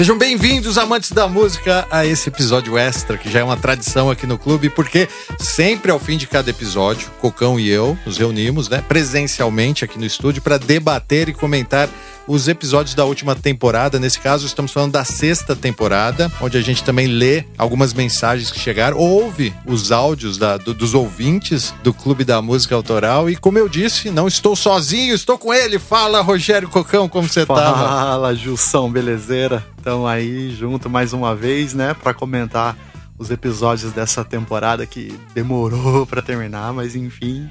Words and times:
Sejam 0.00 0.16
bem-vindos, 0.16 0.78
amantes 0.78 1.12
da 1.12 1.28
música, 1.28 1.86
a 1.90 2.06
esse 2.06 2.30
episódio 2.30 2.78
extra, 2.78 3.18
que 3.18 3.30
já 3.30 3.40
é 3.40 3.44
uma 3.44 3.58
tradição 3.58 4.10
aqui 4.10 4.26
no 4.26 4.38
clube, 4.38 4.70
porque 4.70 5.06
sempre 5.38 5.90
ao 5.90 5.98
fim 5.98 6.16
de 6.16 6.26
cada 6.26 6.48
episódio, 6.48 7.10
Cocão 7.20 7.60
e 7.60 7.68
eu 7.68 7.98
nos 8.06 8.16
reunimos, 8.16 8.66
né, 8.66 8.82
presencialmente 8.88 9.84
aqui 9.84 9.98
no 9.98 10.06
estúdio 10.06 10.40
para 10.40 10.56
debater 10.56 11.28
e 11.28 11.34
comentar 11.34 11.86
os 12.30 12.46
episódios 12.46 12.94
da 12.94 13.04
última 13.04 13.34
temporada. 13.34 13.98
Nesse 13.98 14.20
caso, 14.20 14.46
estamos 14.46 14.72
falando 14.72 14.92
da 14.92 15.04
sexta 15.04 15.56
temporada, 15.56 16.30
onde 16.40 16.56
a 16.56 16.60
gente 16.60 16.84
também 16.84 17.08
lê 17.08 17.44
algumas 17.58 17.92
mensagens 17.92 18.52
que 18.52 18.60
chegaram, 18.60 18.96
ouve 18.96 19.52
os 19.66 19.90
áudios 19.90 20.38
da, 20.38 20.56
do, 20.56 20.72
dos 20.72 20.94
ouvintes 20.94 21.74
do 21.82 21.92
Clube 21.92 22.22
da 22.22 22.40
Música 22.40 22.76
Autoral. 22.76 23.28
E 23.28 23.34
como 23.34 23.58
eu 23.58 23.68
disse, 23.68 24.10
não 24.10 24.28
estou 24.28 24.54
sozinho, 24.54 25.12
estou 25.12 25.36
com 25.36 25.52
ele. 25.52 25.80
Fala, 25.80 26.20
Rogério 26.20 26.68
Cocão, 26.68 27.08
como 27.08 27.28
você 27.28 27.44
Fala? 27.44 27.74
Fala, 27.74 28.34
Gilson, 28.36 28.88
belezeira? 28.88 29.66
Estamos 29.76 30.08
aí 30.08 30.54
junto 30.54 30.88
mais 30.88 31.12
uma 31.12 31.34
vez, 31.34 31.74
né, 31.74 31.94
para 31.94 32.14
comentar 32.14 32.76
os 33.18 33.28
episódios 33.32 33.92
dessa 33.92 34.24
temporada 34.24 34.86
que 34.86 35.18
demorou 35.34 36.06
para 36.06 36.22
terminar, 36.22 36.72
mas 36.72 36.94
enfim, 36.94 37.50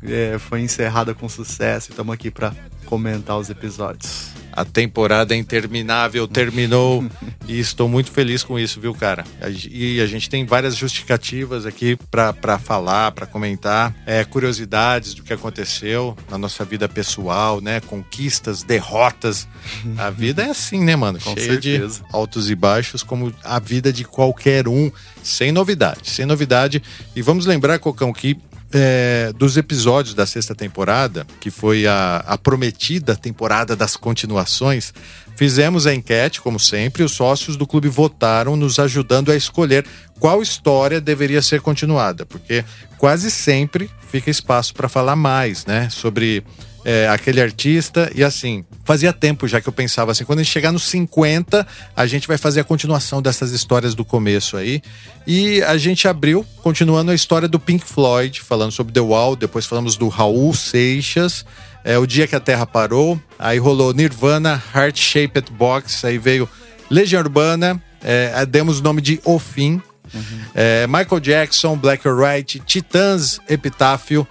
é, 0.00 0.38
foi 0.38 0.60
encerrada 0.60 1.12
com 1.12 1.28
sucesso 1.28 1.90
e 1.90 1.92
estamos 1.92 2.14
aqui 2.14 2.30
para 2.30 2.52
comentar 2.92 3.38
os 3.38 3.48
episódios. 3.48 4.32
A 4.52 4.66
temporada 4.66 5.34
interminável 5.34 6.28
terminou 6.28 7.02
e 7.48 7.58
estou 7.58 7.88
muito 7.88 8.12
feliz 8.12 8.44
com 8.44 8.58
isso, 8.58 8.78
viu, 8.78 8.92
cara? 8.92 9.24
E 9.70 9.98
a 9.98 10.04
gente 10.04 10.28
tem 10.28 10.44
várias 10.44 10.76
justificativas 10.76 11.64
aqui 11.64 11.96
para 12.10 12.58
falar, 12.58 13.12
para 13.12 13.24
comentar, 13.24 13.94
é, 14.04 14.22
curiosidades 14.24 15.14
do 15.14 15.22
que 15.22 15.32
aconteceu 15.32 16.14
na 16.30 16.36
nossa 16.36 16.66
vida 16.66 16.86
pessoal, 16.86 17.62
né? 17.62 17.80
Conquistas, 17.80 18.62
derrotas. 18.62 19.48
A 19.96 20.10
vida 20.10 20.42
é 20.42 20.50
assim, 20.50 20.84
né, 20.84 20.94
mano? 20.94 21.18
Com 21.18 21.34
certeza. 21.34 22.02
de 22.02 22.14
altos 22.14 22.50
e 22.50 22.54
baixos, 22.54 23.02
como 23.02 23.32
a 23.42 23.58
vida 23.58 23.90
de 23.90 24.04
qualquer 24.04 24.68
um, 24.68 24.92
sem 25.22 25.50
novidade, 25.50 26.10
sem 26.10 26.26
novidade. 26.26 26.82
E 27.16 27.22
vamos 27.22 27.46
lembrar, 27.46 27.78
Cocão, 27.78 28.12
que 28.12 28.36
é, 28.72 29.32
dos 29.36 29.56
episódios 29.56 30.14
da 30.14 30.26
sexta 30.26 30.54
temporada, 30.54 31.26
que 31.40 31.50
foi 31.50 31.86
a, 31.86 32.24
a, 32.26 32.38
prometida 32.38 33.14
temporada 33.14 33.76
das 33.76 33.96
continuações, 33.96 34.92
fizemos 35.36 35.86
a 35.86 35.94
enquete, 35.94 36.40
como 36.40 36.58
sempre, 36.58 37.02
os 37.02 37.12
sócios 37.12 37.56
do 37.56 37.66
clube 37.66 37.88
votaram, 37.88 38.56
nos 38.56 38.78
ajudando 38.78 39.30
a 39.30 39.36
escolher 39.36 39.86
qual 40.18 40.42
história 40.42 41.00
deveria 41.00 41.42
ser 41.42 41.60
continuada, 41.60 42.24
porque 42.24 42.64
quase 42.98 43.30
sempre 43.30 43.90
fica 44.08 44.30
espaço 44.30 44.74
para 44.74 44.88
falar 44.88 45.16
mais, 45.16 45.66
né, 45.66 45.88
sobre 45.90 46.44
é, 46.84 47.08
aquele 47.08 47.40
artista. 47.40 48.10
E 48.14 48.22
assim, 48.22 48.64
fazia 48.84 49.12
tempo 49.12 49.46
já 49.46 49.60
que 49.60 49.68
eu 49.68 49.72
pensava 49.72 50.12
assim: 50.12 50.24
quando 50.24 50.40
a 50.40 50.42
gente 50.42 50.52
chegar 50.52 50.72
nos 50.72 50.84
50, 50.84 51.66
a 51.96 52.06
gente 52.06 52.26
vai 52.28 52.38
fazer 52.38 52.60
a 52.60 52.64
continuação 52.64 53.22
dessas 53.22 53.52
histórias 53.52 53.94
do 53.94 54.04
começo 54.04 54.56
aí. 54.56 54.82
E 55.26 55.62
a 55.62 55.76
gente 55.76 56.08
abriu, 56.08 56.44
continuando 56.62 57.10
a 57.10 57.14
história 57.14 57.48
do 57.48 57.58
Pink 57.58 57.84
Floyd, 57.84 58.40
falando 58.40 58.72
sobre 58.72 58.92
The 58.92 59.00
Wall, 59.00 59.36
depois 59.36 59.66
falamos 59.66 59.96
do 59.96 60.08
Raul 60.08 60.54
Seixas. 60.54 61.44
É, 61.84 61.98
o 61.98 62.06
dia 62.06 62.28
que 62.28 62.36
a 62.36 62.40
Terra 62.40 62.64
parou, 62.64 63.20
aí 63.38 63.58
rolou 63.58 63.92
Nirvana, 63.92 64.62
Heart 64.74 64.98
Shaped 64.98 65.50
Box, 65.50 66.04
aí 66.04 66.16
veio 66.16 66.48
Legião 66.88 67.20
Urbana, 67.20 67.82
é, 68.04 68.46
demos 68.46 68.78
o 68.78 68.82
nome 68.84 69.00
de 69.00 69.20
O 69.24 69.36
Fim, 69.36 69.82
uhum. 70.14 70.22
é, 70.54 70.86
Michael 70.86 71.20
Jackson, 71.20 71.76
Black 71.76 72.06
or 72.06 72.20
White, 72.20 72.60
Titãs, 72.60 73.40
Epitáfio, 73.48 74.26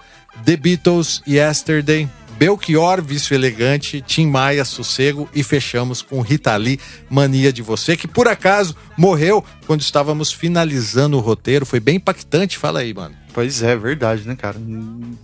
The 0.46 0.56
Beatles, 0.56 1.22
Yesterday, 1.28 2.08
Belchior, 2.42 3.00
Vício 3.00 3.36
Elegante, 3.36 4.02
Tim 4.02 4.26
Maia, 4.26 4.64
Sossego 4.64 5.28
e 5.32 5.44
fechamos 5.44 6.02
com 6.02 6.20
Rita 6.20 6.56
Lee, 6.56 6.80
Mania 7.08 7.52
de 7.52 7.62
Você, 7.62 7.96
que 7.96 8.08
por 8.08 8.26
acaso 8.26 8.74
morreu 8.98 9.44
quando 9.64 9.80
estávamos 9.80 10.32
finalizando 10.32 11.16
o 11.16 11.20
roteiro. 11.20 11.64
Foi 11.64 11.78
bem 11.78 11.98
impactante, 11.98 12.58
fala 12.58 12.80
aí, 12.80 12.92
mano. 12.92 13.14
Pois 13.32 13.62
é, 13.62 13.76
verdade, 13.76 14.26
né, 14.26 14.34
cara? 14.34 14.56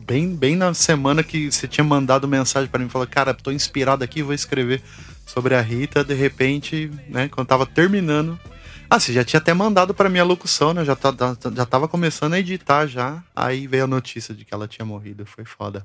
Bem, 0.06 0.32
bem 0.32 0.54
na 0.54 0.72
semana 0.74 1.24
que 1.24 1.50
você 1.50 1.66
tinha 1.66 1.82
mandado 1.82 2.28
mensagem 2.28 2.70
para 2.70 2.78
mim, 2.84 2.88
falou, 2.88 3.08
cara, 3.08 3.34
tô 3.34 3.50
inspirado 3.50 4.04
aqui, 4.04 4.22
vou 4.22 4.32
escrever 4.32 4.80
sobre 5.26 5.56
a 5.56 5.60
Rita. 5.60 6.04
De 6.04 6.14
repente, 6.14 6.88
né, 7.08 7.28
quando 7.28 7.48
tava 7.48 7.66
terminando, 7.66 8.38
ah, 8.88 9.00
você 9.00 9.12
já 9.12 9.24
tinha 9.24 9.38
até 9.38 9.52
mandado 9.52 9.92
para 9.92 10.08
minha 10.08 10.22
locução, 10.22 10.72
né? 10.72 10.84
Já, 10.84 10.94
tá, 10.94 11.12
já 11.52 11.66
tava 11.66 11.88
começando 11.88 12.34
a 12.34 12.38
editar 12.38 12.86
já. 12.86 13.20
Aí 13.34 13.66
veio 13.66 13.82
a 13.82 13.88
notícia 13.88 14.32
de 14.32 14.44
que 14.44 14.54
ela 14.54 14.68
tinha 14.68 14.86
morrido. 14.86 15.26
Foi 15.26 15.44
foda. 15.44 15.84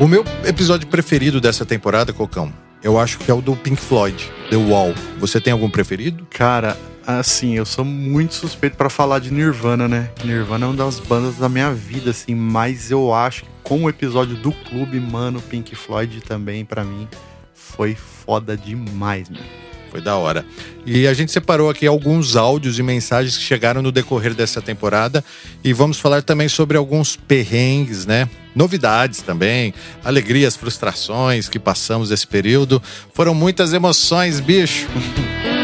O 0.00 0.06
meu 0.06 0.24
episódio 0.44 0.86
preferido 0.86 1.40
dessa 1.40 1.66
temporada, 1.66 2.12
Cocão, 2.12 2.52
eu 2.84 3.00
acho 3.00 3.18
que 3.18 3.28
é 3.32 3.34
o 3.34 3.40
do 3.40 3.56
Pink 3.56 3.80
Floyd, 3.80 4.30
The 4.48 4.54
Wall. 4.54 4.94
Você 5.18 5.40
tem 5.40 5.52
algum 5.52 5.68
preferido? 5.68 6.24
Cara, 6.30 6.76
assim, 7.04 7.56
eu 7.56 7.66
sou 7.66 7.84
muito 7.84 8.34
suspeito 8.34 8.76
para 8.76 8.88
falar 8.88 9.18
de 9.18 9.32
Nirvana, 9.32 9.88
né? 9.88 10.08
Nirvana 10.24 10.66
é 10.66 10.68
uma 10.68 10.76
das 10.76 11.00
bandas 11.00 11.38
da 11.38 11.48
minha 11.48 11.72
vida, 11.72 12.12
assim, 12.12 12.32
mas 12.32 12.92
eu 12.92 13.12
acho 13.12 13.42
que 13.42 13.50
com 13.64 13.82
o 13.82 13.88
episódio 13.88 14.36
do 14.36 14.52
clube, 14.52 15.00
mano, 15.00 15.42
Pink 15.42 15.74
Floyd 15.74 16.20
também, 16.20 16.64
para 16.64 16.84
mim, 16.84 17.08
foi 17.52 17.96
foda 17.96 18.56
demais, 18.56 19.28
mano. 19.28 19.44
Foi 19.90 20.00
da 20.00 20.16
hora. 20.16 20.44
E 20.84 21.06
a 21.06 21.14
gente 21.14 21.32
separou 21.32 21.70
aqui 21.70 21.86
alguns 21.86 22.36
áudios 22.36 22.78
e 22.78 22.82
mensagens 22.82 23.36
que 23.36 23.42
chegaram 23.42 23.82
no 23.82 23.92
decorrer 23.92 24.34
dessa 24.34 24.60
temporada 24.60 25.24
e 25.62 25.72
vamos 25.72 25.98
falar 25.98 26.22
também 26.22 26.48
sobre 26.48 26.76
alguns 26.76 27.16
perrengues, 27.16 28.06
né? 28.06 28.28
Novidades 28.54 29.22
também, 29.22 29.72
alegrias, 30.04 30.56
frustrações 30.56 31.48
que 31.48 31.58
passamos 31.58 32.10
esse 32.10 32.26
período. 32.26 32.82
Foram 33.12 33.34
muitas 33.34 33.72
emoções, 33.72 34.40
bicho. 34.40 34.86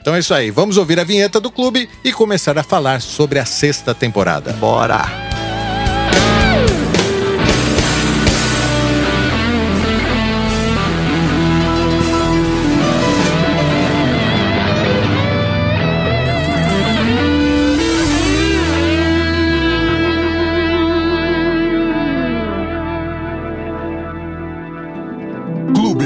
Então 0.00 0.14
é 0.14 0.20
isso 0.20 0.32
aí. 0.32 0.50
Vamos 0.50 0.76
ouvir 0.76 0.98
a 0.98 1.04
vinheta 1.04 1.38
do 1.40 1.50
clube 1.50 1.88
e 2.04 2.12
começar 2.12 2.56
a 2.56 2.62
falar 2.62 3.02
sobre 3.02 3.38
a 3.38 3.44
sexta 3.44 3.94
temporada. 3.94 4.52
Bora! 4.54 5.47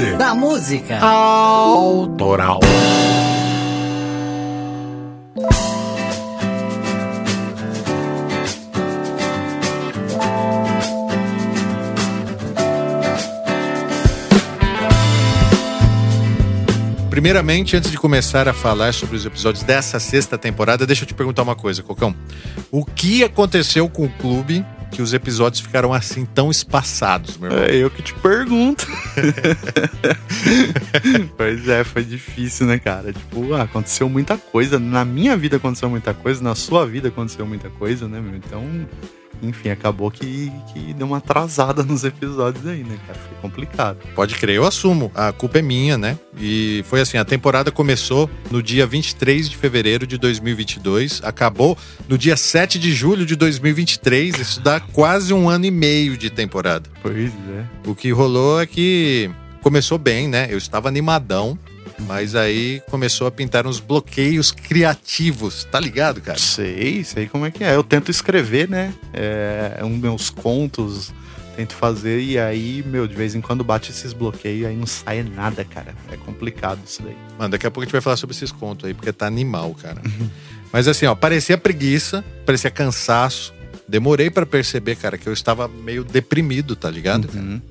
Poder 0.03 0.17
da 0.17 0.35
música 0.35 0.99
autoral. 0.99 2.59
Primeiramente, 17.23 17.77
antes 17.77 17.89
de 17.89 17.97
começar 17.97 18.49
a 18.49 18.53
falar 18.53 18.93
sobre 18.93 19.15
os 19.15 19.25
episódios 19.25 19.63
dessa 19.63 19.97
sexta 19.97 20.37
temporada, 20.37 20.85
deixa 20.85 21.03
eu 21.03 21.07
te 21.07 21.13
perguntar 21.13 21.43
uma 21.43 21.55
coisa, 21.55 21.81
Cocão. 21.81 22.13
O 22.69 22.83
que 22.83 23.23
aconteceu 23.23 23.87
com 23.87 24.03
o 24.03 24.09
clube 24.09 24.65
que 24.91 25.01
os 25.01 25.13
episódios 25.13 25.61
ficaram 25.61 25.93
assim 25.93 26.25
tão 26.25 26.51
espaçados, 26.51 27.37
meu 27.37 27.49
irmão? 27.49 27.63
É 27.63 27.75
eu 27.77 27.89
que 27.89 28.01
te 28.01 28.13
pergunto. 28.15 28.85
pois 31.37 31.65
é, 31.69 31.85
foi 31.85 32.03
difícil, 32.03 32.67
né, 32.67 32.77
cara? 32.77 33.13
Tipo, 33.13 33.53
ah, 33.53 33.61
aconteceu 33.61 34.09
muita 34.09 34.37
coisa. 34.37 34.77
Na 34.77 35.05
minha 35.05 35.37
vida 35.37 35.55
aconteceu 35.55 35.89
muita 35.89 36.13
coisa, 36.13 36.43
na 36.43 36.55
sua 36.55 36.85
vida 36.85 37.07
aconteceu 37.07 37.45
muita 37.45 37.69
coisa, 37.69 38.05
né, 38.05 38.19
meu? 38.19 38.35
Então 38.35 38.85
enfim, 39.41 39.69
acabou 39.69 40.09
que, 40.11 40.51
que 40.73 40.93
deu 40.93 41.07
uma 41.07 41.17
atrasada 41.17 41.83
nos 41.83 42.03
episódios 42.03 42.65
aí, 42.65 42.83
né, 42.83 42.97
cara? 43.07 43.19
Foi 43.19 43.37
complicado. 43.41 43.97
Pode 44.15 44.35
crer, 44.35 44.55
eu 44.55 44.65
assumo. 44.65 45.11
A 45.13 45.31
culpa 45.31 45.59
é 45.59 45.61
minha, 45.61 45.97
né? 45.97 46.17
E 46.37 46.83
foi 46.87 47.01
assim: 47.01 47.17
a 47.17 47.25
temporada 47.25 47.71
começou 47.71 48.29
no 48.49 48.61
dia 48.61 48.85
23 48.85 49.49
de 49.49 49.57
fevereiro 49.57 50.05
de 50.07 50.17
2022, 50.17 51.21
acabou 51.23 51.77
no 52.07 52.17
dia 52.17 52.37
7 52.37 52.79
de 52.79 52.91
julho 52.91 53.25
de 53.25 53.35
2023. 53.35 54.39
Isso 54.39 54.61
dá 54.61 54.79
quase 54.79 55.33
um 55.33 55.49
ano 55.49 55.65
e 55.65 55.71
meio 55.71 56.17
de 56.17 56.29
temporada. 56.29 56.89
Pois 57.01 57.31
é. 57.31 57.65
O 57.85 57.95
que 57.95 58.11
rolou 58.11 58.61
é 58.61 58.65
que 58.65 59.29
começou 59.61 59.97
bem, 59.97 60.27
né? 60.27 60.47
Eu 60.49 60.57
estava 60.57 60.87
animadão. 60.87 61.57
Mas 61.99 62.35
aí 62.35 62.81
começou 62.89 63.27
a 63.27 63.31
pintar 63.31 63.67
uns 63.67 63.79
bloqueios 63.79 64.51
criativos, 64.51 65.63
tá 65.65 65.79
ligado, 65.79 66.21
cara? 66.21 66.37
Sei, 66.37 67.03
sei 67.03 67.27
como 67.27 67.45
é 67.45 67.51
que 67.51 67.63
é. 67.63 67.75
Eu 67.75 67.83
tento 67.83 68.09
escrever, 68.09 68.67
né? 68.67 68.93
É, 69.13 69.79
um 69.83 69.97
meus 69.97 70.29
contos, 70.29 71.13
tento 71.55 71.73
fazer, 71.73 72.19
e 72.19 72.37
aí, 72.37 72.83
meu, 72.85 73.07
de 73.07 73.15
vez 73.15 73.35
em 73.35 73.41
quando 73.41 73.63
bate 73.63 73.91
esses 73.91 74.11
bloqueios, 74.13 74.67
aí 74.67 74.75
não 74.75 74.87
sai 74.87 75.23
nada, 75.23 75.63
cara. 75.63 75.95
É 76.11 76.17
complicado 76.17 76.79
isso 76.85 77.01
daí. 77.03 77.15
Mano, 77.37 77.51
daqui 77.51 77.67
a 77.67 77.71
pouco 77.71 77.81
a 77.81 77.85
gente 77.85 77.93
vai 77.93 78.01
falar 78.01 78.17
sobre 78.17 78.35
esses 78.35 78.51
contos 78.51 78.85
aí, 78.85 78.93
porque 78.93 79.13
tá 79.13 79.27
animal, 79.27 79.73
cara. 79.75 80.01
Mas 80.71 80.87
assim, 80.87 81.05
ó, 81.05 81.15
parecia 81.15 81.57
preguiça, 81.57 82.23
parecia 82.45 82.71
cansaço. 82.71 83.53
Demorei 83.87 84.29
para 84.29 84.45
perceber, 84.45 84.95
cara, 84.95 85.17
que 85.17 85.27
eu 85.27 85.33
estava 85.33 85.67
meio 85.67 86.03
deprimido, 86.03 86.75
tá 86.75 86.89
ligado? 86.89 87.29
Uhum. 87.33 87.61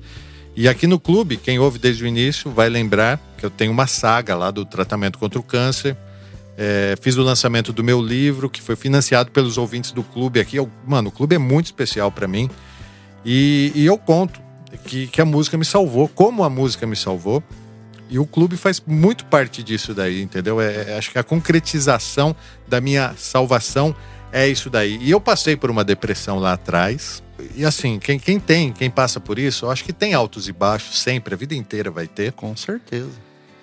E 0.55 0.67
aqui 0.67 0.85
no 0.85 0.99
clube, 0.99 1.37
quem 1.37 1.57
ouve 1.57 1.79
desde 1.79 2.03
o 2.03 2.07
início 2.07 2.51
vai 2.51 2.69
lembrar 2.69 3.19
que 3.37 3.45
eu 3.45 3.49
tenho 3.49 3.71
uma 3.71 3.87
saga 3.87 4.35
lá 4.35 4.51
do 4.51 4.63
tratamento 4.63 5.17
contra 5.17 5.39
o 5.39 5.43
câncer. 5.43 5.97
É, 6.55 6.95
fiz 7.01 7.17
o 7.17 7.23
lançamento 7.23 7.73
do 7.73 7.83
meu 7.83 7.99
livro, 7.99 8.47
que 8.49 8.61
foi 8.61 8.75
financiado 8.75 9.31
pelos 9.31 9.57
ouvintes 9.57 9.91
do 9.91 10.03
clube 10.03 10.39
aqui. 10.39 10.57
Eu, 10.57 10.69
mano, 10.85 11.09
o 11.09 11.11
clube 11.11 11.33
é 11.33 11.39
muito 11.39 11.65
especial 11.65 12.11
para 12.11 12.27
mim. 12.27 12.49
E, 13.25 13.71
e, 13.73 13.85
eu 13.85 13.97
conto 13.97 14.39
que, 14.85 15.07
que 15.07 15.19
a 15.19 15.25
música 15.25 15.57
me 15.57 15.65
salvou, 15.65 16.07
como 16.07 16.43
a 16.43 16.49
música 16.49 16.85
me 16.85 16.95
salvou. 16.95 17.43
E 18.07 18.19
o 18.19 18.25
clube 18.27 18.55
faz 18.55 18.79
muito 18.85 19.25
parte 19.25 19.63
disso 19.63 19.91
daí, 19.91 20.21
entendeu? 20.21 20.61
É, 20.61 20.91
é 20.91 20.97
acho 20.97 21.09
que 21.09 21.17
a 21.17 21.23
concretização 21.23 22.35
da 22.67 22.79
minha 22.79 23.15
salvação 23.17 23.95
é 24.31 24.47
isso 24.47 24.69
daí. 24.69 24.99
E 25.01 25.09
eu 25.09 25.19
passei 25.19 25.55
por 25.55 25.71
uma 25.71 25.83
depressão 25.83 26.37
lá 26.37 26.53
atrás. 26.53 27.23
E 27.55 27.65
assim, 27.65 27.99
quem, 27.99 28.19
quem 28.19 28.39
tem, 28.39 28.71
quem 28.71 28.89
passa 28.89 29.19
por 29.19 29.37
isso, 29.39 29.65
eu 29.65 29.71
acho 29.71 29.83
que 29.83 29.93
tem 29.93 30.13
altos 30.13 30.47
e 30.47 30.53
baixos 30.53 30.99
sempre, 30.99 31.33
a 31.33 31.37
vida 31.37 31.55
inteira 31.55 31.89
vai 31.91 32.07
ter. 32.07 32.31
Com 32.33 32.55
certeza. 32.55 33.11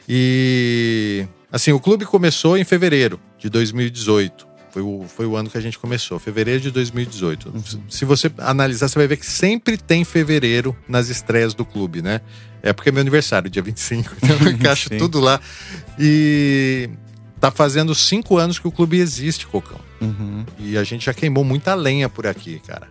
E 0.09 1.27
assim, 1.51 1.73
o 1.73 1.81
clube 1.81 2.05
começou 2.05 2.57
em 2.57 2.65
fevereiro 2.65 3.21
de 3.39 3.49
2018. 3.49 4.51
Foi 4.71 4.83
o, 4.83 5.05
foi 5.09 5.27
o 5.27 5.37
ano 5.37 5.51
que 5.51 5.59
a 5.59 5.61
gente 5.61 5.79
começou, 5.79 6.19
fevereiro 6.19 6.61
de 6.61 6.71
2018. 6.71 7.49
Uhum. 7.49 7.63
Se 7.89 8.05
você 8.05 8.31
analisar, 8.39 8.89
você 8.89 8.99
vai 8.99 9.09
ver 9.09 9.17
que 9.17 9.27
sempre 9.27 9.77
tem 9.77 10.05
fevereiro 10.05 10.77
nas 10.89 11.09
estreias 11.09 11.55
do 11.55 11.65
clube, 11.65 12.01
né? 12.01 12.21
É 12.63 12.73
porque 12.73 12.91
é 12.91 12.93
meu 12.93 13.01
aniversário, 13.01 13.51
dia 13.51 13.63
25, 13.63 14.15
então 14.23 14.37
eu 14.47 14.53
encaixo 14.55 14.91
tudo 14.91 15.19
lá. 15.19 15.41
E 15.99 16.89
tá 17.41 17.51
fazendo 17.51 17.95
cinco 17.95 18.37
anos 18.39 18.59
que 18.59 18.69
o 18.69 18.71
clube 18.71 18.99
existe, 18.99 19.47
Cocão. 19.47 19.81
Uhum. 20.01 20.45
E 20.59 20.77
a 20.77 20.85
gente 20.85 21.07
já 21.07 21.15
queimou 21.15 21.43
muita 21.43 21.75
lenha 21.75 22.09
por 22.09 22.27
aqui, 22.27 22.61
cara. 22.65 22.89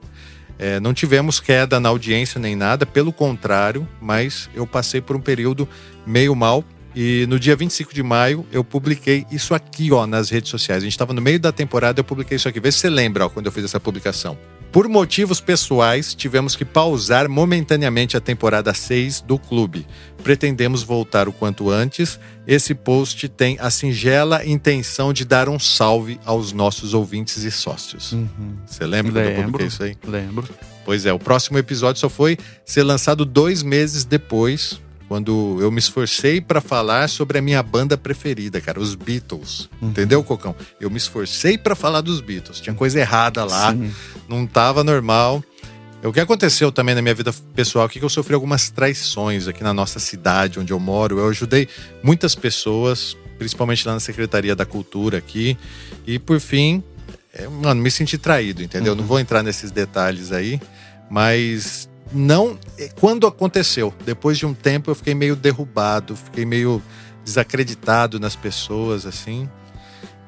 É, 0.60 0.78
não 0.78 0.94
tivemos 0.94 1.40
queda 1.40 1.80
na 1.80 1.88
audiência 1.88 2.38
nem 2.38 2.54
nada, 2.54 2.86
pelo 2.86 3.14
contrário, 3.14 3.88
mas 4.02 4.50
eu 4.54 4.68
passei 4.68 5.00
por 5.00 5.16
um 5.16 5.22
período 5.22 5.68
meio 6.06 6.36
mal. 6.36 6.66
E 6.94 7.26
no 7.30 7.40
dia 7.40 7.56
25 7.56 7.94
de 7.94 8.04
maio 8.04 8.46
eu 8.52 8.62
publiquei 8.62 9.26
isso 9.32 9.56
aqui, 9.56 9.90
ó, 9.92 10.06
nas 10.06 10.30
redes 10.30 10.50
sociais. 10.50 10.84
A 10.84 10.86
gente 10.86 10.92
estava 10.92 11.14
no 11.14 11.22
meio 11.22 11.40
da 11.40 11.52
temporada, 11.52 12.02
eu 12.02 12.04
publiquei 12.04 12.36
isso 12.36 12.50
aqui. 12.50 12.60
Vê 12.60 12.72
se 12.72 12.80
você 12.80 12.90
lembra, 12.90 13.26
ó, 13.26 13.30
quando 13.30 13.46
eu 13.46 13.52
fiz 13.54 13.64
essa 13.64 13.80
publicação. 13.80 14.38
Por 14.72 14.88
motivos 14.88 15.42
pessoais, 15.42 16.14
tivemos 16.14 16.56
que 16.56 16.64
pausar 16.64 17.28
momentaneamente 17.28 18.16
a 18.16 18.22
temporada 18.22 18.72
6 18.72 19.22
do 19.22 19.40
clube. 19.40 19.88
Pretendemos 20.24 20.84
voltar 20.84 21.28
o 21.28 21.34
quanto 21.34 21.72
antes. 21.72 22.20
Esse 22.46 22.76
post 22.76 23.28
tem 23.30 23.58
a 23.60 23.72
singela 23.72 24.46
intenção 24.46 25.12
de 25.12 25.26
dar 25.26 25.50
um 25.50 25.58
salve 25.58 26.20
aos 26.24 26.54
nossos 26.54 26.94
ouvintes 26.94 27.44
e 27.44 27.50
sócios. 27.50 28.12
Uhum. 28.12 28.58
Você 28.68 28.86
lembra 28.86 29.24
lembro, 29.24 29.34
quando 29.34 29.38
eu 29.38 29.44
publiquei 29.46 29.68
isso 29.68 29.84
aí? 29.84 29.98
Lembro. 30.06 30.48
Pois 30.86 31.06
é, 31.06 31.12
o 31.12 31.20
próximo 31.20 31.58
episódio 31.58 32.00
só 32.00 32.10
foi 32.10 32.38
ser 32.64 32.84
lançado 32.84 33.26
dois 33.26 33.64
meses 33.64 34.04
depois 34.06 34.80
quando 35.10 35.58
eu 35.60 35.72
me 35.72 35.80
esforcei 35.80 36.40
para 36.40 36.62
falar 36.62 37.10
sobre 37.10 37.40
a 37.40 37.42
minha 37.42 37.64
banda 37.64 37.98
preferida, 37.98 38.62
cara, 38.62 38.80
os 38.80 38.94
Beatles. 38.94 39.68
Uhum. 39.82 39.90
Entendeu, 39.90 40.24
Cocão? 40.24 40.56
Eu 40.80 40.88
me 40.92 40.98
esforcei 40.98 41.58
para 41.58 41.76
falar 41.76 42.02
dos 42.02 42.22
Beatles. 42.22 42.62
Tinha 42.62 42.76
coisa 42.76 43.00
errada 43.00 43.44
lá, 43.44 43.72
Sim. 43.72 43.92
não 44.30 44.46
tava 44.46 44.84
normal. 44.84 45.44
O 46.04 46.14
que 46.14 46.20
aconteceu 46.20 46.72
também 46.72 46.94
na 46.94 47.02
minha 47.02 47.16
vida 47.16 47.34
pessoal 47.56 47.88
é 47.88 47.90
que 47.90 48.00
eu 48.00 48.08
sofri 48.08 48.36
algumas 48.36 48.70
traições 48.70 49.48
aqui 49.48 49.64
na 49.64 49.74
nossa 49.74 49.98
cidade, 49.98 50.60
onde 50.60 50.72
eu 50.72 50.80
moro. 50.80 51.18
Eu 51.18 51.28
ajudei 51.28 51.68
muitas 52.04 52.36
pessoas, 52.36 53.18
principalmente 53.40 53.88
lá 53.88 53.96
na 53.96 54.00
Secretaria 54.00 54.56
da 54.56 54.66
Cultura 54.66 55.18
aqui. 55.18 55.58
E 56.06 56.20
por 56.20 56.40
fim, 56.40 56.84
é, 57.34 57.48
mano, 57.48 57.82
me 57.82 57.90
senti 57.90 58.16
traído, 58.16 58.62
entendeu? 58.62 58.94
Uhum. 58.94 59.00
Não 59.00 59.06
vou 59.06 59.20
entrar 59.20 59.42
nesses 59.42 59.72
detalhes 59.72 60.32
aí, 60.32 60.62
mas 61.10 61.89
não. 62.12 62.58
É, 62.78 62.90
quando 63.00 63.28
aconteceu, 63.28 63.94
depois 64.06 64.38
de 64.38 64.46
um 64.46 64.54
tempo, 64.54 64.92
eu 64.92 64.96
fiquei 64.96 65.14
meio 65.14 65.36
derrubado, 65.36 66.16
fiquei 66.16 66.46
meio 66.46 66.82
desacreditado 67.24 68.20
nas 68.20 68.36
pessoas, 68.36 69.06
assim. 69.06 69.50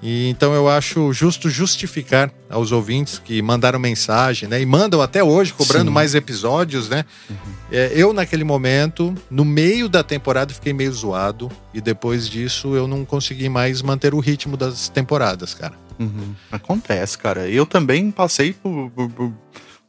E 0.03 0.29
então 0.29 0.53
eu 0.53 0.67
acho 0.67 1.13
justo 1.13 1.47
justificar 1.47 2.31
aos 2.50 2.71
ouvintes 2.71 3.19
que 3.19 3.39
mandaram 3.41 3.77
mensagem, 3.77 4.50
né? 4.50 4.59
E 4.59 4.65
mandam 4.65 5.00
até 5.00 5.23
hoje, 5.23 5.53
cobrando 5.53 5.89
Sim. 5.89 5.93
mais 5.93 6.15
episódios, 6.15 6.89
né? 6.89 7.05
Uhum. 7.29 7.35
É, 7.71 7.91
eu, 7.93 8.11
naquele 8.11 8.43
momento, 8.43 9.13
no 9.29 9.45
meio 9.45 9.88
da 9.88 10.03
temporada, 10.03 10.53
fiquei 10.53 10.73
meio 10.73 10.91
zoado. 10.91 11.51
E 11.71 11.79
depois 11.79 12.27
disso, 12.27 12.75
eu 12.75 12.88
não 12.88 13.05
consegui 13.05 13.47
mais 13.47 13.83
manter 13.83 14.15
o 14.15 14.19
ritmo 14.19 14.57
das 14.57 14.89
temporadas, 14.89 15.53
cara. 15.53 15.75
Uhum. 16.00 16.33
Acontece, 16.51 17.15
cara. 17.15 17.47
Eu 17.47 17.67
também 17.67 18.09
passei 18.09 18.53
por, 18.53 18.89
por, 18.89 19.09
por 19.11 19.33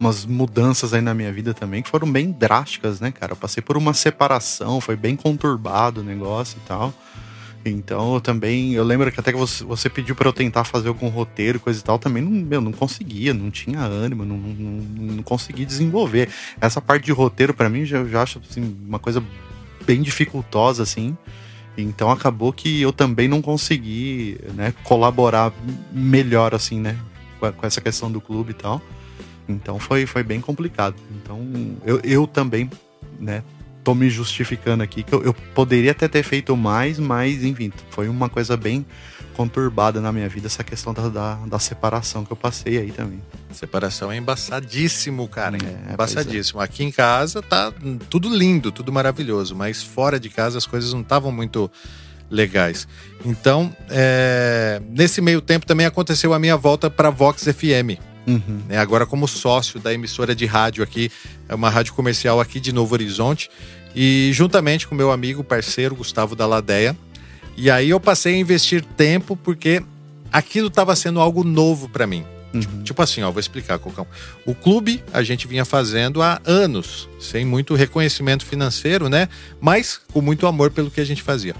umas 0.02 0.26
mudanças 0.26 0.92
aí 0.92 1.00
na 1.00 1.14
minha 1.14 1.32
vida 1.32 1.54
também 1.54 1.80
que 1.80 1.88
foram 1.88 2.10
bem 2.10 2.32
drásticas, 2.32 2.98
né, 2.98 3.12
cara? 3.12 3.32
Eu 3.32 3.36
passei 3.36 3.62
por 3.62 3.76
uma 3.76 3.94
separação, 3.94 4.80
foi 4.80 4.96
bem 4.96 5.14
conturbado 5.14 6.00
o 6.00 6.04
negócio 6.04 6.58
e 6.58 6.66
tal. 6.66 6.92
Então 7.64 8.14
eu 8.14 8.20
também, 8.20 8.72
eu 8.72 8.82
lembro 8.82 9.12
que 9.12 9.20
até 9.20 9.30
que 9.30 9.38
você, 9.38 9.62
você 9.62 9.88
pediu 9.88 10.16
para 10.16 10.28
eu 10.28 10.32
tentar 10.32 10.64
fazer 10.64 10.88
algum 10.88 11.06
roteiro, 11.06 11.60
coisa 11.60 11.78
e 11.78 11.82
tal, 11.84 12.00
também 12.00 12.20
não, 12.20 12.32
meu, 12.32 12.60
não 12.60 12.72
conseguia, 12.72 13.32
não 13.32 13.48
tinha 13.48 13.78
ânimo, 13.78 14.24
não, 14.24 14.36
não, 14.36 15.14
não 15.14 15.22
consegui 15.22 15.64
desenvolver. 15.64 16.28
Essa 16.60 16.80
parte 16.80 17.04
de 17.04 17.12
roteiro 17.12 17.54
para 17.54 17.68
mim 17.68 17.84
já, 17.84 18.04
já 18.04 18.22
acho 18.22 18.40
assim, 18.50 18.76
uma 18.84 18.98
coisa 18.98 19.22
bem 19.86 20.02
dificultosa 20.02 20.82
assim. 20.82 21.16
Então 21.78 22.10
acabou 22.10 22.52
que 22.52 22.82
eu 22.82 22.92
também 22.92 23.28
não 23.28 23.40
consegui, 23.40 24.36
né, 24.54 24.74
colaborar 24.82 25.52
melhor 25.92 26.56
assim, 26.56 26.80
né, 26.80 26.98
com 27.38 27.64
essa 27.64 27.80
questão 27.80 28.10
do 28.10 28.20
clube 28.20 28.50
e 28.50 28.54
tal. 28.54 28.82
Então 29.52 29.78
foi, 29.78 30.06
foi 30.06 30.22
bem 30.22 30.40
complicado. 30.40 30.96
Então 31.10 31.40
eu, 31.84 32.00
eu 32.02 32.26
também, 32.26 32.70
né, 33.18 33.42
tô 33.82 33.94
me 33.94 34.08
justificando 34.08 34.82
aqui 34.82 35.02
que 35.02 35.12
eu, 35.12 35.22
eu, 35.22 35.34
poderia 35.54 35.90
até 35.90 36.08
ter 36.08 36.22
feito 36.22 36.56
mais, 36.56 36.98
mas 36.98 37.44
enfim, 37.44 37.72
foi 37.90 38.08
uma 38.08 38.28
coisa 38.28 38.56
bem 38.56 38.86
conturbada 39.34 40.00
na 40.00 40.12
minha 40.12 40.28
vida 40.28 40.46
essa 40.46 40.62
questão 40.62 40.92
da, 40.92 41.08
da, 41.08 41.34
da 41.34 41.58
separação 41.58 42.24
que 42.24 42.32
eu 42.32 42.36
passei 42.36 42.78
aí 42.78 42.92
também. 42.92 43.20
Separação 43.50 44.12
é 44.12 44.16
embaçadíssimo, 44.16 45.26
cara. 45.26 45.56
É, 45.56 45.92
embaçadíssimo. 45.92 46.60
É. 46.60 46.64
Aqui 46.64 46.84
em 46.84 46.90
casa 46.90 47.42
tá 47.42 47.72
tudo 48.08 48.34
lindo, 48.34 48.70
tudo 48.70 48.92
maravilhoso, 48.92 49.54
mas 49.54 49.82
fora 49.82 50.20
de 50.20 50.28
casa 50.28 50.58
as 50.58 50.66
coisas 50.66 50.92
não 50.92 51.00
estavam 51.00 51.32
muito 51.32 51.70
legais. 52.30 52.86
Então, 53.24 53.74
é, 53.90 54.80
nesse 54.90 55.20
meio 55.20 55.40
tempo 55.40 55.66
também 55.66 55.86
aconteceu 55.86 56.32
a 56.32 56.38
minha 56.38 56.56
volta 56.56 56.90
para 56.90 57.10
Vox 57.10 57.44
FM 57.44 58.11
Uhum. 58.26 58.60
Né? 58.68 58.78
Agora, 58.78 59.06
como 59.06 59.26
sócio 59.26 59.80
da 59.80 59.92
emissora 59.92 60.34
de 60.34 60.46
rádio 60.46 60.82
aqui, 60.82 61.10
é 61.48 61.54
uma 61.54 61.70
rádio 61.70 61.94
comercial 61.94 62.40
aqui 62.40 62.60
de 62.60 62.72
Novo 62.72 62.94
Horizonte, 62.94 63.50
e 63.94 64.30
juntamente 64.32 64.86
com 64.86 64.94
meu 64.94 65.10
amigo, 65.10 65.44
parceiro 65.44 65.94
Gustavo 65.94 66.34
da 66.34 66.46
Ladeia. 66.46 66.96
E 67.56 67.70
aí 67.70 67.90
eu 67.90 68.00
passei 68.00 68.34
a 68.34 68.38
investir 68.38 68.82
tempo 68.82 69.36
porque 69.36 69.82
aquilo 70.32 70.68
estava 70.68 70.96
sendo 70.96 71.20
algo 71.20 71.44
novo 71.44 71.88
para 71.88 72.06
mim. 72.06 72.24
Uhum. 72.54 72.82
Tipo 72.82 73.02
assim, 73.02 73.22
ó, 73.22 73.30
vou 73.30 73.40
explicar, 73.40 73.78
Cocão. 73.78 74.06
O 74.46 74.54
clube 74.54 75.02
a 75.12 75.22
gente 75.22 75.46
vinha 75.46 75.64
fazendo 75.64 76.22
há 76.22 76.40
anos, 76.44 77.08
sem 77.18 77.44
muito 77.44 77.74
reconhecimento 77.74 78.44
financeiro, 78.44 79.08
né? 79.08 79.28
Mas 79.60 80.00
com 80.12 80.20
muito 80.20 80.46
amor 80.46 80.70
pelo 80.70 80.90
que 80.90 81.00
a 81.00 81.04
gente 81.04 81.22
fazia. 81.22 81.54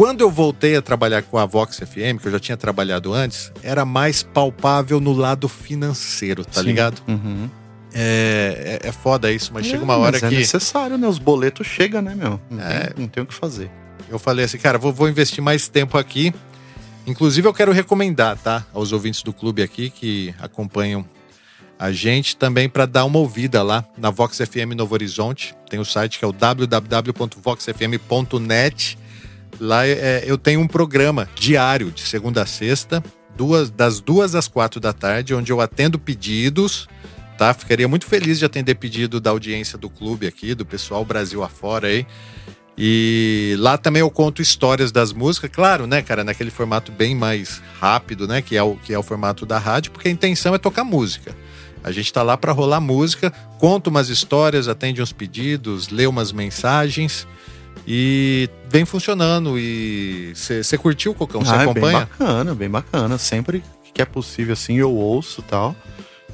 Quando 0.00 0.22
eu 0.22 0.30
voltei 0.30 0.76
a 0.76 0.80
trabalhar 0.80 1.20
com 1.20 1.36
a 1.36 1.44
Vox 1.44 1.76
FM, 1.76 2.22
que 2.22 2.26
eu 2.26 2.32
já 2.32 2.40
tinha 2.40 2.56
trabalhado 2.56 3.12
antes, 3.12 3.52
era 3.62 3.84
mais 3.84 4.22
palpável 4.22 4.98
no 4.98 5.12
lado 5.12 5.46
financeiro, 5.46 6.42
tá 6.42 6.62
Sim. 6.62 6.68
ligado? 6.68 7.02
Uhum. 7.06 7.50
É, 7.92 8.78
é, 8.82 8.88
é, 8.88 8.92
foda 8.92 9.30
isso, 9.30 9.50
mas 9.52 9.66
é, 9.66 9.68
chega 9.68 9.84
uma 9.84 9.98
hora 9.98 10.12
mas 10.12 10.22
é 10.22 10.28
que. 10.30 10.36
É 10.36 10.38
necessário, 10.38 10.96
né? 10.96 11.06
Os 11.06 11.18
boletos 11.18 11.66
chegam, 11.66 12.00
né, 12.00 12.14
meu? 12.14 12.40
Não, 12.48 12.62
é... 12.62 12.86
tem, 12.86 13.02
não 13.02 13.08
tem 13.08 13.22
o 13.22 13.26
que 13.26 13.34
fazer. 13.34 13.70
Eu 14.08 14.18
falei 14.18 14.46
assim, 14.46 14.56
cara, 14.56 14.78
vou, 14.78 14.90
vou 14.90 15.06
investir 15.06 15.44
mais 15.44 15.68
tempo 15.68 15.98
aqui 15.98 16.32
Inclusive, 17.06 17.46
eu 17.46 17.52
quero 17.52 17.70
recomendar, 17.72 18.38
tá, 18.38 18.64
aos 18.72 18.92
ouvintes 18.92 19.22
do 19.22 19.34
clube 19.34 19.62
aqui 19.62 19.90
que 19.90 20.34
acompanham 20.38 21.04
a 21.78 21.92
gente 21.92 22.36
também 22.36 22.66
para 22.68 22.86
dar 22.86 23.04
uma 23.04 23.18
ouvida 23.18 23.62
lá 23.62 23.84
na 23.98 24.08
Vox 24.10 24.38
FM 24.38 24.74
Novo 24.76 24.94
Horizonte. 24.94 25.54
Tem 25.68 25.80
o 25.80 25.84
site 25.84 26.18
que 26.18 26.24
é 26.24 26.28
o 26.28 26.32
www.voxfm.net. 26.32 28.98
Lá 29.60 29.86
é, 29.86 30.24
eu 30.26 30.38
tenho 30.38 30.58
um 30.60 30.66
programa 30.66 31.28
diário, 31.34 31.90
de 31.90 32.00
segunda 32.00 32.42
a 32.42 32.46
sexta, 32.46 33.04
duas, 33.36 33.70
das 33.70 34.00
duas 34.00 34.34
às 34.34 34.48
quatro 34.48 34.80
da 34.80 34.92
tarde, 34.92 35.34
onde 35.34 35.52
eu 35.52 35.60
atendo 35.60 35.98
pedidos. 35.98 36.88
Tá? 37.36 37.52
Ficaria 37.52 37.86
muito 37.86 38.06
feliz 38.06 38.38
de 38.38 38.44
atender 38.46 38.74
pedido 38.76 39.20
da 39.20 39.30
audiência 39.30 39.76
do 39.76 39.90
clube 39.90 40.26
aqui, 40.26 40.54
do 40.54 40.64
pessoal 40.64 41.04
Brasil 41.04 41.42
afora 41.42 41.88
aí. 41.88 42.06
E 42.76 43.54
lá 43.58 43.76
também 43.76 44.00
eu 44.00 44.10
conto 44.10 44.40
histórias 44.40 44.90
das 44.90 45.12
músicas, 45.12 45.50
claro, 45.52 45.86
né, 45.86 46.00
cara, 46.00 46.24
naquele 46.24 46.50
formato 46.50 46.90
bem 46.90 47.14
mais 47.14 47.60
rápido, 47.78 48.26
né, 48.26 48.40
que 48.40 48.56
é 48.56 48.62
o, 48.62 48.76
que 48.76 48.94
é 48.94 48.98
o 48.98 49.02
formato 49.02 49.44
da 49.44 49.58
rádio, 49.58 49.92
porque 49.92 50.08
a 50.08 50.10
intenção 50.10 50.54
é 50.54 50.58
tocar 50.58 50.82
música. 50.82 51.36
A 51.84 51.92
gente 51.92 52.10
tá 52.10 52.22
lá 52.22 52.38
para 52.38 52.52
rolar 52.52 52.80
música, 52.80 53.30
conta 53.58 53.90
umas 53.90 54.08
histórias, 54.08 54.68
atende 54.68 55.02
uns 55.02 55.12
pedidos, 55.12 55.88
lê 55.88 56.06
umas 56.06 56.32
mensagens 56.32 57.26
e 57.92 58.48
vem 58.68 58.84
funcionando. 58.84 59.58
E 59.58 60.32
você 60.34 60.78
curtiu, 60.78 61.12
Cocão? 61.12 61.44
Você 61.44 61.52
ah, 61.52 61.62
acompanha? 61.62 61.86
É 61.86 62.00
bem 62.00 62.06
bacana, 62.06 62.54
bem 62.54 62.70
bacana. 62.70 63.18
Sempre 63.18 63.64
que 63.92 64.00
é 64.00 64.04
possível, 64.04 64.52
assim, 64.52 64.76
eu 64.76 64.92
ouço 64.92 65.42
tal. 65.42 65.74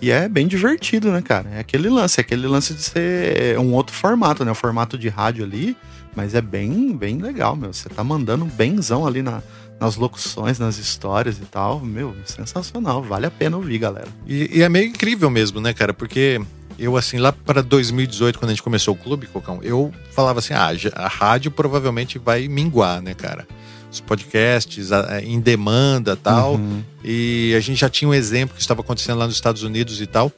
E 0.02 0.10
é 0.10 0.28
bem 0.28 0.46
divertido, 0.46 1.10
né, 1.10 1.22
cara? 1.22 1.48
É 1.54 1.60
aquele 1.60 1.88
lance, 1.88 2.20
é 2.20 2.22
aquele 2.22 2.46
lance 2.46 2.74
de 2.74 2.82
ser 2.82 3.58
um 3.58 3.72
outro 3.72 3.96
formato, 3.96 4.44
né? 4.44 4.50
O 4.50 4.54
formato 4.54 4.98
de 4.98 5.08
rádio 5.08 5.44
ali 5.44 5.74
mas 6.16 6.34
é 6.34 6.40
bem, 6.40 6.96
bem 6.96 7.18
legal, 7.18 7.54
meu. 7.54 7.72
Você 7.74 7.90
tá 7.90 8.02
mandando 8.02 8.46
benzão 8.46 9.06
ali 9.06 9.20
na, 9.20 9.42
nas 9.78 9.96
locuções, 9.96 10.58
nas 10.58 10.78
histórias 10.78 11.36
e 11.36 11.44
tal. 11.44 11.78
Meu, 11.78 12.16
sensacional. 12.24 13.02
Vale 13.02 13.26
a 13.26 13.30
pena 13.30 13.58
ouvir, 13.58 13.78
galera. 13.78 14.08
E, 14.26 14.58
e 14.58 14.62
é 14.62 14.68
meio 14.68 14.88
incrível 14.88 15.28
mesmo, 15.28 15.60
né, 15.60 15.74
cara? 15.74 15.92
Porque 15.92 16.40
eu, 16.78 16.96
assim, 16.96 17.18
lá 17.18 17.32
para 17.32 17.62
2018, 17.62 18.38
quando 18.38 18.50
a 18.50 18.52
gente 18.52 18.62
começou 18.62 18.94
o 18.94 18.96
clube, 18.96 19.26
Cocão, 19.26 19.60
eu 19.62 19.92
falava 20.12 20.38
assim: 20.38 20.54
ah, 20.54 20.70
a 20.94 21.08
rádio 21.08 21.50
provavelmente 21.50 22.18
vai 22.18 22.48
minguar, 22.48 23.00
né, 23.00 23.14
cara? 23.14 23.46
Os 23.90 24.00
podcasts 24.00 24.92
a, 24.92 25.20
em 25.22 25.40
demanda 25.40 26.16
tal. 26.16 26.54
Uhum. 26.54 26.82
E 27.04 27.54
a 27.56 27.60
gente 27.60 27.80
já 27.80 27.88
tinha 27.88 28.08
um 28.08 28.14
exemplo 28.14 28.54
que 28.54 28.60
estava 28.60 28.80
acontecendo 28.80 29.18
lá 29.18 29.26
nos 29.26 29.36
Estados 29.36 29.62
Unidos 29.62 30.00
e 30.00 30.06
tal. 30.06 30.30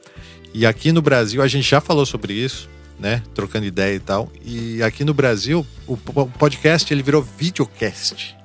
E 0.53 0.65
aqui 0.65 0.91
no 0.91 1.01
Brasil 1.01 1.41
a 1.41 1.47
gente 1.47 1.69
já 1.69 1.81
falou 1.81 2.05
sobre 2.05 2.33
isso 2.33 2.69
né? 2.99 3.23
Trocando 3.33 3.65
ideia 3.65 3.95
e 3.95 3.99
tal. 3.99 4.29
E 4.43 4.83
aqui 4.83 5.03
no 5.05 5.13
Brasil, 5.13 5.65
o 5.87 5.95
podcast 5.97 6.93
ele 6.93 7.01
virou 7.01 7.21
videocast. 7.21 8.35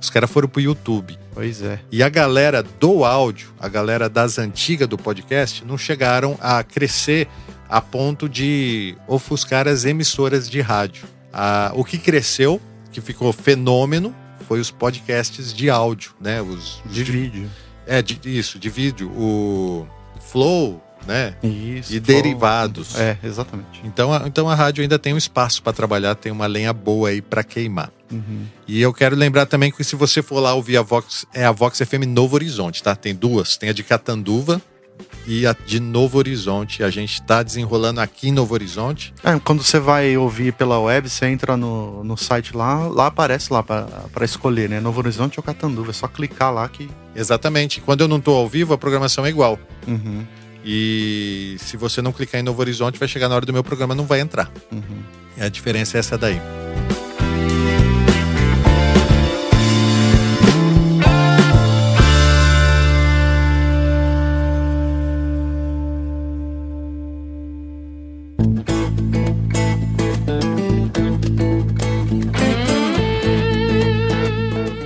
Os 0.00 0.08
caras 0.08 0.30
foram 0.30 0.48
pro 0.48 0.60
YouTube. 0.60 1.18
Pois 1.32 1.62
é. 1.62 1.80
E 1.90 2.02
a 2.02 2.08
galera 2.08 2.62
do 2.62 3.04
áudio, 3.04 3.48
a 3.58 3.68
galera 3.68 4.08
das 4.08 4.38
antigas 4.38 4.86
do 4.86 4.96
podcast, 4.96 5.64
não 5.64 5.76
chegaram 5.76 6.38
a 6.40 6.62
crescer 6.62 7.26
a 7.68 7.80
ponto 7.80 8.28
de 8.28 8.96
ofuscar 9.06 9.66
as 9.66 9.84
emissoras 9.84 10.48
de 10.48 10.60
rádio. 10.60 11.06
Ah, 11.32 11.72
o 11.74 11.84
que 11.84 11.98
cresceu, 11.98 12.60
que 12.92 13.00
ficou 13.00 13.32
fenômeno, 13.32 14.14
foi 14.46 14.60
os 14.60 14.70
podcasts 14.70 15.52
de 15.52 15.70
áudio, 15.70 16.12
né? 16.20 16.40
Os 16.40 16.80
de, 16.86 17.04
de 17.04 17.12
vídeo. 17.12 17.50
É, 17.86 18.00
de, 18.00 18.18
isso, 18.24 18.58
de 18.58 18.70
vídeo. 18.70 19.10
O 19.10 19.86
Flow, 20.20 20.82
né? 21.06 21.34
Isso. 21.42 21.94
E 21.94 22.00
derivados. 22.00 22.98
É, 22.98 23.18
exatamente. 23.22 23.80
Então 23.84 24.12
a, 24.12 24.22
então 24.26 24.48
a 24.48 24.54
rádio 24.54 24.82
ainda 24.82 24.98
tem 24.98 25.12
um 25.14 25.18
espaço 25.18 25.62
para 25.62 25.72
trabalhar, 25.72 26.14
tem 26.14 26.30
uma 26.30 26.46
lenha 26.46 26.72
boa 26.72 27.08
aí 27.08 27.20
para 27.20 27.42
queimar. 27.42 27.90
Uhum. 28.10 28.46
E 28.66 28.80
eu 28.80 28.92
quero 28.92 29.16
lembrar 29.16 29.46
também 29.46 29.70
que 29.70 29.82
se 29.82 29.96
você 29.96 30.22
for 30.22 30.40
lá 30.40 30.54
ouvir 30.54 30.76
a 30.76 30.82
Vox, 30.82 31.26
é 31.34 31.44
a 31.44 31.52
Vox 31.52 31.78
FM 31.78 32.06
Novo 32.06 32.36
Horizonte, 32.36 32.82
tá? 32.82 32.94
Tem 32.94 33.14
duas, 33.14 33.56
tem 33.56 33.70
a 33.70 33.72
de 33.72 33.82
Catanduva 33.82 34.62
e 35.26 35.46
a 35.46 35.54
de 35.66 35.80
Novo 35.80 36.18
Horizonte. 36.18 36.82
A 36.82 36.90
gente 36.90 37.14
está 37.14 37.42
desenrolando 37.42 38.00
aqui 38.00 38.28
em 38.28 38.32
Novo 38.32 38.54
Horizonte. 38.54 39.14
É, 39.22 39.38
quando 39.38 39.62
você 39.62 39.78
vai 39.78 40.16
ouvir 40.16 40.52
pela 40.52 40.78
web, 40.78 41.08
você 41.08 41.26
entra 41.26 41.56
no, 41.56 42.04
no 42.04 42.16
site 42.16 42.56
lá, 42.56 42.86
lá 42.88 43.06
aparece 43.06 43.52
lá 43.52 43.62
para 43.62 44.24
escolher, 44.24 44.68
né? 44.68 44.80
Novo 44.80 45.00
Horizonte 45.00 45.38
ou 45.38 45.42
Catanduva. 45.42 45.90
É 45.90 45.94
só 45.94 46.08
clicar 46.08 46.52
lá 46.52 46.68
que. 46.68 46.88
Exatamente. 47.14 47.80
Quando 47.80 48.02
eu 48.02 48.08
não 48.08 48.18
estou 48.18 48.36
ao 48.36 48.48
vivo, 48.48 48.74
a 48.74 48.78
programação 48.78 49.24
é 49.26 49.28
igual. 49.28 49.58
Uhum. 49.86 50.24
E 50.64 51.56
se 51.58 51.76
você 51.76 52.00
não 52.00 52.12
clicar 52.12 52.40
em 52.40 52.44
Novo 52.44 52.60
Horizonte, 52.60 52.98
vai 52.98 53.06
chegar 53.06 53.28
na 53.28 53.34
hora 53.34 53.44
do 53.44 53.52
meu 53.52 53.62
programa, 53.62 53.94
não 53.94 54.06
vai 54.06 54.20
entrar. 54.20 54.50
Uhum. 54.72 55.02
A 55.38 55.48
diferença 55.48 55.98
é 55.98 56.00
essa 56.00 56.16
daí. 56.16 56.40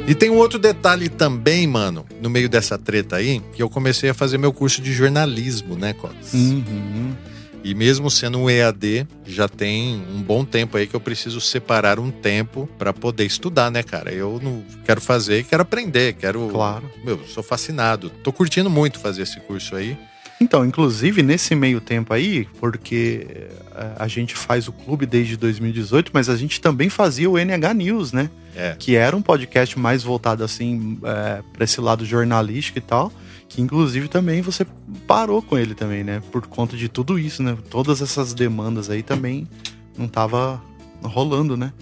E 0.08 0.14
tem 0.14 0.30
um 0.30 0.36
outro 0.36 0.58
detalhe 0.58 1.10
também, 1.10 1.66
mano, 1.66 2.06
no 2.22 2.30
meio 2.30 2.48
dessa 2.48 2.78
treta 2.78 3.16
aí, 3.16 3.42
que 3.52 3.62
eu 3.62 3.68
comecei 3.68 4.08
a 4.08 4.14
fazer 4.14 4.38
meu 4.38 4.54
curso 4.54 4.80
de 4.80 4.90
jornalismo, 4.90 5.76
né, 5.76 5.92
Cotas? 5.92 6.32
Uhum. 6.32 7.14
E 7.62 7.74
mesmo 7.74 8.10
sendo 8.10 8.38
um 8.38 8.48
EAD, 8.48 9.06
já 9.26 9.46
tem 9.46 10.02
um 10.10 10.22
bom 10.22 10.46
tempo 10.46 10.78
aí 10.78 10.86
que 10.86 10.96
eu 10.96 11.00
preciso 11.00 11.42
separar 11.42 11.98
um 12.00 12.10
tempo 12.10 12.66
para 12.78 12.90
poder 12.90 13.26
estudar, 13.26 13.70
né, 13.70 13.82
cara? 13.82 14.10
Eu 14.10 14.40
não 14.42 14.64
quero 14.82 14.98
fazer, 14.98 15.44
quero 15.44 15.60
aprender, 15.60 16.14
quero. 16.14 16.48
Claro. 16.48 16.90
Meu, 17.04 17.20
sou 17.26 17.42
fascinado. 17.42 18.08
Tô 18.08 18.32
curtindo 18.32 18.70
muito 18.70 18.98
fazer 18.98 19.24
esse 19.24 19.38
curso 19.40 19.76
aí. 19.76 19.98
Então, 20.40 20.64
inclusive 20.64 21.22
nesse 21.22 21.54
meio 21.54 21.80
tempo 21.80 22.12
aí, 22.12 22.46
porque 22.60 23.26
eh, 23.74 23.92
a 23.98 24.06
gente 24.06 24.36
faz 24.36 24.68
o 24.68 24.72
clube 24.72 25.04
desde 25.04 25.36
2018, 25.36 26.10
mas 26.14 26.28
a 26.28 26.36
gente 26.36 26.60
também 26.60 26.88
fazia 26.88 27.28
o 27.28 27.36
NH 27.36 27.74
News, 27.74 28.12
né? 28.12 28.30
É. 28.54 28.74
Que 28.78 28.96
era 28.96 29.16
um 29.16 29.22
podcast 29.22 29.78
mais 29.78 30.02
voltado 30.02 30.42
assim 30.42 30.98
é, 31.04 31.42
para 31.52 31.64
esse 31.64 31.80
lado 31.80 32.04
jornalístico 32.04 32.78
e 32.78 32.80
tal. 32.80 33.12
Que 33.48 33.62
inclusive 33.62 34.08
também 34.08 34.42
você 34.42 34.66
parou 35.06 35.40
com 35.40 35.56
ele 35.56 35.74
também, 35.74 36.04
né? 36.04 36.20
Por 36.32 36.46
conta 36.46 36.76
de 36.76 36.88
tudo 36.88 37.18
isso, 37.18 37.42
né? 37.42 37.56
Todas 37.70 38.02
essas 38.02 38.34
demandas 38.34 38.90
aí 38.90 39.02
também 39.02 39.48
não 39.96 40.08
tava 40.08 40.60
rolando, 41.02 41.56
né? 41.56 41.72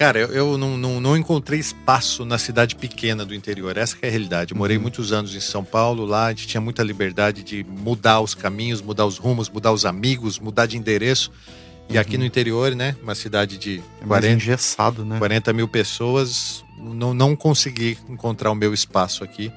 Cara, 0.00 0.18
eu, 0.18 0.28
eu 0.28 0.56
não, 0.56 0.78
não, 0.78 0.98
não, 0.98 1.14
encontrei 1.14 1.60
espaço 1.60 2.24
na 2.24 2.38
cidade 2.38 2.74
pequena 2.74 3.22
do 3.22 3.34
interior. 3.34 3.76
Essa 3.76 3.98
é 4.00 4.08
a 4.08 4.10
realidade. 4.10 4.54
Eu 4.54 4.56
morei 4.56 4.78
uhum. 4.78 4.84
muitos 4.84 5.12
anos 5.12 5.34
em 5.34 5.40
São 5.40 5.62
Paulo, 5.62 6.06
lá 6.06 6.24
a 6.24 6.30
gente 6.30 6.46
tinha 6.46 6.60
muita 6.60 6.82
liberdade 6.82 7.42
de 7.42 7.62
mudar 7.64 8.22
os 8.22 8.34
caminhos, 8.34 8.80
mudar 8.80 9.04
os 9.04 9.18
rumos, 9.18 9.50
mudar 9.50 9.72
os 9.72 9.84
amigos, 9.84 10.38
mudar 10.38 10.64
de 10.64 10.78
endereço. 10.78 11.30
E 11.86 11.98
aqui 11.98 12.16
no 12.16 12.24
interior, 12.24 12.74
né? 12.74 12.96
Uma 13.02 13.14
cidade 13.14 13.58
de 13.58 13.82
é 14.00 14.06
40, 14.06 14.34
engessado, 14.36 15.04
né? 15.04 15.18
40 15.18 15.52
mil 15.52 15.68
pessoas, 15.68 16.64
não, 16.78 17.12
não 17.12 17.36
consegui 17.36 17.98
encontrar 18.08 18.50
o 18.50 18.54
meu 18.54 18.72
espaço 18.72 19.22
aqui. 19.22 19.52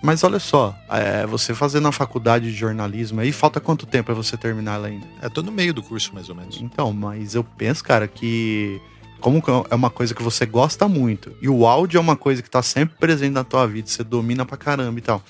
Mas 0.00 0.22
olha 0.22 0.38
só, 0.38 0.78
é, 0.88 1.26
você 1.26 1.56
fazendo 1.56 1.88
a 1.88 1.92
faculdade 1.92 2.52
de 2.52 2.56
jornalismo 2.56 3.20
aí, 3.20 3.32
falta 3.32 3.58
quanto 3.58 3.84
tempo 3.84 4.04
para 4.04 4.14
você 4.14 4.36
terminar 4.36 4.74
ela 4.76 4.86
ainda? 4.86 5.08
É, 5.20 5.28
tô 5.28 5.42
no 5.42 5.50
meio 5.50 5.74
do 5.74 5.82
curso, 5.82 6.14
mais 6.14 6.28
ou 6.28 6.36
menos. 6.36 6.60
Então, 6.60 6.92
mas 6.92 7.34
eu 7.34 7.42
penso, 7.42 7.82
cara, 7.82 8.06
que 8.06 8.80
como 9.22 9.42
é 9.70 9.74
uma 9.74 9.88
coisa 9.88 10.14
que 10.14 10.22
você 10.22 10.44
gosta 10.44 10.88
muito, 10.88 11.32
e 11.40 11.48
o 11.48 11.64
áudio 11.64 11.98
é 11.98 12.00
uma 12.00 12.16
coisa 12.16 12.42
que 12.42 12.50
tá 12.50 12.60
sempre 12.60 12.96
presente 12.98 13.32
na 13.32 13.44
tua 13.44 13.66
vida, 13.66 13.88
você 13.88 14.02
domina 14.02 14.44
pra 14.44 14.56
caramba 14.56 14.98
e 14.98 15.02
tal. 15.02 15.22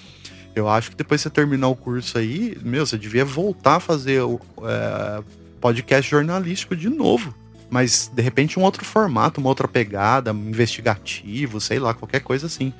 Eu 0.55 0.69
acho 0.69 0.91
que 0.91 0.97
depois 0.97 1.21
que 1.21 1.29
você 1.29 1.31
terminar 1.31 1.69
o 1.69 1.77
curso 1.77 2.19
aí, 2.19 2.59
meu, 2.63 2.85
você 2.85 2.99
devia 2.99 3.25
voltar 3.25 3.77
a 3.77 3.81
fazer 3.81 4.21
é, 4.23 5.23
podcast 5.61 6.11
jornalístico 6.11 6.75
de 6.75 6.89
novo. 6.89 7.35
Mas, 7.71 8.11
de 8.13 8.21
repente, 8.21 8.59
um 8.59 8.63
outro 8.63 8.85
formato, 8.85 9.41
uma 9.41 9.49
outra 9.49 9.67
pegada, 9.67 10.31
investigativo, 10.31 11.59
sei 11.59 11.79
lá, 11.79 11.95
qualquer 11.95 12.21
coisa 12.21 12.47
assim. 12.47 12.71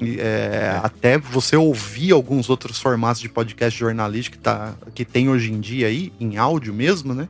É, 0.00 0.80
Até 0.82 1.16
você 1.16 1.56
ouvir 1.56 2.10
alguns 2.10 2.50
outros 2.50 2.80
formatos 2.80 3.20
de 3.20 3.28
podcast 3.28 3.78
jornalístico 3.78 4.36
que, 4.36 4.42
tá, 4.42 4.74
que 4.94 5.04
tem 5.04 5.28
hoje 5.28 5.52
em 5.52 5.60
dia 5.60 5.86
aí, 5.86 6.12
em 6.18 6.36
áudio 6.36 6.74
mesmo, 6.74 7.14
né? 7.14 7.28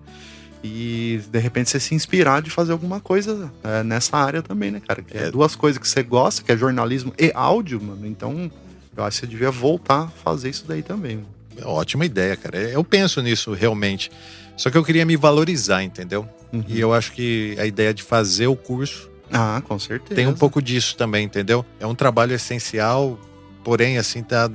E 0.66 1.20
de 1.30 1.38
repente 1.38 1.70
você 1.70 1.78
se 1.80 1.94
inspirar 1.94 2.42
de 2.42 2.50
fazer 2.50 2.72
alguma 2.72 3.00
coisa 3.00 3.52
é, 3.62 3.82
nessa 3.82 4.16
área 4.16 4.42
também, 4.42 4.70
né, 4.70 4.80
cara? 4.86 5.02
Que 5.02 5.16
é. 5.16 5.22
É. 5.24 5.30
duas 5.30 5.54
coisas 5.56 5.78
que 5.78 5.88
você 5.88 6.02
gosta, 6.02 6.42
que 6.42 6.50
é 6.52 6.56
jornalismo 6.56 7.12
e 7.18 7.30
áudio, 7.34 7.80
mano. 7.80 8.06
Então, 8.06 8.50
eu 8.96 9.04
acho 9.04 9.20
que 9.20 9.26
você 9.26 9.30
devia 9.30 9.50
voltar 9.50 10.02
a 10.04 10.08
fazer 10.08 10.50
isso 10.50 10.64
daí 10.66 10.82
também. 10.82 11.16
mano. 11.16 11.28
É 11.58 11.64
Ótima 11.66 12.04
ideia, 12.04 12.36
cara. 12.36 12.58
Eu 12.58 12.84
penso 12.84 13.22
nisso 13.22 13.52
realmente. 13.54 14.10
Só 14.56 14.70
que 14.70 14.76
eu 14.76 14.84
queria 14.84 15.04
me 15.06 15.16
valorizar, 15.16 15.82
entendeu? 15.82 16.28
Uhum. 16.52 16.64
E 16.68 16.80
eu 16.80 16.92
acho 16.92 17.12
que 17.12 17.56
a 17.58 17.66
ideia 17.66 17.92
de 17.94 18.02
fazer 18.02 18.46
o 18.46 18.56
curso 18.56 19.10
Ah, 19.30 19.62
com 19.66 19.78
certeza. 19.78 20.14
tem 20.14 20.26
um 20.26 20.34
pouco 20.34 20.60
disso 20.62 20.96
também, 20.96 21.24
entendeu? 21.24 21.64
É 21.80 21.86
um 21.86 21.94
trabalho 21.94 22.32
essencial, 22.34 23.18
porém, 23.64 23.98
assim, 23.98 24.22
tá. 24.22 24.50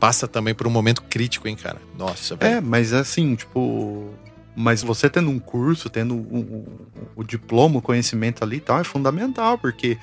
Passa 0.00 0.28
também 0.28 0.54
por 0.54 0.66
um 0.66 0.70
momento 0.70 1.02
crítico, 1.02 1.48
hein, 1.48 1.56
cara? 1.56 1.80
Nossa, 1.98 2.36
velho. 2.36 2.56
É, 2.56 2.60
mas 2.60 2.92
assim, 2.92 3.34
tipo. 3.36 4.10
Mas 4.56 4.82
você 4.82 5.10
tendo 5.10 5.30
um 5.30 5.38
curso, 5.38 5.88
tendo 5.90 6.14
o, 6.14 6.18
o- 6.38 6.88
o 7.16 7.24
diploma, 7.24 7.78
o 7.78 7.82
conhecimento 7.82 8.44
ali 8.44 8.56
e 8.56 8.60
tal, 8.60 8.80
é 8.80 8.84
fundamental, 8.84 9.58
porque 9.58 9.98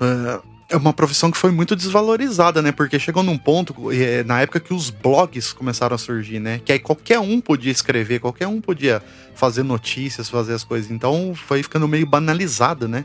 é, 0.00 0.40
é 0.70 0.76
uma 0.76 0.92
profissão 0.92 1.30
que 1.30 1.36
foi 1.36 1.50
muito 1.50 1.74
desvalorizada, 1.76 2.62
né? 2.62 2.72
Porque 2.72 2.98
chegou 2.98 3.22
num 3.22 3.36
ponto, 3.38 3.90
é, 3.92 4.22
na 4.24 4.40
época 4.40 4.60
que 4.60 4.72
os 4.72 4.90
blogs 4.90 5.52
começaram 5.52 5.94
a 5.94 5.98
surgir, 5.98 6.38
né? 6.40 6.60
Que 6.64 6.72
aí 6.72 6.78
qualquer 6.78 7.18
um 7.18 7.40
podia 7.40 7.72
escrever, 7.72 8.20
qualquer 8.20 8.46
um 8.46 8.60
podia 8.60 9.02
fazer 9.34 9.62
notícias, 9.62 10.28
fazer 10.30 10.54
as 10.54 10.64
coisas. 10.64 10.90
Então 10.90 11.34
foi 11.34 11.62
ficando 11.62 11.86
meio 11.88 12.06
banalizado, 12.06 12.86
né? 12.88 13.04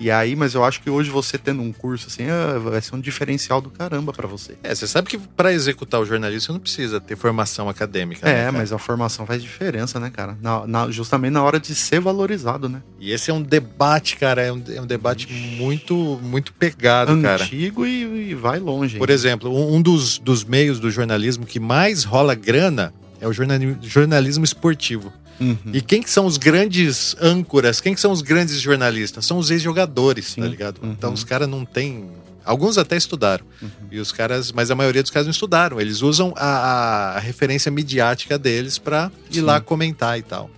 E 0.00 0.10
aí, 0.12 0.36
mas 0.36 0.54
eu 0.54 0.62
acho 0.64 0.80
que 0.80 0.88
hoje 0.88 1.10
você 1.10 1.36
tendo 1.36 1.60
um 1.60 1.72
curso 1.72 2.06
assim, 2.06 2.22
é, 2.24 2.58
vai 2.58 2.80
ser 2.80 2.94
um 2.94 3.00
diferencial 3.00 3.60
do 3.60 3.68
caramba 3.68 4.12
pra 4.12 4.28
você. 4.28 4.54
É, 4.62 4.72
você 4.72 4.86
sabe 4.86 5.08
que 5.08 5.18
para 5.18 5.52
executar 5.52 6.00
o 6.00 6.04
jornalismo 6.06 6.40
você 6.46 6.52
não 6.52 6.60
precisa 6.60 7.00
ter 7.00 7.16
formação 7.16 7.68
acadêmica. 7.68 8.24
né, 8.24 8.32
É, 8.32 8.44
cara? 8.44 8.52
mas 8.52 8.72
a 8.72 8.78
formação 8.78 9.26
faz 9.26 9.42
diferença, 9.42 9.98
né, 9.98 10.08
cara? 10.14 10.38
Na- 10.40 10.66
na- 10.68 10.90
justamente 10.90 11.32
na 11.32 11.42
hora 11.42 11.58
de 11.58 11.74
ser 11.74 11.98
valorizado, 12.00 12.68
né? 12.68 12.80
E 13.00 13.10
esse 13.10 13.30
é 13.30 13.34
um 13.34 13.42
debate, 13.42 14.16
cara, 14.16 14.40
é 14.40 14.52
um, 14.52 14.62
é 14.72 14.80
um 14.80 14.86
debate 14.86 15.26
muito, 15.32 15.94
muito 16.22 16.52
pegado, 16.52 17.20
cara. 17.20 17.42
Antigo 17.42 17.84
e, 17.84 18.30
e 18.30 18.34
vai 18.34 18.60
longe. 18.60 18.98
Por 18.98 19.10
exemplo, 19.10 19.50
um, 19.52 19.76
um 19.76 19.82
dos, 19.82 20.18
dos 20.18 20.44
meios 20.44 20.78
do 20.78 20.90
jornalismo 20.92 21.44
que 21.44 21.58
mais 21.58 22.04
rola 22.04 22.36
grana 22.36 22.94
é 23.20 23.26
o 23.26 23.32
jornali- 23.32 23.76
jornalismo 23.82 24.44
esportivo. 24.44 25.12
Uhum. 25.40 25.56
E 25.72 25.80
quem 25.80 26.02
que 26.02 26.10
são 26.10 26.26
os 26.26 26.36
grandes 26.36 27.14
âncoras? 27.20 27.80
Quem 27.80 27.94
que 27.94 28.00
são 28.00 28.10
os 28.12 28.22
grandes 28.22 28.60
jornalistas? 28.60 29.24
São 29.26 29.38
os 29.38 29.50
ex-jogadores, 29.50 30.34
tá 30.34 30.44
ligado? 30.46 30.78
Uhum. 30.82 30.90
Então 30.92 31.12
os 31.12 31.22
caras 31.24 31.48
não 31.48 31.64
têm. 31.64 32.08
Alguns 32.44 32.78
até 32.78 32.96
estudaram. 32.96 33.44
Uhum. 33.60 33.68
E 33.92 33.98
os 34.00 34.10
caras, 34.10 34.50
mas 34.52 34.70
a 34.70 34.74
maioria 34.74 35.02
dos 35.02 35.10
caras 35.10 35.26
não 35.26 35.30
estudaram. 35.32 35.80
Eles 35.80 36.00
usam 36.02 36.32
a, 36.36 37.16
a- 37.16 37.18
referência 37.18 37.70
midiática 37.70 38.38
deles 38.38 38.78
pra 38.78 39.10
ir 39.30 39.34
Sim. 39.34 39.40
lá 39.42 39.60
comentar 39.60 40.18
e 40.18 40.22
tal. 40.22 40.50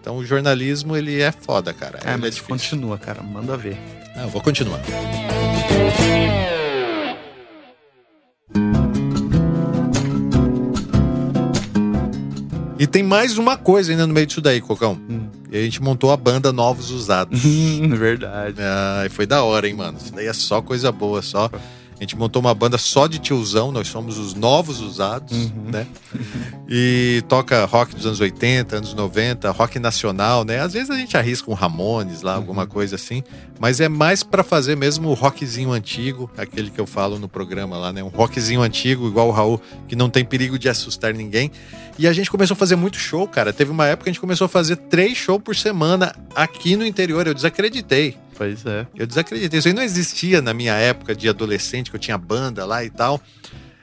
Então 0.00 0.16
o 0.16 0.24
jornalismo, 0.24 0.96
ele 0.96 1.20
é 1.20 1.30
foda, 1.30 1.72
cara. 1.74 1.98
É, 2.04 2.10
Ele 2.12 2.16
mas 2.22 2.34
difícil. 2.34 2.46
continua, 2.48 2.96
cara. 2.98 3.22
Manda 3.22 3.56
ver. 3.56 3.76
Ah, 4.16 4.22
eu 4.22 4.28
vou 4.30 4.40
continuar. 4.40 4.80
E 12.78 12.86
tem 12.86 13.02
mais 13.02 13.36
uma 13.38 13.56
coisa 13.56 13.90
ainda 13.90 14.06
no 14.06 14.14
meio 14.14 14.26
disso 14.26 14.40
daí, 14.40 14.60
Cocão. 14.60 14.98
Hum. 15.10 15.26
E 15.50 15.56
a 15.58 15.62
gente 15.62 15.82
montou 15.82 16.12
a 16.12 16.16
banda 16.16 16.52
Novos 16.52 16.90
Usados. 16.90 17.40
Verdade. 17.42 18.56
Ah, 18.60 19.02
e 19.04 19.08
foi 19.08 19.26
da 19.26 19.42
hora, 19.42 19.66
hein, 19.68 19.74
mano? 19.74 19.98
Isso 20.00 20.12
daí 20.14 20.26
é 20.26 20.32
só 20.32 20.62
coisa 20.62 20.92
boa, 20.92 21.20
só. 21.20 21.50
A 21.52 22.00
gente 22.00 22.16
montou 22.16 22.38
uma 22.40 22.54
banda 22.54 22.78
só 22.78 23.08
de 23.08 23.18
tiozão, 23.18 23.72
nós 23.72 23.88
somos 23.88 24.18
os 24.18 24.32
novos 24.32 24.80
usados, 24.80 25.36
Uhum. 25.36 25.64
né? 25.72 25.84
E 26.68 27.24
toca 27.28 27.64
rock 27.64 27.92
dos 27.96 28.06
anos 28.06 28.20
80, 28.20 28.76
anos 28.76 28.94
90, 28.94 29.50
rock 29.50 29.80
nacional, 29.80 30.44
né? 30.44 30.60
Às 30.60 30.74
vezes 30.74 30.90
a 30.90 30.96
gente 30.96 31.16
arrisca 31.16 31.50
um 31.50 31.54
Ramones 31.54 32.22
lá, 32.22 32.34
alguma 32.36 32.62
Uhum. 32.62 32.68
coisa 32.68 32.94
assim, 32.94 33.24
mas 33.58 33.80
é 33.80 33.88
mais 33.88 34.22
pra 34.22 34.44
fazer 34.44 34.76
mesmo 34.76 35.08
o 35.08 35.14
rockzinho 35.14 35.72
antigo, 35.72 36.30
aquele 36.38 36.70
que 36.70 36.80
eu 36.80 36.86
falo 36.86 37.18
no 37.18 37.28
programa 37.28 37.76
lá, 37.76 37.92
né? 37.92 38.00
Um 38.04 38.08
rockzinho 38.08 38.62
antigo, 38.62 39.08
igual 39.08 39.26
o 39.26 39.32
Raul, 39.32 39.60
que 39.88 39.96
não 39.96 40.08
tem 40.08 40.24
perigo 40.24 40.56
de 40.56 40.68
assustar 40.68 41.12
ninguém. 41.12 41.50
E 41.98 42.06
a 42.06 42.12
gente 42.12 42.30
começou 42.30 42.54
a 42.54 42.56
fazer 42.56 42.76
muito 42.76 42.96
show, 42.98 43.26
cara. 43.26 43.52
Teve 43.52 43.70
uma 43.72 43.86
época 43.86 44.04
que 44.04 44.10
a 44.10 44.12
gente 44.12 44.20
começou 44.20 44.44
a 44.44 44.48
fazer 44.48 44.76
três 44.76 45.16
shows 45.18 45.42
por 45.42 45.56
semana 45.56 46.14
aqui 46.34 46.76
no 46.76 46.86
interior. 46.86 47.26
Eu 47.26 47.34
desacreditei. 47.34 48.16
Pois 48.36 48.64
é. 48.64 48.86
Eu 48.94 49.04
desacreditei. 49.06 49.58
Isso 49.58 49.66
aí 49.68 49.74
não 49.74 49.82
existia 49.82 50.40
na 50.40 50.54
minha 50.54 50.74
época 50.74 51.14
de 51.14 51.28
adolescente, 51.28 51.90
que 51.90 51.96
eu 51.96 52.00
tinha 52.00 52.16
banda 52.16 52.64
lá 52.64 52.84
e 52.84 52.90
tal. 52.90 53.20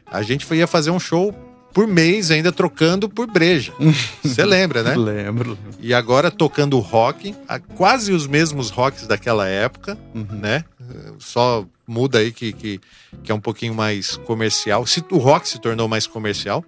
A 0.10 0.22
gente 0.22 0.46
ia 0.56 0.66
fazer 0.66 0.92
um 0.92 1.00
show 1.00 1.34
por 1.74 1.88
mês, 1.88 2.32
ainda 2.32 2.54
trocando 2.54 3.10
por 3.10 3.28
breja. 3.30 3.74
Você 4.24 4.46
lembra, 4.46 4.82
né? 4.82 4.96
Lembro. 4.96 5.58
E 5.82 5.94
agora 5.94 6.32
tocando 6.32 6.80
rock, 6.80 7.36
quase 7.76 8.14
os 8.14 8.26
mesmos 8.28 8.70
rocks 8.70 9.06
daquela 9.08 9.46
época, 9.46 9.98
Uhum. 10.14 10.26
né? 10.40 10.64
Só 11.20 11.66
muda 11.86 12.20
aí 12.20 12.32
que, 12.32 12.54
que, 12.54 12.80
que 13.24 13.32
é 13.32 13.36
um 13.36 13.42
pouquinho 13.42 13.74
mais 13.74 14.16
comercial. 14.18 14.86
Se, 14.88 15.04
o 15.12 15.18
rock 15.18 15.50
se 15.50 15.60
tornou 15.60 15.90
mais 15.90 16.08
comercial. 16.08 16.64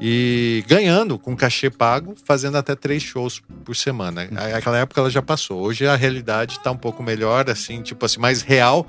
E 0.00 0.64
ganhando 0.66 1.18
com 1.18 1.36
cachê 1.36 1.70
pago, 1.70 2.14
fazendo 2.24 2.56
até 2.58 2.74
três 2.74 3.02
shows 3.02 3.40
por 3.64 3.76
semana. 3.76 4.28
A- 4.36 4.56
Aquela 4.56 4.78
época 4.78 5.00
ela 5.00 5.10
já 5.10 5.22
passou. 5.22 5.60
Hoje 5.62 5.86
a 5.86 5.94
realidade 5.96 6.58
tá 6.60 6.70
um 6.70 6.76
pouco 6.76 7.02
melhor, 7.02 7.48
assim, 7.48 7.80
tipo 7.82 8.04
assim, 8.04 8.18
mais 8.20 8.42
real. 8.42 8.86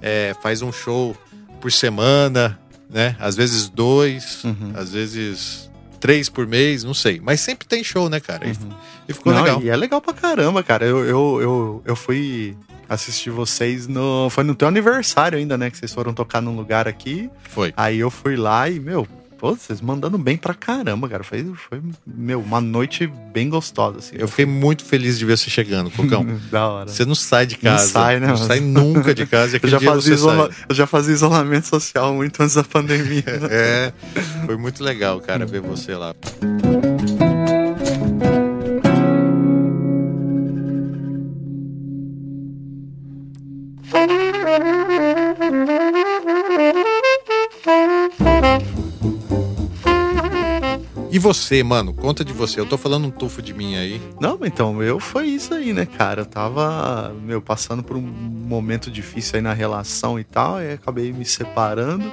É, 0.00 0.34
faz 0.42 0.62
um 0.62 0.72
show 0.72 1.16
por 1.60 1.70
semana, 1.72 2.58
né? 2.90 3.16
Às 3.18 3.36
vezes 3.36 3.68
dois, 3.68 4.44
Uhum. 4.44 4.72
às 4.74 4.92
vezes 4.92 5.70
três 6.00 6.28
por 6.28 6.46
mês, 6.46 6.84
não 6.84 6.94
sei. 6.94 7.20
Mas 7.22 7.40
sempre 7.40 7.66
tem 7.66 7.82
show, 7.84 8.08
né, 8.08 8.20
cara? 8.20 8.46
E- 8.46 8.50
Uhum. 8.50 8.70
E 9.08 9.12
ficou 9.12 9.32
Não, 9.32 9.42
legal. 9.42 9.62
E 9.62 9.68
é 9.68 9.76
legal 9.76 10.00
pra 10.00 10.12
caramba, 10.12 10.62
cara. 10.62 10.84
Eu, 10.84 11.04
eu, 11.04 11.38
eu, 11.40 11.82
eu 11.86 11.96
fui 11.96 12.56
assistir 12.88 13.30
vocês 13.30 13.86
no. 13.86 14.28
Foi 14.30 14.42
no 14.42 14.54
teu 14.54 14.66
aniversário 14.68 15.38
ainda, 15.38 15.56
né? 15.56 15.70
Que 15.70 15.78
vocês 15.78 15.92
foram 15.94 16.12
tocar 16.12 16.40
num 16.40 16.56
lugar 16.56 16.88
aqui. 16.88 17.30
Foi. 17.50 17.72
Aí 17.76 17.98
eu 17.98 18.10
fui 18.10 18.36
lá 18.36 18.68
e, 18.68 18.80
meu, 18.80 19.06
pô, 19.38 19.54
vocês 19.54 19.80
mandando 19.80 20.16
bem 20.18 20.36
pra 20.36 20.54
caramba, 20.54 21.08
cara. 21.08 21.22
Foi, 21.24 21.44
foi 21.68 21.80
meu, 22.06 22.40
uma 22.40 22.60
noite 22.60 23.06
bem 23.32 23.48
gostosa, 23.48 23.98
assim. 23.98 24.16
Eu 24.18 24.28
fiquei 24.28 24.46
muito 24.46 24.84
feliz 24.84 25.18
de 25.18 25.24
ver 25.24 25.36
você 25.38 25.50
chegando, 25.50 25.90
Cocão. 25.90 26.26
da 26.50 26.68
hora. 26.68 26.88
Você 26.88 27.04
não 27.04 27.14
sai 27.14 27.46
de 27.46 27.56
casa. 27.56 27.88
sai, 27.88 28.20
né, 28.20 28.26
Não 28.28 28.36
sai 28.36 28.60
nunca 28.60 29.14
de 29.14 29.26
casa. 29.26 29.58
Eu 29.62 29.68
já, 29.68 29.80
fazia 29.80 30.14
isola- 30.14 30.50
eu 30.68 30.74
já 30.74 30.86
fazia 30.86 31.12
isolamento 31.14 31.66
social 31.66 32.14
muito 32.14 32.42
antes 32.42 32.54
da 32.54 32.64
pandemia. 32.64 33.24
É, 33.50 33.92
foi 34.44 34.56
muito 34.56 34.82
legal, 34.82 35.20
cara, 35.20 35.46
ver 35.46 35.60
você 35.60 35.94
lá. 35.94 36.14
Você, 51.26 51.60
mano? 51.60 51.92
Conta 51.92 52.24
de 52.24 52.32
você. 52.32 52.60
Eu 52.60 52.66
tô 52.66 52.78
falando 52.78 53.08
um 53.08 53.10
tufo 53.10 53.42
de 53.42 53.52
mim 53.52 53.74
aí. 53.74 54.00
Não, 54.20 54.38
então, 54.44 54.80
eu 54.80 55.00
foi 55.00 55.26
isso 55.26 55.52
aí, 55.52 55.72
né, 55.72 55.84
cara? 55.84 56.20
Eu 56.20 56.26
tava, 56.26 57.12
meu, 57.20 57.42
passando 57.42 57.82
por 57.82 57.96
um 57.96 58.00
momento 58.00 58.88
difícil 58.92 59.34
aí 59.34 59.42
na 59.42 59.52
relação 59.52 60.20
e 60.20 60.24
tal, 60.24 60.62
e 60.62 60.74
acabei 60.74 61.12
me 61.12 61.24
separando. 61.24 62.12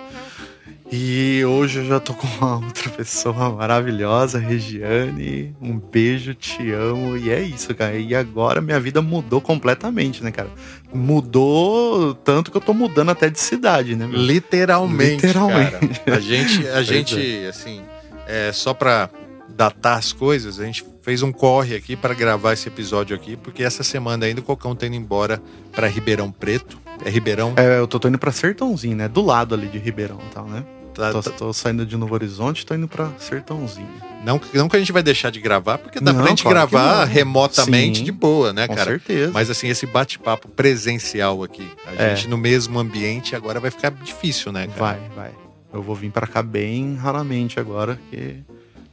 E 0.91 1.45
hoje 1.45 1.79
eu 1.79 1.85
já 1.85 1.99
tô 1.99 2.15
com 2.15 2.25
uma 2.25 2.55
outra 2.55 2.89
pessoa 2.89 3.51
maravilhosa, 3.51 4.39
Regiane. 4.39 5.55
Um 5.61 5.77
beijo, 5.77 6.33
te 6.33 6.71
amo. 6.71 7.15
E 7.15 7.29
é 7.29 7.39
isso, 7.39 7.73
cara. 7.75 7.95
E 7.95 8.15
agora 8.15 8.61
minha 8.61 8.79
vida 8.79 8.99
mudou 8.99 9.41
completamente, 9.41 10.23
né, 10.23 10.31
cara? 10.31 10.49
Mudou 10.91 12.15
tanto 12.15 12.49
que 12.49 12.57
eu 12.57 12.61
tô 12.61 12.73
mudando 12.73 13.09
até 13.09 13.29
de 13.29 13.39
cidade, 13.39 13.95
né, 13.95 14.07
meu? 14.07 14.19
Literalmente, 14.19 15.27
Literalmente. 15.27 15.99
cara. 15.99 16.17
A 16.17 16.19
gente, 16.19 16.67
a 16.67 16.73
Pois 16.81 16.87
gente 16.87 17.45
assim, 17.47 17.81
é, 18.27 18.51
só 18.51 18.73
pra 18.73 19.09
datar 19.49 19.97
as 19.97 20.11
coisas, 20.11 20.59
a 20.59 20.65
gente 20.65 20.83
fez 21.01 21.21
um 21.21 21.31
corre 21.31 21.75
aqui 21.75 21.95
para 21.95 22.13
gravar 22.13 22.53
esse 22.53 22.67
episódio 22.67 23.15
aqui, 23.15 23.35
porque 23.35 23.63
essa 23.63 23.83
semana 23.83 24.25
ainda 24.25 24.39
o 24.41 24.43
Cocão 24.43 24.75
tá 24.75 24.87
indo 24.87 24.95
embora 24.95 25.41
pra 25.71 25.87
Ribeirão 25.87 26.31
Preto. 26.31 26.77
É 27.05 27.09
Ribeirão? 27.09 27.53
É, 27.57 27.79
eu 27.79 27.87
tô, 27.87 27.99
tô 27.99 28.07
indo 28.07 28.17
pra 28.17 28.31
Sertãozinho, 28.31 28.95
né? 28.95 29.07
Do 29.07 29.21
lado 29.23 29.53
ali 29.53 29.67
de 29.67 29.77
Ribeirão 29.77 30.19
e 30.29 30.33
tal, 30.33 30.47
né? 30.47 30.63
Tá- 30.93 31.11
Tô, 31.11 31.23
tá- 31.23 31.31
tô 31.31 31.51
saindo 31.51 31.85
de 31.87 31.97
Novo 31.97 32.13
Horizonte, 32.13 32.63
tô 32.65 32.75
indo 32.75 32.87
pra 32.87 33.09
Sertãozinho. 33.17 33.89
não, 34.23 34.39
não 34.53 34.69
que 34.69 34.75
a 34.75 34.79
gente 34.79 34.91
vai 34.91 35.01
deixar 35.01 35.31
de 35.31 35.41
gravar, 35.41 35.79
porque 35.79 35.99
dá 35.99 36.13
Não, 36.13 36.19
pra 36.21 36.29
gente 36.29 36.43
claro 36.43 36.55
gravar 36.69 37.05
remotamente 37.05 37.97
Sim, 37.99 38.03
de 38.05 38.11
boa, 38.11 38.53
né, 38.53 38.67
Com 38.67 38.75
cara? 38.75 38.91
certeza. 38.91 39.31
Mas 39.33 39.49
assim, 39.49 39.67
esse 39.69 39.87
bate-papo 39.87 40.47
presencial 40.49 41.41
aqui, 41.43 41.67
a 41.97 42.03
É. 42.03 42.15
gente 42.15 42.29
no 42.29 42.37
mesmo 42.37 42.79
ambiente, 42.79 43.35
agora 43.35 43.59
vai 43.59 43.71
ficar 43.71 43.89
difícil, 43.91 44.51
né, 44.51 44.67
cara? 44.67 44.79
Vai, 44.79 44.99
vai. 45.15 45.31
Eu 45.73 45.81
vou 45.81 45.95
vir 45.95 46.11
pra 46.11 46.27
cá 46.27 46.43
bem 46.43 46.95
raramente 46.95 47.59
agora, 47.59 47.95
porque 47.95 48.37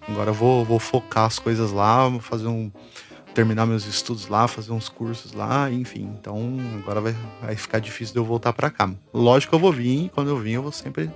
agora 0.09 0.31
eu 0.31 0.35
vou, 0.35 0.65
vou 0.65 0.79
focar 0.79 1.27
as 1.27 1.39
coisas 1.39 1.71
lá, 1.71 2.09
vou 2.09 2.21
fazer 2.21 2.47
um, 2.47 2.71
terminar 3.35 3.67
meus 3.67 3.87
estudos 3.87 4.29
lá, 4.29 4.49
fazer 4.49 4.73
uns 4.73 4.89
cursos 4.89 5.33
lá, 5.33 5.71
enfim. 5.71 6.11
Então 6.19 6.57
agora 6.83 7.01
vai, 7.01 7.15
vai 7.43 7.55
ficar 7.57 7.79
difícil 7.79 8.15
de 8.15 8.19
eu 8.19 8.25
voltar 8.25 8.53
para 8.53 8.71
cá. 8.71 8.91
Lógico 9.13 9.51
que 9.51 9.55
eu 9.57 9.61
vou 9.61 9.73
vir, 9.73 10.07
e 10.07 10.09
quando 10.09 10.29
eu 10.29 10.39
vim 10.39 10.53
eu 10.53 10.63
vou 10.63 10.73
sempre 10.73 11.11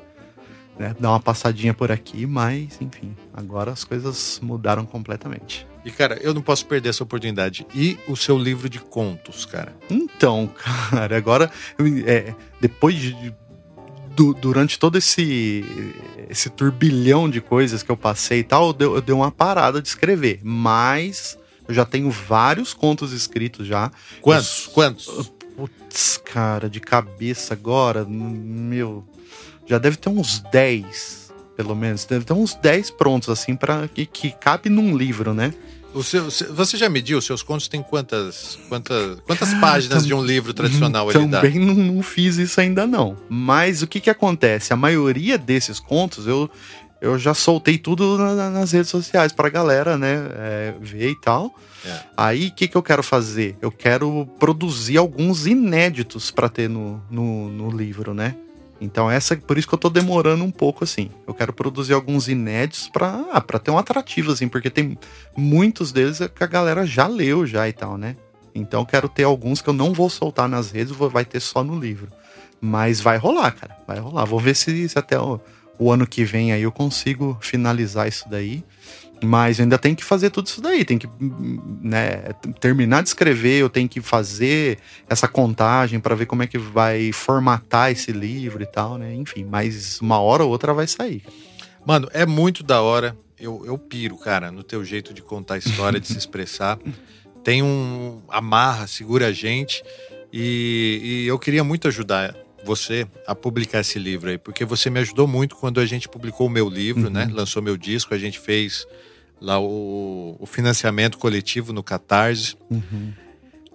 né, 0.79 0.95
dar 0.99 1.11
uma 1.11 1.21
passadinha 1.21 1.73
por 1.73 1.91
aqui, 1.91 2.27
mas 2.27 2.81
enfim, 2.81 3.17
agora 3.33 3.73
as 3.73 3.85
coisas 3.85 4.41
mudaram 4.43 4.85
completamente. 4.85 5.67
E 5.85 5.91
cara, 5.91 6.19
eu 6.23 6.33
não 6.33 6.41
posso 6.41 6.65
perder 6.67 6.89
essa 6.89 7.03
oportunidade. 7.03 7.67
E 7.75 7.99
o 8.09 8.17
seu 8.17 8.39
livro 8.39 8.69
de 8.71 8.79
contos, 8.79 9.45
cara? 9.45 9.77
Então, 9.91 10.51
cara, 10.91 11.17
agora 11.17 11.51
é, 12.07 12.35
depois 12.61 12.95
de 12.95 13.35
du, 14.15 14.35
durante 14.35 14.79
todo 14.79 14.97
esse 14.97 15.65
esse 16.29 16.49
turbilhão 16.51 17.29
de 17.29 17.41
coisas 17.41 17.83
que 17.83 17.91
eu 17.91 17.97
passei 17.97 18.41
e 18.41 18.45
tal, 18.45 18.69
eu 18.69 19.01
dei, 19.01 19.13
eu 19.13 19.17
uma 19.17 19.31
parada 19.31 19.81
de 19.81 19.89
escrever, 19.89 20.41
mas 20.43 21.39
eu 21.69 21.75
já 21.75 21.85
tenho 21.85 22.11
vários 22.11 22.75
contos 22.75 23.13
escritos 23.13 23.67
já. 23.67 23.91
Quantos? 24.21 24.67
Quantos? 24.73 25.33
Putz, 25.57 26.17
cara, 26.25 26.69
de 26.69 26.81
cabeça 26.81 27.55
agora, 27.55 28.05
meu, 28.05 29.05
já 29.67 29.79
deve 29.79 29.97
ter 29.97 30.09
uns 30.09 30.41
10, 30.41 31.33
pelo 31.57 31.75
menos. 31.75 32.05
Deve 32.05 32.25
ter 32.25 32.33
uns 32.33 32.55
10 32.55 32.91
prontos, 32.93 33.29
assim, 33.29 33.55
para 33.55 33.87
que, 33.89 34.05
que 34.05 34.31
cabe 34.33 34.69
num 34.69 34.97
livro, 34.97 35.33
né? 35.33 35.55
O 35.95 36.03
seu, 36.03 36.29
você 36.53 36.77
já 36.77 36.89
mediu? 36.89 37.19
Os 37.19 37.25
seus 37.25 37.43
contos 37.43 37.69
têm 37.69 37.83
quantas, 37.83 38.59
quantas, 38.69 39.21
quantas 39.21 39.55
páginas 39.55 40.05
de 40.05 40.13
um 40.13 40.25
livro 40.25 40.53
tradicional 40.53 41.09
ele 41.11 41.27
dá? 41.27 41.41
Também 41.41 41.59
não, 41.59 41.75
não, 41.75 42.03
fiz 42.03 42.37
isso 42.37 42.61
ainda 42.61 42.85
não. 42.87 43.17
Mas 43.29 43.81
o 43.81 43.87
que 43.87 44.01
que 44.01 44.11
acontece? 44.11 44.73
A 44.73 44.77
maioria 44.77 45.39
desses 45.39 45.79
contos 45.79 46.27
eu, 46.27 46.51
eu 47.01 47.17
já 47.17 47.33
soltei 47.33 47.79
tudo 47.79 48.19
na, 48.19 48.51
nas 48.51 48.73
redes 48.73 48.91
sociais 48.91 49.33
pra 49.33 49.49
galera, 49.49 49.97
né, 49.97 50.27
é, 50.35 50.75
ver 50.81 51.11
e 51.11 51.21
tal. 51.21 51.55
É. 51.87 52.01
Aí, 52.17 52.49
o 52.49 52.53
que, 52.53 52.67
que 52.67 52.77
eu 52.77 52.83
quero 52.83 53.03
fazer? 53.03 53.57
Eu 53.63 53.71
quero 53.71 54.27
produzir 54.39 54.97
alguns 54.97 55.47
inéditos 55.47 56.31
para 56.31 56.49
ter 56.49 56.69
no, 56.69 57.01
no, 57.11 57.51
no 57.51 57.71
livro, 57.71 58.15
né? 58.15 58.35
Então 58.81 59.11
essa 59.11 59.37
por 59.37 59.57
isso 59.57 59.69
que 59.69 59.75
eu 59.75 59.79
tô 59.79 59.89
demorando 59.89 60.45
um 60.45 60.51
pouco 60.51 60.85
assim. 60.85 61.11
Eu 61.27 61.35
quero 61.35 61.53
produzir 61.53 61.93
alguns 61.95 62.29
inéditos 62.29 62.89
para 62.89 63.25
ah, 63.33 63.41
para 63.41 63.59
ter 63.59 63.71
um 63.71 63.79
atrativo 63.79 64.33
assim, 64.33 64.49
porque 64.49 64.71
tem 64.71 64.99
muitos 65.37 65.93
deles 65.93 66.19
que 66.35 66.45
a 66.45 66.47
galera 66.47 66.85
já 66.85 67.07
leu 67.07 67.47
já 67.47 67.69
e 67.69 67.73
tal, 67.73 67.97
né? 67.97 68.17
Então 68.55 68.85
quero 68.85 69.09
ter 69.09 69.25
alguns 69.25 69.61
que 69.61 69.69
eu 69.69 69.75
não 69.75 69.93
vou 69.93 70.09
soltar 70.09 70.49
nas 70.49 70.71
redes, 70.71 70.95
vai 70.95 71.25
ter 71.25 71.41
só 71.41 71.65
no 71.65 71.79
livro. 71.79 72.09
Mas 72.61 73.01
vai 73.01 73.19
rolar, 73.19 73.51
cara. 73.51 73.77
Vai 73.87 73.99
rolar. 73.99 74.25
Vou 74.25 74.41
ver 74.41 74.55
se, 74.55 74.89
se 74.89 74.99
até 74.99 75.19
o, 75.19 75.41
o 75.79 75.91
ano 75.91 76.07
que 76.07 76.25
vem 76.25 76.53
aí 76.53 76.63
eu 76.63 76.73
consigo 76.73 77.37
finalizar 77.41 78.09
isso 78.09 78.29
daí. 78.29 78.65
Mas 79.25 79.59
ainda 79.59 79.79
tem 79.79 79.95
que 79.95 80.05
fazer 80.05 80.31
tudo 80.31 80.47
isso 80.47 80.61
daí, 80.61 80.85
tem 80.85 80.99
que 80.99 81.09
né, 81.83 82.33
terminar 82.61 83.03
de 83.03 83.09
escrever, 83.09 83.61
eu 83.61 83.71
tenho 83.71 83.89
que 83.89 84.01
fazer 84.01 84.79
essa 85.09 85.27
contagem 85.27 85.99
para 85.99 86.15
ver 86.15 86.27
como 86.27 86.43
é 86.43 86.47
que 86.47 86.59
vai 86.59 87.11
formatar 87.13 87.91
esse 87.91 88.13
livro 88.13 88.63
e 88.63 88.67
tal, 88.67 88.99
né? 88.99 89.15
Enfim, 89.15 89.45
mas 89.45 90.01
uma 90.01 90.19
hora 90.19 90.45
ou 90.45 90.51
outra 90.51 90.75
vai 90.75 90.87
sair. 90.87 91.23
Mano, 91.87 92.09
é 92.13 92.27
muito 92.27 92.63
da 92.63 92.83
hora. 92.83 93.17
Eu, 93.39 93.63
eu 93.67 93.77
piro, 93.77 94.17
cara, 94.17 94.51
no 94.51 94.63
teu 94.63 94.85
jeito 94.85 95.13
de 95.13 95.23
contar 95.23 95.55
a 95.55 95.59
história, 95.59 96.01
de 96.01 96.07
se 96.07 96.17
expressar. 96.19 96.79
Tem 97.43 97.63
um 97.63 98.23
amarra, 98.29 98.87
segura 98.87 99.29
a 99.29 99.33
gente. 99.33 99.83
E, 100.33 101.01
e 101.03 101.27
eu 101.27 101.39
queria 101.39 101.63
muito 101.63 101.87
ajudar 101.89 102.35
você 102.65 103.07
a 103.27 103.35
publicar 103.35 103.81
esse 103.81 103.99
livro 103.99 104.31
aí, 104.31 104.39
porque 104.39 104.65
você 104.65 104.89
me 104.89 104.99
ajudou 105.01 105.29
muito 105.29 105.55
quando 105.55 105.79
a 105.79 105.87
gente 105.87 106.09
publicou 106.09 106.47
o 106.47 106.51
meu 106.51 106.69
livro, 106.69 107.11
né? 107.11 107.23
uhum. 107.25 107.29
né? 107.29 107.35
Lançou 107.35 107.63
meu 107.63 107.77
disco, 107.77 108.15
a 108.15 108.19
gente 108.19 108.41
fez 108.41 108.87
lá 109.41 109.61
o, 109.61 110.37
o 110.39 110.47
financiamento 110.47 111.19
coletivo 111.19 111.73
no 111.73 111.83
Catarse. 111.83 112.57
Uhum. 112.71 113.13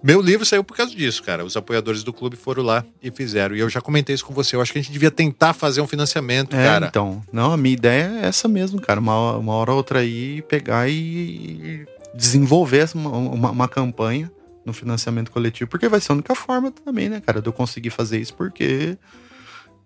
Meu 0.02 0.22
livro 0.22 0.46
saiu 0.46 0.64
por 0.64 0.76
causa 0.76 0.94
disso, 0.94 1.22
cara. 1.22 1.44
Os 1.44 1.56
apoiadores 1.56 2.02
do 2.02 2.12
clube 2.12 2.34
foram 2.34 2.62
lá 2.62 2.84
e 3.02 3.10
fizeram. 3.10 3.54
E 3.54 3.60
eu 3.60 3.68
já 3.68 3.80
comentei 3.80 4.14
isso 4.14 4.24
com 4.24 4.32
você. 4.32 4.56
Eu 4.56 4.62
acho 4.62 4.72
que 4.72 4.78
a 4.78 4.82
gente 4.82 4.92
devia 4.92 5.10
tentar 5.10 5.52
fazer 5.52 5.82
um 5.82 5.86
financiamento, 5.86 6.56
é, 6.56 6.64
cara. 6.64 6.86
Então, 6.86 7.22
não, 7.30 7.52
a 7.52 7.56
minha 7.56 7.74
ideia 7.74 8.20
é 8.22 8.26
essa 8.26 8.48
mesmo, 8.48 8.80
cara. 8.80 8.98
Uma, 8.98 9.36
uma 9.36 9.52
hora 9.52 9.72
ou 9.72 9.76
outra 9.76 9.98
aí, 9.98 10.40
pegar 10.42 10.88
e 10.88 11.86
desenvolver 12.14 12.88
uma, 12.94 13.10
uma, 13.10 13.50
uma 13.50 13.68
campanha 13.68 14.30
no 14.64 14.72
financiamento 14.72 15.30
coletivo, 15.30 15.70
porque 15.70 15.88
vai 15.88 16.00
ser 16.00 16.12
a 16.12 16.14
única 16.14 16.34
forma 16.34 16.70
também, 16.70 17.08
né, 17.08 17.20
cara, 17.20 17.40
de 17.40 17.48
eu 17.48 17.52
conseguir 17.52 17.90
fazer 17.90 18.20
isso, 18.20 18.34
porque 18.34 18.96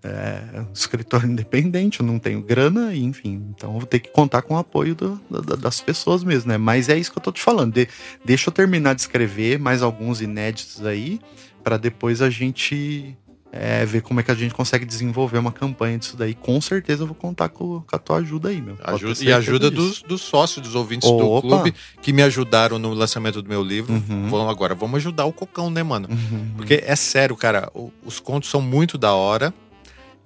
é 0.04 0.60
um 0.60 0.72
escritório 0.72 1.26
independente, 1.30 2.00
eu 2.00 2.06
não 2.06 2.18
tenho 2.18 2.42
grana, 2.42 2.94
enfim, 2.94 3.42
então 3.56 3.72
eu 3.72 3.78
vou 3.78 3.86
ter 3.86 4.00
que 4.00 4.10
contar 4.10 4.42
com 4.42 4.54
o 4.54 4.58
apoio 4.58 4.94
do, 4.94 5.20
do, 5.30 5.56
das 5.56 5.80
pessoas 5.80 6.22
mesmo, 6.22 6.50
né? 6.50 6.58
Mas 6.58 6.88
é 6.88 6.98
isso 6.98 7.10
que 7.10 7.18
eu 7.18 7.22
tô 7.22 7.32
te 7.32 7.42
falando. 7.42 7.72
De, 7.72 7.88
deixa 8.24 8.48
eu 8.48 8.52
terminar 8.52 8.94
de 8.94 9.00
escrever 9.00 9.58
mais 9.58 9.82
alguns 9.82 10.20
inéditos 10.20 10.84
aí, 10.84 11.18
para 11.62 11.78
depois 11.78 12.20
a 12.20 12.28
gente 12.28 13.16
é, 13.56 13.84
ver 13.86 14.02
como 14.02 14.18
é 14.18 14.22
que 14.24 14.32
a 14.32 14.34
gente 14.34 14.52
consegue 14.52 14.84
desenvolver 14.84 15.38
uma 15.38 15.52
campanha 15.52 15.96
disso 15.96 16.16
daí. 16.16 16.34
Com 16.34 16.60
certeza 16.60 17.04
eu 17.04 17.06
vou 17.06 17.14
contar 17.14 17.48
com, 17.48 17.80
com 17.80 17.96
a 17.96 17.98
tua 17.98 18.16
ajuda 18.16 18.48
aí, 18.48 18.60
meu. 18.60 18.76
Ajuda, 18.82 19.24
e 19.24 19.32
ajuda 19.32 19.70
dos, 19.70 20.02
dos, 20.02 20.22
sócios, 20.22 20.60
dos 20.60 20.74
ouvintes 20.74 21.08
Opa. 21.08 21.22
do 21.22 21.40
clube 21.40 21.74
que 22.02 22.12
me 22.12 22.20
ajudaram 22.22 22.80
no 22.80 22.92
lançamento 22.92 23.40
do 23.40 23.48
meu 23.48 23.62
livro. 23.62 23.92
Uhum. 23.92 24.28
Vamos 24.28 24.50
agora, 24.50 24.74
vamos 24.74 24.96
ajudar 24.96 25.24
o 25.24 25.32
Cocão, 25.32 25.70
né, 25.70 25.84
mano? 25.84 26.08
Uhum. 26.10 26.50
Porque 26.56 26.82
é 26.84 26.96
sério, 26.96 27.36
cara, 27.36 27.70
os 28.04 28.18
contos 28.18 28.50
são 28.50 28.60
muito 28.60 28.98
da 28.98 29.14
hora. 29.14 29.54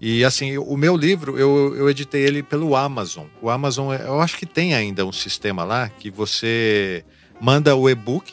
E 0.01 0.25
assim, 0.25 0.57
o 0.59 0.77
meu 0.77 0.97
livro, 0.97 1.37
eu, 1.39 1.75
eu 1.77 1.91
editei 1.91 2.23
ele 2.23 2.43
pelo 2.43 2.77
Amazon. 2.77 3.27
O 3.43 3.51
Amazon, 3.51 3.93
eu 3.95 4.21
acho 4.21 4.37
que 4.37 4.47
tem 4.47 4.75
ainda 4.75 5.05
um 5.05 5.13
sistema 5.13 5.65
lá 5.65 5.89
que 5.89 6.11
você 6.11 7.05
manda 7.41 7.75
o 7.75 7.91
e-book 7.91 8.33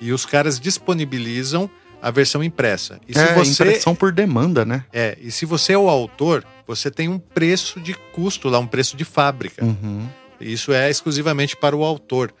e 0.00 0.12
os 0.12 0.24
caras 0.24 0.60
disponibilizam 0.60 1.68
a 2.00 2.10
versão 2.10 2.42
impressa. 2.42 3.00
E 3.06 3.18
é, 3.18 3.26
se 3.26 3.34
você, 3.34 3.62
impressão 3.64 3.94
por 3.94 4.12
demanda, 4.12 4.64
né? 4.64 4.84
É, 4.92 5.18
e 5.20 5.30
se 5.30 5.44
você 5.44 5.72
é 5.72 5.78
o 5.78 5.88
autor, 5.88 6.44
você 6.66 6.90
tem 6.90 7.08
um 7.08 7.18
preço 7.18 7.80
de 7.80 7.94
custo 8.12 8.48
lá, 8.48 8.58
um 8.58 8.66
preço 8.66 8.96
de 8.96 9.04
fábrica. 9.04 9.64
Uhum. 9.64 10.08
Isso 10.40 10.72
é 10.72 10.88
exclusivamente 10.88 11.56
para 11.56 11.76
o 11.76 11.84
autor. 11.84 12.32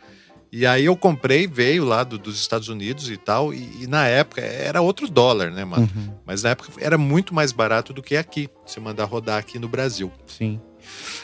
E 0.52 0.66
aí 0.66 0.84
eu 0.84 0.96
comprei, 0.96 1.46
veio 1.46 1.84
lá 1.84 2.02
do, 2.02 2.18
dos 2.18 2.40
Estados 2.40 2.68
Unidos 2.68 3.08
e 3.08 3.16
tal, 3.16 3.54
e, 3.54 3.82
e, 3.82 3.86
na 3.86 4.06
época 4.06 4.40
era 4.40 4.80
outro 4.80 5.08
dólar, 5.08 5.50
né, 5.50 5.64
mano? 5.64 5.88
Uhum. 5.94 6.14
Mas 6.26 6.42
na 6.42 6.50
época 6.50 6.72
era 6.78 6.98
muito 6.98 7.32
mais 7.32 7.52
barato 7.52 7.92
do 7.92 8.02
que 8.02 8.16
aqui, 8.16 8.48
se 8.66 8.80
mandar 8.80 9.04
rodar 9.04 9.38
aqui 9.38 9.58
no 9.58 9.68
Brasil. 9.68 10.10
Sim. 10.26 10.60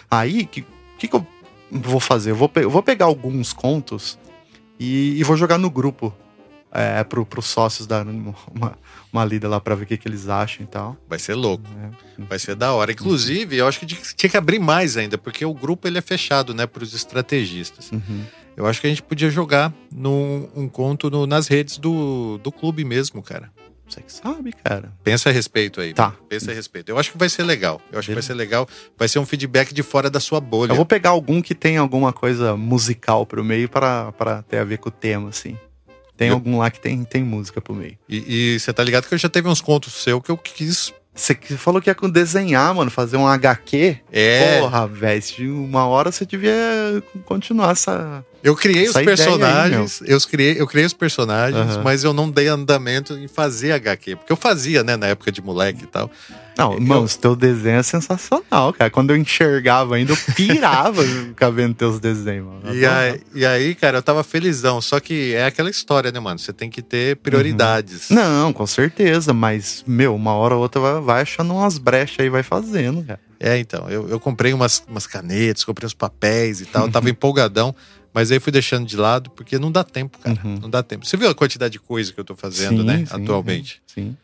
Aí, 0.08 0.42
o 0.42 0.46
que, 0.46 0.64
que, 0.96 1.08
que, 1.08 1.16
eu 1.16 1.26
vou 1.70 1.98
fazer? 1.98 2.30
Eu 2.30 2.36
vou, 2.36 2.50
eu 2.54 2.70
vou 2.70 2.82
pegar 2.82 3.06
alguns 3.06 3.52
contos 3.52 4.16
e, 4.78 5.18
e 5.18 5.24
vou 5.24 5.36
jogar 5.36 5.58
no 5.58 5.70
grupo 5.70 6.14
é, 6.70 7.02
pro, 7.02 7.24
pros 7.24 7.46
sócios 7.46 7.86
dar 7.86 8.06
uma, 8.06 8.78
uma 9.12 9.24
lida 9.24 9.48
lá 9.48 9.58
pra 9.60 9.74
ver 9.74 9.84
o 9.84 9.86
que, 9.86 9.96
que 9.96 10.06
eles 10.06 10.28
acham 10.28 10.64
e 10.64 10.68
tal. 10.68 10.96
Vai 11.08 11.18
ser 11.18 11.34
louco. 11.34 11.64
É. 12.18 12.22
Vai 12.22 12.38
ser 12.38 12.54
da 12.54 12.72
hora. 12.72 12.92
Inclusive, 12.92 13.56
eu 13.56 13.66
acho 13.66 13.80
que 13.80 13.86
tinha 13.86 14.30
que 14.30 14.36
abrir 14.36 14.58
mais 14.58 14.96
ainda, 14.96 15.16
porque 15.16 15.44
o 15.44 15.54
grupo 15.54 15.88
ele 15.88 15.98
é 15.98 16.02
fechado, 16.02 16.54
né, 16.54 16.66
pros 16.66 16.94
estrategistas. 16.94 17.90
Uhum. 17.90 18.24
Eu 18.56 18.66
acho 18.66 18.80
que 18.80 18.86
a 18.86 18.90
gente 18.90 19.02
podia 19.02 19.28
jogar 19.28 19.72
num, 19.94 20.48
um 20.56 20.68
conto 20.68 21.10
no, 21.10 21.26
nas 21.26 21.46
redes 21.46 21.76
do, 21.76 22.38
do 22.38 22.50
clube 22.50 22.84
mesmo, 22.84 23.22
cara. 23.22 23.52
Você 23.88 24.00
que 24.00 24.12
sabe, 24.12 24.52
cara. 24.52 24.92
Pensa 25.04 25.28
a 25.28 25.32
respeito 25.32 25.80
aí. 25.80 25.94
Tá. 25.94 26.12
Pensa 26.28 26.50
a 26.50 26.54
respeito. 26.54 26.88
Eu 26.88 26.98
acho 26.98 27.12
que 27.12 27.18
vai 27.18 27.28
ser 27.28 27.44
legal. 27.44 27.80
Eu 27.92 27.98
acho 27.98 28.08
Beleza. 28.08 28.08
que 28.08 28.14
vai 28.14 28.22
ser 28.22 28.34
legal. 28.34 28.68
Vai 28.98 29.06
ser 29.06 29.18
um 29.20 29.26
feedback 29.26 29.72
de 29.72 29.82
fora 29.82 30.10
da 30.10 30.18
sua 30.18 30.40
bolha. 30.40 30.72
Eu 30.72 30.76
vou 30.76 30.86
pegar 30.86 31.10
algum 31.10 31.40
que 31.40 31.54
tem 31.54 31.76
alguma 31.76 32.12
coisa 32.12 32.56
musical 32.56 33.24
pro 33.24 33.44
meio 33.44 33.68
para 33.68 34.42
ter 34.48 34.58
a 34.58 34.64
ver 34.64 34.78
com 34.78 34.88
o 34.88 34.92
tema, 34.92 35.28
assim. 35.28 35.56
Tem 36.16 36.28
eu... 36.28 36.34
algum 36.34 36.58
lá 36.58 36.70
que 36.70 36.80
tem, 36.80 37.04
tem 37.04 37.22
música 37.22 37.60
pro 37.60 37.74
meio. 37.74 37.96
E 38.08 38.58
você 38.58 38.72
tá 38.72 38.82
ligado 38.82 39.06
que 39.06 39.14
eu 39.14 39.18
já 39.18 39.28
teve 39.28 39.48
uns 39.48 39.60
contos 39.60 39.92
seu 39.92 40.20
que 40.20 40.30
eu 40.30 40.36
quis 40.36 40.92
você 41.16 41.34
falou 41.56 41.80
que 41.80 41.88
ia 41.88 41.94
com 41.94 42.10
desenhar, 42.10 42.74
mano, 42.74 42.90
fazer 42.90 43.16
um 43.16 43.26
HQ. 43.26 43.96
É. 44.12 44.60
Porra, 44.60 44.86
velho, 44.86 45.64
uma 45.64 45.86
hora 45.86 46.12
você 46.12 46.26
devia 46.26 46.54
continuar 47.24 47.72
essa. 47.72 48.24
Eu 48.44 48.54
criei 48.54 48.86
essa 48.86 48.98
os 48.98 49.04
personagens, 49.04 50.02
aí, 50.02 50.12
eu 50.12 50.20
criei, 50.20 50.60
eu 50.60 50.66
criei 50.66 50.86
os 50.86 50.92
personagens, 50.92 51.76
uhum. 51.76 51.82
mas 51.82 52.04
eu 52.04 52.12
não 52.12 52.30
dei 52.30 52.48
andamento 52.48 53.14
em 53.14 53.26
fazer 53.26 53.72
HQ, 53.72 54.16
porque 54.16 54.32
eu 54.32 54.36
fazia, 54.36 54.84
né, 54.84 54.96
na 54.96 55.06
época 55.08 55.32
de 55.32 55.40
moleque 55.40 55.84
e 55.84 55.86
tal. 55.86 56.10
Não, 56.56 56.72
eu... 56.72 56.80
mano, 56.80 57.04
o 57.04 57.08
teu 57.08 57.36
desenho 57.36 57.78
é 57.78 57.82
sensacional, 57.82 58.72
cara. 58.72 58.90
Quando 58.90 59.10
eu 59.10 59.16
enxergava 59.16 59.96
ainda, 59.96 60.12
eu 60.12 60.16
pirava 60.34 61.04
ficar 61.28 61.50
vendo 61.50 61.74
teus 61.74 62.00
desenhos, 62.00 62.46
mano. 62.46 62.74
E 62.74 62.86
aí, 62.86 63.20
e 63.34 63.46
aí, 63.46 63.74
cara, 63.74 63.98
eu 63.98 64.02
tava 64.02 64.24
felizão. 64.24 64.80
Só 64.80 64.98
que 64.98 65.34
é 65.34 65.46
aquela 65.46 65.68
história, 65.68 66.10
né, 66.10 66.18
mano? 66.18 66.38
Você 66.38 66.52
tem 66.52 66.70
que 66.70 66.80
ter 66.80 67.16
prioridades. 67.16 68.10
Uhum. 68.10 68.16
Não, 68.16 68.52
com 68.52 68.66
certeza. 68.66 69.34
Mas, 69.34 69.84
meu, 69.86 70.14
uma 70.14 70.32
hora 70.32 70.54
ou 70.54 70.62
outra 70.62 70.80
vai, 70.80 71.00
vai 71.00 71.22
achando 71.22 71.52
umas 71.52 71.78
brechas 71.78 72.20
aí 72.20 72.30
vai 72.30 72.42
fazendo, 72.42 73.04
cara. 73.04 73.20
É, 73.38 73.58
então. 73.58 73.88
Eu, 73.90 74.08
eu 74.08 74.18
comprei 74.18 74.54
umas, 74.54 74.82
umas 74.88 75.06
canetas, 75.06 75.62
comprei 75.62 75.86
uns 75.86 75.94
papéis 75.94 76.60
e 76.62 76.66
tal. 76.66 76.86
Eu 76.86 76.90
tava 76.92 77.10
empolgadão. 77.10 77.74
Mas 78.14 78.32
aí 78.32 78.40
fui 78.40 78.50
deixando 78.50 78.86
de 78.86 78.96
lado, 78.96 79.28
porque 79.28 79.58
não 79.58 79.70
dá 79.70 79.84
tempo, 79.84 80.16
cara. 80.18 80.38
Uhum. 80.42 80.58
Não 80.62 80.70
dá 80.70 80.82
tempo. 80.82 81.04
Você 81.04 81.18
viu 81.18 81.28
a 81.28 81.34
quantidade 81.34 81.72
de 81.72 81.78
coisa 81.78 82.14
que 82.14 82.18
eu 82.18 82.24
tô 82.24 82.34
fazendo, 82.34 82.80
sim, 82.80 82.86
né? 82.86 83.04
Sim, 83.04 83.06
atualmente. 83.10 83.82
Sim. 83.86 84.16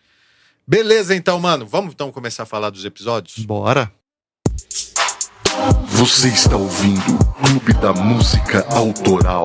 Beleza, 0.72 1.14
então, 1.14 1.38
mano. 1.38 1.66
Vamos 1.66 1.92
então 1.92 2.10
começar 2.10 2.44
a 2.44 2.46
falar 2.46 2.70
dos 2.70 2.86
episódios? 2.86 3.44
Bora. 3.44 3.92
Você 5.88 6.28
está 6.28 6.56
ouvindo 6.56 7.12
o 7.12 7.24
Clube 7.34 7.74
da 7.74 7.92
Música 7.92 8.64
Autoral. 8.70 9.44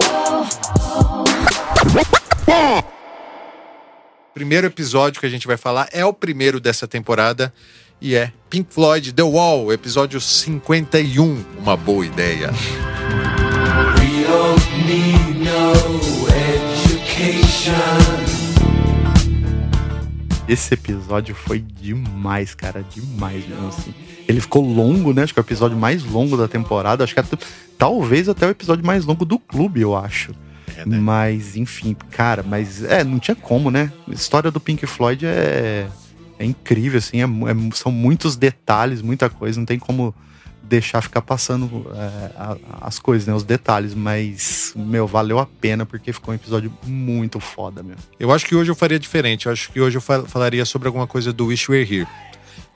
Primeiro 4.34 4.68
episódio 4.68 5.20
que 5.20 5.26
a 5.26 5.30
gente 5.30 5.46
vai 5.46 5.58
falar 5.58 5.90
é 5.92 6.06
o 6.06 6.14
primeiro 6.14 6.62
dessa 6.62 6.88
temporada 6.88 7.54
e 8.00 8.16
é 8.16 8.32
Pink 8.50 8.74
Floyd 8.74 9.12
The 9.12 9.24
Wall, 9.24 9.74
episódio 9.74 10.22
51. 10.22 11.44
Uma 11.60 11.76
boa 11.76 12.06
ideia. 12.06 12.52
We 14.00 14.24
don't 14.24 14.66
need 14.86 15.44
no 15.44 15.74
education. 16.88 18.27
Esse 20.48 20.74
episódio 20.74 21.36
foi 21.36 21.60
demais, 21.60 22.56
cara, 22.56 22.84
demais 22.84 23.46
mesmo 23.48 23.68
assim. 23.68 23.94
Ele 24.28 24.40
ficou 24.40 24.66
longo, 24.66 25.14
né? 25.14 25.24
Acho 25.24 25.34
que 25.34 25.40
é 25.40 25.42
o 25.42 25.46
episódio 25.46 25.78
mais 25.78 26.04
longo 26.04 26.38
da 26.38 26.48
temporada. 26.48 27.04
Acho 27.04 27.14
que 27.14 27.20
até, 27.20 27.38
talvez 27.78 28.30
até 28.30 28.48
o 28.48 28.50
episódio 28.50 28.86
mais 28.86 29.06
longo 29.06 29.26
do 29.26 29.38
clube, 29.38 29.82
eu 29.82 29.96
acho. 29.96 30.34
É, 30.78 30.86
né? 30.86 30.98
Mas, 30.98 31.58
enfim, 31.58 31.96
cara, 32.12 32.44
mas 32.44 32.84
é, 32.84 33.04
não 33.04 33.20
tinha 33.20 33.36
como, 33.36 33.70
né? 33.70 33.92
A 34.08 34.14
história 34.14 34.50
do 34.50 34.60
Pink 34.60 34.86
Floyd 34.86 35.26
é, 35.26 35.88
é 36.40 36.46
incrível, 36.46 36.98
assim, 36.98 37.22
é, 37.22 37.26
é, 37.26 37.76
são 37.76 37.92
muitos 37.92 38.36
detalhes, 38.36 39.02
muita 39.02 39.30
coisa, 39.30 39.60
não 39.60 39.66
tem 39.66 39.80
como 39.80 40.14
deixar 40.68 41.02
ficar 41.02 41.22
passando 41.22 41.88
é, 41.96 42.58
as 42.82 43.00
coisas, 43.00 43.28
né? 43.28 43.34
Os 43.34 43.44
detalhes, 43.44 43.94
mas, 43.94 44.74
meu, 44.76 45.08
valeu 45.08 45.40
a 45.40 45.46
pena 45.46 45.86
porque 45.86 46.12
ficou 46.12 46.34
um 46.34 46.36
episódio 46.36 46.72
muito 46.86 47.40
foda 47.40 47.82
mesmo. 47.82 48.02
Eu 48.20 48.32
acho 48.32 48.46
que 48.46 48.56
hoje 48.56 48.70
eu 48.70 48.76
faria 48.76 49.00
diferente. 49.00 49.46
Eu 49.46 49.52
acho 49.52 49.72
que 49.72 49.80
hoje 49.80 49.98
eu 49.98 50.02
falaria 50.02 50.66
sobre 50.66 50.88
alguma 50.88 51.08
coisa 51.08 51.32
do 51.32 51.48
Wish 51.48 51.72
We're 51.72 51.96
Here. 51.96 52.08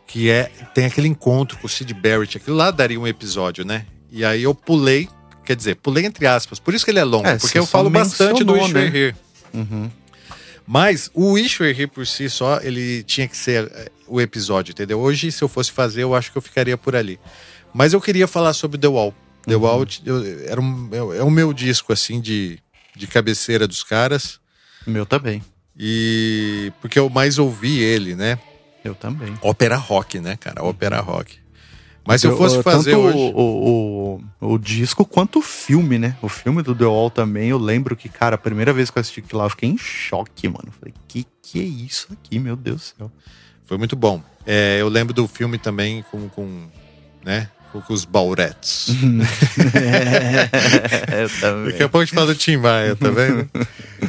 Que 0.07 0.29
é, 0.29 0.51
tem 0.73 0.85
aquele 0.85 1.07
encontro 1.07 1.57
com 1.57 1.67
o 1.67 1.69
Sid 1.69 1.93
Barrett. 1.93 2.37
Aquilo 2.37 2.55
lá 2.55 2.71
daria 2.71 2.99
um 2.99 3.07
episódio, 3.07 3.65
né? 3.65 3.85
E 4.11 4.25
aí 4.25 4.43
eu 4.43 4.53
pulei, 4.53 5.07
quer 5.45 5.55
dizer, 5.55 5.75
pulei 5.75 6.05
entre 6.05 6.27
aspas. 6.27 6.59
Por 6.59 6.73
isso 6.73 6.83
que 6.83 6.91
ele 6.91 6.99
é 6.99 7.03
longo, 7.03 7.27
é, 7.27 7.37
porque 7.37 7.57
eu 7.57 7.65
falo 7.65 7.89
bastante 7.89 8.43
do 8.43 8.53
Wish 8.53 8.73
né? 8.73 8.81
We're 8.81 8.97
Here. 8.97 9.15
Uhum. 9.53 9.89
Mas 10.67 11.09
o 11.13 11.31
Wish 11.33 11.61
We're 11.61 11.77
Here 11.77 11.87
por 11.87 12.05
si 12.07 12.29
só, 12.29 12.59
ele 12.61 13.03
tinha 13.03 13.27
que 13.27 13.35
ser 13.35 13.69
eh, 13.73 13.91
o 14.07 14.21
episódio, 14.21 14.71
entendeu? 14.71 14.99
Hoje, 14.99 15.31
se 15.31 15.41
eu 15.41 15.47
fosse 15.47 15.71
fazer, 15.71 16.03
eu 16.03 16.13
acho 16.15 16.31
que 16.31 16.37
eu 16.37 16.41
ficaria 16.41 16.77
por 16.77 16.95
ali. 16.95 17.19
Mas 17.73 17.93
eu 17.93 18.01
queria 18.01 18.27
falar 18.27 18.53
sobre 18.53 18.77
The 18.77 18.87
Wall. 18.87 19.13
The 19.45 19.55
uhum. 19.55 19.61
Wall 19.61 19.87
eu, 20.05 20.45
era 20.45 20.61
um, 20.61 20.89
é, 20.91 21.17
é 21.19 21.23
o 21.23 21.31
meu 21.31 21.53
disco, 21.53 21.91
assim, 21.91 22.19
de, 22.19 22.59
de 22.95 23.07
cabeceira 23.07 23.67
dos 23.67 23.83
caras. 23.83 24.39
Meu 24.85 25.05
também. 25.05 25.43
E 25.77 26.71
porque 26.81 26.99
eu 26.99 27.09
mais 27.09 27.39
ouvi 27.39 27.79
ele, 27.79 28.15
né? 28.15 28.37
Eu 28.83 28.95
também. 28.95 29.37
Ópera 29.41 29.75
rock, 29.75 30.19
né, 30.19 30.35
cara? 30.35 30.63
Ópera 30.63 30.99
rock. 30.99 31.39
Mas 32.05 32.21
se 32.21 32.27
eu 32.27 32.35
fosse 32.35 32.61
fazer 32.63 32.91
tanto 32.91 33.03
hoje... 33.03 33.33
o, 33.35 34.19
o, 34.41 34.53
o, 34.53 34.57
disco 34.57 35.05
quanto 35.05 35.39
o 35.39 35.41
filme, 35.41 35.99
né? 35.99 36.17
O 36.21 36.27
filme 36.27 36.63
do 36.63 36.73
The 36.73 36.85
Wall 36.85 37.11
também, 37.11 37.49
eu 37.49 37.59
lembro 37.59 37.95
que, 37.95 38.09
cara, 38.09 38.35
a 38.35 38.39
primeira 38.39 38.73
vez 38.73 38.89
que 38.89 38.97
eu 38.97 39.01
assisti 39.01 39.19
aquilo 39.19 39.37
lá, 39.37 39.45
eu 39.45 39.51
fiquei 39.51 39.69
em 39.69 39.77
choque, 39.77 40.47
mano. 40.47 40.71
Falei, 40.79 40.93
que 41.07 41.27
que 41.41 41.59
é 41.59 41.63
isso 41.63 42.07
aqui, 42.11 42.39
meu 42.39 42.55
Deus 42.55 42.77
do 42.77 42.97
céu. 42.97 43.11
Foi 43.65 43.77
muito 43.77 43.95
bom. 43.95 44.21
É, 44.45 44.81
eu 44.81 44.87
lembro 44.89 45.13
do 45.13 45.27
filme 45.27 45.57
também 45.57 46.03
com, 46.09 46.27
com 46.29 46.67
né? 47.23 47.49
Com 47.79 47.93
os 47.93 48.03
Bauretes. 48.03 48.87
é, 49.73 51.27
Daqui 51.65 51.83
a 51.83 51.87
pouco 51.89 51.99
a 51.99 52.05
gente 52.05 52.15
fala 52.15 52.27
do 52.27 52.35
Tim 52.35 52.57
Maia, 52.57 52.95
tá 52.95 53.09
vendo? 53.09 53.49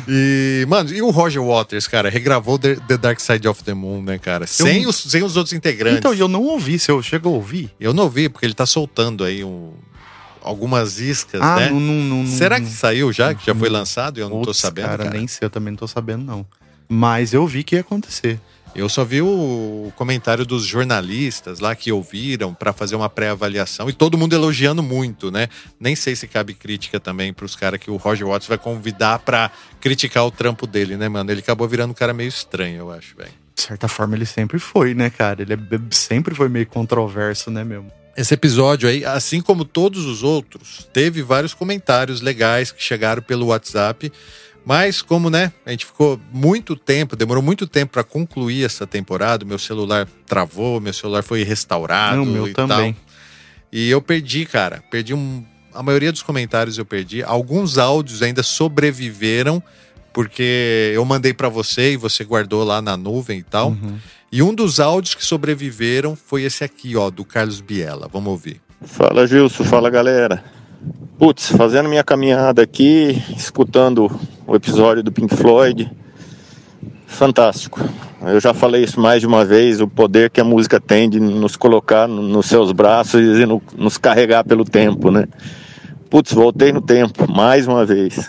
E, 0.09 0.65
mano, 0.69 0.93
e 0.93 1.01
o 1.03 1.11
Roger 1.11 1.43
Waters, 1.43 1.87
cara, 1.87 2.09
regravou 2.09 2.59
The, 2.59 2.77
the 2.89 2.97
Dark 2.97 3.21
Side 3.21 3.47
of 3.47 3.63
the 3.63 3.75
Moon, 3.75 4.03
né, 4.03 4.19
cara? 4.19 4.47
Sem, 4.47 4.83
eu... 4.83 4.89
os, 4.89 4.97
sem 4.97 5.23
os 5.23 5.37
outros 5.37 5.53
integrantes. 5.53 5.99
Então, 5.99 6.15
eu 6.15 6.27
não 6.27 6.43
ouvi, 6.43 6.79
se 6.79 6.91
eu 6.91 7.01
chego 7.03 7.29
a 7.29 7.33
ouvir. 7.33 7.71
Eu 7.79 7.95
não 7.95 8.05
ouvi, 8.05 8.29
porque 8.29 8.47
ele 8.47 8.55
tá 8.55 8.67
soltando 8.67 9.23
aí 9.23 9.45
um, 9.45 9.71
algumas 10.43 10.99
iscas, 10.99 11.41
ah, 11.41 11.57
né? 11.57 11.71
Não, 11.71 11.81
não, 11.81 12.25
não, 12.25 12.27
Será 12.27 12.61
que 12.61 12.67
saiu 12.67 13.13
já? 13.13 13.35
Que 13.35 13.47
já 13.47 13.55
foi 13.55 13.69
lançado 13.69 14.19
e 14.19 14.21
eu 14.21 14.29
não 14.29 14.39
Putz, 14.39 14.47
tô 14.47 14.55
sabendo? 14.55 14.87
Cara, 14.87 15.05
cara, 15.05 15.17
nem 15.17 15.27
sei, 15.29 15.47
eu 15.47 15.51
também 15.51 15.71
não 15.71 15.79
tô 15.79 15.87
sabendo, 15.87 16.25
não. 16.25 16.47
Mas 16.89 17.33
eu 17.33 17.47
vi 17.47 17.63
que 17.63 17.77
ia 17.77 17.81
acontecer. 17.81 18.41
Eu 18.75 18.89
só 18.89 19.05
vi 19.05 19.21
o 19.21 19.93
comentário 19.97 20.47
dos 20.47 20.65
jornalistas 20.65 21.61
lá 21.61 21.75
que 21.77 21.93
ouviram 21.93 22.55
para 22.55 22.73
fazer 22.73 22.97
uma 22.97 23.09
pré-avaliação 23.09 23.89
e 23.89 23.93
todo 23.93 24.17
mundo 24.17 24.35
elogiando 24.35 24.83
muito, 24.83 25.31
né? 25.31 25.49
Nem 25.79 25.95
sei 25.95 26.17
se 26.17 26.27
cabe 26.27 26.55
crítica 26.55 26.99
também 26.99 27.35
para 27.35 27.45
os 27.45 27.55
caras 27.55 27.79
que 27.79 27.91
o 27.91 27.97
Roger 27.97 28.27
Watts 28.27 28.49
vai 28.49 28.57
convidar 28.57 29.19
para 29.19 29.51
criticar 29.79 30.25
o 30.25 30.31
trampo 30.31 30.67
dele, 30.67 30.97
né, 30.97 31.07
mano? 31.09 31.31
Ele 31.31 31.41
acabou 31.41 31.69
virando 31.69 31.91
um 31.91 31.95
cara 31.95 32.15
meio 32.15 32.29
estranho, 32.29 32.79
eu 32.79 32.91
acho, 32.91 33.15
velho. 33.15 33.33
De 33.55 33.61
certa 33.61 33.89
forma, 33.89 34.17
ele 34.17 34.25
sempre 34.25 34.59
foi, 34.59 34.95
né, 34.95 35.11
cara? 35.11 35.43
Ele 35.43 35.53
é, 35.53 35.59
sempre 35.91 36.35
foi 36.35 36.49
meio 36.49 36.67
controverso, 36.67 37.51
né, 37.51 37.63
mesmo? 37.63 37.93
Esse 38.17 38.35
episódio 38.35 38.89
aí, 38.89 39.05
assim 39.05 39.41
como 39.41 39.65
todos 39.65 40.05
os 40.07 40.23
outros, 40.23 40.89
teve 40.93 41.23
vários 41.23 41.55
comentários 41.55 42.21
legais 42.21 42.71
que 42.71 42.83
chegaram 42.83 43.23
pelo 43.23 43.47
WhatsApp 43.47 44.13
mas 44.65 45.03
como, 45.03 45.29
né, 45.29 45.53
a 45.67 45.71
gente 45.71 45.87
ficou 45.87 46.21
muito 46.33 46.77
tempo, 46.77 47.17
demorou 47.17 47.43
muito 47.43 47.67
tempo 47.67 47.93
para 47.93 48.05
concluir 48.05 48.65
essa 48.65 48.87
temporada, 48.87 49.45
meu 49.45 49.59
celular 49.59 50.09
travou, 50.27 50.81
meu 50.81 50.93
celular 50.93 51.23
foi 51.23 51.43
restaurado 51.43 52.19
Não, 52.19 52.25
meu 52.27 52.49
e 52.49 52.53
também. 52.53 52.93
tal. 52.93 53.03
E 53.73 53.91
eu 53.91 54.01
perdi, 54.03 54.45
cara, 54.45 54.83
perdi 54.91 55.15
um, 55.15 55.45
a 55.75 55.83
maioria 55.83 56.13
dos 56.13 56.23
comentários 56.23 56.79
eu 56.79 56.85
perdi. 56.85 57.23
Alguns 57.23 57.79
áudios 57.79 58.23
ainda 58.23 58.43
sobreviveram 58.43 59.63
porque 60.13 60.93
eu 60.95 61.05
mandei 61.05 61.33
para 61.33 61.49
você 61.49 61.93
e 61.93 61.97
você 61.97 62.23
guardou 62.23 62.63
lá 62.65 62.83
na 62.83 62.97
nuvem 62.97 63.39
e 63.39 63.43
tal. 63.43 63.71
Uhum. 63.71 63.99
E 64.31 64.43
um 64.43 64.55
dos 64.55 64.79
áudios 64.79 65.15
que 65.15 65.25
sobreviveram 65.25 66.15
foi 66.17 66.43
esse 66.43 66.63
aqui, 66.63 66.97
ó, 66.97 67.11
do 67.11 67.25
Carlos 67.25 67.61
Biela. 67.61 68.09
Vamos 68.13 68.31
ouvir. 68.31 68.61
Fala, 68.83 69.27
Gilson. 69.27 69.65
Fala, 69.65 69.91
galera. 69.91 70.45
Putz, 71.23 71.51
fazendo 71.53 71.89
minha 71.89 72.03
caminhada 72.03 72.63
aqui, 72.63 73.23
escutando 73.37 74.11
o 74.45 74.57
episódio 74.57 75.05
do 75.05 75.13
Pink 75.13 75.37
Floyd, 75.37 75.89
fantástico. 77.07 77.81
Eu 78.23 78.41
já 78.41 78.53
falei 78.53 78.83
isso 78.83 79.01
mais 79.01 79.21
de 79.21 79.27
uma 79.29 79.45
vez, 79.45 79.81
o 79.81 79.87
poder 79.87 80.31
que 80.31 80.41
a 80.41 80.45
música 80.45 80.81
tem 80.81 81.09
de 81.09 81.21
nos 81.21 81.55
colocar 81.55 82.09
nos 82.09 82.47
seus 82.47 82.73
braços 82.73 83.39
e 83.39 83.47
no, 83.47 83.63
nos 83.77 83.97
carregar 83.97 84.43
pelo 84.43 84.65
tempo, 84.65 85.13
né? 85.13 85.29
Putz, 86.11 86.33
voltei 86.33 86.73
no 86.73 86.81
tempo, 86.81 87.31
mais 87.31 87.69
uma 87.69 87.87
vez. 87.87 88.29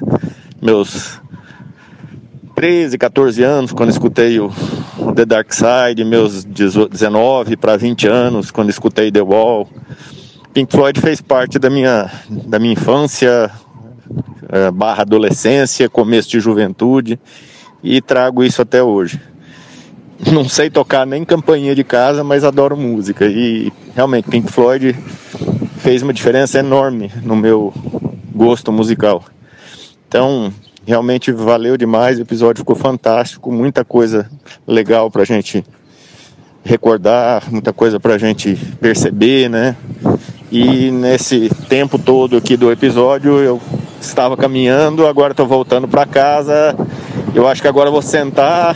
Meus 0.62 1.20
13, 2.54 2.96
14 3.00 3.42
anos, 3.42 3.74
quando 3.74 3.90
escutei 3.90 4.40
o 4.40 4.52
The 5.16 5.26
Dark 5.26 5.52
Side, 5.52 6.06
meus 6.06 6.46
19 6.46 7.58
para 7.58 7.76
20 7.76 8.08
anos, 8.08 8.52
quando 8.52 8.70
escutei 8.70 9.12
The 9.12 9.24
Wall. 9.24 9.68
Pink 10.54 10.72
Floyd 10.72 11.02
fez 11.02 11.20
parte 11.20 11.58
da 11.58 11.68
minha, 11.68 12.12
da 12.30 12.60
minha 12.60 12.74
infância, 12.74 13.50
é, 14.50 14.70
barra 14.70 15.02
adolescência, 15.02 15.90
começo 15.90 16.30
de 16.30 16.40
juventude 16.40 17.20
e 17.84 18.00
trago 18.00 18.44
isso 18.44 18.62
até 18.62 18.84
hoje. 18.84 19.20
Não 20.32 20.48
sei 20.48 20.70
tocar 20.70 21.08
nem 21.08 21.26
campainha 21.26 21.74
de 21.74 21.84
casa, 21.84 22.24
mas 22.24 22.44
adoro 22.44 22.78
música 22.78 23.26
e 23.26 23.74
realmente 23.96 24.30
Pink 24.30 24.52
Floyd 24.52 24.96
fez 25.80 26.04
uma 26.04 26.14
diferença 26.14 26.60
enorme 26.60 27.12
no 27.24 27.36
meu 27.36 27.74
gosto 28.34 28.72
musical. 28.72 29.24
Então, 30.08 30.54
realmente 30.86 31.32
valeu 31.32 31.76
demais, 31.78 32.20
o 32.20 32.22
episódio 32.22 32.60
ficou 32.60 32.76
fantástico, 32.76 33.52
muita 33.52 33.84
coisa 33.84 34.30
legal 34.68 35.10
pra 35.10 35.26
gente 35.26 35.66
recordar, 36.64 37.52
muita 37.52 37.74
coisa 37.74 38.00
pra 38.00 38.18
gente 38.20 38.56
perceber, 38.80 39.50
né? 39.50 39.76
E 40.54 40.92
nesse 40.92 41.50
tempo 41.68 41.98
todo 41.98 42.38
aqui 42.38 42.56
do 42.56 42.72
episódio 42.72 43.40
eu 43.40 43.60
estava 44.00 44.38
caminhando, 44.38 45.08
agora 45.08 45.34
estou 45.34 45.48
voltando 45.48 45.88
para 45.88 46.06
casa. 46.06 46.76
Eu 47.34 47.48
acho 47.48 47.60
que 47.60 47.68
agora 47.68 47.90
vou 47.90 48.04
sentar, 48.04 48.76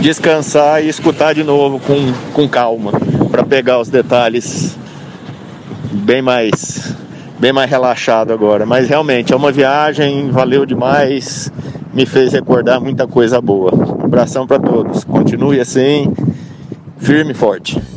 descansar 0.00 0.82
e 0.82 0.88
escutar 0.88 1.34
de 1.34 1.44
novo 1.44 1.78
com, 1.80 2.14
com 2.32 2.48
calma, 2.48 2.92
para 3.30 3.44
pegar 3.44 3.78
os 3.78 3.90
detalhes 3.90 4.74
bem 5.92 6.22
mais 6.22 6.96
bem 7.38 7.52
mais 7.52 7.68
relaxado 7.68 8.32
agora. 8.32 8.64
Mas 8.64 8.88
realmente 8.88 9.34
é 9.34 9.36
uma 9.36 9.52
viagem, 9.52 10.30
valeu 10.30 10.64
demais, 10.64 11.52
me 11.92 12.06
fez 12.06 12.32
recordar 12.32 12.80
muita 12.80 13.06
coisa 13.06 13.38
boa. 13.38 13.70
Um 13.74 14.06
abração 14.06 14.46
para 14.46 14.58
todos. 14.58 15.04
Continue 15.04 15.60
assim, 15.60 16.10
firme 16.96 17.32
e 17.32 17.34
forte. 17.34 17.95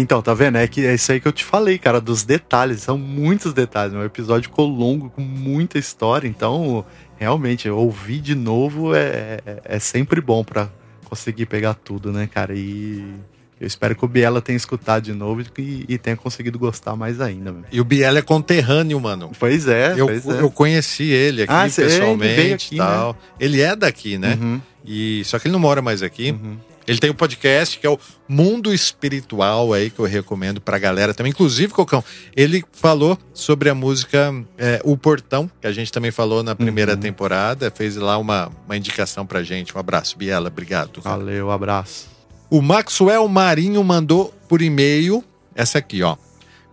Então, 0.00 0.22
tá 0.22 0.32
vendo? 0.32 0.56
É 0.56 0.66
que 0.66 0.86
é 0.86 0.94
isso 0.94 1.12
aí 1.12 1.20
que 1.20 1.28
eu 1.28 1.32
te 1.32 1.44
falei, 1.44 1.78
cara, 1.78 2.00
dos 2.00 2.22
detalhes. 2.22 2.82
São 2.82 2.96
muitos 2.96 3.52
detalhes. 3.52 3.94
O 3.94 4.02
episódio 4.02 4.48
ficou 4.48 4.66
longo, 4.66 5.10
com 5.10 5.20
muita 5.20 5.78
história. 5.78 6.26
Então, 6.26 6.84
realmente, 7.18 7.68
ouvir 7.68 8.20
de 8.20 8.34
novo 8.34 8.94
é, 8.94 9.40
é, 9.46 9.60
é 9.64 9.78
sempre 9.78 10.20
bom 10.20 10.42
para 10.42 10.70
conseguir 11.04 11.46
pegar 11.46 11.74
tudo, 11.74 12.10
né, 12.12 12.28
cara? 12.32 12.54
E 12.54 13.04
eu 13.60 13.66
espero 13.66 13.94
que 13.94 14.02
o 14.02 14.08
Biela 14.08 14.40
tenha 14.40 14.56
escutado 14.56 15.02
de 15.02 15.12
novo 15.12 15.42
e, 15.58 15.84
e 15.86 15.98
tenha 15.98 16.16
conseguido 16.16 16.58
gostar 16.58 16.96
mais 16.96 17.20
ainda. 17.20 17.52
Mano. 17.52 17.66
E 17.70 17.78
o 17.78 17.84
Biela 17.84 18.18
é 18.18 18.22
conterrâneo, 18.22 18.98
mano. 18.98 19.30
Pois 19.38 19.68
é, 19.68 19.92
eu, 19.96 20.06
pois 20.06 20.26
é. 20.26 20.40
eu 20.40 20.50
conheci 20.50 21.10
ele 21.10 21.42
aqui 21.42 21.52
ah, 21.52 21.64
pessoalmente 21.64 22.40
ele 22.40 22.54
aqui, 22.54 22.76
tal. 22.76 23.12
Né? 23.12 23.18
Ele 23.38 23.60
é 23.60 23.76
daqui, 23.76 24.16
né? 24.16 24.38
Uhum. 24.40 24.60
E, 24.82 25.22
só 25.26 25.38
que 25.38 25.46
ele 25.46 25.52
não 25.52 25.60
mora 25.60 25.82
mais 25.82 26.02
aqui. 26.02 26.30
Uhum. 26.30 26.56
Ele 26.86 26.98
tem 26.98 27.10
um 27.10 27.14
podcast 27.14 27.78
que 27.78 27.86
é 27.86 27.90
o 27.90 27.98
Mundo 28.28 28.72
Espiritual 28.72 29.72
aí, 29.72 29.90
que 29.90 29.98
eu 29.98 30.04
recomendo 30.06 30.60
pra 30.60 30.78
galera 30.78 31.14
também. 31.14 31.30
Inclusive, 31.30 31.72
Cocão, 31.72 32.02
ele 32.34 32.64
falou 32.72 33.18
sobre 33.32 33.68
a 33.68 33.74
música 33.74 34.34
é, 34.58 34.80
O 34.84 34.96
Portão, 34.96 35.50
que 35.60 35.66
a 35.66 35.72
gente 35.72 35.92
também 35.92 36.10
falou 36.10 36.42
na 36.42 36.54
primeira 36.54 36.92
Uhum. 36.94 36.98
temporada. 37.00 37.70
Fez 37.70 37.96
lá 37.96 38.18
uma, 38.18 38.50
uma 38.66 38.76
indicação 38.76 39.24
pra 39.26 39.42
gente. 39.42 39.76
Um 39.76 39.78
abraço, 39.80 40.16
Biela. 40.18 40.48
Obrigado. 40.48 41.00
cara. 41.02 41.16
Valeu, 41.16 41.50
abraço. 41.50 42.08
O 42.48 42.60
Maxwell 42.60 43.26
Marinho 43.28 43.82
mandou 43.84 44.34
por 44.48 44.60
e-mail 44.60 45.22
essa 45.54 45.78
aqui, 45.78 46.02
ó. 46.02 46.16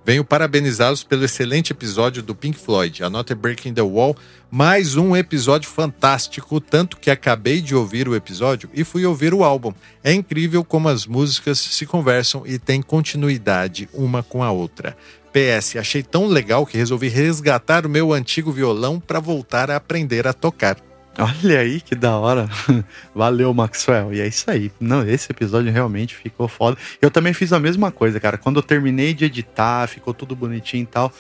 Venho 0.07 0.23
parabenizá-los 0.23 1.03
pelo 1.03 1.25
excelente 1.25 1.73
episódio 1.73 2.23
do 2.23 2.33
Pink 2.33 2.57
Floyd, 2.57 3.03
A 3.03 3.09
Not 3.09 3.33
a 3.33 3.35
Break 3.35 3.67
in 3.67 3.73
the 3.73 3.81
Wall. 3.81 4.15
Mais 4.49 4.95
um 4.95 5.13
episódio 5.17 5.69
fantástico, 5.69 6.61
tanto 6.61 6.95
que 6.95 7.11
acabei 7.11 7.59
de 7.59 7.75
ouvir 7.75 8.07
o 8.07 8.15
episódio 8.15 8.69
e 8.73 8.85
fui 8.85 9.05
ouvir 9.05 9.33
o 9.33 9.43
álbum. 9.43 9.73
É 10.01 10.13
incrível 10.13 10.63
como 10.63 10.87
as 10.87 11.05
músicas 11.05 11.59
se 11.59 11.85
conversam 11.85 12.43
e 12.45 12.57
têm 12.57 12.81
continuidade 12.81 13.89
uma 13.93 14.23
com 14.23 14.41
a 14.41 14.49
outra. 14.49 14.95
PS, 15.33 15.75
achei 15.75 16.01
tão 16.01 16.25
legal 16.25 16.65
que 16.65 16.77
resolvi 16.77 17.09
resgatar 17.09 17.85
o 17.85 17.89
meu 17.89 18.13
antigo 18.13 18.49
violão 18.49 19.01
para 19.01 19.19
voltar 19.19 19.69
a 19.69 19.75
aprender 19.75 20.25
a 20.25 20.31
tocar. 20.31 20.86
Olha 21.19 21.59
aí 21.59 21.81
que 21.81 21.95
da 21.95 22.15
hora. 22.17 22.47
Valeu, 23.13 23.53
Maxwell. 23.53 24.13
E 24.13 24.21
é 24.21 24.27
isso 24.27 24.49
aí. 24.49 24.71
Não, 24.79 25.07
esse 25.07 25.31
episódio 25.31 25.71
realmente 25.71 26.15
ficou 26.15 26.47
foda. 26.47 26.77
Eu 27.01 27.09
também 27.09 27.33
fiz 27.33 27.51
a 27.51 27.59
mesma 27.59 27.91
coisa, 27.91 28.19
cara. 28.19 28.37
Quando 28.37 28.57
eu 28.57 28.63
terminei 28.63 29.13
de 29.13 29.25
editar, 29.25 29.87
ficou 29.87 30.13
tudo 30.13 30.35
bonitinho 30.35 30.83
e 30.83 30.85
tal, 30.85 31.11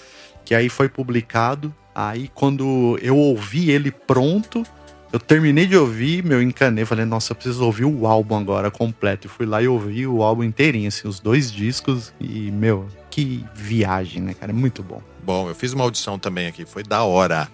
que 0.45 0.53
aí 0.53 0.69
foi 0.69 0.87
publicado. 0.87 1.73
Aí 1.95 2.29
quando 2.33 2.99
eu 3.01 3.17
ouvi 3.17 3.71
ele 3.71 3.89
pronto, 3.89 4.63
eu 5.11 5.19
terminei 5.19 5.65
de 5.65 5.75
ouvir, 5.75 6.23
meu, 6.23 6.43
encanei, 6.43 6.85
falei, 6.85 7.05
nossa, 7.05 7.31
eu 7.31 7.35
preciso 7.35 7.65
ouvir 7.65 7.85
o 7.85 8.05
álbum 8.05 8.35
agora 8.35 8.69
completo. 8.69 9.25
E 9.25 9.29
fui 9.29 9.47
lá 9.47 9.63
e 9.63 9.67
ouvi 9.67 10.05
o 10.05 10.21
álbum 10.21 10.43
inteirinho, 10.43 10.89
assim, 10.89 11.07
os 11.07 11.19
dois 11.19 11.51
discos. 11.51 12.13
E, 12.19 12.51
meu, 12.51 12.87
que 13.09 13.43
viagem, 13.55 14.21
né, 14.21 14.35
cara? 14.35 14.51
É 14.51 14.55
muito 14.55 14.83
bom. 14.83 15.01
Bom, 15.23 15.49
eu 15.49 15.55
fiz 15.55 15.73
uma 15.73 15.83
audição 15.83 16.19
também 16.19 16.45
aqui, 16.45 16.65
foi 16.65 16.83
da 16.83 17.03
hora. 17.03 17.49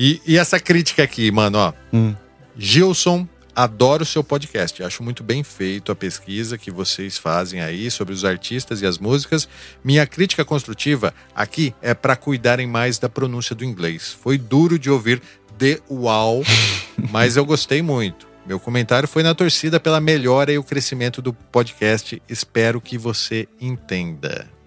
E, 0.00 0.22
e 0.24 0.38
essa 0.38 0.60
crítica 0.60 1.02
aqui, 1.02 1.28
mano, 1.32 1.58
ó. 1.58 1.72
Hum. 1.92 2.14
Gilson, 2.56 3.26
adoro 3.52 4.04
o 4.04 4.06
seu 4.06 4.22
podcast. 4.22 4.80
Acho 4.80 5.02
muito 5.02 5.24
bem 5.24 5.42
feito 5.42 5.90
a 5.90 5.96
pesquisa 5.96 6.56
que 6.56 6.70
vocês 6.70 7.18
fazem 7.18 7.60
aí 7.60 7.90
sobre 7.90 8.14
os 8.14 8.24
artistas 8.24 8.80
e 8.80 8.86
as 8.86 8.96
músicas. 8.96 9.48
Minha 9.82 10.06
crítica 10.06 10.44
construtiva 10.44 11.12
aqui 11.34 11.74
é 11.82 11.94
para 11.94 12.14
cuidarem 12.14 12.68
mais 12.68 12.96
da 12.96 13.08
pronúncia 13.08 13.56
do 13.56 13.64
inglês. 13.64 14.16
Foi 14.22 14.38
duro 14.38 14.78
de 14.78 14.88
ouvir 14.88 15.20
The 15.58 15.80
Wow, 15.90 16.44
mas 17.10 17.36
eu 17.36 17.44
gostei 17.44 17.82
muito. 17.82 18.28
Meu 18.46 18.60
comentário 18.60 19.08
foi 19.08 19.24
na 19.24 19.34
torcida 19.34 19.80
pela 19.80 20.00
melhora 20.00 20.52
e 20.52 20.58
o 20.58 20.62
crescimento 20.62 21.20
do 21.20 21.32
podcast. 21.32 22.22
Espero 22.28 22.80
que 22.80 22.96
você 22.96 23.48
entenda. 23.60 24.57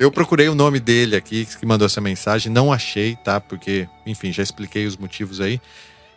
Eu 0.00 0.10
procurei 0.10 0.48
o 0.48 0.54
nome 0.54 0.80
dele 0.80 1.14
aqui, 1.14 1.44
que 1.44 1.66
mandou 1.66 1.84
essa 1.84 2.00
mensagem, 2.00 2.50
não 2.50 2.72
achei, 2.72 3.16
tá? 3.16 3.38
Porque, 3.38 3.86
enfim, 4.06 4.32
já 4.32 4.42
expliquei 4.42 4.86
os 4.86 4.96
motivos 4.96 5.42
aí. 5.42 5.60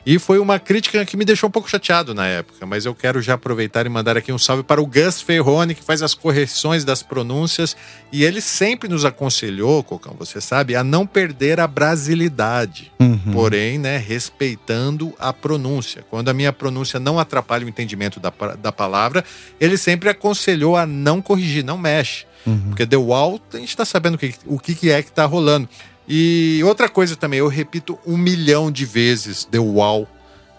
E 0.06 0.18
foi 0.18 0.40
uma 0.40 0.58
crítica 0.58 1.06
que 1.06 1.18
me 1.18 1.26
deixou 1.26 1.50
um 1.50 1.52
pouco 1.52 1.70
chateado 1.70 2.14
na 2.14 2.26
época, 2.26 2.66
mas 2.66 2.86
eu 2.86 2.96
quero 2.96 3.22
já 3.22 3.34
aproveitar 3.34 3.86
e 3.86 3.90
mandar 3.90 4.16
aqui 4.16 4.32
um 4.32 4.38
salve 4.38 4.64
para 4.64 4.82
o 4.82 4.86
Gus 4.86 5.22
Ferrone, 5.22 5.76
que 5.76 5.84
faz 5.84 6.02
as 6.02 6.14
correções 6.14 6.86
das 6.86 7.04
pronúncias. 7.04 7.76
E 8.10 8.24
ele 8.24 8.40
sempre 8.40 8.88
nos 8.88 9.04
aconselhou, 9.04 9.84
Cocão, 9.84 10.16
você 10.18 10.40
sabe, 10.40 10.78
a 10.78 10.84
não 10.84 11.06
perder 11.06 11.60
a 11.60 11.68
brasilidade. 11.68 12.90
Uhum. 13.02 13.34
Porém, 13.34 13.78
né, 13.78 13.98
respeitando 13.98 15.14
a 15.20 15.34
pronúncia. 15.34 16.06
Quando 16.10 16.30
a 16.30 16.34
minha 16.34 16.54
pronúncia 16.54 17.02
não 17.02 17.20
atrapalha 17.20 17.66
o 17.66 17.70
entendimento 17.70 18.18
da, 18.18 18.32
da 18.58 18.72
palavra, 18.72 19.26
ele 19.60 19.78
sempre 19.78 20.08
aconselhou 20.08 20.78
a 20.78 20.86
não 20.86 21.22
corrigir, 21.22 21.66
não 21.66 21.78
mexe. 21.78 22.26
Uhum. 22.46 22.70
Porque 22.70 22.86
The 22.86 22.98
Wall, 22.98 23.40
a 23.54 23.58
gente 23.58 23.76
tá 23.76 23.86
sabendo 23.86 24.16
o 24.16 24.18
que, 24.18 24.34
o 24.46 24.60
que 24.60 24.90
é 24.90 25.02
que 25.02 25.12
tá 25.12 25.26
rolando. 25.26 25.68
E 26.08 26.62
outra 26.66 26.90
coisa 26.90 27.16
também, 27.16 27.40
eu 27.40 27.48
repito 27.48 27.98
um 28.06 28.18
milhão 28.18 28.72
de 28.72 28.86
vezes 28.86 29.46
The 29.46 29.60
Wall, 29.60 30.08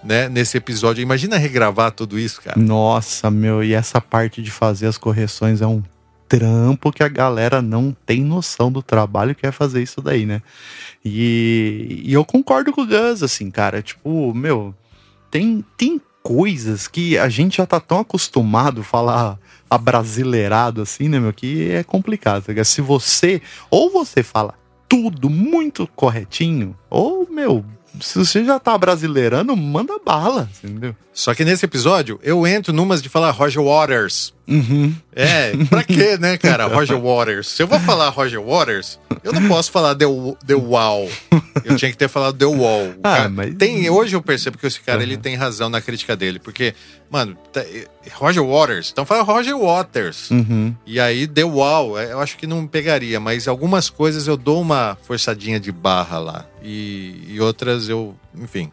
né, 0.02 0.28
nesse 0.28 0.56
episódio. 0.56 1.02
Imagina 1.02 1.36
regravar 1.36 1.92
tudo 1.92 2.18
isso, 2.18 2.40
cara. 2.40 2.58
Nossa, 2.58 3.30
meu, 3.30 3.62
e 3.62 3.74
essa 3.74 4.00
parte 4.00 4.42
de 4.42 4.50
fazer 4.50 4.86
as 4.86 4.96
correções 4.96 5.60
é 5.60 5.66
um 5.66 5.82
trampo 6.26 6.90
que 6.90 7.02
a 7.02 7.08
galera 7.08 7.60
não 7.60 7.94
tem 8.06 8.24
noção 8.24 8.72
do 8.72 8.82
trabalho 8.82 9.34
que 9.34 9.46
é 9.46 9.52
fazer 9.52 9.82
isso 9.82 10.00
daí, 10.00 10.24
né? 10.24 10.40
E, 11.04 12.02
e 12.04 12.12
eu 12.12 12.24
concordo 12.24 12.72
com 12.72 12.82
o 12.82 12.86
Gus, 12.86 13.22
assim, 13.22 13.50
cara. 13.50 13.82
Tipo, 13.82 14.32
meu, 14.32 14.74
tem, 15.30 15.64
tem 15.76 16.00
coisas 16.24 16.88
que 16.88 17.18
a 17.18 17.28
gente 17.28 17.58
já 17.58 17.66
tá 17.66 17.78
tão 17.78 18.00
acostumado 18.00 18.80
a 18.80 18.84
falar 18.84 19.38
abrasileirado 19.68 20.80
assim, 20.80 21.06
né, 21.06 21.20
meu, 21.20 21.34
que 21.34 21.70
é 21.70 21.84
complicado. 21.84 22.42
tá? 22.42 22.64
Se 22.64 22.80
você, 22.80 23.42
ou 23.70 23.90
você 23.90 24.22
fala 24.22 24.54
tudo 24.88 25.28
muito 25.28 25.86
corretinho, 25.94 26.74
ou, 26.88 27.28
meu, 27.30 27.62
se 28.00 28.18
você 28.18 28.44
já 28.44 28.58
tá 28.58 28.76
brasileirando, 28.78 29.54
manda 29.54 29.98
bala, 30.04 30.48
entendeu? 30.62 30.96
Só 31.12 31.34
que 31.34 31.44
nesse 31.44 31.64
episódio, 31.64 32.18
eu 32.22 32.46
entro 32.46 32.72
numas 32.72 33.02
de 33.02 33.08
falar 33.08 33.30
Roger 33.30 33.62
Waters. 33.62 34.32
Uhum. 34.48 34.94
É, 35.16 35.52
pra 35.70 35.82
quê, 35.84 36.16
né, 36.18 36.36
cara? 36.38 36.66
Roger 36.66 36.98
Waters. 37.00 37.48
Se 37.48 37.62
eu 37.62 37.66
vou 37.66 37.78
falar 37.80 38.08
Roger 38.08 38.40
Waters, 38.42 38.98
eu 39.22 39.32
não 39.32 39.46
posso 39.48 39.70
falar 39.70 39.94
The, 39.94 40.06
The 40.46 40.54
Wall. 40.54 41.08
Eu 41.64 41.76
tinha 41.76 41.90
que 41.90 41.96
ter 41.96 42.08
falado 42.08 42.36
The 42.36 42.44
Wall. 42.46 42.86
O 42.88 42.94
Ah, 43.02 43.16
cara- 43.16 43.28
mas- 43.28 43.54
tem, 43.54 43.88
hoje 43.88 44.16
eu 44.16 44.20
percebo 44.22 44.58
que 44.58 44.66
esse 44.66 44.80
cara 44.80 44.98
Uhum. 44.98 45.02
ele 45.04 45.16
tem 45.16 45.34
razão 45.36 45.68
na 45.68 45.80
crítica 45.80 46.16
dele. 46.16 46.38
Porque, 46.38 46.74
mano, 47.10 47.36
tá- 47.52 47.64
Roger 48.14 48.44
Waters. 48.44 48.90
Então 48.92 49.04
fala 49.06 49.22
Roger 49.22 49.56
Waters. 49.56 50.30
Uhum. 50.30 50.74
E 50.84 50.98
aí, 50.98 51.26
The 51.26 51.44
Wall, 51.44 51.98
é, 51.98 52.12
eu 52.12 52.20
acho 52.20 52.36
que 52.36 52.46
não 52.46 52.66
pegaria, 52.66 53.20
mas 53.20 53.46
algumas 53.46 53.88
coisas 53.88 54.26
eu 54.26 54.36
dou 54.36 54.60
uma 54.60 54.98
forçadinha 55.04 55.60
de 55.60 55.70
barra 55.70 56.18
lá. 56.18 56.46
E, 56.62 57.24
e 57.28 57.40
outras 57.40 57.88
eu, 57.88 58.14
enfim, 58.36 58.70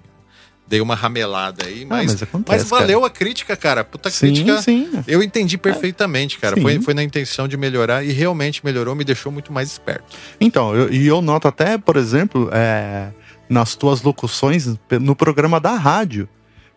dei 0.71 0.79
uma 0.81 0.95
ramelada 0.95 1.65
aí, 1.67 1.83
Ah, 1.83 1.87
mas, 1.89 2.13
mas 2.13 2.23
acontece, 2.23 2.57
mas 2.59 2.69
valeu 2.69 3.03
a 3.03 3.09
crítica, 3.09 3.55
cara. 3.57 3.83
Puta 3.83 4.09
Sim, 4.09 4.27
crítica. 4.27 4.61
sim. 4.61 4.89
Eu 5.05 5.21
entendi 5.21 5.57
perfeitamente, 5.57 6.37
cara. 6.39 6.55
Sim. 6.55 6.61
Foi, 6.61 6.79
foi 6.81 6.93
na 6.93 7.03
intenção 7.03 7.45
de 7.47 7.57
melhorar 7.57 8.03
e 8.05 8.11
realmente 8.13 8.63
melhorou, 8.63 8.95
me 8.95 9.03
deixou 9.03 9.31
muito 9.31 9.51
mais 9.51 9.69
esperto. 9.69 10.05
Então, 10.39 10.73
eu- 10.73 10.91
e 10.91 11.05
eu 11.05 11.21
noto 11.21 11.47
até, 11.47 11.77
por 11.77 11.97
exemplo, 11.97 12.49
é, 12.53 13.09
nas 13.49 13.75
tuas 13.75 14.01
locuções 14.01 14.67
no 15.01 15.15
programa 15.15 15.59
da 15.59 15.73
rádio. 15.75 16.27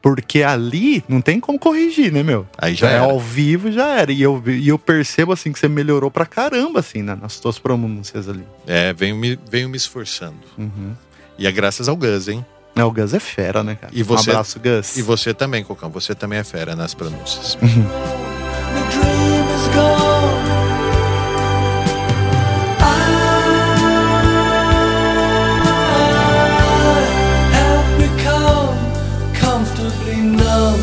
Porque 0.02 0.42
ali 0.42 1.02
não 1.08 1.22
tem 1.22 1.40
como 1.40 1.58
corrigir, 1.58 2.12
né, 2.12 2.22
meu? 2.22 2.46
Aí 2.58 2.74
já 2.74 2.90
é 2.90 2.98
ao 2.98 3.18
vivo, 3.18 3.72
já 3.72 3.88
era. 4.00 4.12
E 4.12 4.20
eu, 4.20 4.42
e 4.46 4.68
eu 4.68 4.78
percebo, 4.78 5.32
assim, 5.32 5.50
que 5.50 5.58
você 5.58 5.66
melhorou 5.66 6.10
pra 6.10 6.26
caramba, 6.26 6.80
assim, 6.80 7.00
né, 7.02 7.16
nas 7.18 7.40
tuas 7.40 7.58
pronúncias 7.58 8.28
ali. 8.28 8.44
É, 8.66 8.92
venho 8.92 9.16
me, 9.16 9.38
venho 9.50 9.66
me 9.66 9.78
esforçando. 9.78 10.36
Uhum. 10.58 10.92
E 11.38 11.46
é 11.46 11.50
graças 11.52 11.88
ao 11.88 11.96
Gus, 11.96 12.28
hein? 12.28 12.44
É, 12.76 12.82
o 12.84 12.90
Gus 12.90 13.14
é 13.14 13.20
fera, 13.20 13.62
né, 13.62 13.76
cara? 13.76 13.92
E 13.94 14.02
você- 14.02 14.30
Um 14.30 14.32
abraço, 14.32 14.58
Gus. 14.60 14.96
E 14.96 15.02
você 15.02 15.32
também, 15.32 15.62
Cocão. 15.62 15.90
Você 15.90 16.14
também 16.14 16.38
é 16.40 16.44
fera 16.44 16.74
nas 16.74 16.92
pronúncias. 16.94 17.56
Numb. 30.22 30.80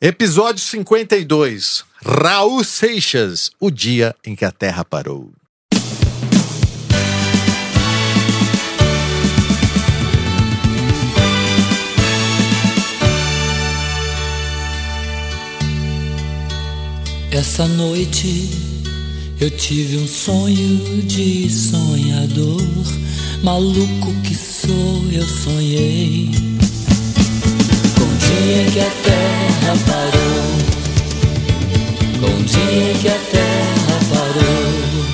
Episódio 0.00 0.60
52. 0.62 1.84
Raul 2.04 2.62
Seixas, 2.62 3.50
o 3.58 3.70
dia 3.70 4.14
em 4.24 4.34
que 4.36 4.44
a 4.44 4.50
Terra 4.52 4.84
parou. 4.84 5.32
Essa 17.34 17.66
noite 17.66 18.48
eu 19.40 19.50
tive 19.50 19.96
um 19.96 20.06
sonho 20.06 21.02
de 21.02 21.50
sonhador. 21.50 22.62
Maluco 23.42 24.12
que 24.22 24.36
sou, 24.36 25.02
eu 25.10 25.26
sonhei. 25.26 26.30
Com 27.96 28.04
o 28.04 28.16
dia 28.18 28.62
em 28.62 28.70
que 28.70 28.78
a 28.78 28.90
terra 29.02 29.76
parou. 29.84 30.44
Com 32.20 32.40
o 32.40 32.44
dia 32.44 32.92
em 32.92 32.98
que 32.98 33.08
a 33.08 33.18
terra 33.18 33.98
parou. 34.10 35.04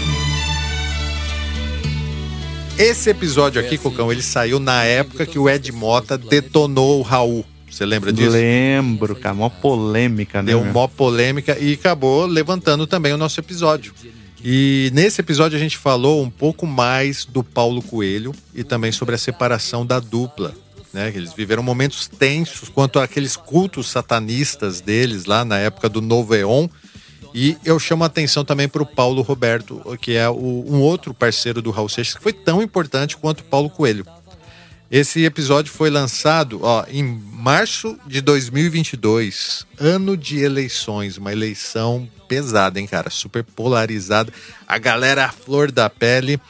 Esse 2.76 3.08
episódio 3.08 3.62
aqui, 3.62 3.78
Cocão, 3.78 4.12
ele 4.12 4.22
saiu 4.22 4.60
na 4.60 4.84
época 4.84 5.24
que 5.24 5.38
o 5.38 5.48
Ed 5.48 5.72
Mota 5.72 6.18
detonou 6.18 6.98
o 6.98 7.02
Raul. 7.02 7.46
Você 7.70 7.86
lembra 7.86 8.12
disso? 8.12 8.30
Lembro, 8.30 9.14
cara. 9.14 9.34
Mó 9.34 9.48
polêmica, 9.48 10.42
né? 10.42 10.52
Deu 10.52 10.64
mó 10.64 10.88
polêmica 10.88 11.56
e 11.58 11.74
acabou 11.74 12.26
levantando 12.26 12.86
também 12.86 13.12
o 13.12 13.16
nosso 13.16 13.38
episódio. 13.40 13.94
E 14.42 14.90
nesse 14.94 15.20
episódio 15.20 15.56
a 15.56 15.60
gente 15.60 15.76
falou 15.76 16.22
um 16.22 16.30
pouco 16.30 16.66
mais 16.66 17.24
do 17.24 17.44
Paulo 17.44 17.82
Coelho 17.82 18.34
e 18.54 18.64
também 18.64 18.90
sobre 18.90 19.14
a 19.14 19.18
separação 19.18 19.84
da 19.84 20.00
dupla. 20.00 20.54
né? 20.92 21.12
Eles 21.14 21.32
viveram 21.32 21.62
momentos 21.62 22.08
tensos 22.08 22.68
quanto 22.68 22.98
àqueles 22.98 23.36
cultos 23.36 23.88
satanistas 23.88 24.80
deles 24.80 25.26
lá 25.26 25.44
na 25.44 25.58
época 25.58 25.88
do 25.88 26.00
Novo 26.00 26.34
Eon. 26.34 26.68
E 27.32 27.56
eu 27.64 27.78
chamo 27.78 28.02
a 28.02 28.08
atenção 28.08 28.44
também 28.44 28.66
para 28.68 28.82
o 28.82 28.86
Paulo 28.86 29.22
Roberto, 29.22 29.80
que 30.00 30.16
é 30.16 30.28
o, 30.28 30.64
um 30.66 30.80
outro 30.80 31.14
parceiro 31.14 31.62
do 31.62 31.70
Raul 31.70 31.88
Seixas, 31.88 32.14
que 32.16 32.22
foi 32.22 32.32
tão 32.32 32.60
importante 32.60 33.16
quanto 33.16 33.40
o 33.40 33.44
Paulo 33.44 33.70
Coelho. 33.70 34.04
Esse 34.90 35.24
episódio 35.24 35.72
foi 35.72 35.88
lançado 35.88 36.58
ó, 36.64 36.84
em 36.88 37.04
março 37.04 37.96
de 38.08 38.20
2022, 38.20 39.64
ano 39.78 40.16
de 40.16 40.40
eleições, 40.40 41.16
uma 41.16 41.30
eleição 41.30 42.08
pesada, 42.26 42.80
hein, 42.80 42.88
cara? 42.88 43.08
Super 43.08 43.44
polarizada. 43.44 44.32
A 44.66 44.78
galera 44.78 45.26
a 45.26 45.30
flor 45.30 45.70
da 45.70 45.88
pele. 45.88 46.40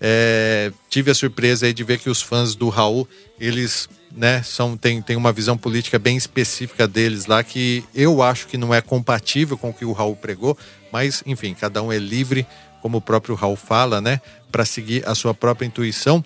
É, 0.00 0.72
tive 0.90 1.12
a 1.12 1.14
surpresa 1.14 1.66
aí 1.66 1.72
de 1.72 1.84
ver 1.84 1.98
que 2.00 2.10
os 2.10 2.20
fãs 2.20 2.56
do 2.56 2.68
Raul, 2.68 3.08
eles 3.38 3.88
né, 4.10 4.42
são, 4.42 4.76
tem, 4.76 5.00
tem 5.00 5.14
uma 5.14 5.32
visão 5.32 5.56
política 5.56 5.96
bem 5.96 6.16
específica 6.16 6.88
deles 6.88 7.26
lá 7.26 7.44
que 7.44 7.84
eu 7.94 8.22
acho 8.22 8.48
que 8.48 8.58
não 8.58 8.74
é 8.74 8.80
compatível 8.80 9.56
com 9.56 9.70
o 9.70 9.72
que 9.72 9.84
o 9.84 9.92
Raul 9.92 10.16
pregou, 10.16 10.58
mas 10.92 11.22
enfim, 11.24 11.54
cada 11.54 11.80
um 11.80 11.92
é 11.92 11.98
livre, 11.98 12.44
como 12.82 12.98
o 12.98 13.00
próprio 13.00 13.36
Raul 13.36 13.56
fala, 13.56 14.00
né, 14.00 14.20
para 14.50 14.64
seguir 14.64 15.08
a 15.08 15.14
sua 15.14 15.32
própria 15.32 15.64
intuição. 15.64 16.24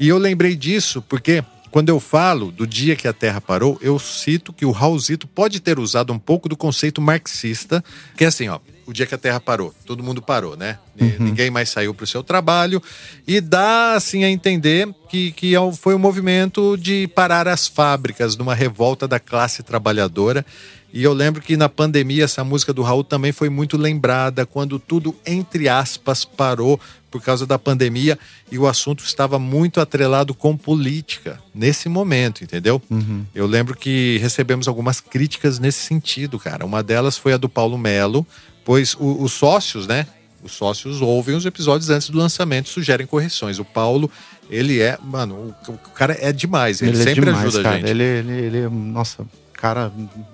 E 0.00 0.08
eu 0.08 0.18
lembrei 0.18 0.54
disso 0.54 1.02
porque 1.02 1.42
quando 1.70 1.88
eu 1.90 2.00
falo 2.00 2.50
do 2.50 2.66
dia 2.66 2.96
que 2.96 3.06
a 3.06 3.12
Terra 3.12 3.40
parou, 3.40 3.78
eu 3.82 3.98
cito 3.98 4.52
que 4.52 4.64
o 4.64 4.70
Raulzito 4.70 5.26
pode 5.26 5.60
ter 5.60 5.78
usado 5.78 6.12
um 6.12 6.18
pouco 6.18 6.48
do 6.48 6.56
conceito 6.56 7.00
marxista, 7.00 7.84
que 8.16 8.24
é 8.24 8.26
assim, 8.26 8.48
ó, 8.48 8.58
o 8.86 8.92
dia 8.92 9.04
que 9.04 9.14
a 9.14 9.18
Terra 9.18 9.38
parou, 9.38 9.74
todo 9.84 10.02
mundo 10.02 10.22
parou, 10.22 10.56
né? 10.56 10.78
Uhum. 10.98 11.26
Ninguém 11.26 11.50
mais 11.50 11.68
saiu 11.68 11.92
para 11.92 12.04
o 12.04 12.06
seu 12.06 12.22
trabalho 12.22 12.82
e 13.26 13.38
dá 13.38 13.92
assim 13.92 14.24
a 14.24 14.30
entender 14.30 14.88
que, 15.10 15.30
que 15.32 15.54
é 15.54 15.72
foi 15.72 15.94
um 15.94 15.98
movimento 15.98 16.74
de 16.78 17.06
parar 17.08 17.46
as 17.46 17.66
fábricas, 17.68 18.34
numa 18.34 18.54
revolta 18.54 19.06
da 19.06 19.20
classe 19.20 19.62
trabalhadora 19.62 20.44
e 20.92 21.02
eu 21.02 21.12
lembro 21.12 21.42
que 21.42 21.56
na 21.56 21.68
pandemia 21.68 22.24
essa 22.24 22.42
música 22.42 22.72
do 22.72 22.82
Raul 22.82 23.04
também 23.04 23.30
foi 23.30 23.48
muito 23.48 23.76
lembrada, 23.76 24.46
quando 24.46 24.78
tudo, 24.78 25.14
entre 25.26 25.68
aspas, 25.68 26.24
parou 26.24 26.80
por 27.10 27.22
causa 27.22 27.46
da 27.46 27.58
pandemia 27.58 28.18
e 28.50 28.58
o 28.58 28.66
assunto 28.66 29.04
estava 29.04 29.38
muito 29.38 29.80
atrelado 29.80 30.34
com 30.34 30.56
política 30.56 31.40
nesse 31.54 31.88
momento, 31.88 32.42
entendeu? 32.42 32.80
Uhum. 32.90 33.24
Eu 33.34 33.46
lembro 33.46 33.76
que 33.76 34.18
recebemos 34.18 34.68
algumas 34.68 35.00
críticas 35.00 35.58
nesse 35.58 35.80
sentido, 35.80 36.38
cara. 36.38 36.64
Uma 36.64 36.82
delas 36.82 37.16
foi 37.18 37.32
a 37.32 37.36
do 37.36 37.48
Paulo 37.48 37.76
Melo, 37.76 38.26
pois 38.64 38.94
o, 38.94 39.22
os 39.22 39.32
sócios, 39.32 39.86
né? 39.86 40.06
Os 40.42 40.52
sócios 40.52 41.02
ouvem 41.02 41.34
os 41.34 41.44
episódios 41.44 41.90
antes 41.90 42.08
do 42.10 42.18
lançamento, 42.18 42.68
sugerem 42.68 43.06
correções. 43.06 43.58
O 43.58 43.64
Paulo, 43.64 44.10
ele 44.48 44.80
é, 44.80 44.96
mano, 45.02 45.54
o, 45.66 45.72
o 45.72 45.78
cara 45.94 46.16
é 46.20 46.32
demais. 46.32 46.80
Ele, 46.80 46.92
ele 46.92 47.00
é 47.00 47.04
sempre 47.04 47.20
é 47.22 47.24
demais, 47.32 47.46
ajuda 47.46 47.62
cara. 47.62 47.74
a 47.74 47.78
gente. 47.78 47.90
Ele, 47.90 48.04
ele, 48.04 48.32
ele, 48.32 48.68
nossa, 48.68 49.26
cara 49.58 49.92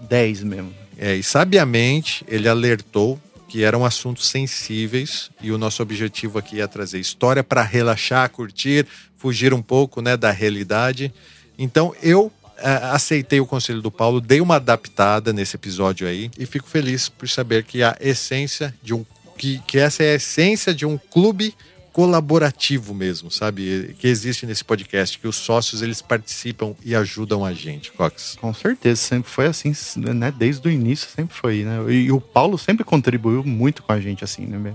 10 0.08 0.44
mesmo. 0.44 0.74
É, 0.96 1.14
e 1.14 1.22
sabiamente 1.22 2.24
ele 2.28 2.48
alertou 2.48 3.18
que 3.48 3.64
eram 3.64 3.84
assuntos 3.84 4.28
sensíveis 4.28 5.30
e 5.40 5.50
o 5.50 5.58
nosso 5.58 5.82
objetivo 5.82 6.38
aqui 6.38 6.60
é 6.60 6.66
trazer 6.66 7.00
história 7.00 7.42
para 7.42 7.62
relaxar, 7.62 8.28
curtir, 8.30 8.86
fugir 9.16 9.52
um 9.54 9.62
pouco 9.62 10.00
né, 10.00 10.16
da 10.16 10.30
realidade. 10.30 11.12
Então 11.58 11.94
eu 12.02 12.30
é, 12.58 12.68
aceitei 12.84 13.40
o 13.40 13.46
conselho 13.46 13.80
do 13.80 13.90
Paulo, 13.90 14.20
dei 14.20 14.40
uma 14.40 14.56
adaptada 14.56 15.32
nesse 15.32 15.56
episódio 15.56 16.06
aí 16.06 16.30
e 16.38 16.46
fico 16.46 16.68
feliz 16.68 17.08
por 17.08 17.28
saber 17.28 17.64
que 17.64 17.82
a 17.82 17.96
essência 18.00 18.74
de 18.82 18.94
um 18.94 19.04
que, 19.36 19.58
que 19.66 19.78
essa 19.78 20.04
é 20.04 20.12
a 20.12 20.14
essência 20.14 20.72
de 20.72 20.86
um 20.86 20.96
clube 20.96 21.54
colaborativo 21.94 22.92
mesmo, 22.92 23.30
sabe? 23.30 23.94
Que 24.00 24.08
existe 24.08 24.44
nesse 24.44 24.64
podcast, 24.64 25.16
que 25.16 25.28
os 25.28 25.36
sócios 25.36 25.80
eles 25.80 26.02
participam 26.02 26.74
e 26.84 26.92
ajudam 26.92 27.44
a 27.44 27.52
gente, 27.52 27.92
Cox. 27.92 28.36
Com 28.40 28.52
certeza, 28.52 29.00
sempre 29.00 29.30
foi 29.30 29.46
assim, 29.46 29.72
né? 29.96 30.34
Desde 30.36 30.66
o 30.66 30.70
início 30.70 31.08
sempre 31.08 31.36
foi, 31.36 31.62
né? 31.62 31.78
E, 31.88 32.06
e 32.06 32.12
o 32.12 32.20
Paulo 32.20 32.58
sempre 32.58 32.82
contribuiu 32.82 33.44
muito 33.44 33.80
com 33.84 33.92
a 33.92 34.00
gente, 34.00 34.24
assim, 34.24 34.44
né? 34.44 34.74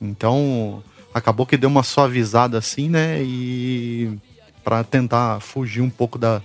Então, 0.00 0.82
acabou 1.12 1.44
que 1.44 1.58
deu 1.58 1.68
uma 1.68 1.82
suavizada 1.82 2.56
assim, 2.56 2.88
né? 2.88 3.22
E 3.22 4.18
para 4.64 4.82
tentar 4.82 5.40
fugir 5.40 5.82
um 5.82 5.90
pouco 5.90 6.18
da, 6.18 6.40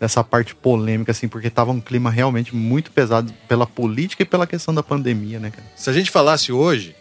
dessa 0.00 0.24
parte 0.24 0.52
polêmica, 0.52 1.12
assim, 1.12 1.28
porque 1.28 1.48
tava 1.48 1.70
um 1.70 1.80
clima 1.80 2.10
realmente 2.10 2.56
muito 2.56 2.90
pesado 2.90 3.32
pela 3.46 3.68
política 3.68 4.24
e 4.24 4.26
pela 4.26 4.48
questão 4.48 4.74
da 4.74 4.82
pandemia, 4.82 5.38
né, 5.38 5.52
cara? 5.52 5.66
Se 5.76 5.88
a 5.88 5.92
gente 5.92 6.10
falasse 6.10 6.50
hoje, 6.50 6.96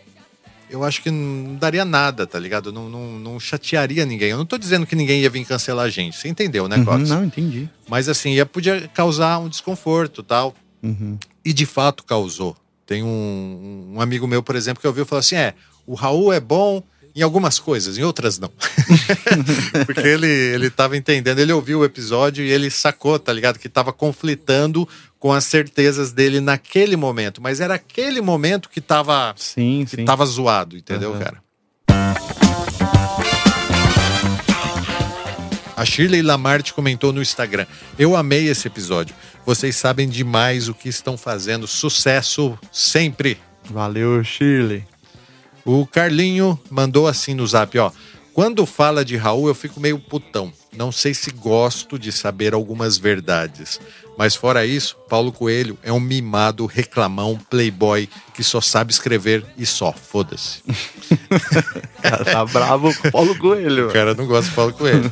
eu 0.73 0.83
acho 0.83 1.03
que 1.03 1.11
não 1.11 1.53
daria 1.53 1.85
nada, 1.85 2.25
tá 2.25 2.39
ligado? 2.39 2.73
Não, 2.73 2.89
não, 2.89 3.19
não, 3.19 3.39
chatearia 3.39 4.07
ninguém. 4.07 4.31
Eu 4.31 4.39
não 4.39 4.45
tô 4.45 4.57
dizendo 4.57 4.87
que 4.87 4.95
ninguém 4.95 5.21
ia 5.21 5.29
vir 5.29 5.45
cancelar 5.45 5.85
a 5.85 5.89
gente. 5.89 6.17
Você 6.17 6.27
entendeu, 6.27 6.67
né, 6.67 6.83
Cox? 6.83 7.11
Uhum, 7.11 7.15
não, 7.15 7.25
entendi. 7.25 7.69
Mas 7.87 8.09
assim, 8.09 8.31
ia, 8.31 8.43
podia 8.43 8.87
causar 8.87 9.37
um 9.37 9.47
desconforto 9.47 10.23
tal. 10.23 10.55
Uhum. 10.81 11.19
E 11.45 11.53
de 11.53 11.67
fato 11.67 12.03
causou. 12.03 12.57
Tem 12.87 13.03
um, 13.03 13.93
um, 13.93 14.01
amigo 14.01 14.25
meu, 14.25 14.41
por 14.41 14.55
exemplo, 14.55 14.81
que 14.81 14.87
ouviu 14.87 15.05
falar 15.05 15.19
assim: 15.19 15.35
é, 15.35 15.53
o 15.85 15.93
Raul 15.93 16.33
é 16.33 16.39
bom, 16.39 16.81
em 17.15 17.21
algumas 17.21 17.59
coisas, 17.59 17.99
em 17.99 18.03
outras 18.03 18.39
não. 18.39 18.51
Porque 19.85 20.07
ele, 20.07 20.25
ele 20.25 20.71
tava 20.71 20.97
entendendo, 20.97 21.37
ele 21.37 21.53
ouviu 21.53 21.81
o 21.81 21.85
episódio 21.85 22.43
e 22.43 22.49
ele 22.49 22.71
sacou, 22.71 23.19
tá 23.19 23.31
ligado? 23.31 23.59
Que 23.59 23.69
tava 23.69 23.93
conflitando 23.93 24.89
com 25.23 25.31
as 25.31 25.45
certezas 25.45 26.11
dele 26.11 26.41
naquele 26.41 26.97
momento. 26.97 27.41
Mas 27.41 27.61
era 27.61 27.75
aquele 27.75 28.19
momento 28.19 28.67
que 28.67 28.81
tava, 28.81 29.33
sim, 29.37 29.85
que 29.89 29.95
sim. 29.95 30.03
tava 30.03 30.25
zoado, 30.25 30.75
entendeu, 30.75 31.13
uhum. 31.13 31.19
cara? 31.19 31.41
A 35.77 35.85
Shirley 35.85 36.21
Lamarte 36.21 36.73
comentou 36.73 37.13
no 37.13 37.21
Instagram: 37.21 37.65
Eu 37.97 38.17
amei 38.17 38.49
esse 38.49 38.67
episódio. 38.67 39.15
Vocês 39.45 39.77
sabem 39.77 40.09
demais 40.09 40.67
o 40.67 40.73
que 40.73 40.89
estão 40.89 41.15
fazendo. 41.15 41.67
Sucesso 41.67 42.59
sempre. 42.69 43.37
Valeu, 43.71 44.21
Shirley. 44.25 44.83
O 45.63 45.87
Carlinho 45.87 46.59
mandou 46.69 47.07
assim 47.07 47.33
no 47.33 47.47
zap, 47.47 47.79
ó. 47.79 47.93
Quando 48.33 48.65
fala 48.65 49.05
de 49.05 49.15
Raul, 49.15 49.47
eu 49.47 49.55
fico 49.55 49.79
meio 49.79 49.97
putão. 49.99 50.51
Não 50.75 50.91
sei 50.91 51.13
se 51.13 51.31
gosto 51.31 51.99
de 51.99 52.11
saber 52.11 52.53
algumas 52.53 52.97
verdades. 52.97 53.79
Mas 54.17 54.35
fora 54.35 54.65
isso, 54.65 54.95
Paulo 55.09 55.31
Coelho 55.31 55.77
é 55.81 55.91
um 55.91 55.99
mimado, 55.99 56.65
reclamão, 56.65 57.39
playboy 57.49 58.07
que 58.33 58.43
só 58.43 58.61
sabe 58.61 58.91
escrever 58.91 59.43
e 59.57 59.65
só. 59.65 59.91
Foda-se. 59.91 60.61
cara 62.01 62.25
tá 62.25 62.45
bravo 62.45 62.93
com 62.95 63.11
Paulo 63.11 63.35
Coelho. 63.37 63.89
O 63.89 63.93
cara 63.93 64.13
não 64.13 64.27
gosta 64.27 64.49
de 64.49 64.55
Paulo 64.55 64.73
Coelho. 64.73 65.11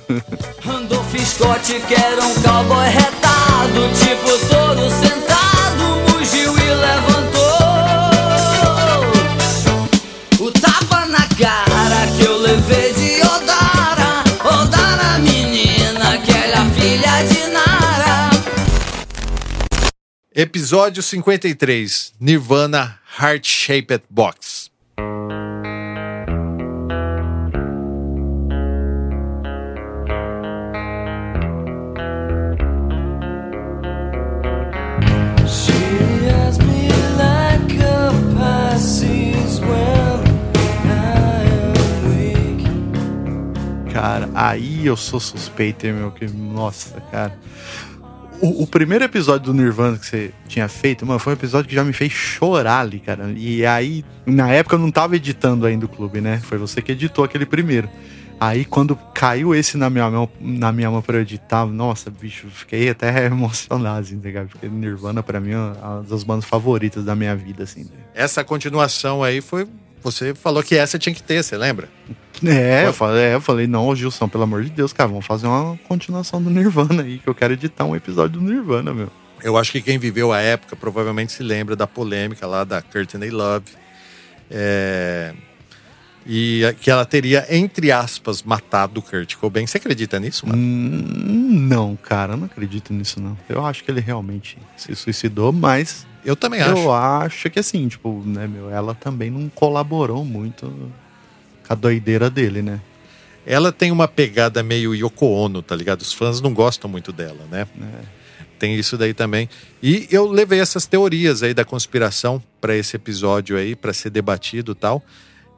Randolph 0.64 1.16
Scott 1.26 1.74
que 1.88 1.94
era 1.94 2.24
um 2.24 2.34
cowboy 2.42 2.90
retado, 2.90 3.82
tipo 4.00 4.48
touro 4.50 4.90
sentado, 4.92 5.31
Episódio 20.44 21.04
53, 21.04 22.14
Nirvana 22.20 23.00
Heart 23.22 23.46
Shaped 23.48 24.06
Box. 24.10 24.72
Cara, 43.94 44.28
aí 44.34 44.88
eu 44.88 44.98
sou 44.98 45.20
suspeito, 45.20 45.86
meu? 45.86 46.10
Que, 46.12 46.26
nossa, 46.26 47.00
cara. 47.12 47.38
O, 48.42 48.64
o, 48.64 48.68
primeiro 48.68 49.04
episódio 49.04 49.48
do 49.48 49.54
Nirvana 49.54 49.98
que 49.98 50.06
você 50.06 50.32
tinha 50.48 50.68
feito, 50.68 51.06
mano, 51.06 51.20
foi 51.20 51.34
um 51.34 51.36
episódio 51.36 51.70
que 51.70 51.76
já 51.76 51.84
me 51.84 51.94
fez 51.94 52.12
chorar 52.12 52.80
ali, 52.80 53.00
cara. 53.00 53.32
E 53.38 53.64
aí, 53.66 54.04
na 54.26 54.52
época 54.52 54.76
eu 54.76 54.80
não 54.80 54.90
tava 54.90 55.16
editando 55.16 55.66
ainda 55.66 55.86
o 55.86 55.90
clube, 55.90 56.20
né? 56.22 56.40
Foi 56.44 56.58
você 56.58 56.82
que 56.82 56.92
editou 56.92 57.24
aquele 57.24 57.46
primeiro. 57.46 57.88
Aí 58.40 58.66
quando 58.66 58.96
caiu 59.14 59.54
esse 59.54 59.78
na 59.78 59.88
minha 59.88 60.10
mão, 60.10 60.28
na 60.40 60.72
minha 60.72 60.90
mão 60.90 61.00
pra 61.00 61.18
eu 61.18 61.22
editar, 61.22 61.64
nossa, 61.68 62.10
bicho, 62.10 62.48
fiquei 62.50 62.90
até 62.90 63.26
emocionado, 63.28 64.00
assim, 64.00 64.18
tá 64.18 64.28
ligado? 64.28 64.48
Porque 64.48 64.68
Nirvana, 64.68 65.22
pra 65.22 65.40
mim, 65.40 65.52
é 65.52 65.58
uma 65.58 66.04
das 66.10 66.24
bandas 66.24 66.46
favoritas 66.46 67.06
da 67.06 67.16
minha 67.16 67.36
vida, 67.36 67.62
assim. 67.62 67.84
Né? 67.84 67.92
Essa 68.16 68.44
continuação 68.44 69.24
aí 69.24 69.42
foi. 69.42 69.68
Você 70.04 70.34
falou 70.34 70.64
que 70.64 70.76
essa 70.76 70.98
tinha 70.98 71.14
que 71.14 71.22
ter, 71.22 71.44
você 71.44 71.56
lembra? 71.56 71.88
É, 72.44 72.88
eu 72.88 72.94
falei, 72.94 73.24
é, 73.24 73.34
eu 73.36 73.42
falei, 73.42 73.68
não, 73.68 73.96
Gilson, 73.96 74.28
pelo 74.28 74.44
amor 74.44 74.64
de 74.64 74.72
Deus, 74.72 74.92
cara, 74.92 75.08
vamos 75.08 75.26
fazer 75.26 75.46
uma 75.46 75.78
continuação 75.88 76.42
do 76.42 76.50
Nirvana 76.50 77.04
aí, 77.04 77.20
que 77.20 77.28
eu 77.28 77.36
quero 77.36 77.54
editar 77.54 77.86
um 77.86 77.96
episódio 77.96 78.40
do 78.40 78.46
Nirvana, 78.46 78.94
meu. 78.94 79.12
Eu 79.44 79.58
acho 79.58 79.72
que 79.72 79.82
quem 79.82 79.98
viveu 79.98 80.32
a 80.32 80.40
época 80.40 80.76
provavelmente 80.76 81.32
se 81.32 81.44
lembra 81.44 81.76
da 81.76 81.86
polêmica 81.86 82.48
lá 82.48 82.64
da 82.64 82.82
Courtney 82.82 83.30
Love. 83.30 83.66
É... 84.50 85.34
e 86.26 86.62
que 86.82 86.92
ela 86.92 87.06
teria, 87.06 87.46
entre 87.50 87.92
aspas, 87.92 88.44
matado 88.44 89.00
o 89.00 89.04
Kurt 89.04 89.36
Cobain. 89.36 89.66
Você 89.66 89.78
acredita 89.78 90.20
nisso, 90.20 90.48
mano? 90.48 90.60
Hum, 90.60 91.68
não, 91.70 91.96
cara, 91.96 92.34
eu 92.34 92.38
não 92.38 92.46
acredito 92.46 92.94
nisso, 92.94 93.22
não. 93.22 93.38
Eu 93.48 93.66
acho 93.66 93.84
que 93.84 93.90
ele 93.90 94.02
realmente 94.02 94.58
se 94.76 94.96
suicidou, 94.96 95.52
mas 95.52 96.06
Eu 96.24 96.36
também 96.36 96.62
acho. 96.62 96.84
eu 96.84 96.94
acho 96.94 97.50
que 97.50 97.60
assim, 97.60 97.88
tipo, 97.88 98.22
né, 98.26 98.48
meu, 98.48 98.70
ela 98.70 98.94
também 98.94 99.30
não 99.30 99.50
colaborou 99.50 100.24
muito 100.24 100.68
com 101.68 101.74
a 101.74 101.76
doideira 101.76 102.30
dele, 102.30 102.62
né? 102.62 102.80
Ela 103.46 103.72
tem 103.72 103.92
uma 103.92 104.08
pegada 104.08 104.62
meio 104.62 104.94
Yoko 104.94 105.26
Ono, 105.26 105.62
tá 105.62 105.76
ligado? 105.76 106.02
Os 106.02 106.14
fãs 106.14 106.40
não 106.42 106.54
gostam 106.54 106.90
muito 106.90 107.12
dela, 107.12 107.44
né? 107.50 107.68
Tem 108.60 108.76
isso 108.76 108.96
daí 108.96 109.14
também. 109.14 109.50
E 109.82 110.08
eu 110.12 110.28
levei 110.30 110.60
essas 110.60 110.86
teorias 110.86 111.42
aí 111.42 111.52
da 111.52 111.66
conspiração 111.66 112.42
para 112.60 112.76
esse 112.76 112.96
episódio 112.96 113.58
aí, 113.58 113.76
para 113.76 113.94
ser 113.94 114.12
debatido 114.12 114.74
e 114.74 114.76
tal. 114.76 115.04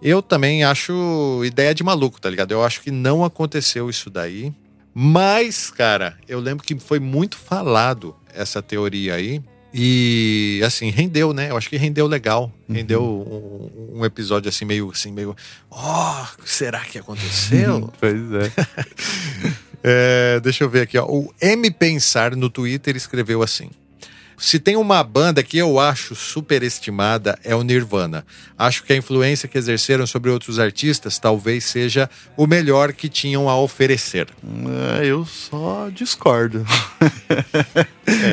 Eu 0.01 0.21
também 0.21 0.63
acho 0.63 1.41
ideia 1.43 1.75
de 1.75 1.83
maluco, 1.83 2.21
tá 2.21 2.29
ligado? 2.29 2.51
Eu 2.51 2.63
acho 2.63 2.81
que 2.81 2.91
não 2.91 3.25
aconteceu 3.25 3.89
isso 3.89 4.09
daí. 4.09 4.53
Mas, 4.93 5.69
cara, 5.69 6.17
eu 6.27 6.39
lembro 6.39 6.63
que 6.63 6.79
foi 6.79 6.99
muito 6.99 7.35
falado 7.35 8.15
essa 8.33 8.61
teoria 8.61 9.15
aí. 9.15 9.41
E 9.73 10.61
assim, 10.63 10.89
rendeu, 10.91 11.33
né? 11.33 11.49
Eu 11.49 11.57
acho 11.57 11.67
que 11.67 11.77
rendeu 11.77 12.05
legal. 12.05 12.51
Rendeu 12.69 13.03
um, 13.03 13.99
um 13.99 14.05
episódio 14.05 14.47
assim, 14.47 14.65
meio 14.65 14.91
assim, 14.91 15.11
meio. 15.11 15.35
Oh, 15.71 16.25
será 16.45 16.79
que 16.81 16.99
aconteceu? 16.99 17.91
Pois 17.99 18.15
é. 18.33 18.51
É, 19.85 20.39
deixa 20.39 20.63
eu 20.63 20.69
ver 20.69 20.79
aqui, 20.83 20.97
ó. 20.97 21.05
O 21.05 21.33
M 21.41 21.69
Pensar 21.69 22.37
no 22.37 22.49
Twitter 22.49 22.95
escreveu 22.95 23.43
assim: 23.43 23.69
Se 24.45 24.59
tem 24.59 24.75
uma 24.75 25.01
banda 25.05 25.41
que 25.41 25.57
eu 25.57 25.79
acho 25.79 26.15
superestimada 26.15 27.39
é 27.45 27.55
o 27.55 27.63
Nirvana. 27.63 28.25
Acho 28.59 28.83
que 28.83 28.91
a 28.91 28.95
influência 28.97 29.47
que 29.47 29.57
exerceram 29.57 30.05
sobre 30.05 30.29
outros 30.29 30.59
artistas 30.59 31.17
talvez 31.17 31.63
seja 31.63 32.09
o 32.35 32.45
melhor 32.45 32.91
que 32.91 33.07
tinham 33.07 33.47
a 33.49 33.57
oferecer. 33.57 34.27
É, 34.99 35.05
eu 35.05 35.25
só 35.25 35.87
discordo. 35.89 36.65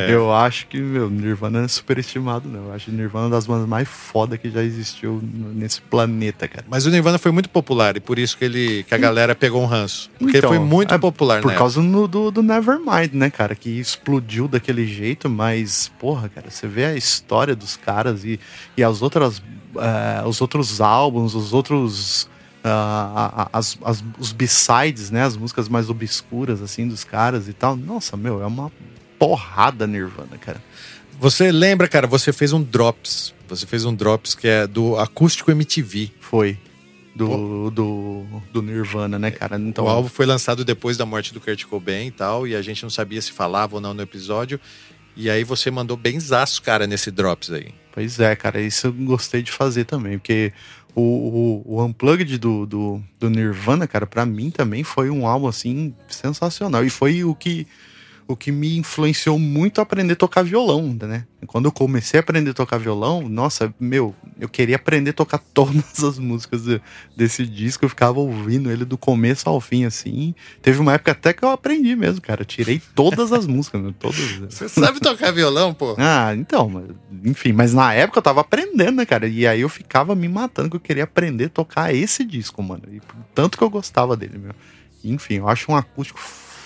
Eu 0.08 0.32
acho 0.34 0.66
que, 0.66 0.78
meu, 0.78 1.08
Nirvana 1.08 1.64
é 1.64 1.68
superestimado, 1.68 2.48
não. 2.48 2.66
Eu 2.66 2.72
acho 2.72 2.90
Nirvana 2.90 3.26
uma 3.26 3.30
das 3.30 3.46
bandas 3.46 3.68
mais 3.68 3.88
foda 3.88 4.36
que 4.36 4.50
já 4.50 4.62
existiu 4.64 5.20
nesse 5.22 5.80
planeta, 5.80 6.48
cara. 6.48 6.64
Mas 6.68 6.86
o 6.86 6.90
Nirvana 6.90 7.18
foi 7.18 7.30
muito 7.30 7.48
popular 7.48 7.96
e 7.96 8.00
por 8.00 8.18
isso 8.18 8.36
que 8.36 8.44
ele 8.44 8.82
que 8.82 8.94
a 8.94 8.98
galera 8.98 9.34
pegou 9.34 9.62
um 9.62 9.66
ranço. 9.66 10.10
Porque 10.18 10.38
Então, 10.38 10.50
foi 10.50 10.58
muito 10.58 10.92
é, 10.92 10.98
popular, 10.98 11.40
Por 11.40 11.52
né? 11.52 11.56
causa 11.56 11.80
no- 11.80 12.08
do, 12.08 12.30
do 12.32 12.42
Nevermind, 12.42 13.12
né, 13.12 13.30
cara? 13.30 13.54
Que 13.54 13.78
explodiu 13.78 14.48
daquele 14.48 14.86
jeito, 14.86 15.30
mas, 15.30 15.90
porra, 16.00 16.28
cara, 16.28 16.50
você 16.50 16.66
vê 16.66 16.86
a 16.86 16.96
história 16.96 17.54
dos 17.54 17.76
caras 17.76 18.24
e, 18.24 18.40
e 18.76 18.82
as 18.82 19.02
outras. 19.02 19.40
eh, 19.76 20.22
os 20.26 20.40
outros 20.40 20.80
álbuns, 20.80 21.34
os 21.36 21.52
outros. 21.52 22.28
a- 22.64 23.48
as, 23.52 23.78
as- 23.84 24.04
os 24.18 24.32
B-sides, 24.32 25.10
né? 25.10 25.22
As 25.24 25.36
músicas 25.36 25.68
mais 25.68 25.88
obscuras, 25.88 26.60
assim, 26.60 26.88
dos 26.88 27.04
caras 27.04 27.46
e 27.48 27.52
tal. 27.52 27.76
Nossa, 27.76 28.16
meu, 28.16 28.42
é 28.42 28.46
uma 28.46 28.70
porrada 29.18 29.86
Nirvana, 29.86 30.36
cara. 30.38 30.62
Você 31.18 31.52
lembra, 31.52 31.86
cara, 31.88 32.06
você 32.06 32.32
fez 32.32 32.52
um 32.52 32.62
Drops. 32.62 33.34
Você 33.48 33.66
fez 33.66 33.84
um 33.84 33.94
Drops 33.94 34.34
que 34.34 34.46
é 34.48 34.66
do 34.66 34.96
Acústico 34.98 35.50
MTV. 35.50 36.10
Foi. 36.20 36.58
Do, 37.14 37.70
do, 37.70 38.24
do 38.52 38.62
Nirvana, 38.62 39.18
né, 39.18 39.30
cara? 39.30 39.58
Então, 39.58 39.84
o 39.84 39.88
álbum 39.88 40.08
foi 40.08 40.24
lançado 40.24 40.64
depois 40.64 40.96
da 40.96 41.04
morte 41.04 41.34
do 41.34 41.40
Kurt 41.40 41.64
Cobain 41.64 42.06
e 42.06 42.10
tal, 42.10 42.46
e 42.46 42.54
a 42.54 42.62
gente 42.62 42.82
não 42.82 42.88
sabia 42.90 43.20
se 43.20 43.32
falava 43.32 43.74
ou 43.74 43.80
não 43.80 43.92
no 43.92 44.00
episódio. 44.00 44.58
E 45.16 45.28
aí 45.28 45.44
você 45.44 45.70
mandou 45.70 45.96
bem 45.96 46.18
zaço, 46.18 46.62
cara, 46.62 46.86
nesse 46.86 47.10
Drops 47.10 47.50
aí. 47.50 47.74
Pois 47.92 48.20
é, 48.20 48.34
cara, 48.36 48.60
isso 48.60 48.86
eu 48.86 48.92
gostei 48.92 49.42
de 49.42 49.50
fazer 49.50 49.84
também, 49.84 50.18
porque 50.18 50.52
o, 50.94 51.62
o, 51.66 51.76
o 51.76 51.84
Unplugged 51.84 52.38
do, 52.38 52.66
do, 52.66 53.02
do 53.18 53.30
Nirvana, 53.30 53.86
cara, 53.86 54.06
pra 54.06 54.24
mim 54.24 54.50
também 54.50 54.84
foi 54.84 55.10
um 55.10 55.26
álbum, 55.26 55.48
assim, 55.48 55.94
sensacional. 56.08 56.84
E 56.84 56.90
foi 56.90 57.24
o 57.24 57.34
que, 57.34 57.66
o 58.32 58.36
que 58.36 58.52
me 58.52 58.76
influenciou 58.78 59.38
muito 59.38 59.80
a 59.80 59.82
aprender 59.82 60.12
a 60.12 60.16
tocar 60.16 60.42
violão, 60.42 60.96
né? 61.02 61.24
Quando 61.46 61.64
eu 61.64 61.72
comecei 61.72 62.18
a 62.18 62.22
aprender 62.22 62.50
a 62.50 62.54
tocar 62.54 62.78
violão, 62.78 63.28
nossa, 63.28 63.74
meu, 63.80 64.14
eu 64.38 64.48
queria 64.48 64.76
aprender 64.76 65.10
a 65.10 65.12
tocar 65.14 65.38
todas 65.52 66.04
as 66.04 66.18
músicas 66.18 66.62
de- 66.62 66.80
desse 67.16 67.44
disco, 67.46 67.84
eu 67.84 67.88
ficava 67.88 68.20
ouvindo 68.20 68.70
ele 68.70 68.84
do 68.84 68.96
começo 68.98 69.48
ao 69.48 69.60
fim, 69.60 69.84
assim. 69.84 70.34
Teve 70.62 70.78
uma 70.80 70.94
época 70.94 71.12
até 71.12 71.32
que 71.32 71.42
eu 71.44 71.48
aprendi 71.50 71.96
mesmo, 71.96 72.20
cara, 72.20 72.42
eu 72.42 72.46
tirei 72.46 72.80
todas 72.94 73.32
as 73.32 73.46
músicas, 73.48 73.82
né? 73.82 73.92
todas. 73.98 74.18
Você 74.48 74.68
sabe 74.68 75.00
tocar 75.00 75.30
violão, 75.32 75.72
pô? 75.74 75.96
Ah, 76.00 76.34
então, 76.34 76.68
mas- 76.68 76.90
enfim, 77.24 77.52
mas 77.52 77.72
na 77.74 77.92
época 77.94 78.18
eu 78.18 78.22
tava 78.22 78.40
aprendendo, 78.42 78.96
né, 78.96 79.06
cara? 79.06 79.26
E 79.26 79.46
aí 79.46 79.60
eu 79.62 79.68
ficava 79.68 80.14
me 80.14 80.28
matando 80.28 80.70
que 80.70 80.76
eu 80.76 80.80
queria 80.80 81.04
aprender 81.04 81.46
a 81.46 81.48
tocar 81.50 81.94
esse 81.94 82.24
disco, 82.24 82.62
mano. 82.62 82.82
E 82.92 83.00
tanto 83.34 83.56
que 83.58 83.64
eu 83.64 83.70
gostava 83.70 84.16
dele, 84.16 84.38
meu. 84.38 84.52
Enfim, 85.02 85.34
eu 85.36 85.48
acho 85.48 85.72
um 85.72 85.76
acústico 85.76 86.20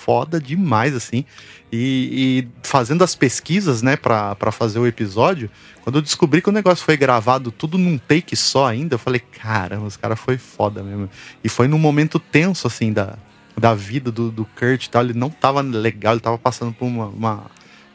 foda 0.04 0.38
demais, 0.38 0.94
assim. 0.94 1.24
E, 1.72 2.44
e 2.44 2.48
fazendo 2.62 3.02
as 3.02 3.14
pesquisas, 3.14 3.80
né, 3.80 3.96
pra, 3.96 4.34
pra 4.34 4.52
fazer 4.52 4.78
o 4.78 4.86
episódio, 4.86 5.50
quando 5.82 5.96
eu 5.96 6.02
descobri 6.02 6.42
que 6.42 6.48
o 6.48 6.52
negócio 6.52 6.84
foi 6.84 6.96
gravado 6.96 7.50
tudo 7.50 7.78
num 7.78 7.96
take 7.96 8.36
só 8.36 8.66
ainda, 8.66 8.94
eu 8.94 8.98
falei, 8.98 9.20
caramba, 9.20 9.86
os 9.86 9.96
caras 9.96 10.20
foi 10.20 10.36
foda 10.36 10.82
mesmo. 10.82 11.08
E 11.42 11.48
foi 11.48 11.66
num 11.66 11.78
momento 11.78 12.18
tenso, 12.18 12.66
assim, 12.66 12.92
da, 12.92 13.16
da 13.58 13.74
vida 13.74 14.12
do, 14.12 14.30
do 14.30 14.44
Kurt 14.44 14.84
e 14.84 14.90
tal. 14.90 15.02
Ele 15.02 15.14
não 15.14 15.30
tava 15.30 15.62
legal, 15.62 16.12
ele 16.12 16.20
tava 16.20 16.36
passando 16.36 16.72
por 16.72 16.84
uma, 16.84 17.06
uma, 17.06 17.46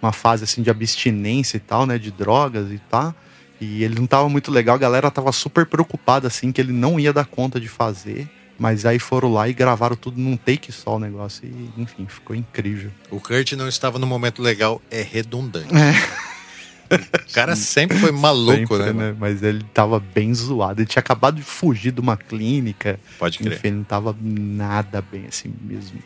uma 0.01 0.11
fase, 0.11 0.43
assim, 0.43 0.63
de 0.63 0.69
abstinência 0.71 1.57
e 1.57 1.61
tal, 1.61 1.85
né, 1.85 1.99
de 1.99 2.11
drogas 2.11 2.71
e 2.71 2.79
tal. 2.89 3.13
E 3.61 3.83
ele 3.83 3.95
não 3.95 4.07
tava 4.07 4.27
muito 4.29 4.51
legal, 4.51 4.75
a 4.75 4.79
galera 4.79 5.11
tava 5.11 5.31
super 5.31 5.65
preocupada, 5.65 6.27
assim, 6.27 6.51
que 6.51 6.59
ele 6.59 6.73
não 6.73 6.99
ia 6.99 7.13
dar 7.13 7.25
conta 7.25 7.59
de 7.59 7.67
fazer. 7.67 8.27
Mas 8.59 8.85
aí 8.85 8.99
foram 8.99 9.31
lá 9.31 9.47
e 9.47 9.53
gravaram 9.53 9.95
tudo 9.95 10.19
num 10.19 10.35
take 10.35 10.71
só 10.71 10.97
o 10.97 10.99
negócio. 10.99 11.47
E, 11.47 11.81
enfim, 11.81 12.05
ficou 12.07 12.35
incrível. 12.35 12.91
O 13.09 13.19
Kurt 13.19 13.53
não 13.53 13.69
estava 13.69 13.97
no 13.97 14.05
momento 14.05 14.41
legal, 14.41 14.81
é 14.91 15.01
redundante. 15.01 15.73
É. 15.73 16.29
O 17.29 17.33
cara 17.33 17.55
sempre 17.57 17.97
foi 17.97 18.11
maluco, 18.11 18.75
Sempre, 18.75 18.77
né? 18.77 18.91
mano? 18.91 19.17
Mas 19.17 19.41
ele 19.41 19.63
tava 19.73 19.99
bem 19.99 20.33
zoado. 20.33 20.81
Ele 20.81 20.87
tinha 20.87 20.99
acabado 20.99 21.35
de 21.35 21.43
fugir 21.43 21.91
de 21.91 22.01
uma 22.01 22.17
clínica. 22.17 22.99
Pode 23.17 23.37
crer. 23.37 23.53
Enfim, 23.53 23.67
ele 23.69 23.77
não 23.77 23.83
tava 23.83 24.15
nada 24.21 25.01
bem 25.01 25.25
assim 25.27 25.53
mesmo. 25.61 26.01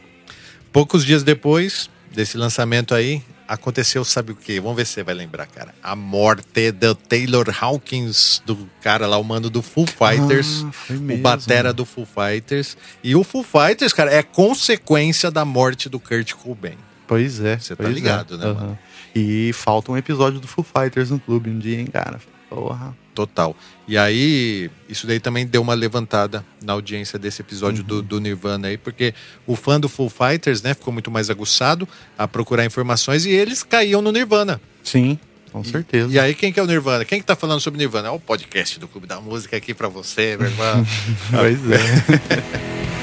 Poucos 0.71 1.03
dias 1.03 1.23
depois 1.23 1.89
desse 2.11 2.37
lançamento 2.37 2.93
aí, 2.93 3.23
aconteceu, 3.53 4.03
sabe 4.03 4.31
o 4.31 4.35
quê? 4.35 4.59
Vamos 4.59 4.75
ver 4.75 4.85
se 4.85 4.93
você 4.93 5.03
vai 5.03 5.13
lembrar, 5.13 5.45
cara. 5.47 5.73
A 5.81 5.95
morte 5.95 6.71
do 6.71 6.95
Taylor 6.95 7.45
Hawkins, 7.61 8.41
do 8.45 8.69
cara 8.81 9.07
lá, 9.07 9.17
o 9.17 9.23
mano 9.23 9.49
do 9.49 9.61
Foo 9.61 9.85
Fighters. 9.85 10.65
Ah, 10.89 10.93
o 11.13 11.17
batera 11.17 11.71
do 11.73 11.85
Foo 11.85 12.05
Fighters. 12.05 12.77
E 13.03 13.15
o 13.15 13.23
Foo 13.23 13.43
Fighters, 13.43 13.93
cara, 13.93 14.11
é 14.13 14.23
consequência 14.23 15.29
da 15.31 15.45
morte 15.45 15.87
do 15.89 15.99
Kurt 15.99 16.33
Cobain. 16.33 16.77
Pois 17.07 17.39
é. 17.39 17.57
Você 17.57 17.75
tá 17.75 17.83
pois 17.83 17.95
ligado, 17.95 18.35
é. 18.35 18.37
né, 18.37 18.45
Aham. 18.45 18.53
mano? 18.53 18.79
E 19.15 19.51
falta 19.53 19.91
um 19.91 19.97
episódio 19.97 20.39
do 20.39 20.47
Foo 20.47 20.63
Fighters 20.65 21.11
no 21.11 21.19
clube 21.19 21.49
um 21.49 21.59
dia, 21.59 21.79
hein, 21.79 21.87
cara? 21.87 22.19
Porra. 22.53 22.95
Total. 23.13 23.55
E 23.87 23.97
aí, 23.97 24.69
isso 24.89 25.05
daí 25.05 25.19
também 25.19 25.45
deu 25.45 25.61
uma 25.61 25.73
levantada 25.73 26.43
na 26.61 26.73
audiência 26.73 27.19
desse 27.19 27.41
episódio 27.41 27.83
do, 27.83 28.01
do 28.01 28.19
Nirvana 28.19 28.69
aí, 28.69 28.77
porque 28.77 29.13
o 29.45 29.55
fã 29.55 29.79
do 29.79 29.87
Foo 29.87 30.09
Fighters, 30.09 30.61
né, 30.61 30.73
ficou 30.73 30.91
muito 30.91 31.11
mais 31.11 31.29
aguçado 31.29 31.87
a 32.17 32.27
procurar 32.27 32.65
informações 32.65 33.25
e 33.25 33.29
eles 33.29 33.61
caíam 33.61 34.01
no 34.01 34.11
Nirvana. 34.11 34.59
Sim, 34.83 35.19
com 35.51 35.63
certeza. 35.63 36.11
E 36.11 36.19
aí, 36.19 36.33
quem 36.33 36.51
que 36.51 36.59
é 36.59 36.63
o 36.63 36.65
Nirvana? 36.65 37.05
Quem 37.05 37.19
que 37.19 37.25
tá 37.25 37.35
falando 37.35 37.59
sobre 37.59 37.77
Nirvana? 37.77 38.07
É 38.07 38.11
o 38.11 38.19
podcast 38.19 38.79
do 38.79 38.87
Clube 38.87 39.05
da 39.05 39.21
Música 39.21 39.57
aqui 39.57 39.73
pra 39.73 39.87
você, 39.87 40.35
meu 40.35 40.47
irmão. 40.47 40.85
Pois 41.29 41.59
é. 41.69 42.93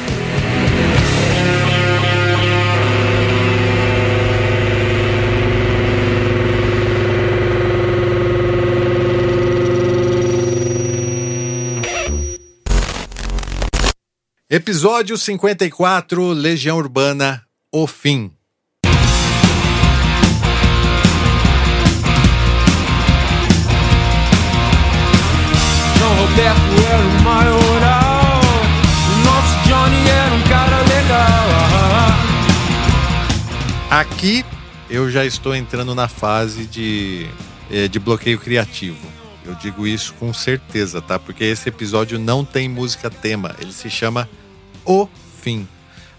Episódio 14.52 15.16
54, 15.16 16.32
Legião 16.32 16.76
Urbana, 16.76 17.44
O 17.70 17.86
Fim. 17.86 18.32
João 25.96 26.16
Roberto 26.16 26.58
era 26.90 27.06
o 27.06 27.22
maioral. 27.22 28.40
O 29.06 29.14
nosso 29.24 29.54
Johnny 29.68 30.08
era 30.08 30.34
um 30.34 30.42
cara 30.48 30.78
legal. 30.82 31.46
Aqui 33.88 34.44
eu 34.90 35.08
já 35.08 35.24
estou 35.24 35.54
entrando 35.54 35.94
na 35.94 36.08
fase 36.08 36.66
de, 36.66 37.28
eh, 37.70 37.86
de 37.86 38.00
bloqueio 38.00 38.40
criativo. 38.40 39.06
Eu 39.46 39.54
digo 39.54 39.86
isso 39.86 40.12
com 40.14 40.34
certeza, 40.34 41.00
tá? 41.00 41.20
Porque 41.20 41.44
esse 41.44 41.68
episódio 41.68 42.18
não 42.18 42.44
tem 42.44 42.68
música 42.68 43.08
tema. 43.08 43.54
Ele 43.60 43.72
se 43.72 43.88
chama 43.88 44.28
O 44.84 45.08
Fim. 45.42 45.66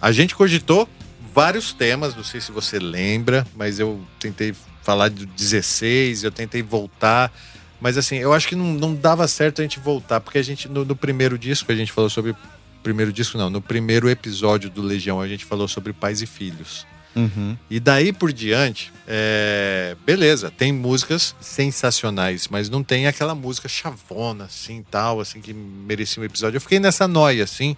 A 0.01 0.11
gente 0.11 0.35
cogitou 0.35 0.89
vários 1.33 1.71
temas, 1.71 2.15
não 2.15 2.23
sei 2.23 2.41
se 2.41 2.51
você 2.51 2.79
lembra, 2.79 3.45
mas 3.55 3.79
eu 3.79 4.01
tentei 4.19 4.53
falar 4.81 5.09
de 5.09 5.25
16, 5.25 6.23
eu 6.23 6.31
tentei 6.31 6.61
voltar 6.61 7.31
Mas 7.79 7.97
assim, 7.97 8.17
eu 8.17 8.33
acho 8.33 8.47
que 8.47 8.55
não, 8.55 8.73
não 8.73 8.93
dava 8.93 9.27
certo 9.27 9.59
a 9.59 9.63
gente 9.63 9.79
voltar, 9.79 10.19
porque 10.19 10.37
a 10.37 10.43
gente, 10.43 10.67
no, 10.67 10.85
no 10.85 10.95
primeiro 10.95 11.37
disco, 11.37 11.71
a 11.71 11.75
gente 11.75 11.91
falou 11.91 12.09
sobre. 12.09 12.35
Primeiro 12.83 13.13
disco, 13.13 13.37
não, 13.37 13.47
no 13.47 13.61
primeiro 13.61 14.09
episódio 14.09 14.67
do 14.67 14.81
Legião, 14.81 15.21
a 15.21 15.27
gente 15.27 15.45
falou 15.45 15.67
sobre 15.67 15.93
pais 15.93 16.21
e 16.23 16.25
filhos. 16.25 16.87
Uhum. 17.15 17.57
E 17.69 17.79
daí 17.79 18.13
por 18.13 18.31
diante, 18.31 18.91
é, 19.07 19.95
beleza, 20.05 20.49
tem 20.49 20.71
músicas 20.71 21.35
sensacionais, 21.39 22.47
mas 22.49 22.69
não 22.69 22.83
tem 22.83 23.05
aquela 23.05 23.35
música 23.35 23.67
chavona, 23.67 24.45
assim, 24.45 24.83
tal, 24.89 25.19
assim, 25.19 25.41
que 25.41 25.53
merecia 25.53 26.23
um 26.23 26.25
episódio. 26.25 26.57
Eu 26.57 26.61
fiquei 26.61 26.79
nessa 26.79 27.07
noia, 27.07 27.43
assim, 27.43 27.75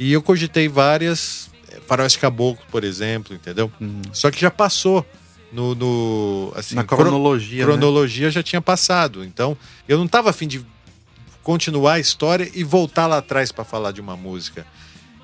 e 0.00 0.12
eu 0.12 0.20
cogitei 0.22 0.66
várias, 0.68 1.50
é, 1.70 1.78
Faróis 1.86 2.16
Caboclo, 2.16 2.64
por 2.70 2.82
exemplo, 2.82 3.34
entendeu? 3.36 3.70
Uhum. 3.80 4.02
Só 4.12 4.30
que 4.30 4.40
já 4.40 4.50
passou 4.50 5.06
no, 5.52 5.74
no 5.74 6.52
assim, 6.56 6.74
Na 6.74 6.82
cro- 6.84 6.96
cronologia. 6.98 7.58
né? 7.58 7.64
cronologia 7.64 8.30
já 8.30 8.42
tinha 8.42 8.60
passado. 8.62 9.22
Então, 9.24 9.56
eu 9.86 9.98
não 9.98 10.08
tava 10.08 10.30
afim 10.30 10.48
de 10.48 10.64
continuar 11.42 11.94
a 11.94 11.98
história 12.00 12.50
e 12.54 12.64
voltar 12.64 13.06
lá 13.06 13.18
atrás 13.18 13.52
para 13.52 13.64
falar 13.64 13.92
de 13.92 14.00
uma 14.00 14.16
música. 14.16 14.66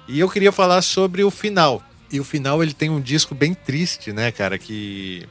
E 0.08 0.20
eu 0.20 0.28
queria 0.28 0.52
falar 0.52 0.82
sobre 0.82 1.24
o 1.24 1.30
final. 1.30 1.82
E 2.12 2.20
o 2.20 2.24
final 2.24 2.62
ele 2.62 2.72
tem 2.72 2.88
um 2.88 3.00
disco 3.00 3.34
bem 3.34 3.52
triste, 3.54 4.12
né, 4.12 4.30
cara, 4.30 4.56
que 4.58 5.26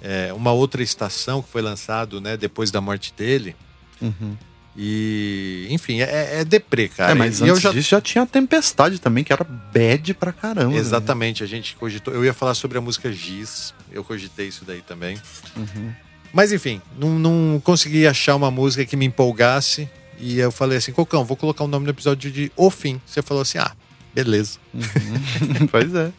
é 0.00 0.32
uma 0.32 0.52
outra 0.52 0.82
estação 0.82 1.42
que 1.42 1.48
foi 1.50 1.60
lançado, 1.62 2.20
né, 2.20 2.36
depois 2.36 2.70
da 2.70 2.80
morte 2.80 3.12
dele. 3.16 3.54
Uhum. 4.00 4.36
E, 4.78 5.66
enfim, 5.70 6.00
é, 6.00 6.40
é 6.40 6.44
deprê, 6.44 6.88
cara. 6.88 7.12
é, 7.12 7.14
mas 7.14 7.40
e 7.40 7.44
antes 7.44 7.56
eu 7.56 7.60
já 7.60 7.72
disso 7.72 7.90
já 7.90 8.00
tinha 8.00 8.24
a 8.24 8.26
Tempestade 8.26 9.00
também, 9.00 9.24
que 9.24 9.32
era 9.32 9.44
bad 9.44 10.12
pra 10.14 10.32
caramba. 10.32 10.72
né? 10.72 10.76
Exatamente, 10.76 11.42
a 11.42 11.46
gente 11.46 11.74
cogitou. 11.76 12.12
Eu 12.12 12.24
ia 12.24 12.34
falar 12.34 12.54
sobre 12.54 12.76
a 12.76 12.80
música 12.80 13.10
Giz, 13.10 13.72
eu 13.90 14.04
cogitei 14.04 14.48
isso 14.48 14.64
daí 14.66 14.82
também. 14.82 15.18
Uhum. 15.56 15.92
Mas 16.32 16.52
enfim, 16.52 16.82
não, 16.98 17.18
não 17.18 17.60
consegui 17.64 18.06
achar 18.06 18.36
uma 18.36 18.50
música 18.50 18.84
que 18.84 18.96
me 18.96 19.06
empolgasse. 19.06 19.88
E 20.18 20.38
eu 20.38 20.50
falei 20.50 20.78
assim, 20.78 20.92
Cocão, 20.92 21.24
vou 21.24 21.36
colocar 21.36 21.64
o 21.64 21.68
nome 21.68 21.84
do 21.84 21.90
episódio 21.90 22.30
de 22.30 22.50
O 22.56 22.70
Fim. 22.70 23.00
Você 23.06 23.22
falou 23.22 23.42
assim, 23.42 23.58
ah, 23.58 23.72
beleza. 24.14 24.58
Uhum. 24.74 25.66
pois 25.70 25.94
é. 25.94 26.10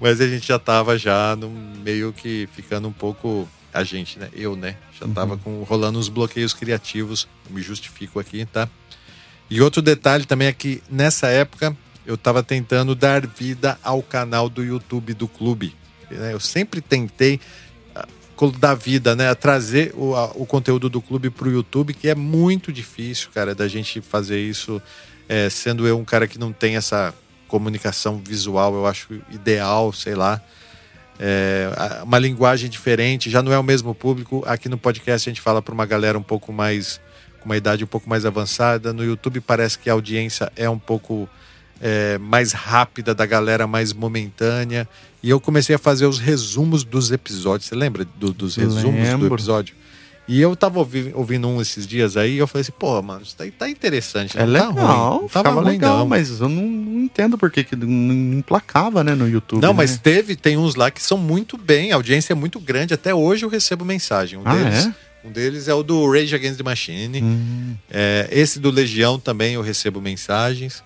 Mas 0.00 0.20
a 0.20 0.26
gente 0.26 0.46
já 0.46 0.58
tava 0.58 0.96
já 0.96 1.36
no 1.36 1.50
meio 1.82 2.12
que 2.12 2.48
ficando 2.54 2.88
um 2.88 2.92
pouco. 2.92 3.48
A 3.72 3.84
gente, 3.84 4.18
né? 4.18 4.28
Eu, 4.34 4.56
né? 4.56 4.76
Já 5.00 5.06
tava 5.08 5.36
com, 5.36 5.62
rolando 5.62 5.98
uns 5.98 6.08
bloqueios 6.08 6.52
criativos. 6.52 7.28
Me 7.48 7.62
justifico 7.62 8.18
aqui, 8.18 8.44
tá? 8.46 8.68
E 9.48 9.60
outro 9.60 9.80
detalhe 9.82 10.24
também 10.24 10.48
é 10.48 10.52
que 10.52 10.82
nessa 10.90 11.28
época 11.28 11.76
eu 12.06 12.16
tava 12.16 12.42
tentando 12.42 12.94
dar 12.94 13.26
vida 13.26 13.78
ao 13.82 14.02
canal 14.02 14.48
do 14.48 14.64
YouTube 14.64 15.14
do 15.14 15.28
clube. 15.28 15.74
né? 16.10 16.32
Eu 16.32 16.40
sempre 16.40 16.80
tentei 16.80 17.38
ah, 17.94 18.06
dar 18.58 18.74
vida, 18.74 19.14
né? 19.14 19.32
Trazer 19.34 19.92
o, 19.96 20.14
a- 20.16 20.32
o 20.34 20.44
conteúdo 20.46 20.88
do 20.88 21.00
clube 21.00 21.30
pro 21.30 21.50
YouTube, 21.50 21.94
que 21.94 22.08
é 22.08 22.14
muito 22.14 22.72
difícil, 22.72 23.28
cara, 23.32 23.54
da 23.54 23.68
gente 23.68 24.00
fazer 24.00 24.40
isso. 24.40 24.80
é, 25.28 25.48
sendo 25.48 25.86
eu 25.86 25.96
um 25.98 26.04
cara 26.04 26.26
que 26.26 26.38
não 26.38 26.52
tem 26.52 26.74
essa 26.76 27.14
comunicação 27.46 28.18
visual, 28.24 28.74
eu 28.74 28.86
acho 28.86 29.20
ideal, 29.30 29.92
sei 29.92 30.14
lá. 30.14 30.40
É, 31.22 32.00
uma 32.02 32.18
linguagem 32.18 32.70
diferente, 32.70 33.28
já 33.28 33.42
não 33.42 33.52
é 33.52 33.58
o 33.58 33.62
mesmo 33.62 33.94
público. 33.94 34.42
Aqui 34.46 34.70
no 34.70 34.78
podcast 34.78 35.28
a 35.28 35.30
gente 35.30 35.40
fala 35.42 35.60
para 35.60 35.74
uma 35.74 35.84
galera 35.84 36.18
um 36.18 36.22
pouco 36.22 36.50
mais, 36.50 36.98
com 37.40 37.44
uma 37.44 37.58
idade 37.58 37.84
um 37.84 37.86
pouco 37.86 38.08
mais 38.08 38.24
avançada. 38.24 38.90
No 38.94 39.04
YouTube 39.04 39.38
parece 39.42 39.78
que 39.78 39.90
a 39.90 39.92
audiência 39.92 40.50
é 40.56 40.68
um 40.70 40.78
pouco 40.78 41.28
é, 41.78 42.16
mais 42.16 42.52
rápida, 42.52 43.14
da 43.14 43.26
galera 43.26 43.66
mais 43.66 43.92
momentânea. 43.92 44.88
E 45.22 45.28
eu 45.28 45.38
comecei 45.38 45.76
a 45.76 45.78
fazer 45.78 46.06
os 46.06 46.18
resumos 46.18 46.84
dos 46.84 47.12
episódios. 47.12 47.68
Você 47.68 47.74
lembra 47.74 48.06
do- 48.16 48.32
dos 48.32 48.56
resumos 48.56 48.82
do 48.82 48.90
Lembro. 49.02 49.34
episódio? 49.34 49.74
E 50.32 50.40
eu 50.40 50.54
tava 50.54 50.78
ouvi- 50.78 51.10
ouvindo 51.12 51.48
um 51.48 51.60
esses 51.60 51.84
dias 51.84 52.16
aí 52.16 52.34
e 52.34 52.38
eu 52.38 52.46
falei 52.46 52.60
assim, 52.62 52.70
pô, 52.78 53.02
mano, 53.02 53.22
isso 53.22 53.34
daí 53.36 53.50
tá 53.50 53.68
interessante. 53.68 54.38
É 54.38 54.46
não 54.46 54.52
tá 54.52 54.68
legal, 54.68 54.72
ruim, 54.72 55.20
não 55.22 55.28
tava 55.28 55.28
ficava 55.48 55.60
ruim, 55.60 55.70
legal, 55.72 55.98
não. 55.98 56.06
mas 56.06 56.40
eu 56.40 56.48
não, 56.48 56.62
não 56.62 57.00
entendo 57.02 57.36
por 57.36 57.50
que 57.50 57.66
não 57.74 58.38
emplacava, 58.38 59.02
né, 59.02 59.12
no 59.16 59.28
YouTube. 59.28 59.60
Não, 59.60 59.70
né? 59.70 59.76
mas 59.78 59.98
teve, 59.98 60.36
tem 60.36 60.56
uns 60.56 60.76
lá 60.76 60.88
que 60.88 61.02
são 61.02 61.18
muito 61.18 61.58
bem, 61.58 61.90
a 61.90 61.96
audiência 61.96 62.32
é 62.32 62.36
muito 62.36 62.60
grande. 62.60 62.94
Até 62.94 63.12
hoje 63.12 63.44
eu 63.44 63.48
recebo 63.48 63.84
mensagem. 63.84 64.38
Um, 64.38 64.42
Ah, 64.44 64.54
deles, 64.54 64.86
é? 64.86 64.94
um 65.26 65.32
deles 65.32 65.66
é 65.66 65.74
o 65.74 65.82
do 65.82 66.08
Rage 66.08 66.32
Against 66.32 66.58
the 66.58 66.62
Machine. 66.62 67.20
Hum. 67.22 67.74
É, 67.90 68.28
esse 68.30 68.60
do 68.60 68.70
Legião 68.70 69.18
também 69.18 69.54
eu 69.54 69.62
recebo 69.62 70.00
mensagens. 70.00 70.82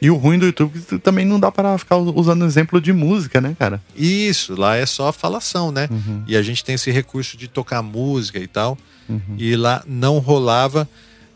E 0.00 0.10
o 0.10 0.16
ruim 0.16 0.38
do 0.38 0.46
YouTube 0.46 0.78
é 0.78 0.80
que 0.80 0.98
também 0.98 1.24
não 1.24 1.40
dá 1.40 1.50
para 1.50 1.78
ficar 1.78 1.96
usando 1.96 2.44
exemplo 2.44 2.80
de 2.80 2.92
música, 2.92 3.40
né, 3.40 3.56
cara? 3.58 3.82
Isso, 3.96 4.58
lá 4.58 4.76
é 4.76 4.84
só 4.84 5.12
falação, 5.12 5.72
né? 5.72 5.88
Uhum. 5.90 6.24
E 6.26 6.36
a 6.36 6.42
gente 6.42 6.64
tem 6.64 6.74
esse 6.74 6.90
recurso 6.90 7.36
de 7.36 7.48
tocar 7.48 7.80
música 7.82 8.38
e 8.38 8.46
tal. 8.46 8.76
Uhum. 9.08 9.36
E 9.38 9.56
lá 9.56 9.82
não 9.86 10.18
rolava. 10.18 10.88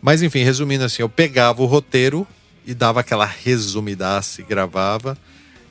Mas 0.03 0.23
enfim, 0.23 0.43
resumindo 0.43 0.85
assim, 0.85 1.03
eu 1.03 1.09
pegava 1.09 1.63
o 1.63 1.67
roteiro 1.67 2.27
e 2.67 2.75
dava 2.75 3.01
aquela 3.01 3.25
resumidaça 3.25 4.41
e 4.41 4.45
gravava. 4.45 5.17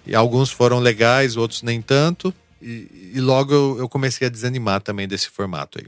E 0.05 0.15
alguns 0.15 0.49
foram 0.49 0.79
legais, 0.79 1.37
outros 1.37 1.61
nem 1.61 1.81
tanto. 1.81 2.33
E, 2.61 3.11
e 3.13 3.21
logo 3.21 3.53
eu, 3.53 3.77
eu 3.79 3.89
comecei 3.89 4.25
a 4.25 4.29
desanimar 4.29 4.81
também 4.81 5.07
desse 5.07 5.29
formato 5.29 5.79
aí. 5.79 5.85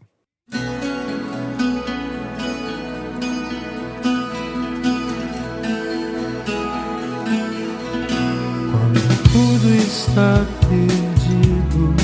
Está 9.78 10.46
perdido, 10.68 11.96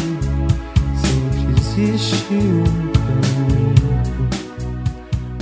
sempre 1.01 1.59
existe 1.59 2.34
um 2.34 2.63
caminho. 2.93 4.30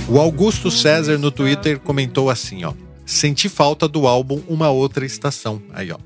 O 0.08 0.18
Augusto 0.18 0.70
César 0.70 1.18
no 1.18 1.30
Twitter 1.30 1.78
comentou 1.78 2.30
assim, 2.30 2.64
ó: 2.64 2.72
"Senti 3.06 3.48
falta 3.48 3.88
do 3.88 4.06
álbum 4.06 4.40
Uma 4.48 4.70
Outra 4.70 5.04
Estação". 5.04 5.62
Aí, 5.72 5.90
ó. 5.90 5.98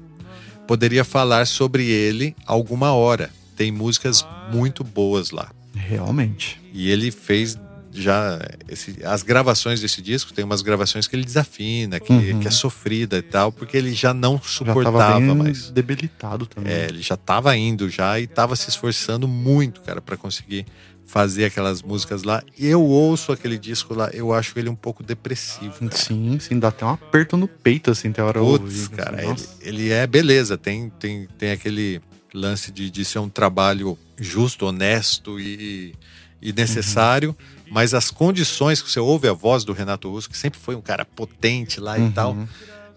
Poderia 0.66 1.04
falar 1.04 1.46
sobre 1.46 1.88
ele 1.88 2.36
alguma 2.46 2.92
hora. 2.92 3.30
Tem 3.56 3.72
músicas 3.72 4.24
muito 4.52 4.84
boas 4.84 5.30
lá. 5.30 5.50
Realmente. 5.74 6.60
E 6.74 6.90
ele 6.90 7.10
fez 7.10 7.58
já 7.92 8.38
esse- 8.68 8.98
as 9.04 9.22
gravações 9.22 9.80
desse 9.80 10.00
disco, 10.02 10.32
tem 10.32 10.44
umas 10.44 10.62
gravações 10.62 11.06
que 11.06 11.16
ele 11.16 11.24
desafina, 11.24 11.98
que, 11.98 12.12
Uhum. 12.12 12.40
que 12.40 12.48
é 12.48 12.50
sofrida 12.50 13.18
e 13.18 13.22
tal, 13.22 13.50
porque 13.50 13.76
ele 13.76 13.92
já 13.94 14.12
não 14.12 14.36
Já 14.36 14.42
suportava 14.42 14.98
tava 14.98 15.18
bem 15.20 15.34
mais. 15.34 15.70
debilitado 15.70 16.46
também. 16.46 16.72
É, 16.72 16.84
ele 16.86 17.00
já 17.02 17.16
tava 17.16 17.56
indo 17.56 17.88
já 17.88 18.18
e 18.20 18.26
tava 18.26 18.54
se 18.56 18.68
esforçando 18.68 19.26
muito, 19.26 19.80
cara, 19.80 20.00
para 20.00 20.16
conseguir 20.16 20.66
fazer 21.06 21.46
aquelas 21.46 21.80
músicas 21.80 22.22
lá. 22.22 22.42
E 22.58 22.66
eu 22.66 22.82
ouço 22.82 23.32
aquele 23.32 23.58
disco 23.58 23.94
lá, 23.94 24.10
eu 24.12 24.30
acho 24.34 24.58
ele 24.58 24.68
um 24.68 24.74
pouco 24.76 25.02
depressivo. 25.02 25.72
cara. 25.78 25.96
Sim, 25.96 26.38
sim, 26.38 26.58
dá 26.58 26.68
até 26.68 26.84
um 26.84 26.90
aperto 26.90 27.34
no 27.36 27.48
peito, 27.48 27.90
assim, 27.90 28.12
tem 28.12 28.22
hora 28.22 28.38
eu 28.38 28.44
Putz, 28.44 28.62
ouvi, 28.64 28.80
assim, 28.82 28.90
cara, 28.94 29.16
ele, 29.22 29.26
nossa. 29.30 29.48
ele 29.62 29.88
é 29.90 30.06
beleza, 30.06 30.58
tem, 30.58 30.90
tem, 31.00 31.26
tem 31.38 31.50
aquele 31.52 32.02
lance 32.34 32.70
de, 32.70 32.90
de 32.90 33.04
ser 33.06 33.20
um 33.20 33.28
trabalho 33.30 33.96
justo, 34.18 34.66
honesto 34.66 35.40
e, 35.40 35.94
e 36.42 36.52
necessário, 36.52 37.34
mas 37.70 37.94
as 37.94 38.10
condições 38.10 38.80
que 38.82 38.90
você 38.90 39.00
ouve 39.00 39.28
a 39.28 39.32
voz 39.32 39.64
do 39.64 39.72
Renato 39.72 40.10
Russo, 40.10 40.28
que 40.30 40.36
sempre 40.36 40.58
foi 40.58 40.74
um 40.74 40.80
cara 40.80 41.04
potente 41.04 41.80
lá 41.80 41.98
e 41.98 42.02
Uhum, 42.02 42.12
tal, 42.12 42.36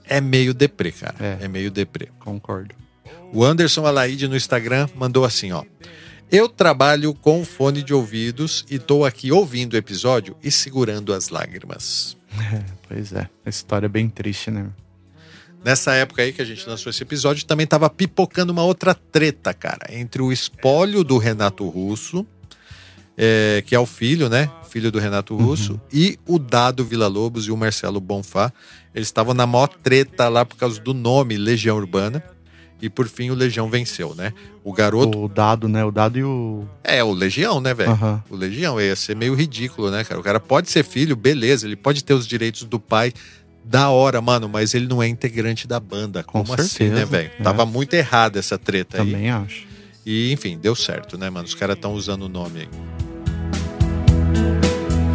é 0.05 0.19
meio 0.21 0.53
deprê, 0.53 0.91
cara. 0.91 1.15
É. 1.19 1.45
É, 1.45 1.47
meio 1.47 1.71
deprê. 1.71 2.09
Concordo. 2.19 2.75
O 3.33 3.43
Anderson 3.43 3.85
Alaide 3.85 4.27
no 4.27 4.35
Instagram 4.35 4.87
mandou 4.95 5.23
assim, 5.23 5.51
ó. 5.51 5.63
Eu 6.29 6.47
trabalho 6.47 7.13
com 7.13 7.43
fone 7.43 7.83
de 7.83 7.93
ouvidos 7.93 8.65
e 8.69 8.79
tô 8.79 9.03
aqui 9.03 9.31
ouvindo 9.31 9.73
o 9.73 9.77
episódio 9.77 10.35
e 10.41 10.49
segurando 10.49 11.13
as 11.13 11.29
lágrimas. 11.29 12.17
Pois 12.87 13.13
é, 13.13 13.29
a 13.45 13.49
história 13.49 13.85
é 13.85 13.89
bem 13.89 14.09
triste, 14.09 14.51
né? 14.51 14.67
Nessa 15.63 15.93
época 15.93 16.21
aí 16.23 16.33
que 16.33 16.41
a 16.41 16.45
gente 16.45 16.67
lançou 16.67 16.89
esse 16.89 17.03
episódio, 17.03 17.45
também 17.45 17.65
tava 17.65 17.89
pipocando 17.89 18.51
uma 18.51 18.63
outra 18.63 18.93
treta, 18.93 19.53
cara, 19.53 19.87
entre 19.89 20.21
o 20.21 20.29
espólio 20.31 21.01
do 21.03 21.17
Renato 21.17 21.65
Russo, 21.69 22.25
é, 23.17 23.63
que 23.65 23.73
é 23.75 23.79
o 23.79 23.85
filho, 23.85 24.27
né? 24.27 24.49
Filho 24.71 24.89
do 24.89 24.99
Renato 24.99 25.35
Russo, 25.35 25.79
e 25.91 26.17
o 26.25 26.39
Dado 26.39 26.85
Vila 26.85 27.07
Lobos 27.07 27.45
e 27.45 27.51
o 27.51 27.57
Marcelo 27.57 27.99
Bonfá. 27.99 28.53
Eles 28.95 29.09
estavam 29.09 29.33
na 29.33 29.45
maior 29.45 29.67
treta 29.67 30.29
lá 30.29 30.45
por 30.45 30.55
causa 30.55 30.79
do 30.79 30.93
nome 30.93 31.35
Legião 31.37 31.75
Urbana. 31.75 32.23
E 32.81 32.89
por 32.89 33.07
fim 33.07 33.29
o 33.29 33.35
Legião 33.35 33.69
venceu, 33.69 34.15
né? 34.15 34.33
O 34.63 34.73
garoto. 34.73 35.23
O 35.25 35.27
dado, 35.27 35.67
né? 35.67 35.83
O 35.85 35.91
dado 35.91 36.17
e 36.17 36.23
o. 36.23 36.65
É, 36.83 37.03
o 37.03 37.11
Legião, 37.11 37.59
né, 37.61 37.73
velho? 37.73 37.91
Aham. 37.91 38.23
O 38.29 38.35
Legião 38.35 38.81
ia 38.81 38.95
ser 38.95 39.15
meio 39.15 39.35
ridículo, 39.35 39.91
né, 39.91 40.03
cara? 40.03 40.19
O 40.19 40.23
cara 40.23 40.39
pode 40.39 40.71
ser 40.71 40.83
filho, 40.83 41.15
beleza, 41.15 41.67
ele 41.67 41.75
pode 41.75 42.03
ter 42.03 42.13
os 42.15 42.25
direitos 42.25 42.63
do 42.63 42.79
pai, 42.79 43.13
da 43.63 43.89
hora, 43.89 44.19
mano, 44.19 44.49
mas 44.49 44.73
ele 44.73 44.87
não 44.87 45.03
é 45.03 45.07
integrante 45.07 45.67
da 45.67 45.79
banda. 45.79 46.23
Com 46.23 46.41
Como 46.43 46.53
assim, 46.55 46.67
certeza, 46.69 46.95
né, 46.95 47.05
velho? 47.05 47.31
é. 47.39 47.43
Tava 47.43 47.65
muito 47.67 47.93
errada 47.93 48.39
essa 48.39 48.57
treta 48.57 49.01
aí. 49.01 49.11
Também 49.11 49.29
acho. 49.29 49.67
E, 50.03 50.31
enfim, 50.31 50.57
deu 50.57 50.73
certo, 50.73 51.17
né, 51.19 51.29
mano? 51.29 51.45
Os 51.45 51.53
caras 51.53 51.75
estão 51.75 51.93
usando 51.93 52.23
o 52.23 52.29
nome 52.29 52.61
aí. 52.61 52.69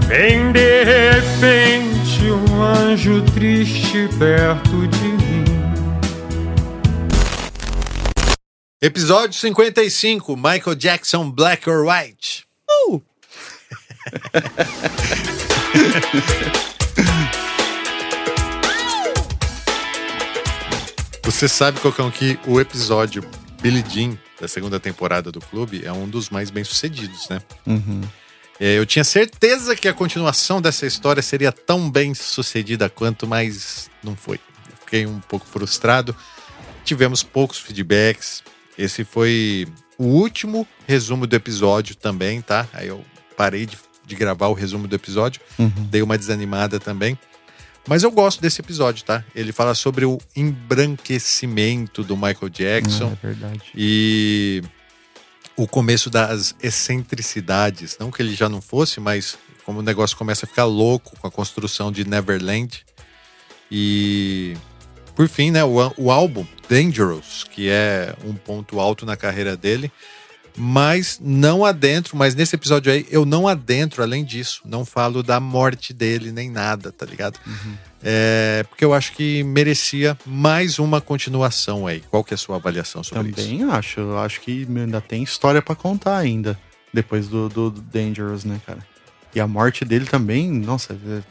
Vem 0.09 0.53
de 0.53 0.85
repente 0.85 2.31
um 2.31 2.63
anjo 2.63 3.25
triste 3.35 4.09
perto 4.17 4.87
de 4.87 5.09
mim. 5.09 5.45
Episódio 8.81 9.37
55, 9.37 10.37
Michael 10.37 10.77
Jackson, 10.77 11.29
Black 11.29 11.69
or 11.69 11.85
White. 11.89 12.47
Você 21.25 21.49
sabe, 21.49 21.81
Cocão, 21.81 22.13
que 22.13 22.39
o 22.47 22.61
episódio 22.61 23.29
Billie 23.61 23.85
Jean 23.89 24.17
da 24.41 24.47
segunda 24.47 24.79
temporada 24.79 25.33
do 25.33 25.41
clube 25.41 25.85
é 25.85 25.91
um 25.91 26.09
dos 26.09 26.31
mais 26.31 26.49
bem 26.49 26.63
sucedidos, 26.63 27.29
né? 27.29 27.41
Uhum. 27.67 28.03
É, 28.59 28.79
eu 28.79 28.87
tinha 28.87 29.05
certeza 29.05 29.77
que 29.77 29.87
a 29.87 29.93
continuação 29.93 30.61
dessa 30.63 30.87
história 30.87 31.23
seria 31.23 31.53
tão 31.53 31.91
bem 31.91 32.15
sucedida 32.15 32.89
quanto, 32.89 33.27
mas 33.27 33.91
não 34.03 34.17
foi. 34.17 34.41
Fiquei 34.81 35.05
um 35.07 35.21
pouco 35.21 35.47
frustrado. 35.47 36.17
Tivemos 36.85 37.23
poucos 37.23 37.59
feedbacks. 37.59 38.43
Esse 38.79 39.05
foi 39.05 39.67
o 39.99 40.05
último 40.05 40.67
resumo 40.87 41.27
do 41.27 41.35
episódio 41.37 41.95
também, 41.97 42.41
tá? 42.41 42.67
Aí 42.73 42.89
eu 42.89 43.05
parei 43.37 43.67
de, 43.67 43.77
de 44.07 44.15
gravar 44.15 44.47
o 44.49 44.55
resumo 44.55 44.87
do 44.89 44.95
episódio, 44.97 45.41
Uhum. 45.59 45.71
dei 45.91 46.01
uma 46.03 46.17
desanimada 46.17 46.79
também. 46.81 47.19
Mas 47.89 48.03
eu 48.03 48.11
gosto 48.11 48.41
desse 48.41 48.61
episódio, 48.61 49.05
tá? 49.05 49.23
Ele 49.35 49.53
fala 49.53 49.75
sobre 49.75 50.05
o 50.05 50.19
embranquecimento 50.35 52.03
do 52.03 52.17
Michael 52.17 52.49
Jackson 52.49 53.17
É 53.23 53.27
verdade. 53.27 53.61
e 53.75 54.63
o 55.57 55.67
começo 55.67 56.11
das 56.11 56.55
excentricidades. 56.63 57.97
Não 57.99 58.11
que 58.11 58.23
ele 58.23 58.35
já 58.35 58.49
não 58.49 58.61
fosse, 58.61 59.01
mas 59.01 59.39
como 59.65 59.81
o 59.81 59.83
negócio 59.83 60.17
começa 60.17 60.47
a 60.47 60.49
ficar 60.49 60.65
louco 60.65 61.19
com 61.19 61.27
a 61.27 61.31
construção 61.31 61.91
de 61.91 62.07
Neverland. 62.07 62.85
E 63.71 64.57
por 65.15 65.29
fim, 65.29 65.51
né, 65.51 65.65
o, 65.65 65.93
o 65.97 66.11
álbum 66.11 66.47
Dangerous, 66.69 67.45
que 67.51 67.69
é 67.69 68.15
um 68.25 68.35
ponto 68.35 68.79
alto 68.79 69.07
na 69.07 69.17
carreira 69.17 69.57
dele. 69.57 69.91
Mas 70.59 71.19
não 71.21 71.65
adentro, 71.65 72.17
mas 72.17 72.35
nesse 72.35 72.57
episódio 72.57 72.91
aí 72.91 73.07
eu 73.11 73.27
não 73.27 73.47
adentro 73.47 74.03
além 74.03 74.25
disso. 74.25 74.63
Não 74.65 74.85
falo 74.85 75.23
da 75.23 75.39
morte 75.39 75.93
dele 75.93 76.33
nem 76.33 76.51
nada, 76.51 76.91
tá 76.91 77.05
ligado? 77.05 77.39
É, 78.03 78.65
porque 78.69 78.85
eu 78.85 78.93
acho 78.95 79.13
que 79.13 79.43
merecia 79.43 80.17
mais 80.27 80.79
uma 80.79 81.01
continuação 81.01 81.87
aí. 81.87 82.01
Qual 82.11 82.23
que 82.23 82.35
é 82.35 82.37
a 82.37 82.39
sua 82.39 82.57
avaliação 82.57 83.03
sobre 83.03 83.31
isso? 83.31 83.41
Também 83.41 83.65
acho. 83.71 84.01
Eu 84.01 84.19
acho 84.19 84.41
que 84.41 84.67
ainda 84.69 85.01
tem 85.01 85.23
história 85.23 85.61
pra 85.63 85.75
contar 85.75 86.17
ainda. 86.19 86.59
Depois 86.93 87.29
do, 87.29 87.49
do 87.49 87.71
do 87.71 87.81
Dangerous, 87.81 88.45
né, 88.45 88.61
cara? 88.67 88.79
E 89.35 89.41
a 89.41 89.47
morte 89.47 89.85
dele 89.85 90.07
também, 90.07 90.51
nossa, 90.51 90.95
é- 90.95 91.23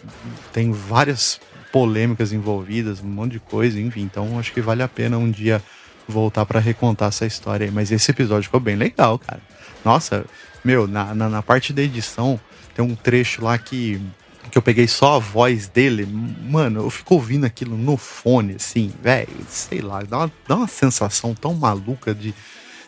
tem 0.53 0.71
várias 0.71 1.39
polêmicas 1.71 2.31
envolvidas, 2.31 3.01
um 3.01 3.07
monte 3.07 3.33
de 3.33 3.39
coisa, 3.39 3.79
enfim. 3.79 4.01
Então 4.01 4.37
acho 4.39 4.51
que 4.53 4.61
vale 4.61 4.83
a 4.83 4.87
pena 4.87 5.17
um 5.17 5.29
dia 5.29 5.61
voltar 6.07 6.45
pra 6.45 6.59
recontar 6.59 7.07
essa 7.09 7.25
história 7.25 7.65
aí. 7.65 7.71
Mas 7.71 7.91
esse 7.91 8.11
episódio 8.11 8.43
ficou 8.43 8.59
bem 8.59 8.75
legal, 8.75 9.17
cara. 9.17 9.41
Nossa, 9.83 10.25
meu, 10.63 10.87
na, 10.87 11.13
na, 11.15 11.29
na 11.29 11.41
parte 11.41 11.71
da 11.73 11.81
edição, 11.81 12.39
tem 12.75 12.83
um 12.83 12.95
trecho 12.95 13.43
lá 13.43 13.57
que, 13.57 13.99
que 14.49 14.57
eu 14.57 14.61
peguei 14.61 14.87
só 14.87 15.15
a 15.15 15.19
voz 15.19 15.67
dele. 15.67 16.05
Mano, 16.05 16.81
eu 16.81 16.89
fico 16.89 17.15
ouvindo 17.15 17.45
aquilo 17.45 17.77
no 17.77 17.97
fone, 17.97 18.55
assim, 18.55 18.93
velho, 19.01 19.29
sei 19.49 19.81
lá, 19.81 20.01
dá 20.01 20.19
uma, 20.19 20.31
dá 20.47 20.55
uma 20.55 20.67
sensação 20.67 21.33
tão 21.33 21.53
maluca 21.53 22.13
de. 22.13 22.33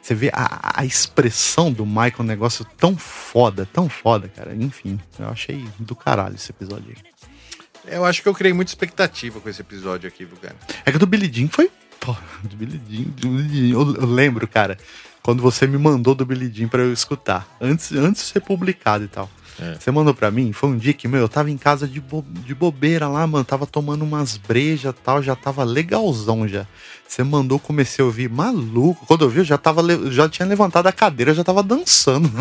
Você 0.02 0.16
vê 0.16 0.30
a, 0.34 0.80
a 0.82 0.86
expressão 0.86 1.72
do 1.72 1.86
Michael, 1.86 2.16
um 2.20 2.24
negócio 2.24 2.66
tão 2.78 2.98
foda, 2.98 3.68
tão 3.72 3.90
foda, 3.90 4.30
cara. 4.30 4.56
Enfim, 4.56 4.98
eu 5.20 5.28
achei 5.28 5.68
do 5.80 5.96
caralho 5.96 6.36
esse 6.36 6.50
episódio 6.50 6.96
aí. 6.96 7.18
Eu 7.94 8.06
acho 8.06 8.22
que 8.22 8.30
eu 8.30 8.34
criei 8.34 8.54
muita 8.54 8.72
expectativa 8.72 9.40
com 9.40 9.50
esse 9.50 9.62
episódio 9.62 10.08
aqui, 10.08 10.26
viu, 10.26 10.38
cara? 10.38 10.56
É 10.86 10.92
que 10.92 10.98
o 10.98 11.00
do 11.00 11.08
Billy 11.08 11.32
Jean 11.32 11.48
foi. 11.50 11.70
Pô, 12.00 12.16
do 12.44 12.56
Billy 12.56 12.82
Jean, 12.90 13.04
do 13.04 13.30
Billy 13.30 13.70
Jean. 13.70 13.74
Eu, 13.74 13.96
eu 13.96 14.06
lembro, 14.06 14.48
cara, 14.48 14.78
quando 15.22 15.42
você 15.42 15.68
me 15.68 15.78
mandou 15.78 16.16
do 16.16 16.26
Billy 16.26 16.50
Jean 16.54 16.68
pra 16.70 16.82
eu 16.82 16.94
escutar, 16.94 17.46
antes, 17.60 17.92
antes 17.92 18.24
de 18.24 18.30
ser 18.30 18.40
publicado 18.40 19.04
e 19.04 19.08
tal. 19.10 19.30
É. 19.60 19.76
Você 19.80 19.90
mandou 19.92 20.14
pra 20.14 20.30
mim, 20.30 20.52
foi 20.54 20.70
um 20.70 20.78
dia 20.78 20.94
que, 20.94 21.08
meu, 21.08 21.22
eu 21.22 21.30
tava 21.30 21.50
em 21.50 21.58
casa 21.58 21.88
de, 21.88 22.00
bo- 22.00 22.26
de 22.46 22.54
bobeira 22.54 23.08
lá, 23.08 23.26
mano, 23.26 23.44
tava 23.44 23.66
tomando 23.66 24.04
umas 24.04 24.38
brejas 24.38 24.94
e 24.94 25.02
tal, 25.04 25.22
já 25.24 25.36
tava 25.36 25.64
legalzão 25.64 26.48
já. 26.48 26.66
Você 27.08 27.24
mandou, 27.24 27.58
comecei 27.58 28.04
a 28.04 28.06
ouvir, 28.06 28.30
maluco. 28.30 29.06
Quando 29.08 29.26
eu 29.26 29.30
vi, 29.30 29.40
eu 29.40 29.46
já, 29.46 29.58
tava, 29.58 29.82
já 30.12 30.28
tinha 30.30 30.48
levantado 30.48 30.88
a 30.88 30.92
cadeira, 30.92 31.34
já 31.34 31.44
tava 31.44 31.64
dançando. 31.64 32.30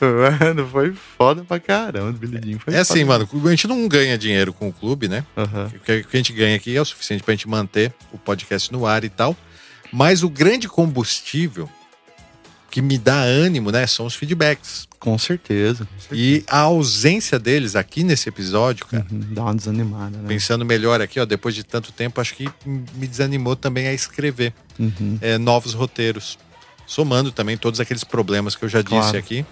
Mano, 0.00 0.66
foi 0.68 0.94
foda 1.18 1.42
pra 1.44 1.58
caramba. 1.58 2.10
O 2.10 2.12
Billy 2.12 2.40
Jean 2.52 2.58
foi 2.58 2.74
É 2.74 2.78
assim, 2.78 3.04
foda. 3.04 3.26
mano, 3.32 3.48
a 3.48 3.50
gente 3.50 3.66
não 3.66 3.88
ganha 3.88 4.16
dinheiro 4.16 4.52
com 4.52 4.68
o 4.68 4.72
clube, 4.72 5.08
né? 5.08 5.24
Que 5.84 5.92
o 6.00 6.04
que 6.04 6.16
a 6.16 6.18
gente 6.18 6.32
ganha 6.32 6.54
aqui 6.56 6.76
é 6.76 6.80
o 6.80 6.84
suficiente 6.84 7.22
pra 7.24 7.34
gente 7.34 7.48
manter 7.48 7.92
o 8.12 8.18
podcast 8.18 8.72
no 8.72 8.86
ar 8.86 9.02
e 9.04 9.08
tal. 9.08 9.36
Mas 9.92 10.22
o 10.22 10.28
grande 10.28 10.68
combustível 10.68 11.68
que 12.70 12.82
me 12.82 12.98
dá 12.98 13.20
ânimo, 13.22 13.70
né, 13.70 13.86
são 13.86 14.04
os 14.06 14.14
feedbacks. 14.14 14.86
Com 14.98 15.16
certeza. 15.18 15.84
Com 15.86 16.00
certeza. 16.00 16.20
E 16.20 16.44
a 16.48 16.58
ausência 16.60 17.38
deles 17.38 17.76
aqui 17.76 18.02
nesse 18.02 18.28
episódio, 18.28 18.84
cara, 18.86 19.06
Uhum, 19.10 19.20
dá 19.30 19.42
uma 19.44 19.54
desanimada, 19.54 20.18
né? 20.18 20.24
pensando 20.28 20.64
melhor 20.64 21.00
aqui, 21.00 21.18
ó, 21.20 21.24
depois 21.24 21.54
de 21.54 21.62
tanto 21.64 21.92
tempo, 21.92 22.20
acho 22.20 22.34
que 22.34 22.48
me 22.66 23.06
desanimou 23.06 23.54
também 23.56 23.86
a 23.86 23.92
escrever 23.94 24.52
Uhum. 24.78 25.18
é, 25.20 25.38
novos 25.38 25.72
roteiros. 25.74 26.38
Somando 26.86 27.32
também 27.32 27.56
todos 27.56 27.80
aqueles 27.80 28.04
problemas 28.04 28.54
que 28.54 28.64
eu 28.64 28.68
já 28.68 28.80
disse 28.82 28.94
Claro. 28.94 29.18
aqui, 29.18 29.44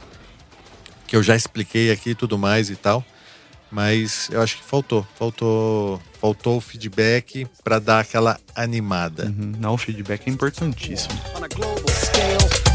que 1.07 1.17
eu 1.17 1.23
já 1.23 1.35
expliquei 1.37 1.91
aqui 1.91 2.11
e 2.11 2.15
tudo 2.15 2.37
mais 2.39 2.69
e 2.71 2.77
tal. 2.77 3.05
Mas 3.71 4.29
eu 4.31 4.41
acho 4.41 4.59
que 4.59 4.63
faltou. 4.63 5.05
Faltou, 5.19 6.01
faltou 6.21 6.59
o 6.59 6.61
feedback 6.61 7.45
pra 7.65 7.81
dar 7.81 7.99
aquela 8.01 8.39
animada. 8.55 9.25
Uhum. 9.27 9.53
Não, 9.59 9.75
o 9.75 9.77
feedback 9.79 10.29
é 10.29 10.31
importantíssimo. 10.31 11.13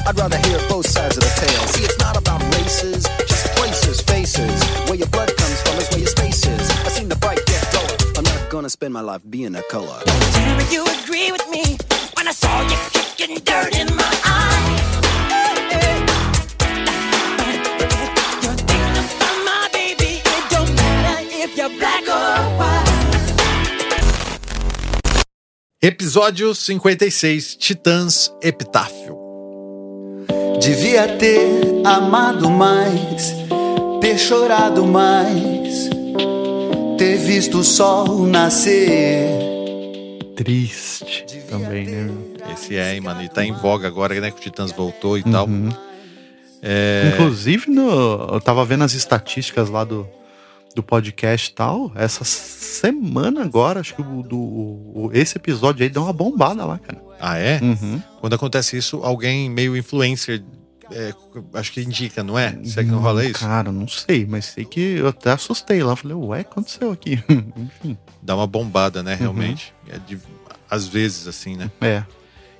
I'd 0.10 0.18
rather 0.18 0.38
hear 0.38 0.57
both 0.70 0.88
sides 0.88 1.18
of 1.18 1.24
the 1.24 1.30
tale. 1.38 1.68
See, 1.68 1.84
it's 1.86 1.99
not 1.99 2.18
about 2.18 2.41
races, 2.55 3.05
just 3.28 3.45
places, 3.53 4.01
faces. 4.01 4.60
Where 4.89 4.95
your 4.95 5.07
blood 5.10 5.30
comes 5.38 5.62
from 5.62 5.78
is 5.78 5.88
where 5.91 5.99
your 5.99 6.07
space 6.07 6.47
is. 6.47 6.68
I 6.84 6.89
seen 6.89 7.10
the 7.10 7.16
fight 7.18 7.38
get 7.45 7.62
duller. 7.72 7.95
I'm 8.18 8.24
not 8.24 8.49
gonna 8.49 8.72
spend 8.72 8.91
my 8.91 9.01
life 9.01 9.22
being 9.30 9.53
a 9.53 9.62
color. 9.70 10.01
Tell 10.34 10.57
me 10.57 10.66
you 10.72 10.84
agree 11.03 11.32
with 11.32 11.47
me 11.51 11.78
when 12.18 12.28
I 12.28 12.32
saw 12.32 12.49
you 12.64 12.78
kicking 12.89 13.38
dirt 13.45 13.78
in 13.78 13.86
my 13.95 14.14
eye. 14.26 14.82
You're 18.41 18.55
thinking 18.66 18.97
about 19.14 19.38
my 19.45 19.70
baby. 19.72 20.26
It 20.26 20.43
don't 20.49 20.74
matter 20.74 21.22
if 21.38 21.55
you're 21.55 21.70
black 21.78 22.01
or 22.10 22.57
white. 22.57 22.89
Episódio 25.84 26.55
56, 26.55 27.57
Titãs 27.57 28.32
Epitáfio. 28.41 29.18
Devia 30.60 31.07
ter 31.18 31.82
amado 31.86 32.49
mais, 32.49 33.34
ter 34.01 34.18
chorado 34.18 34.86
mais, 34.86 35.89
ter 36.97 37.18
visto 37.18 37.60
o 37.60 37.64
sol 37.64 38.28
nascer. 38.28 39.30
Triste 40.36 41.43
também, 41.49 41.88
né? 41.88 42.12
Esse 42.53 42.76
é, 42.76 42.93
hein, 42.93 43.01
mano. 43.01 43.24
E 43.24 43.30
tá 43.30 43.43
em 43.43 43.53
voga 43.53 43.88
agora, 43.88 44.20
né? 44.20 44.32
Que 44.32 44.38
o 44.38 44.41
Titãs 44.41 44.72
voltou 44.72 45.18
e 45.18 45.24
tal. 45.24 45.47
Uhum. 45.47 45.70
É, 46.62 47.12
Inclusive, 47.14 47.70
no, 47.70 48.34
eu 48.34 48.41
tava 48.41 48.66
vendo 48.66 48.84
as 48.84 48.93
estatísticas 48.93 49.70
lá 49.70 49.84
do, 49.84 50.07
do 50.76 50.84
podcast 50.84 51.49
e 51.49 51.53
tal. 51.53 51.91
Essa 51.95 52.24
semana 52.24 53.41
agora, 53.43 53.80
acho 53.80 53.95
que 53.95 54.01
o, 54.01 54.22
do, 54.24 54.38
o- 54.38 55.09
esse 55.13 55.38
episódio 55.38 55.84
aí 55.84 55.89
deu 55.89 56.03
uma 56.03 56.13
bombada 56.13 56.65
lá, 56.65 56.78
cara. 56.78 57.01
Ah, 57.20 57.38
é? 57.38 57.59
Uhum. 57.61 58.01
Quando 58.22 58.34
acontece 58.34 58.78
isso, 58.78 58.97
alguém 59.03 59.49
meio 59.49 59.76
influencer, 59.76 60.43
é, 60.91 61.13
acho 61.53 61.72
que 61.74 61.82
indica, 61.82 62.24
não 62.24 62.38
é? 62.39 62.57
Será 62.63 62.84
que 62.84 62.91
não 62.91 62.99
rola 62.99 63.24
isso? 63.26 63.39
Cara, 63.39 63.72
não 63.72 63.88
sei, 63.88 64.26
mas 64.26 64.45
sei 64.45 64.63
que 64.65 64.80
eu 64.80 65.07
até 65.09 65.32
assustei 65.32 65.84
lá. 65.84 65.95
Falei, 65.95 66.15
ué, 66.15 66.41
o 66.41 66.43
que 66.45 66.49
aconteceu 66.51 66.91
aqui? 66.91 67.22
Enfim. 67.57 67.97
Dá 68.22 68.36
uma 68.36 68.47
bombada, 68.47 69.03
né, 69.03 69.15
realmente. 69.15 69.74
É 69.88 69.97
de- 69.99 70.17
às 70.70 70.88
vezes, 70.88 71.28
assim, 71.28 71.55
né? 71.57 71.70
É. 71.82 72.03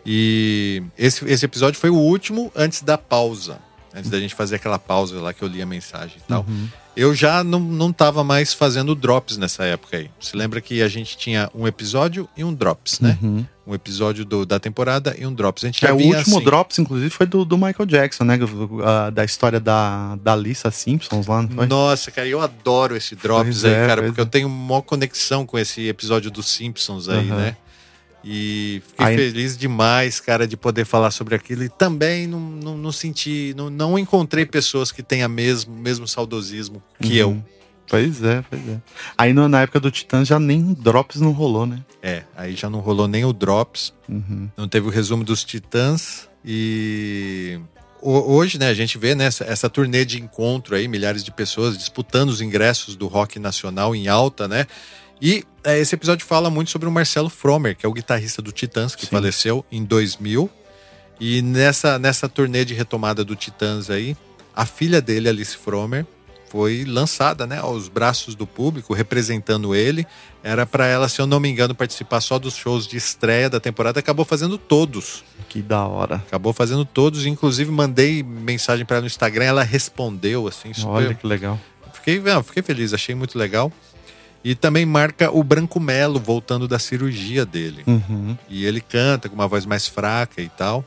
E 0.06 0.82
esse, 0.98 1.24
esse 1.26 1.46
episódio 1.46 1.80
foi 1.80 1.90
o 1.90 1.96
último 1.96 2.52
antes 2.56 2.82
da 2.82 2.98
pausa. 2.98 3.60
Antes 3.94 4.10
da 4.10 4.20
gente 4.20 4.36
fazer 4.36 4.56
aquela 4.58 4.78
pausa 4.80 5.20
lá 5.20 5.34
que 5.34 5.42
eu 5.44 5.48
li 5.48 5.62
a 5.62 5.66
mensagem 5.66 6.18
e 6.18 6.28
tal. 6.28 6.46
Uhum. 6.48 6.68
Eu 7.00 7.16
já 7.16 7.44
não, 7.44 7.60
não 7.60 7.94
tava 7.94 8.24
mais 8.24 8.54
fazendo 8.54 8.94
drops 8.94 9.38
nessa 9.38 9.64
época 9.64 9.98
aí. 9.98 10.10
Você 10.20 10.36
lembra 10.36 10.60
que 10.60 10.82
a 10.82 10.88
gente 10.88 11.18
tinha 11.18 11.50
um 11.56 11.66
episódio 11.68 12.28
e 12.36 12.44
um 12.44 12.54
drops, 12.54 13.00
né? 13.00 13.18
Uhum. 13.22 13.46
Um 13.66 13.74
episódio 13.76 14.26
do- 14.26 14.46
da 14.46 14.60
temporada 14.60 15.16
e 15.18 15.26
um 15.26 15.34
drops. 15.34 15.64
A 15.64 15.68
gente 15.68 15.86
É, 15.86 15.92
o 15.94 15.96
último 15.96 16.38
assim. 16.38 16.44
Drops, 16.44 16.80
inclusive, 16.80 17.10
foi 17.10 17.26
do, 17.26 17.46
do 17.46 17.56
Michael 17.58 17.86
Jackson, 17.86 18.24
né? 18.24 18.38
Da 19.14 19.24
história 19.24 19.60
da, 19.60 20.16
da 20.18 20.36
Lisa 20.36 20.70
Simpsons 20.72 21.28
lá, 21.28 21.42
não 21.44 21.50
foi? 21.50 21.68
Nossa, 21.68 22.12
cara, 22.12 22.28
eu 22.28 22.42
adoro 22.42 22.96
esse 22.98 23.16
Drops 23.16 23.62
Pois 23.62 23.66
aí, 23.66 23.72
é, 23.74 23.88
cara, 23.88 24.02
porque 24.04 24.20
é. 24.20 24.24
eu 24.24 24.28
tenho 24.28 24.50
maior 24.50 24.82
conexão 24.82 25.46
com 25.46 25.58
esse 25.58 25.88
episódio 25.88 26.30
dos 26.30 26.48
Simpsons 26.50 27.08
aí, 27.08 27.30
Aham. 27.30 27.38
né? 27.38 27.58
E 28.32 28.84
fiquei 28.90 29.06
Aí- 29.08 29.16
feliz 29.18 29.58
demais, 29.58 30.20
cara, 30.20 30.48
de 30.48 30.56
poder 30.56 30.86
falar 30.86 31.10
sobre 31.10 31.34
aquilo. 31.34 31.64
E 31.64 31.70
também 31.70 32.28
não, 32.28 32.40
não, 32.40 32.78
não 32.78 32.92
senti, 32.92 33.56
não, 33.58 33.72
não 33.72 33.98
encontrei 33.98 34.46
pessoas 34.46 34.92
que 34.92 35.02
tenham 35.02 35.28
mesmo 35.28 35.76
mesmo 35.76 36.08
saudosismo 36.08 36.84
que 37.02 37.24
Uhum. 37.24 37.32
eu. 37.38 37.44
Pois 37.88 38.22
é, 38.24 38.44
pois 38.48 38.62
é. 38.70 38.78
Aí 39.18 39.34
na 39.34 39.62
época 39.62 39.80
do 39.80 39.90
Titãs 39.90 40.28
já 40.28 40.40
nem 40.40 40.74
Drops 40.74 41.20
não 41.20 41.32
rolou, 41.32 41.66
né? 41.66 41.84
É, 42.04 42.22
aí 42.38 42.56
já 42.56 42.70
não 42.70 42.82
rolou 42.82 43.08
nem 43.08 43.26
o 43.26 43.34
Drops, 43.34 43.92
Uhum. 44.08 44.48
não 44.56 44.68
teve 44.68 44.86
o 44.86 44.92
resumo 44.92 45.24
dos 45.24 45.44
Titãs 45.44 46.30
e 46.46 47.60
ho- 48.00 48.32
hoje, 48.36 48.60
né, 48.60 48.68
a 48.70 48.74
gente 48.76 48.96
vê 49.00 49.16
nessa 49.16 49.44
essa 49.44 49.68
turnê 49.68 50.06
de 50.06 50.22
encontro 50.22 50.76
aí, 50.76 50.88
milhares 50.88 51.24
de 51.24 51.32
pessoas 51.32 51.76
disputando 51.78 52.30
os 52.30 52.42
ingressos 52.42 52.96
do 52.96 53.08
rock 53.08 53.40
nacional 53.40 53.96
em 53.96 54.08
alta, 54.08 54.48
né? 54.48 54.68
E 55.22 55.44
é, 55.64 55.78
esse 55.80 55.96
episódio 55.96 56.26
fala 56.26 56.50
muito 56.50 56.72
sobre 56.72 56.88
o 56.88 56.92
Marcelo 56.92 57.30
Fromer, 57.30 57.76
que 57.76 57.86
é 57.86 57.90
o 57.90 57.94
guitarrista 57.94 58.42
do 58.42 58.52
Titãs, 58.52 58.96
que 58.96 59.06
Sim. 59.06 59.12
faleceu 59.12 59.66
em 59.72 59.84
2000. 59.84 60.50
E 61.20 61.42
nessa, 61.42 62.00
nessa 62.00 62.30
turnê 62.30 62.64
de 62.64 62.74
retomada 62.74 63.26
do 63.26 63.36
Titãs 63.36 63.90
aí, 63.90 64.16
a 64.56 64.66
filha 64.66 65.02
dele, 65.02 65.28
Alice 65.28 65.56
Fromer, 65.58 66.06
foi 66.50 66.84
lançada 66.86 67.46
né, 67.46 67.60
aos 67.60 67.88
braços 67.88 68.34
do 68.34 68.48
público, 68.48 68.94
representando 68.94 69.76
ele. 69.76 70.08
Era 70.42 70.66
para 70.66 70.88
ela, 70.88 71.08
se 71.08 71.22
eu 71.22 71.28
não 71.28 71.40
me 71.40 71.50
engano, 71.50 71.76
participar 71.76 72.22
só 72.22 72.40
dos 72.40 72.56
shows 72.56 72.88
de 72.88 72.98
estreia 72.98 73.50
da 73.50 73.60
temporada. 73.60 74.00
Acabou 74.00 74.26
fazendo 74.26 74.58
todos. 74.58 75.24
Que 75.48 75.62
da 75.62 75.86
hora. 75.86 76.16
Acabou 76.16 76.54
fazendo 76.54 76.86
todos. 76.86 77.26
Inclusive, 77.26 77.70
mandei 77.70 78.24
mensagem 78.24 78.86
para 78.86 78.96
ela 78.98 79.02
no 79.02 79.08
Instagram. 79.08 79.46
Ela 79.46 79.64
respondeu, 79.64 80.48
assim, 80.48 80.74
super. 80.74 80.90
Olha 80.90 81.14
que 81.14 81.28
legal. 81.28 81.60
Fiquei, 81.94 82.20
não, 82.20 82.42
fiquei 82.42 82.64
feliz, 82.64 82.94
achei 82.94 83.14
muito 83.14 83.38
legal. 83.38 83.72
E 84.44 84.56
também 84.56 84.86
marca 84.86 85.30
o 85.32 85.44
Branco 85.44 85.80
Melo 85.80 86.20
voltando 86.20 86.68
da 86.68 86.80
cirurgia 86.80 87.46
dele. 87.46 87.84
Uhum. 87.86 88.38
E 88.50 88.66
ele 88.66 88.80
canta 88.80 89.28
com 89.28 89.36
uma 89.36 89.48
voz 89.48 89.66
mais 89.66 89.88
fraca 89.88 90.42
e 90.42 90.48
tal. 90.50 90.86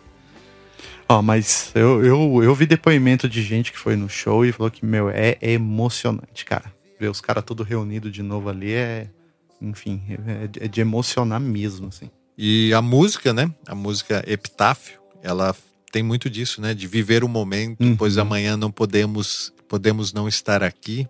Ó, 1.09 1.21
mas 1.21 1.71
eu, 1.75 2.03
eu, 2.05 2.43
eu 2.43 2.55
vi 2.55 2.65
depoimento 2.65 3.29
de 3.29 3.43
gente 3.43 3.71
que 3.71 3.79
foi 3.79 3.97
no 3.97 4.09
show 4.09 4.47
e 4.47 4.53
falou 4.53 4.71
que, 4.71 4.85
meu, 4.85 5.11
é 5.11 5.37
emocionante, 5.43 6.45
cara. 6.45 6.73
Ver 6.99 7.09
os 7.11 7.21
caras 7.21 7.45
tudo 7.45 7.63
reunido 7.63 8.11
de 8.11 8.23
novo 8.23 8.49
ali 8.49 8.73
é. 8.73 9.09
Enfim, 9.61 10.03
é, 10.09 10.65
é 10.65 10.69
de 10.69 10.81
emocionar 10.81 11.39
mesmo, 11.41 11.89
assim. 11.89 12.11
E 12.37 12.73
a 12.73 12.81
música, 12.81 13.33
né? 13.33 13.53
A 13.67 13.75
música 13.75 14.25
Epitáfio, 14.27 14.99
ela 15.23 15.55
tem 15.93 16.03
muito 16.03 16.31
disso, 16.31 16.61
né? 16.61 16.73
De 16.73 16.87
viver 16.87 17.23
o 17.23 17.29
momento, 17.29 17.81
Uhum. 17.85 17.95
pois 17.97 18.17
amanhã 18.17 18.57
não 18.57 18.71
podemos, 18.73 19.53
podemos 19.69 20.13
não 20.13 20.27
estar 20.27 20.63
aqui. 20.63 21.07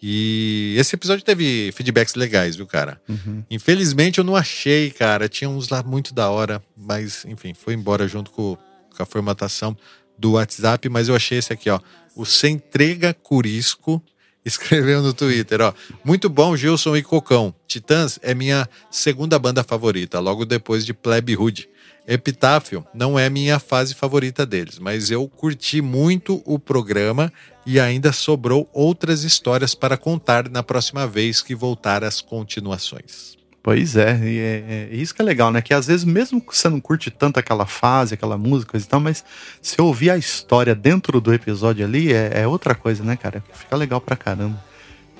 E 0.00 0.74
esse 0.78 0.94
episódio 0.94 1.24
teve 1.24 1.72
feedbacks 1.72 2.14
legais, 2.14 2.56
viu, 2.56 2.66
cara? 2.66 3.00
Uhum. 3.08 3.42
Infelizmente 3.50 4.18
eu 4.18 4.24
não 4.24 4.36
achei, 4.36 4.90
cara. 4.90 5.28
Tinha 5.28 5.50
uns 5.50 5.68
lá 5.68 5.82
muito 5.82 6.14
da 6.14 6.30
hora, 6.30 6.62
mas 6.76 7.24
enfim, 7.24 7.52
foi 7.52 7.74
embora 7.74 8.06
junto 8.06 8.30
com, 8.30 8.56
com 8.96 9.02
a 9.02 9.06
formatação 9.06 9.76
do 10.16 10.32
WhatsApp. 10.32 10.88
Mas 10.88 11.08
eu 11.08 11.16
achei 11.16 11.38
esse 11.38 11.52
aqui, 11.52 11.68
ó. 11.68 11.80
O 12.14 12.24
Sem 12.24 12.54
Entrega 12.54 13.12
Curisco 13.12 14.02
escreveu 14.44 15.02
no 15.02 15.12
Twitter, 15.12 15.60
ó. 15.60 15.74
Muito 16.04 16.28
bom, 16.28 16.56
Gilson 16.56 16.96
e 16.96 17.02
Cocão. 17.02 17.52
Titãs 17.66 18.20
é 18.22 18.34
minha 18.34 18.68
segunda 18.90 19.38
banda 19.38 19.64
favorita, 19.64 20.20
logo 20.20 20.44
depois 20.44 20.86
de 20.86 20.94
Plebe 20.94 21.36
Hood. 21.36 21.68
Epitáfio 22.08 22.86
não 22.94 23.18
é 23.18 23.28
minha 23.28 23.58
fase 23.58 23.94
favorita 23.94 24.46
deles, 24.46 24.78
mas 24.78 25.10
eu 25.10 25.28
curti 25.28 25.82
muito 25.82 26.42
o 26.46 26.58
programa 26.58 27.30
e 27.66 27.78
ainda 27.78 28.12
sobrou 28.12 28.66
outras 28.72 29.24
histórias 29.24 29.74
para 29.74 29.98
contar 29.98 30.48
na 30.48 30.62
próxima 30.62 31.06
vez 31.06 31.42
que 31.42 31.54
voltar 31.54 32.02
às 32.02 32.22
continuações. 32.22 33.36
Pois 33.62 33.94
é, 33.94 34.18
e 34.22 34.38
é, 34.38 34.88
é 34.90 34.96
isso 34.96 35.14
que 35.14 35.20
é 35.20 35.24
legal, 35.24 35.50
né? 35.50 35.60
Que 35.60 35.74
às 35.74 35.86
vezes, 35.86 36.04
mesmo 36.04 36.40
que 36.40 36.56
você 36.56 36.70
não 36.70 36.80
curte 36.80 37.10
tanto 37.10 37.38
aquela 37.38 37.66
fase, 37.66 38.14
aquela 38.14 38.38
música 38.38 38.70
coisa 38.70 38.86
e 38.86 38.88
tal, 38.88 39.00
mas 39.00 39.22
se 39.60 39.78
ouvir 39.78 40.10
a 40.10 40.16
história 40.16 40.74
dentro 40.74 41.20
do 41.20 41.34
episódio 41.34 41.84
ali, 41.84 42.10
é, 42.10 42.40
é 42.40 42.46
outra 42.46 42.74
coisa, 42.74 43.04
né, 43.04 43.16
cara? 43.16 43.44
Fica 43.52 43.76
legal 43.76 44.00
pra 44.00 44.16
caramba. 44.16 44.58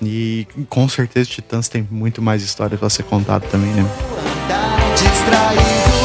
E 0.01 0.47
com 0.67 0.89
certeza 0.89 1.29
Titãs 1.29 1.67
tem 1.67 1.87
muito 1.91 2.19
mais 2.19 2.41
história 2.41 2.77
pra 2.77 2.89
ser 2.89 3.03
contado 3.03 3.47
também, 3.51 3.71
né? 3.73 3.85
andar 4.49 4.95
distraído, 4.95 5.98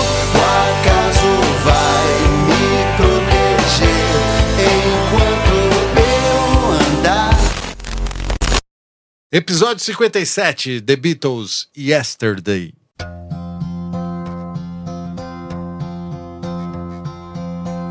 Episódio 9.35 9.93
57, 9.93 10.81
The 10.81 10.97
Beatles, 10.97 11.67
Yesterday. 11.75 12.73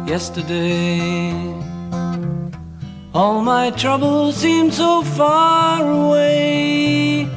Yesterday, 0.07 1.33
all 3.13 3.41
my 3.41 3.71
troubles 3.71 4.37
seemed 4.37 4.73
so 4.73 5.03
far 5.03 5.83
away. 5.83 7.27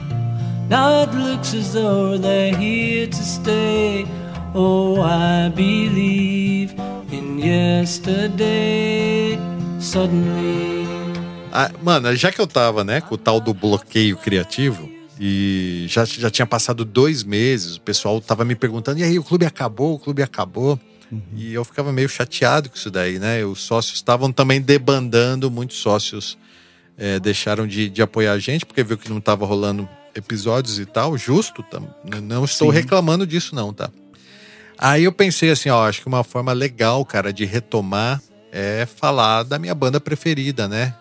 Now 0.69 1.03
it 1.03 1.13
looks 1.13 1.53
as 1.53 1.73
though 1.73 2.17
they're 2.17 2.55
here 2.55 3.09
to 3.09 3.25
stay. 3.25 4.07
Oh, 4.55 5.03
I 5.03 5.49
believe 5.49 6.79
in 7.11 7.41
yesterday. 7.41 9.37
Suddenly. 9.81 11.06
Ah, 11.57 11.71
mano, 11.83 12.15
já 12.15 12.31
que 12.31 12.41
eu 12.41 12.47
tava, 12.47 12.85
né, 12.85 13.01
com 13.01 13.15
o 13.15 13.19
tal 13.19 13.41
do 13.41 13.55
bloqueio 13.55 14.17
criativo, 14.17 14.91
e 15.19 15.87
já, 15.89 16.05
já 16.05 16.31
tinha 16.31 16.45
passado 16.47 16.85
dois 16.85 17.25
meses, 17.25 17.77
o 17.77 17.81
pessoal 17.81 18.21
tava 18.21 18.45
me 18.45 18.55
perguntando, 18.55 19.01
e 19.01 19.03
aí, 19.03 19.19
o 19.19 19.25
clube 19.25 19.47
acabou, 19.47 19.95
o 19.95 19.99
clube 19.99 20.23
acabou. 20.23 20.79
E 21.37 21.55
eu 21.55 21.65
ficava 21.65 21.93
meio 21.93 22.09
chateado 22.09 22.69
com 22.69 22.77
isso 22.77 22.91
daí, 22.91 23.19
né? 23.21 23.45
Os 23.45 23.61
sócios 23.63 23.95
estavam 23.95 24.33
também 24.33 24.61
debandando, 24.61 25.49
muitos 25.51 25.79
sócios 25.79 26.37
eh, 26.99 27.21
deixaram 27.21 27.65
de, 27.67 27.89
de 27.89 28.03
apoiar 28.03 28.33
a 28.33 28.39
gente, 28.41 28.67
porque 28.67 28.83
viu 28.83 28.99
que 28.99 29.09
não 29.09 29.21
tava 29.21 29.47
rolando 29.47 29.89
episódios 30.17 30.79
e 30.81 30.85
tal, 30.85 31.17
justo, 31.17 31.63
tam- 31.63 31.89
não 32.23 32.45
estou 32.45 32.71
Sim. 32.73 32.79
reclamando 32.81 33.25
disso 33.27 33.55
não, 33.55 33.73
tá? 33.73 33.89
Aí 34.77 35.05
eu 35.05 35.13
pensei 35.13 35.51
assim, 35.51 35.71
ó, 35.71 35.89
acho 35.89 36.01
que 36.03 36.09
uma 36.09 36.25
forma 36.25 36.53
legal, 36.53 37.05
cara, 37.05 37.33
de 37.33 37.45
retomar 37.45 38.21
é 38.53 38.85
falar 38.85 39.45
da 39.45 39.59
minha 39.59 39.75
banda 39.75 40.01
preferida, 40.01 40.67
né? 40.69 40.93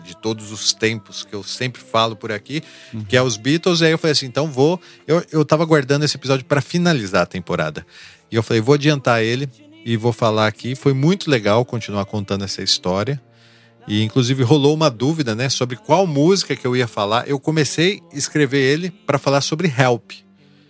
De 0.00 0.16
todos 0.16 0.52
os 0.52 0.72
tempos, 0.72 1.24
que 1.24 1.34
eu 1.34 1.42
sempre 1.42 1.80
falo 1.80 2.16
por 2.16 2.32
aqui, 2.32 2.62
que 3.08 3.16
é 3.16 3.22
os 3.22 3.36
Beatles. 3.36 3.80
E 3.80 3.86
aí 3.86 3.90
eu 3.92 3.98
falei 3.98 4.12
assim, 4.12 4.26
então 4.26 4.50
vou. 4.50 4.80
Eu, 5.06 5.24
eu 5.30 5.44
tava 5.44 5.64
guardando 5.64 6.04
esse 6.04 6.16
episódio 6.16 6.44
para 6.44 6.60
finalizar 6.60 7.22
a 7.22 7.26
temporada. 7.26 7.86
E 8.30 8.36
eu 8.36 8.42
falei, 8.42 8.60
vou 8.60 8.74
adiantar 8.74 9.22
ele 9.22 9.48
e 9.84 9.96
vou 9.96 10.12
falar 10.12 10.46
aqui. 10.46 10.74
Foi 10.74 10.92
muito 10.92 11.30
legal 11.30 11.64
continuar 11.64 12.04
contando 12.04 12.44
essa 12.44 12.62
história. 12.62 13.20
E 13.86 14.02
inclusive 14.02 14.42
rolou 14.42 14.74
uma 14.74 14.90
dúvida, 14.90 15.34
né, 15.34 15.50
sobre 15.50 15.76
qual 15.76 16.06
música 16.06 16.56
que 16.56 16.66
eu 16.66 16.74
ia 16.74 16.86
falar. 16.86 17.28
Eu 17.28 17.38
comecei 17.38 18.00
a 18.12 18.16
escrever 18.16 18.60
ele 18.60 18.90
para 18.90 19.18
falar 19.18 19.42
sobre 19.42 19.68
Help 19.68 20.12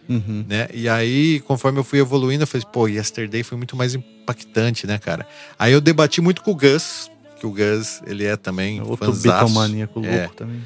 Uhum. 0.09 0.45
né? 0.47 0.69
E 0.73 0.89
aí, 0.89 1.41
conforme 1.41 1.79
eu 1.79 1.85
fui 1.85 1.99
evoluindo, 1.99 2.43
eu 2.43 2.47
falei, 2.47 2.67
pô, 2.71 2.87
Yesterday 2.87 3.43
foi 3.43 3.57
muito 3.57 3.77
mais 3.77 3.95
impactante, 3.95 4.87
né, 4.87 4.99
cara? 4.99 5.27
Aí 5.59 5.73
eu 5.73 5.81
debati 5.81 6.21
muito 6.21 6.43
com 6.43 6.51
o 6.51 6.55
Gus, 6.55 7.11
que 7.39 7.47
o 7.47 7.51
Gus, 7.51 8.01
ele 8.07 8.25
é 8.25 8.37
também 8.37 8.81
Outro 8.81 9.07
fanzaço. 9.13 9.47
bitomaníaco 9.47 10.01
louco 10.01 10.15
É. 10.15 10.29
também. 10.29 10.61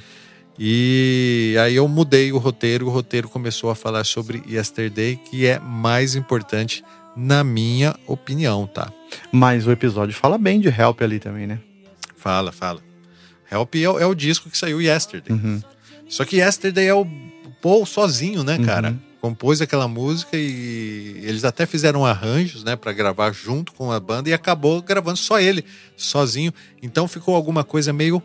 E 0.59 1.55
aí 1.63 1.77
eu 1.77 1.87
mudei 1.87 2.33
o 2.33 2.39
roteiro, 2.39 2.87
o 2.87 2.91
roteiro 2.91 3.29
começou 3.29 3.71
a 3.71 3.75
falar 3.77 4.05
sobre 4.05 4.43
Yesterday, 4.49 5.17
que 5.17 5.47
é 5.47 5.59
mais 5.61 6.17
importante 6.17 6.85
na 7.17 7.45
minha 7.45 7.95
opinião, 8.07 8.67
tá? 8.67 8.93
Mas 9.31 9.67
o 9.67 9.71
episódio 9.71 10.15
fala 10.15 10.37
bem 10.37 10.61
de 10.61 10.69
Help 10.69 11.01
ali 11.03 11.19
também, 11.21 11.47
né? 11.47 11.61
Fala, 12.17 12.51
fala. 12.51 12.81
Help 13.51 13.75
é, 13.77 13.89
o- 13.89 13.99
é 14.01 14.07
o 14.07 14.15
disco 14.15 14.51
que 14.51 14.59
saiu 14.59 14.81
Yesterday. 14.83 15.33
Uhum. 15.37 15.63
Só 16.09 16.25
que 16.25 16.37
Yesterday 16.37 16.87
é 16.89 16.95
o 16.95 17.07
Paul 17.63 17.87
sozinho, 17.87 18.43
né, 18.43 18.59
cara? 18.59 18.91
Uhum. 18.91 18.99
Compôs 19.21 19.61
aquela 19.61 19.89
música 19.89 20.37
e 20.37 21.21
eles 21.25 21.45
até 21.45 21.67
fizeram 21.67 22.07
arranjos, 22.07 22.63
né, 22.63 22.77
Pra 22.77 22.93
gravar 22.93 23.33
junto 23.33 23.73
com 23.73 23.91
a 23.91 23.99
banda 23.99 24.29
e 24.29 24.33
acabou 24.33 24.81
gravando 24.81 25.17
só 25.19 25.41
ele, 25.41 25.65
sozinho. 25.97 26.53
Então 26.83 27.09
ficou 27.09 27.35
alguma 27.35 27.65
coisa 27.65 27.93
meio 27.93 28.23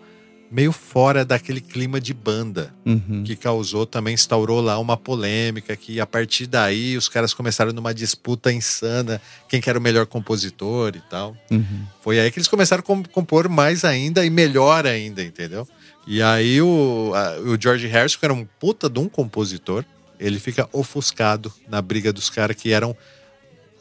meio 0.51 0.71
fora 0.71 1.25
daquele 1.25 1.59
clima 1.59 1.99
de 1.99 2.13
banda 2.13 2.71
Uhum. 2.85 3.23
que 3.25 3.35
causou 3.35 3.87
também 3.87 4.13
instaurou 4.13 4.61
lá 4.61 4.77
uma 4.77 4.95
polêmica 4.95 5.75
que 5.75 5.99
a 5.99 6.05
partir 6.05 6.45
daí 6.45 6.95
os 6.95 7.09
caras 7.09 7.33
começaram 7.33 7.73
numa 7.73 7.91
disputa 7.91 8.53
insana 8.53 9.19
quem 9.49 9.59
que 9.59 9.67
era 9.67 9.79
o 9.79 9.81
melhor 9.81 10.05
compositor 10.05 10.93
e 10.95 11.01
tal. 11.09 11.35
Uhum. 11.49 11.87
Foi 12.03 12.19
aí 12.19 12.29
que 12.29 12.37
eles 12.37 12.47
começaram 12.47 12.81
a 12.81 12.85
com- 12.85 13.01
compor 13.01 13.49
mais 13.49 13.83
ainda 13.83 14.23
e 14.23 14.29
melhor 14.29 14.85
ainda, 14.85 15.23
entendeu? 15.23 15.67
E 16.05 16.21
aí 16.21 16.61
o, 16.61 17.11
a- 17.15 17.39
o 17.49 17.59
George 17.59 17.87
Harrison, 17.87 18.19
que 18.19 18.25
era 18.25 18.33
um 18.33 18.45
puta 18.59 18.87
de 18.87 18.99
um 18.99 19.09
compositor, 19.09 19.83
ele 20.23 20.39
fica 20.39 20.69
ofuscado 20.71 21.53
na 21.67 21.81
briga 21.81 22.13
dos 22.13 22.29
caras 22.29 22.55
que 22.55 22.71
eram 22.71 22.95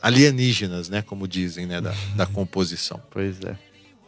alienígenas, 0.03 0.89
né? 0.89 1.01
Como 1.01 1.29
dizem, 1.29 1.67
né? 1.67 1.81
Da, 1.81 1.95
da 2.17 2.27
composição. 2.27 3.01
Pois 3.11 3.41
é. 3.41 3.57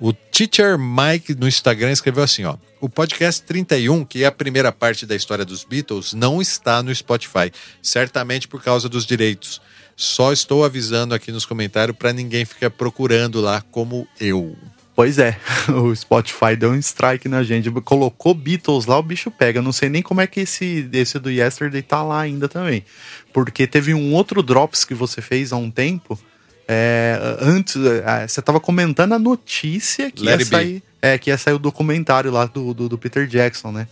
O 0.00 0.12
Teacher 0.12 0.76
Mike 0.76 1.36
no 1.36 1.46
Instagram 1.46 1.92
escreveu 1.92 2.24
assim, 2.24 2.44
ó. 2.44 2.56
O 2.80 2.88
podcast 2.88 3.40
31, 3.44 4.04
que 4.04 4.24
é 4.24 4.26
a 4.26 4.32
primeira 4.32 4.72
parte 4.72 5.06
da 5.06 5.14
história 5.14 5.44
dos 5.44 5.62
Beatles, 5.62 6.12
não 6.12 6.42
está 6.42 6.82
no 6.82 6.92
Spotify, 6.92 7.52
certamente 7.80 8.48
por 8.48 8.60
causa 8.62 8.88
dos 8.88 9.06
direitos. 9.06 9.62
Só 9.96 10.32
estou 10.32 10.64
avisando 10.64 11.14
aqui 11.14 11.30
nos 11.30 11.46
comentários 11.46 11.96
para 11.96 12.12
ninguém 12.12 12.44
ficar 12.44 12.70
procurando 12.70 13.40
lá 13.40 13.60
como 13.60 14.08
eu. 14.18 14.56
Pois 14.94 15.18
é, 15.18 15.36
o 15.68 15.94
Spotify 15.94 16.54
deu 16.56 16.70
um 16.70 16.76
strike 16.76 17.28
na 17.28 17.42
gente. 17.42 17.70
Colocou 17.70 18.32
Beatles 18.32 18.86
lá, 18.86 18.98
o 18.98 19.02
bicho 19.02 19.30
pega. 19.30 19.60
Não 19.60 19.72
sei 19.72 19.88
nem 19.88 20.02
como 20.02 20.20
é 20.20 20.26
que 20.26 20.40
esse, 20.40 20.88
esse 20.92 21.18
do 21.18 21.30
Yesterday 21.30 21.82
tá 21.82 22.02
lá 22.02 22.20
ainda 22.20 22.48
também. 22.48 22.84
Porque 23.32 23.66
teve 23.66 23.92
um 23.92 24.14
outro 24.14 24.42
Drops 24.42 24.84
que 24.84 24.94
você 24.94 25.20
fez 25.20 25.52
há 25.52 25.56
um 25.56 25.70
tempo 25.70 26.18
É, 26.66 27.18
antes, 27.40 27.76
é, 27.76 28.26
você 28.26 28.40
tava 28.40 28.58
comentando 28.58 29.12
a 29.12 29.18
notícia 29.18 30.10
que 30.10 30.24
Let 30.24 30.40
ia 30.40 30.46
sair. 30.46 30.82
É, 31.02 31.18
que 31.18 31.28
ia 31.28 31.36
sair 31.36 31.54
o 31.54 31.58
documentário 31.58 32.30
lá 32.30 32.46
do, 32.46 32.72
do, 32.72 32.88
do 32.88 32.96
Peter 32.96 33.26
Jackson, 33.26 33.70
né? 33.70 33.86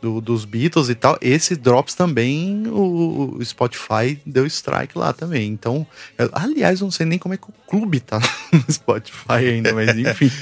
Do- 0.00 0.20
dos 0.20 0.44
Beatles 0.44 0.88
e 0.88 0.94
tal. 0.94 1.18
Esse 1.20 1.56
Drops 1.56 1.92
também, 1.94 2.62
o, 2.68 3.34
o 3.36 3.44
Spotify 3.44 4.16
deu 4.24 4.46
strike 4.46 4.96
lá 4.96 5.12
também. 5.12 5.48
Então, 5.50 5.84
eu- 6.16 6.30
aliás, 6.32 6.80
não 6.80 6.90
sei 6.90 7.04
nem 7.04 7.18
como 7.18 7.34
é 7.34 7.36
que 7.36 7.48
o 7.50 7.54
clube 7.66 7.98
tá 7.98 8.20
no 8.52 8.72
Spotify 8.72 9.32
ainda, 9.50 9.72
mas 9.74 9.96
enfim. 9.98 10.30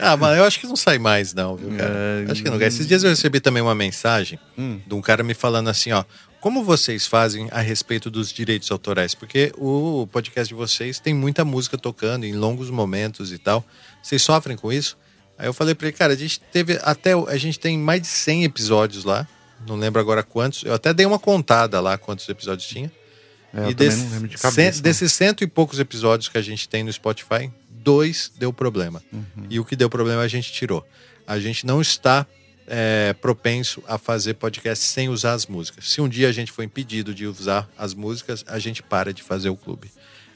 Ah, 0.00 0.16
mas 0.16 0.38
eu 0.38 0.44
acho 0.44 0.58
que 0.58 0.66
não 0.66 0.74
sai 0.74 0.98
mais, 0.98 1.34
não, 1.34 1.54
viu, 1.54 1.68
cara? 1.76 1.92
É, 2.26 2.30
Acho 2.32 2.42
que 2.42 2.48
não. 2.48 2.60
Esses 2.62 2.86
dias 2.86 3.04
eu 3.04 3.10
recebi 3.10 3.40
também 3.40 3.62
uma 3.62 3.74
mensagem 3.74 4.38
Hum. 4.56 4.80
de 4.86 4.94
um 4.94 5.02
cara 5.02 5.22
me 5.22 5.34
falando 5.34 5.68
assim, 5.68 5.92
ó. 5.92 6.02
Como 6.40 6.64
vocês 6.64 7.06
fazem 7.06 7.48
a 7.50 7.60
respeito 7.60 8.10
dos 8.10 8.32
direitos 8.32 8.70
autorais? 8.70 9.14
Porque 9.14 9.52
o 9.58 10.08
podcast 10.10 10.48
de 10.48 10.54
vocês 10.54 10.98
tem 10.98 11.12
muita 11.12 11.44
música 11.44 11.76
tocando 11.76 12.24
em 12.24 12.32
longos 12.34 12.70
momentos 12.70 13.30
e 13.32 13.38
tal. 13.38 13.62
Vocês 14.02 14.22
sofrem 14.22 14.56
com 14.56 14.72
isso? 14.72 14.96
Aí 15.38 15.46
eu 15.46 15.52
falei 15.52 15.74
pra 15.74 15.88
ele, 15.88 15.96
cara, 15.96 16.12
a 16.12 16.16
gente 16.16 16.40
teve 16.40 16.78
até. 16.82 17.12
A 17.12 17.36
gente 17.36 17.58
tem 17.58 17.78
mais 17.78 18.00
de 18.02 18.08
100 18.08 18.44
episódios 18.44 19.04
lá. 19.04 19.26
Não 19.66 19.76
lembro 19.76 20.00
agora 20.00 20.22
quantos. 20.22 20.62
Eu 20.64 20.74
até 20.74 20.94
dei 20.94 21.04
uma 21.06 21.18
contada 21.18 21.80
lá 21.80 21.98
quantos 21.98 22.28
episódios 22.28 22.66
tinha. 22.68 22.90
É, 23.52 23.58
eu 23.60 23.70
e 23.70 23.74
também 23.74 23.88
desse- 23.88 24.02
não 24.04 24.10
lembro 24.12 24.28
de 24.28 24.36
cabeça. 24.38 24.78
né? 24.78 24.82
desses 24.82 25.12
cento 25.12 25.42
e 25.42 25.46
poucos 25.46 25.78
episódios 25.78 26.28
que 26.28 26.38
a 26.38 26.42
gente 26.42 26.68
tem 26.68 26.82
no 26.84 26.92
Spotify, 26.92 27.50
dois 27.70 28.30
deu 28.38 28.52
problema. 28.52 29.02
Uhum. 29.12 29.46
E 29.50 29.58
o 29.60 29.64
que 29.64 29.74
deu 29.76 29.88
problema 29.90 30.22
a 30.22 30.28
gente 30.28 30.52
tirou. 30.52 30.86
A 31.26 31.38
gente 31.38 31.66
não 31.66 31.80
está 31.80 32.26
é, 32.68 33.14
propenso 33.20 33.82
a 33.86 33.96
fazer 33.98 34.34
podcast 34.34 34.84
sem 34.84 35.08
usar 35.08 35.32
as 35.34 35.46
músicas. 35.46 35.88
Se 35.90 36.00
um 36.00 36.08
dia 36.08 36.28
a 36.28 36.32
gente 36.32 36.50
for 36.52 36.62
impedido 36.62 37.14
de 37.14 37.26
usar 37.26 37.68
as 37.78 37.94
músicas, 37.94 38.44
a 38.46 38.58
gente 38.58 38.82
para 38.82 39.12
de 39.12 39.22
fazer 39.22 39.48
o 39.48 39.56
clube. 39.56 39.90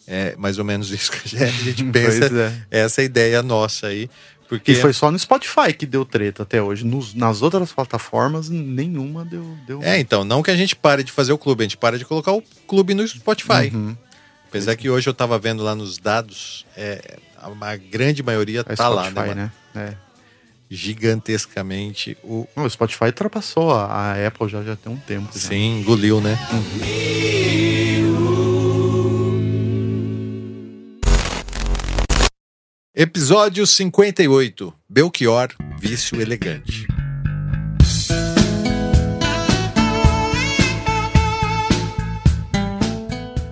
É 0.06 0.34
mais 0.36 0.58
ou 0.58 0.64
menos 0.64 0.90
isso 0.90 1.10
que 1.12 1.36
a 1.36 1.46
gente 1.46 1.84
pensa. 1.90 2.30
É. 2.70 2.80
Essa 2.82 3.02
ideia 3.02 3.42
nossa 3.42 3.88
aí. 3.88 4.08
Porque 4.50 4.72
E 4.72 4.74
foi 4.74 4.92
só 4.92 5.12
no 5.12 5.18
Spotify 5.18 5.72
que 5.72 5.86
deu 5.86 6.04
treta 6.04 6.42
até 6.42 6.60
hoje. 6.60 6.84
Nos- 6.84 7.14
nas 7.14 7.40
outras 7.40 7.72
plataformas, 7.72 8.50
nenhuma 8.50 9.24
deu. 9.24 9.56
deu... 9.64 9.80
É, 9.80 10.00
então, 10.00 10.24
não 10.24 10.42
que 10.42 10.50
a 10.50 10.56
gente 10.56 10.74
pare 10.74 11.04
de 11.04 11.12
fazer 11.12 11.32
o 11.32 11.38
clube, 11.38 11.62
a 11.62 11.64
gente 11.64 11.76
para 11.76 11.96
de 11.96 12.04
colocar 12.04 12.32
o 12.32 12.42
clube 12.66 12.92
no 12.92 13.06
Spotify. 13.06 13.70
Uhum. 13.72 13.96
Apesar 14.48 14.74
que 14.74 14.90
hoje 14.90 15.08
eu 15.08 15.14
tava 15.14 15.38
vendo 15.38 15.62
lá 15.62 15.76
nos 15.76 15.98
dados, 15.98 16.66
é, 16.76 17.18
a, 17.40 17.76
grande 17.76 18.24
maioria 18.24 18.64
É 18.68 18.74
tá 18.74 18.88
lá, 18.88 19.04
Spotify, 19.04 19.20
né? 19.20 19.26
mano? 19.34 19.52
né? 19.72 19.94
É. 19.94 20.10
Gigantescamente. 20.68 22.18
O, 22.24 22.48
O 22.56 22.68
Spotify 22.68 23.04
ultrapassou 23.04 23.72
a, 23.72 23.84
a 23.86 24.26
Apple 24.26 24.48
já, 24.48 24.64
já 24.64 24.74
tem 24.74 24.92
um 24.92 24.96
tempo. 24.96 25.28
já. 25.32 25.48
sim, 25.48 25.78
engoliu, 25.80 26.20
né? 26.20 26.36
Episódio 33.02 33.66
58. 33.66 34.74
Belchior, 34.86 35.48
vício 35.78 36.20
elegante. 36.20 36.86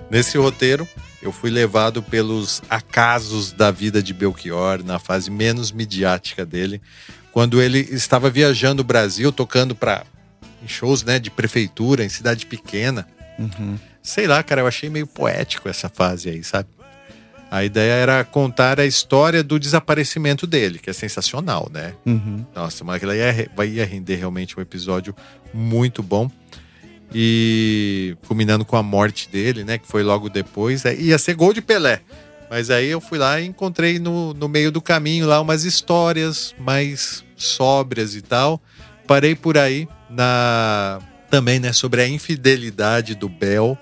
Nesse 0.07 0.37
roteiro, 0.37 0.87
eu 1.19 1.31
fui 1.31 1.49
levado 1.49 2.03
pelos 2.03 2.61
acasos 2.69 3.51
da 3.51 3.71
vida 3.71 4.03
de 4.03 4.13
Belchior, 4.13 4.83
na 4.83 4.99
fase 4.99 5.31
menos 5.31 5.71
midiática 5.71 6.45
dele, 6.45 6.79
quando 7.31 7.59
ele 7.59 7.79
estava 7.79 8.29
viajando 8.29 8.83
o 8.83 8.85
Brasil, 8.85 9.31
tocando 9.31 9.73
para 9.73 10.05
shows 10.67 11.01
né, 11.01 11.17
de 11.17 11.31
prefeitura, 11.31 12.05
em 12.05 12.09
cidade 12.09 12.45
pequena. 12.45 13.07
Uhum. 13.39 13.79
Sei 14.03 14.27
lá, 14.27 14.43
cara, 14.43 14.61
eu 14.61 14.67
achei 14.67 14.91
meio 14.91 15.07
poético 15.07 15.67
essa 15.67 15.89
fase 15.89 16.29
aí, 16.29 16.43
sabe? 16.43 16.69
A 17.51 17.63
ideia 17.63 17.93
era 17.93 18.23
contar 18.23 18.79
a 18.79 18.85
história 18.85 19.43
do 19.43 19.59
desaparecimento 19.59 20.45
dele, 20.45 20.77
que 20.77 20.89
é 20.89 20.93
sensacional, 20.93 21.67
né? 21.73 21.93
Uhum. 22.05 22.45
Nossa, 22.55 22.83
mas 22.83 22.97
aquilo 22.97 23.11
aí 23.11 23.17
ia, 23.19 23.49
vai- 23.55 23.69
ia 23.69 23.85
render 23.85 24.15
realmente 24.17 24.57
um 24.57 24.61
episódio 24.61 25.15
muito 25.53 26.03
bom. 26.03 26.29
E 27.13 28.15
culminando 28.27 28.63
com 28.63 28.77
a 28.77 28.83
morte 28.83 29.29
dele, 29.29 29.63
né? 29.63 29.77
Que 29.77 29.87
foi 29.87 30.03
logo 30.03 30.29
depois. 30.29 30.85
é, 30.85 30.95
Ia 30.95 31.17
ser 31.17 31.33
gol 31.33 31.53
de 31.53 31.61
Pelé. 31.61 32.01
Mas 32.51 32.69
aí 32.69 32.87
eu 32.87 33.01
fui 33.01 33.17
lá 33.17 33.39
e 33.39 33.45
encontrei 33.45 33.99
no, 33.99 34.33
no 34.33 34.47
meio 34.47 34.71
do 34.71 34.81
caminho 34.81 35.27
lá 35.27 35.39
umas 35.41 35.63
histórias 35.63 36.53
mais 36.59 37.23
sóbrias 37.35 38.15
e 38.15 38.21
tal. 38.21 38.61
Parei 39.07 39.33
por 39.35 39.57
aí 39.57 39.87
na 40.09 40.99
também, 41.29 41.59
né, 41.59 41.71
sobre 41.71 42.01
a 42.01 42.07
infidelidade 42.07 43.13
do 43.13 43.29
Bel, 43.29 43.77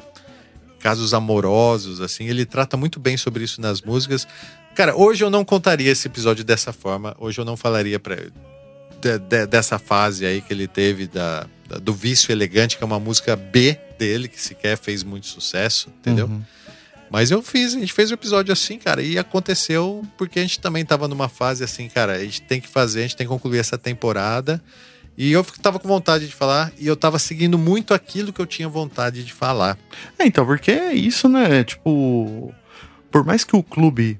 casos 0.88 1.13
amorosos, 1.13 1.99
assim. 1.99 2.27
Ele 2.27 2.45
trata 2.45 2.77
muito 2.77 2.97
bem 2.97 3.17
sobre 3.17 3.43
isso 3.43 3.59
nas 3.59 3.81
músicas. 3.81 4.25
Cara, 4.73 4.95
hoje 4.95 5.21
eu 5.21 5.29
não 5.29 5.43
contaria 5.43 5.91
esse 5.91 6.07
episódio 6.07 6.45
dessa 6.45 6.71
forma. 6.71 7.13
Hoje 7.19 7.41
eu 7.41 7.43
não 7.43 7.57
falaria 7.57 7.99
para 7.99 8.15
dessa 9.49 9.77
fase 9.77 10.25
aí 10.25 10.39
que 10.41 10.53
ele 10.53 10.65
teve 10.67 11.05
da, 11.07 11.45
da- 11.67 11.77
do 11.77 11.93
Vício 11.93 12.31
Elegante, 12.31 12.77
que 12.77 12.83
é 12.83 12.85
uma 12.88 12.99
música 12.99 13.35
B 13.35 13.77
dele, 13.99 14.27
que 14.29 14.39
sequer 14.41 14.77
fez 14.77 15.03
muito 15.03 15.27
sucesso, 15.27 15.89
entendeu? 15.99 16.27
Uhum. 16.27 16.41
Mas 17.09 17.29
eu 17.31 17.41
fiz, 17.41 17.75
a 17.75 17.79
gente 17.79 17.91
fez 17.93 18.11
o 18.11 18.13
episódio 18.13 18.51
assim, 18.53 18.79
cara, 18.79 19.01
e 19.01 19.17
aconteceu 19.19 20.05
porque 20.17 20.39
a 20.39 20.41
gente 20.41 20.59
também 20.59 20.83
tava 20.85 21.07
numa 21.07 21.27
fase 21.29 21.63
assim, 21.63 21.88
cara, 21.89 22.13
a 22.13 22.19
gente 22.23 22.41
tem 22.43 22.59
que 22.61 22.67
fazer, 22.67 22.99
a 22.99 23.01
gente 23.03 23.15
tem 23.15 23.27
que 23.27 23.31
concluir 23.33 23.59
essa 23.59 23.77
temporada. 23.77 24.61
E 25.18 25.32
eu 25.32 25.43
tava 25.43 25.80
com 25.80 25.88
vontade 25.88 26.28
de 26.28 26.36
falar, 26.36 26.72
e 26.78 26.86
eu 26.86 26.95
tava 26.95 27.18
seguindo 27.18 27.57
muito 27.57 27.93
aquilo 27.93 28.32
que 28.32 28.39
eu 28.39 28.45
tinha 28.45 28.70
vontade 28.70 29.24
de 29.24 29.34
falar. 29.34 29.76
É, 30.20 30.28
então, 30.28 30.45
porque 30.45 30.70
é 30.70 30.93
isso, 30.93 31.28
né? 31.28 31.63
Tipo, 31.63 32.53
por 33.09 33.26
mais 33.26 33.43
que 33.43 33.55
o 33.55 33.63
clube 33.63 34.20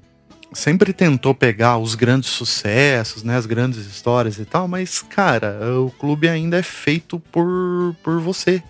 sempre 0.52 0.92
tentou 0.92 1.34
pegar 1.34 1.78
os 1.78 1.94
grandes 1.94 2.30
sucessos, 2.30 3.22
né? 3.22 3.36
As 3.36 3.46
grandes 3.46 3.86
histórias 3.86 4.38
e 4.38 4.44
tal, 4.44 4.66
mas, 4.66 5.00
cara, 5.00 5.58
o 5.80 5.90
clube 5.92 6.28
ainda 6.28 6.56
é 6.58 6.62
feito 6.64 7.20
por, 7.30 7.94
por 8.02 8.20
você, 8.20 8.60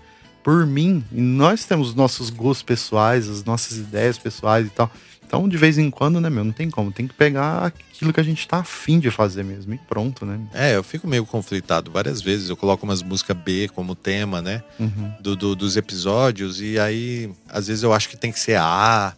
por 0.45 0.67
mim. 0.67 1.03
E 1.11 1.21
nós 1.23 1.65
temos 1.65 1.95
nossos 1.95 2.29
gostos 2.29 2.63
pessoais, 2.63 3.27
as 3.27 3.43
nossas 3.43 3.79
ideias 3.79 4.19
pessoais 4.19 4.67
e 4.67 4.71
tal. 4.71 4.91
Então, 5.29 5.47
de 5.47 5.59
vez 5.59 5.77
em 5.77 5.91
quando, 5.91 6.21
né, 6.23 6.31
meu, 6.31 6.43
não 6.43 6.53
tem 6.53 6.71
como. 6.71 6.91
Tem 6.91 7.07
que 7.07 7.13
pegar 7.13 7.67
aquilo 7.67 8.15
que 8.15 8.19
a 8.19 8.23
gente 8.23 8.49
tá 8.49 8.61
afim 8.61 8.99
de 8.99 9.11
fazer 9.11 9.45
mesmo. 9.45 9.75
E 9.75 9.79
pronto, 9.79 10.25
né? 10.25 10.41
É, 10.55 10.75
eu 10.75 10.83
fico 10.83 11.07
meio 11.07 11.27
conflitado 11.27 11.91
várias 11.91 12.23
vezes. 12.23 12.49
Eu 12.49 12.57
coloco 12.57 12.87
umas 12.87 13.03
músicas 13.03 13.37
B 13.37 13.69
como 13.69 13.95
tema, 13.95 14.41
né? 14.41 14.63
Uhum. 14.81 15.13
do, 15.21 15.37
do- 15.37 15.55
dos 15.55 15.77
episódios, 15.77 16.63
e 16.63 16.79
aí, 16.79 17.31
às 17.47 17.67
vezes 17.67 17.83
eu 17.83 17.93
acho 17.93 18.09
que 18.09 18.17
tem 18.17 18.33
que 18.33 18.41
ser 18.41 18.57
A. 18.59 19.15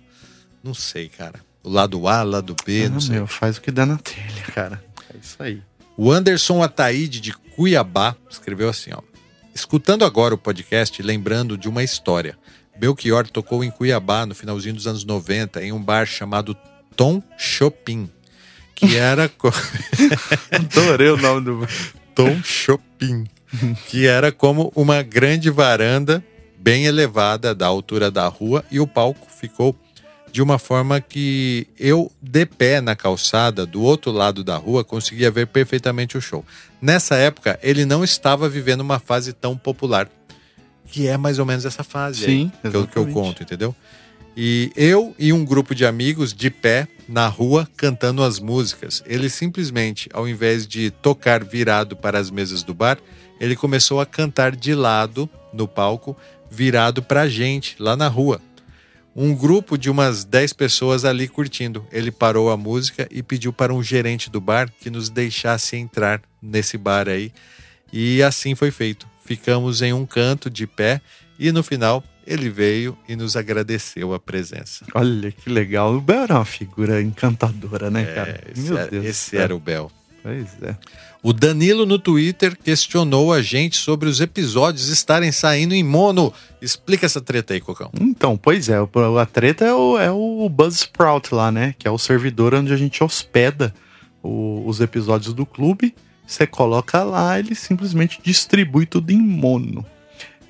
Não 0.65 0.75
sei, 0.75 1.09
cara. 1.09 1.39
O 1.63 1.71
lado 1.71 2.09
A, 2.09 2.23
lado 2.25 2.57
B, 2.67 2.89
não 2.89 2.97
Ah, 2.97 3.01
sei. 3.01 3.11
meu, 3.13 3.27
faz 3.29 3.57
o 3.59 3.61
que 3.61 3.71
dá 3.71 3.87
na 3.87 3.97
telha, 3.97 4.43
cara. 4.53 4.83
É 5.15 5.17
isso 5.17 5.37
aí. 5.41 5.63
O 5.97 6.11
Anderson 6.11 6.61
Ataíde 6.63 7.21
de 7.21 7.33
Cuiabá 7.33 8.17
escreveu 8.29 8.69
assim, 8.69 8.91
ó. 8.93 9.01
Escutando 9.55 10.05
agora 10.05 10.35
o 10.35 10.39
podcast, 10.39 11.01
lembrando 11.03 11.57
de 11.59 11.69
uma 11.69 11.83
história. 11.85 12.39
Belchior 12.81 13.29
tocou 13.29 13.63
em 13.63 13.71
Cuiabá 13.71 14.25
no 14.25 14.35
finalzinho 14.35 14.75
dos 14.75 14.87
anos 14.87 15.05
90 15.05 15.63
em 15.63 15.71
um 15.71 15.81
bar 15.83 16.07
chamado 16.07 16.57
Tom 16.97 17.23
Chopin, 17.37 18.09
que 18.75 18.97
era 18.97 19.29
co- 19.29 19.53
Adorei 20.51 21.11
o 21.11 21.17
nome 21.19 21.43
do. 21.45 21.69
Tom 22.15 22.43
Chopin, 22.43 23.27
que 23.87 24.07
era 24.07 24.33
como 24.33 24.73
uma 24.75 25.03
grande 25.03 25.51
varanda 25.51 26.25
bem 26.59 26.87
elevada 26.87 27.55
da 27.55 27.67
altura 27.67 28.11
da 28.11 28.27
rua 28.29 28.65
e 28.71 28.81
o 28.81 28.87
palco 28.87 29.27
ficou 29.31 29.77
de 30.33 30.41
uma 30.41 30.59
forma 30.59 31.01
que 31.01 31.67
eu, 31.79 32.11
de 32.23 32.47
pé 32.47 32.81
na 32.81 32.95
calçada 32.97 33.67
do 33.67 33.83
outro 33.83 34.11
lado 34.13 34.43
da 34.45 34.57
rua, 34.57 34.85
conseguia 34.85 35.31
ver 35.31 35.49
perfeitamente 35.49 36.17
o 36.17 36.21
show. 36.21 36.45
Nessa 36.81 37.17
época, 37.17 37.59
ele 37.63 37.85
não 37.85 38.05
estava 38.05 38.49
vivendo 38.49 38.81
uma 38.81 38.99
fase 39.01 39.33
tão 39.33 39.57
popular, 39.57 40.09
que 40.91 41.07
é 41.07 41.17
mais 41.17 41.39
ou 41.39 41.47
menos 41.47 41.65
essa 41.65 41.85
fase 41.85 42.27
aí 42.27 42.31
Sim, 42.31 42.53
que 42.61 42.77
eu, 42.77 42.87
que 42.87 42.97
eu 42.97 43.07
conto, 43.09 43.43
entendeu? 43.43 43.75
E 44.37 44.73
eu 44.77 45.15
e 45.19 45.33
um 45.33 45.45
grupo 45.45 45.75
de 45.75 45.85
amigos 45.85 46.33
de 46.33 46.51
pé 46.51 46.89
na 47.09 47.27
rua 47.27 47.69
cantando 47.77 48.23
as 48.23 48.39
músicas. 48.39 49.03
Ele 49.07 49.29
simplesmente, 49.29 50.09
ao 50.13 50.29
invés 50.29 50.67
de 50.67 50.91
tocar 50.91 51.45
virado 51.45 51.97
para 51.97 52.19
as 52.19 52.31
mesas 52.31 52.63
do 52.63 52.73
bar, 52.73 52.99
ele 53.41 53.57
começou 53.57 54.01
a 54.01 54.07
cantar 54.07 54.55
de 54.55 54.75
lado 54.75 55.29
no 55.53 55.67
palco, 55.67 56.17
virado 56.51 57.03
para 57.03 57.23
a 57.23 57.29
gente 57.29 57.77
lá 57.79 57.97
na 57.97 58.09
rua. 58.09 58.41
Um 59.15 59.35
grupo 59.35 59.77
de 59.77 59.91
umas 59.91 60.25
10 60.25 60.53
pessoas 60.53 61.05
ali 61.05 61.27
curtindo. 61.27 61.85
Ele 61.91 62.13
parou 62.13 62.51
a 62.51 62.57
música 62.57 63.09
e 63.11 63.23
pediu 63.23 63.53
para 63.53 63.75
um 63.75 63.83
gerente 63.83 64.31
do 64.31 64.41
bar 64.41 64.71
que 64.81 64.89
nos 64.89 65.11
deixasse 65.11 65.77
entrar 65.77 66.23
nesse 66.41 66.79
bar 66.79 67.09
aí. 67.09 67.33
E 67.93 68.23
assim 68.23 68.55
foi 68.55 68.71
feito. 68.71 69.10
Ficamos 69.35 69.81
em 69.81 69.93
um 69.93 70.05
canto 70.05 70.51
de 70.51 70.67
pé 70.67 71.01
e 71.39 71.53
no 71.53 71.63
final 71.63 72.03
ele 72.27 72.51
veio 72.51 72.99
e 73.09 73.15
nos 73.15 73.37
agradeceu 73.37 74.13
a 74.13 74.19
presença. 74.19 74.85
Olha 74.93 75.31
que 75.31 75.49
legal. 75.49 75.95
O 75.95 76.01
Bel 76.01 76.23
era 76.25 76.35
uma 76.35 76.45
figura 76.45 77.01
encantadora, 77.01 77.89
né, 77.93 78.07
cara? 78.07 78.41
É, 78.45 78.51
esse 78.51 78.63
Meu 78.69 78.77
era, 78.77 78.91
Deus. 78.91 79.05
esse 79.07 79.37
era 79.37 79.55
o 79.55 79.61
Bel. 79.61 79.89
Pois 80.21 80.49
é. 80.63 80.77
O 81.23 81.33
Danilo 81.33 81.87
no 81.87 81.97
Twitter 81.97 82.59
questionou 82.59 83.33
a 83.33 83.41
gente 83.41 83.77
sobre 83.77 84.09
os 84.09 84.21
episódios 84.21 84.89
estarem 84.89 85.31
saindo 85.31 85.75
em 85.75 85.85
mono. 85.85 86.33
Explica 86.61 87.07
essa 87.07 87.21
treta 87.21 87.55
aí, 87.55 87.61
Cocão. 87.61 87.93
Então, 88.01 88.37
pois 88.37 88.69
é, 88.69 88.75
a 88.77 89.27
treta 89.27 89.65
é 89.65 89.73
o, 89.73 89.97
é 89.97 90.11
o 90.11 90.49
Buzzsprout 90.49 91.33
lá, 91.33 91.53
né? 91.53 91.73
Que 91.79 91.87
é 91.87 91.91
o 91.91 91.99
servidor 91.99 92.53
onde 92.53 92.73
a 92.73 92.77
gente 92.77 93.05
hospeda 93.05 93.73
o- 94.25 94.65
os 94.67 94.81
episódios 94.81 95.33
do 95.33 95.47
clube. 95.47 95.95
Você 96.31 96.47
coloca 96.47 97.03
lá, 97.03 97.41
ele 97.41 97.57
simplesmente 97.57 98.21
distribui 98.23 98.87
tudo 98.87 99.11
em 99.11 99.19
mono. 99.19 99.85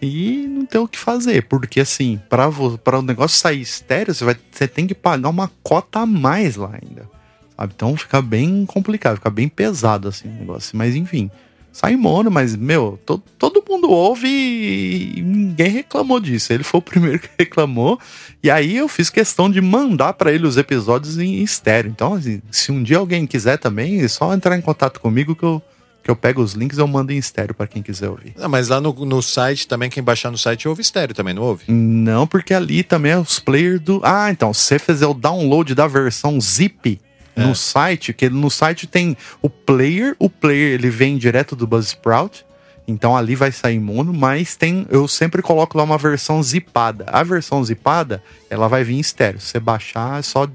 E 0.01 0.47
não 0.47 0.67
tem 0.67 0.79
o 0.79 0.87
que 0.87 0.99
fazer, 0.99 1.47
porque 1.49 1.81
assim, 1.81 2.21
para 2.29 2.99
o 2.99 3.03
negócio 3.03 3.39
sair 3.39 3.63
estéreo, 3.63 4.15
você, 4.15 4.23
vai, 4.23 4.37
você 4.53 4.69
tem 4.69 4.87
que 4.87 4.95
pagar 4.95 5.31
uma 5.31 5.51
cota 5.63 6.01
a 6.01 6.07
mais 6.07 6.57
lá 6.57 6.79
ainda. 6.83 7.09
Sabe? 7.57 7.73
Então 7.75 7.97
fica 7.97 8.21
bem 8.21 8.67
complicado, 8.67 9.17
fica 9.17 9.31
bem 9.31 9.49
pesado 9.49 10.07
assim 10.07 10.29
o 10.29 10.41
negócio. 10.41 10.77
Mas 10.77 10.95
enfim, 10.95 11.31
sai 11.73 11.97
mono, 11.97 12.31
mas, 12.31 12.57
meu, 12.57 12.99
to- 13.07 13.23
todo 13.39 13.63
mundo 13.69 13.91
ouve 13.91 14.27
e, 14.29 15.21
ninguém 15.23 15.69
reclamou 15.71 16.21
disso. 16.21 16.53
Ele 16.53 16.65
foi 16.65 16.79
o 16.79 16.83
primeiro 16.83 17.19
que 17.19 17.29
reclamou. 17.39 17.99
E 18.43 18.51
aí 18.51 18.77
eu 18.77 18.89
fiz 18.89 19.11
questão 19.11 19.51
de 19.51 19.61
mandar 19.61 20.15
pra 20.15 20.33
ele 20.33 20.47
os 20.47 20.57
episódios 20.57 21.19
em 21.19 21.43
estéreo. 21.43 21.91
Então, 21.91 22.15
assim, 22.15 22.41
se 22.51 22.73
um 22.73 22.83
dia 22.83 22.99
alguém 22.99 23.27
quiser 23.27 23.59
também, 23.59 24.01
é 24.01 24.09
só 24.09 24.33
entrar 24.35 24.57
em 24.57 24.61
contato 24.61 24.99
comigo 25.01 25.37
que 25.37 25.43
eu, 25.45 25.63
que 26.03 26.11
eu 26.11 26.17
pego 26.17 26.43
os 26.43 26.55
links 26.55 26.79
e 26.79 26.81
eu 26.81 26.87
mando 26.89 27.13
em 27.13 27.19
estéreo 27.19 27.55
pra 27.55 27.67
quem 27.67 27.83
quiser 27.83 28.09
ouvir. 28.09 28.33
Ah, 28.39 28.49
mas 28.49 28.69
lá 28.69 28.81
no, 28.81 28.93
no 29.05 29.23
site 29.23 29.69
também, 29.69 29.91
quem 29.91 30.03
baixar 30.03 30.31
no 30.31 30.39
site 30.39 30.67
ouve 30.67 30.81
estéreo 30.83 31.15
também, 31.15 31.35
não 31.35 31.43
ouve? 31.43 31.65
Não, 31.69 32.27
porque 32.27 32.55
ali 32.55 32.83
também 32.83 33.13
é 33.13 33.19
os 33.19 33.39
players 33.39 33.81
do. 33.81 34.01
Ah, 34.03 34.31
então, 34.31 34.53
se 34.55 34.63
você 34.65 34.79
fizer 34.79 35.07
o 35.07 35.15
download 35.15 35.75
da 35.75 35.87
versão 35.87 36.41
zip 36.41 36.99
É. 37.41 37.47
no 37.47 37.55
site, 37.55 38.13
que 38.13 38.29
no 38.29 38.51
site 38.51 38.87
tem 38.87 39.17
o 39.41 39.49
player, 39.49 40.15
o 40.19 40.29
player 40.29 40.75
ele 40.75 40.91
vem 40.91 41.17
direto 41.17 41.57
do 41.57 41.67
Buzzsprout, 41.67 42.45
então 42.87 43.17
ali 43.17 43.35
vai 43.35 43.53
sair 43.53 43.79
mono, 43.79 44.13
mas 44.13 44.57
tem. 44.57 44.87
Eu 44.91 45.07
sempre 45.07 45.43
coloco 45.43 45.79
lá 45.79 45.85
uma 45.85 45.99
versão 45.99 46.43
zipada. 46.43 47.05
A 47.09 47.23
versão 47.23 47.65
zipada, 47.65 48.23
ela 48.49 48.69
vai 48.69 48.83
vir 48.83 48.95
em 48.95 49.01
estéreo. 49.01 49.41
Se 49.41 49.49
você 49.49 49.61
baixar, 49.61 50.19
é 50.19 50.23
só 50.23 50.49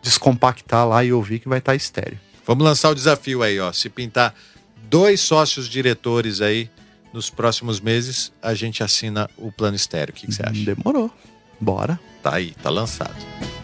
descompactar 0.00 0.86
lá 0.86 1.04
e 1.04 1.12
ouvir 1.12 1.40
que 1.40 1.48
vai 1.48 1.58
estar 1.58 1.74
estéreo. 1.74 2.18
Vamos 2.46 2.64
lançar 2.64 2.90
o 2.90 2.94
desafio 2.94 3.42
aí, 3.42 3.58
ó. 3.58 3.72
Se 3.72 3.88
pintar 3.88 4.34
dois 4.88 5.20
sócios 5.20 5.68
diretores 5.68 6.40
aí 6.40 6.70
nos 7.12 7.28
próximos 7.28 7.80
meses, 7.80 8.32
a 8.40 8.54
gente 8.54 8.82
assina 8.82 9.28
o 9.36 9.50
plano 9.50 9.76
estéreo. 9.76 10.12
O 10.12 10.16
que, 10.16 10.26
que 10.26 10.34
você 10.34 10.42
acha? 10.42 10.64
Demorou. 10.64 11.10
Bora. 11.60 11.98
Tá 12.22 12.34
aí, 12.34 12.54
tá 12.62 12.70
lançado. 12.70 13.16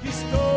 Estou 0.05 0.56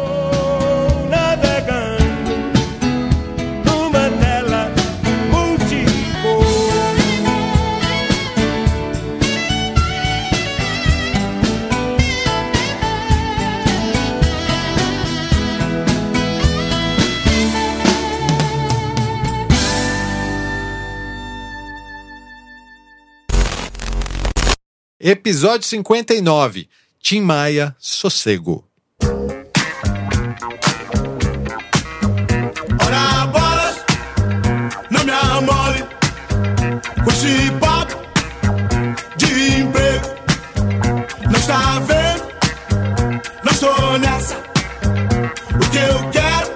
Episódio 25.02 25.66
59. 25.66 26.68
Tim 27.02 27.22
Maia, 27.22 27.74
Sossego. 27.80 28.68
Ora 32.86 33.28
bolas, 33.28 33.78
não 34.92 35.06
me 35.06 35.12
amole 35.12 35.86
esse 37.08 37.50
papo 37.62 37.96
de 39.16 39.62
emprego. 39.62 40.08
Não 41.32 41.40
está 41.40 41.80
vendo? 41.80 42.28
Não 43.46 43.52
estou 43.54 43.98
nessa. 44.00 44.36
O 45.56 45.70
que 45.72 45.78
eu 45.78 46.10
quero 46.12 46.50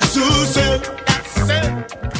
é 0.00 0.06
sossego. 0.06 0.96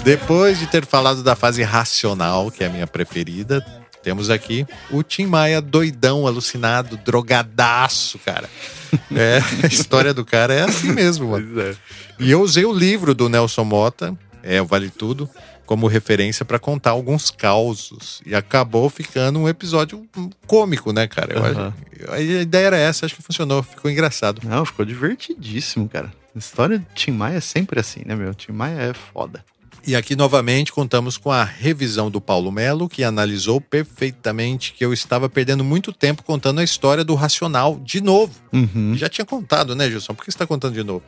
Depois 0.03 0.59
de 0.59 0.67
ter 0.67 0.85
falado 0.85 1.23
da 1.23 1.37
fase 1.37 1.63
racional, 1.63 2.51
que 2.51 2.65
é 2.65 2.67
a 2.67 2.71
minha 2.71 2.89
preferida, 2.89 3.65
temos 4.07 4.31
aqui 4.31 4.65
o 4.89 5.03
Tim 5.03 5.27
Maia 5.27 5.61
doidão, 5.61 6.29
alucinado, 6.29 6.97
drogadaço, 6.97 8.21
cara. 8.21 8.49
É, 9.15 9.41
a 9.65 9.67
história 9.67 10.15
do 10.15 10.25
cara 10.25 10.55
é 10.55 10.63
assim 10.63 10.93
mesmo, 10.93 11.29
mano. 11.33 11.77
E 12.21 12.31
eu 12.31 12.41
usei 12.41 12.65
o 12.65 12.73
livro 12.73 13.15
do 13.15 13.29
Nelson 13.29 13.65
Mota, 13.65 14.17
é 14.45 14.63
o 14.63 14.65
Vale 14.65 14.91
Tudo, 14.91 15.29
como 15.67 15.89
referência 15.89 16.45
pra 16.45 16.59
contar 16.59 16.91
alguns 16.93 17.29
causos. 17.31 18.23
E 18.25 18.33
acabou 18.35 18.89
ficando 18.89 19.41
um 19.41 19.49
episódio 19.49 20.07
cômico, 20.47 20.93
né, 20.93 21.07
cara? 21.09 21.35
Eu 21.35 21.45
acho- 21.45 22.13
a 22.13 22.21
ideia 22.21 22.67
era 22.69 22.77
essa, 22.79 23.05
acho 23.07 23.17
que 23.17 23.23
funcionou, 23.23 23.61
ficou 23.63 23.91
engraçado. 23.91 24.41
Não, 24.45 24.65
ficou 24.65 24.85
divertidíssimo, 24.85 25.89
cara. 25.89 26.13
A 26.35 26.39
história 26.39 26.79
de 26.79 26.87
Tim 26.95 27.11
Maia 27.11 27.39
é 27.39 27.41
sempre 27.41 27.81
assim, 27.81 28.03
né, 28.07 28.15
meu? 28.15 28.33
Tim 28.35 28.53
Maia 28.53 28.81
é 28.81 28.95
foda. 28.95 29.45
E 29.87 29.95
aqui 29.95 30.17
novamente 30.17 30.73
contamos 30.73 31.17
com 31.17 31.31
a 31.31 31.45
revisão 31.45 32.11
do 32.11 32.21
Paulo 32.21 32.51
Melo, 32.51 32.89
que 32.89 33.05
analisou 33.05 33.61
perfeitamente 33.61 34.73
que 34.73 34.85
eu 34.85 34.93
estava 34.93 35.29
perdendo 35.29 35.63
muito 35.63 35.93
tempo 35.93 36.25
contando 36.25 36.59
a 36.59 36.65
história 36.65 37.05
do 37.05 37.15
Racional 37.15 37.79
de 37.85 38.01
novo. 38.01 38.35
Uhum. 38.53 38.97
Já 38.97 39.09
tinha 39.09 39.25
contado, 39.25 39.77
né, 39.77 39.89
Gilson? 39.89 40.13
Por 40.13 40.25
que 40.25 40.33
você 40.33 40.35
está 40.35 40.45
contando 40.45 40.75
de 40.75 40.83
novo? 40.83 41.05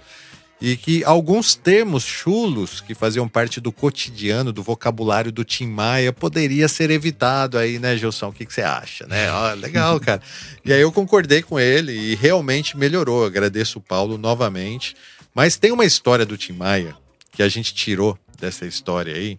E 0.61 0.77
que 0.77 1.03
alguns 1.03 1.57
termos 1.57 2.05
chulos 2.05 2.81
que 2.81 2.95
faziam 2.95 3.29
parte 3.29 3.61
do 3.61 3.73
cotidiano, 3.73 4.53
do 4.53 4.63
vocabulário 4.63 5.33
do 5.33 5.43
Tim 5.43 5.67
Maia, 5.67 6.13
poderia 6.13 6.69
ser 6.69 6.89
evitado 6.89 7.59
aí, 7.59 7.81
né, 7.81 7.97
Gilson? 7.97 8.29
O 8.29 8.33
que, 8.33 8.47
que 8.47 8.55
você 8.55 8.63
acha, 8.63 9.09
né? 9.09 9.29
Ó, 9.33 9.55
legal, 9.55 9.99
cara. 10.01 10.23
E 10.65 10.73
aí 10.73 10.81
eu 10.81 10.93
concordei 10.93 11.43
com 11.43 11.59
ele 11.59 11.93
e 11.93 12.15
realmente 12.15 12.77
melhorou. 12.77 13.27
Agradeço 13.27 13.81
o 13.81 13.83
Paulo 13.83 14.17
novamente. 14.17 14.95
Mas 15.35 15.57
tem 15.57 15.73
uma 15.73 15.85
história 15.85 16.25
do 16.25 16.37
Tim 16.37 16.53
Maia 16.53 16.95
que 17.33 17.43
a 17.43 17.49
gente 17.49 17.75
tirou 17.75 18.17
dessa 18.39 18.67
história 18.67 19.15
aí. 19.15 19.39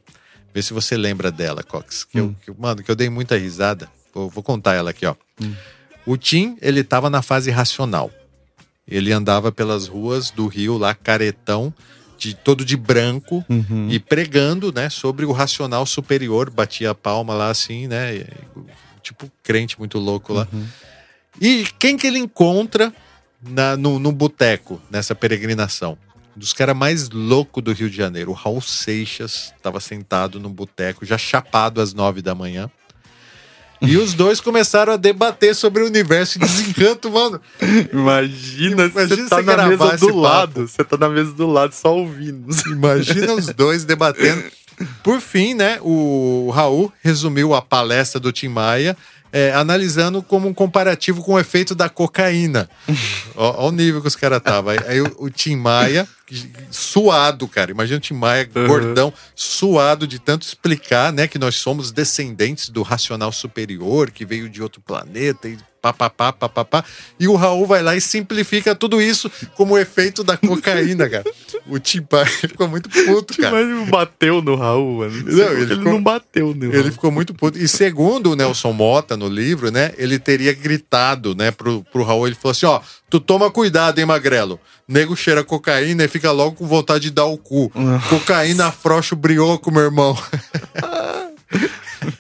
Vê 0.54 0.62
se 0.62 0.74
você 0.74 0.97
lembra 0.97 1.32
dela, 1.32 1.64
Cox. 1.64 2.04
Que 2.04 2.20
eu, 2.20 2.36
que, 2.43 2.52
mano, 2.58 2.84
que 2.84 2.89
eu 2.89 2.95
dei 2.95 3.10
muita 3.10 3.38
risada. 3.38 3.89
Vou, 4.14 4.30
vou 4.30 4.43
contar 4.43 4.74
ela 4.76 4.89
aqui, 4.89 5.06
ó. 5.06 5.16
O 6.06 6.18
Tim, 6.18 6.58
ele 6.62 6.84
tava 6.84 7.10
na 7.10 7.22
fase 7.22 7.52
racional. 7.52 8.10
Ele 8.88 9.12
andava 9.12 9.52
pelas 9.52 9.88
ruas 9.88 10.32
do 10.32 10.47
Rio 10.47 10.78
lá, 10.78 10.95
caretão, 10.95 11.72
de 12.18 12.34
todo 12.34 12.66
de 12.66 12.76
branco 12.76 13.45
Uhum. 13.47 13.88
e 13.89 14.00
pregando, 14.00 14.74
né, 14.74 14.89
sobre 14.89 15.26
o 15.26 15.32
racional 15.32 15.86
superior, 15.86 16.50
batia 16.50 16.89
a 16.91 16.95
palma 16.95 17.34
lá 17.36 17.50
assim, 17.50 17.88
né, 17.88 18.16
e- 18.18 18.26
tipo 19.02 19.32
crente 19.43 19.78
muito 19.80 19.97
louco 20.00 20.34
lá. 20.34 20.47
E 21.39 21.66
quem 21.78 21.95
que 21.95 22.06
ele 22.08 22.18
encontra 22.20 22.93
na, 23.41 23.78
no, 23.78 24.00
no 24.00 24.12
boteco 24.12 24.82
nessa 24.91 25.16
peregrinação? 25.16 25.97
Dos 26.40 26.54
caras 26.54 26.74
mais 26.76 27.10
loucos 27.10 27.62
do 27.62 27.74
Rio 27.74 27.90
de 27.90 27.98
Janeiro, 27.98 28.32
o 28.32 28.34
Raul 28.34 28.62
Seixas, 28.62 29.54
estava 29.58 29.78
sentado 29.82 30.40
num 30.40 30.50
boteco, 30.50 31.06
já 31.06 31.18
chapado 31.18 31.82
às 31.82 31.94
nove 31.94 32.22
da 32.22 32.34
manhã. 32.34 32.72
E 33.82 33.98
os 33.98 34.14
dois 34.14 34.40
começaram 34.40 34.94
a 34.94 34.95
debater 34.95 35.53
sobre 35.53 35.84
o 35.84 35.86
universo 35.86 36.38
e 36.38 36.40
desencanto, 36.40 37.11
mano. 37.11 37.41
Imagina, 37.91 38.86
Imagina 38.86 39.07
você 39.07 39.28
tá 39.28 39.36
você 39.36 39.41
na 39.41 39.53
gravar 39.53 39.68
mesa 39.68 39.98
do 39.98 40.07
papo. 40.07 40.20
lado. 40.20 40.68
Você 40.68 40.84
tá 40.86 40.98
na 40.98 41.10
mesa 41.10 41.34
do 41.34 41.48
lado 41.48 41.74
só 41.74 41.94
ouvindo. 41.94 42.48
Imagina 42.68 43.34
os 43.34 43.48
dois 43.48 43.84
debatendo. 43.84 44.44
Por 45.03 45.20
fim, 45.20 45.53
né, 45.53 45.78
o 45.82 46.49
Raul 46.56 46.91
resumiu 47.03 47.53
a 47.53 47.61
palestra 47.61 48.18
do 48.18 48.32
Tim 48.32 48.48
Maia, 48.48 48.95
é, 49.31 49.51
analisando 49.53 50.22
como 50.22 50.47
um 50.47 50.53
comparativo 50.53 51.23
com 51.23 51.34
o 51.34 51.39
efeito 51.39 51.76
da 51.76 51.89
cocaína. 51.89 52.69
Ó 53.35 53.68
o 53.68 53.72
nível 53.72 54.01
que 54.01 54.07
os 54.07 54.15
caras 54.15 54.39
estavam. 54.39 54.72
Aí, 54.72 54.80
aí 54.88 55.01
o, 55.01 55.15
o 55.19 55.30
Tim 55.30 55.56
Maia, 55.56 56.07
suado, 56.72 57.47
cara. 57.47 57.72
Imagina 57.72 57.97
o 57.97 58.01
Tim 58.01 58.15
Maia, 58.15 58.49
gordão, 58.68 59.14
suado 59.35 60.07
de 60.07 60.19
tanto 60.19 60.43
explicar, 60.43 61.14
né, 61.14 61.27
que 61.27 61.39
nós 61.39 61.56
somos 61.56 61.91
descendentes 61.91 62.69
do 62.69 62.81
racional 62.81 63.31
superior, 63.31 64.11
que 64.11 64.26
veio 64.26 64.49
de 64.49 64.61
outro 64.61 64.81
planeta 64.81 65.47
e 65.47 65.57
papapá, 65.81 66.31
papapá. 66.34 66.84
E 67.19 67.27
o 67.27 67.35
Raul 67.35 67.65
vai 67.65 67.81
lá 67.81 67.95
e 67.95 68.01
simplifica 68.01 68.73
tudo 68.76 69.01
isso 69.01 69.31
como 69.56 69.73
o 69.73 69.77
efeito 69.77 70.23
da 70.23 70.35
cocaína, 70.38 71.10
cara. 71.10 71.23
O 71.68 71.80
Tim 71.80 72.06
Maia 72.11 72.26
ficou 72.26 72.68
muito 72.68 72.89
puto, 72.89 73.35
cara. 73.41 73.56
Mas 73.56 73.68
não 73.68 73.85
bateu 73.85 74.41
no 74.41 74.56
Raul, 74.56 74.99
mano. 74.99 75.23
Não, 75.26 75.51
ele 75.53 75.61
ele 75.61 75.76
ficou- 75.76 75.91
não 75.93 76.01
bateu 76.03 76.53
no 76.56 76.65
Ele 76.65 76.77
Raul. 76.80 76.91
ficou 76.91 77.11
muito 77.11 77.34
puto. 77.34 77.57
E 77.57 77.68
segundo 77.68 78.31
o 78.31 78.35
Nelson 78.35 78.72
Mota 78.73 79.15
no 79.18 79.27
livro, 79.27 79.72
né? 79.72 79.91
Ele 79.97 80.18
teria 80.19 80.53
gritado, 80.53 81.34
né, 81.35 81.51
pro, 81.51 81.84
pro 81.91 82.03
Raul. 82.03 82.27
Ele 82.27 82.35
falou 82.35 82.51
assim: 82.51 82.65
ó, 82.65 82.81
tu 83.10 83.19
toma 83.19 83.49
cuidado, 83.51 83.99
hein, 83.99 84.06
Magrelo. 84.06 84.60
Nego 84.88 85.15
cheira 85.15 85.43
cocaína 85.43 86.03
e 86.03 86.07
fica 86.07 86.31
logo 86.31 86.56
com 86.56 86.65
vontade 86.65 87.03
de 87.03 87.11
dar 87.11 87.26
o 87.26 87.38
cu. 87.38 87.72
Cocaína 88.10 88.65
afrouxa 88.68 89.14
o 89.14 89.18
brioco, 89.18 89.72
meu 89.72 89.84
irmão. 89.84 90.18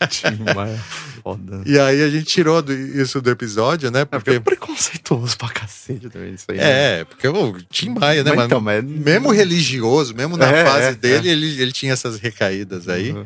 Tim 0.07 0.37
Maia. 0.55 0.79
foda. 1.23 1.61
E 1.65 1.77
aí 1.79 2.01
a 2.03 2.09
gente 2.09 2.25
tirou 2.25 2.61
do- 2.61 2.73
isso 2.73 3.21
do 3.21 3.29
episódio, 3.29 3.89
né? 3.91 4.01
É 4.01 4.05
porque 4.05 4.31
é 4.31 4.39
preconceituoso 4.39 5.37
pra 5.37 5.49
cacete 5.49 6.09
também 6.09 6.33
isso 6.33 6.45
aí. 6.49 6.57
né? 6.57 6.99
É, 6.99 7.03
porque 7.05 7.27
o 7.27 7.57
Tim 7.69 7.89
Maia, 7.89 8.23
né, 8.23 8.29
Mas 8.31 8.35
mano? 8.37 8.47
então, 8.47 8.61
mas- 8.61 8.83
Mesmo 8.83 9.31
religioso, 9.31 10.13
mesmo 10.15 10.37
na 10.37 10.47
É, 10.47 10.65
fase 10.65 10.85
é, 10.87 10.93
dele, 10.93 11.29
Ele, 11.29 11.61
ele 11.61 11.71
tinha 11.71 11.93
essas 11.93 12.19
recaídas 12.19 12.87
aí. 12.89 13.11
Uhum. 13.11 13.25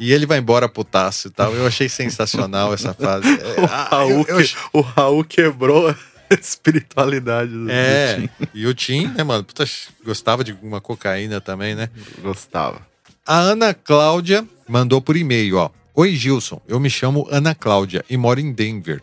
E 0.00 0.12
ele 0.12 0.26
vai 0.26 0.38
embora 0.38 0.68
putaço 0.68 1.28
e 1.28 1.30
tal. 1.30 1.54
Eu 1.54 1.66
achei 1.66 1.88
sensacional 1.88 2.72
essa 2.74 2.92
fase. 2.94 3.28
É, 3.28 3.60
O, 3.60 3.64
ah, 3.66 3.88
Raul 3.90 4.24
eu- 4.28 4.40
eu- 4.40 4.48
o 4.72 4.80
Raul 4.80 5.22
quebrou 5.24 5.88
a 5.90 5.96
espiritualidade 6.40 7.50
do, 7.52 7.64
do 7.66 7.70
É, 7.70 8.16
Tim. 8.16 8.28
e 8.54 8.66
o 8.66 8.74
Tim, 8.74 9.06
né, 9.08 9.22
mano? 9.22 9.44
Puta, 9.44 9.64
gostava 10.04 10.42
de 10.42 10.56
uma 10.62 10.80
cocaína 10.80 11.40
também, 11.40 11.74
né? 11.74 11.88
Gostava. 12.20 12.80
A 13.26 13.38
Ana 13.38 13.72
Cláudia 13.74 14.44
mandou 14.68 15.00
por 15.00 15.16
e-mail, 15.16 15.56
ó. 15.58 15.70
Oi, 15.94 16.16
Gilson. 16.16 16.58
Eu 16.66 16.80
me 16.80 16.88
chamo 16.88 17.28
Ana 17.30 17.54
Cláudia 17.54 18.02
e 18.08 18.16
moro 18.16 18.40
em 18.40 18.50
Denver, 18.50 19.02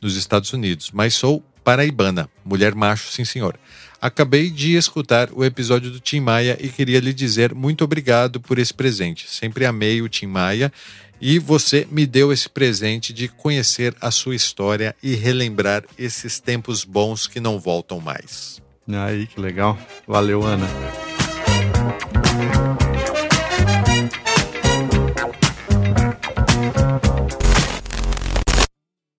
nos 0.00 0.16
Estados 0.16 0.50
Unidos, 0.54 0.90
mas 0.90 1.12
sou 1.12 1.44
paraibana, 1.62 2.30
mulher 2.42 2.74
macho, 2.74 3.12
sim 3.12 3.26
senhor. 3.26 3.60
Acabei 4.00 4.48
de 4.48 4.74
escutar 4.74 5.28
o 5.34 5.44
episódio 5.44 5.90
do 5.90 6.00
Tim 6.00 6.20
Maia 6.20 6.56
e 6.58 6.70
queria 6.70 6.98
lhe 6.98 7.12
dizer 7.12 7.54
muito 7.54 7.84
obrigado 7.84 8.40
por 8.40 8.58
esse 8.58 8.72
presente. 8.72 9.28
Sempre 9.28 9.66
amei 9.66 10.00
o 10.00 10.08
Tim 10.08 10.28
Maia 10.28 10.72
e 11.20 11.38
você 11.38 11.86
me 11.90 12.06
deu 12.06 12.32
esse 12.32 12.48
presente 12.48 13.12
de 13.12 13.28
conhecer 13.28 13.94
a 14.00 14.10
sua 14.10 14.34
história 14.34 14.96
e 15.02 15.14
relembrar 15.14 15.84
esses 15.98 16.40
tempos 16.40 16.84
bons 16.84 17.26
que 17.26 17.38
não 17.38 17.60
voltam 17.60 18.00
mais. 18.00 18.62
Aí, 18.88 19.26
que 19.26 19.38
legal. 19.38 19.78
Valeu, 20.08 20.42
Ana. 20.42 20.66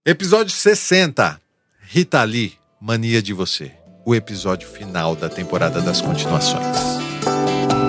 Episódio 0.06 0.52
60. 0.54 1.40
Rita 1.84 2.24
Lee, 2.24 2.54
Mania 2.80 3.22
de 3.22 3.34
Você. 3.34 3.72
O 4.06 4.16
episódio 4.16 4.68
final 4.68 5.16
da 5.16 5.30
temporada 5.30 5.80
das 5.82 6.02
continuações. 6.02 6.76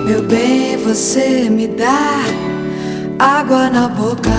Meu 0.05 0.21
bem, 0.21 0.77
você 0.77 1.49
me 1.49 1.67
dá 1.67 2.21
água 3.17 3.69
na 3.69 3.87
boca. 3.87 4.29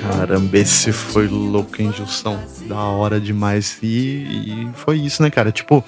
Caramba, 0.00 0.58
esse 0.58 0.92
foi 0.92 1.26
louco, 1.26 1.82
hein, 1.82 1.92
Gilson? 1.92 2.38
Da 2.68 2.76
hora 2.80 3.20
demais. 3.20 3.78
E, 3.82 3.88
e 3.88 4.70
foi 4.74 4.98
isso, 5.00 5.22
né, 5.22 5.30
cara? 5.30 5.50
Tipo, 5.50 5.82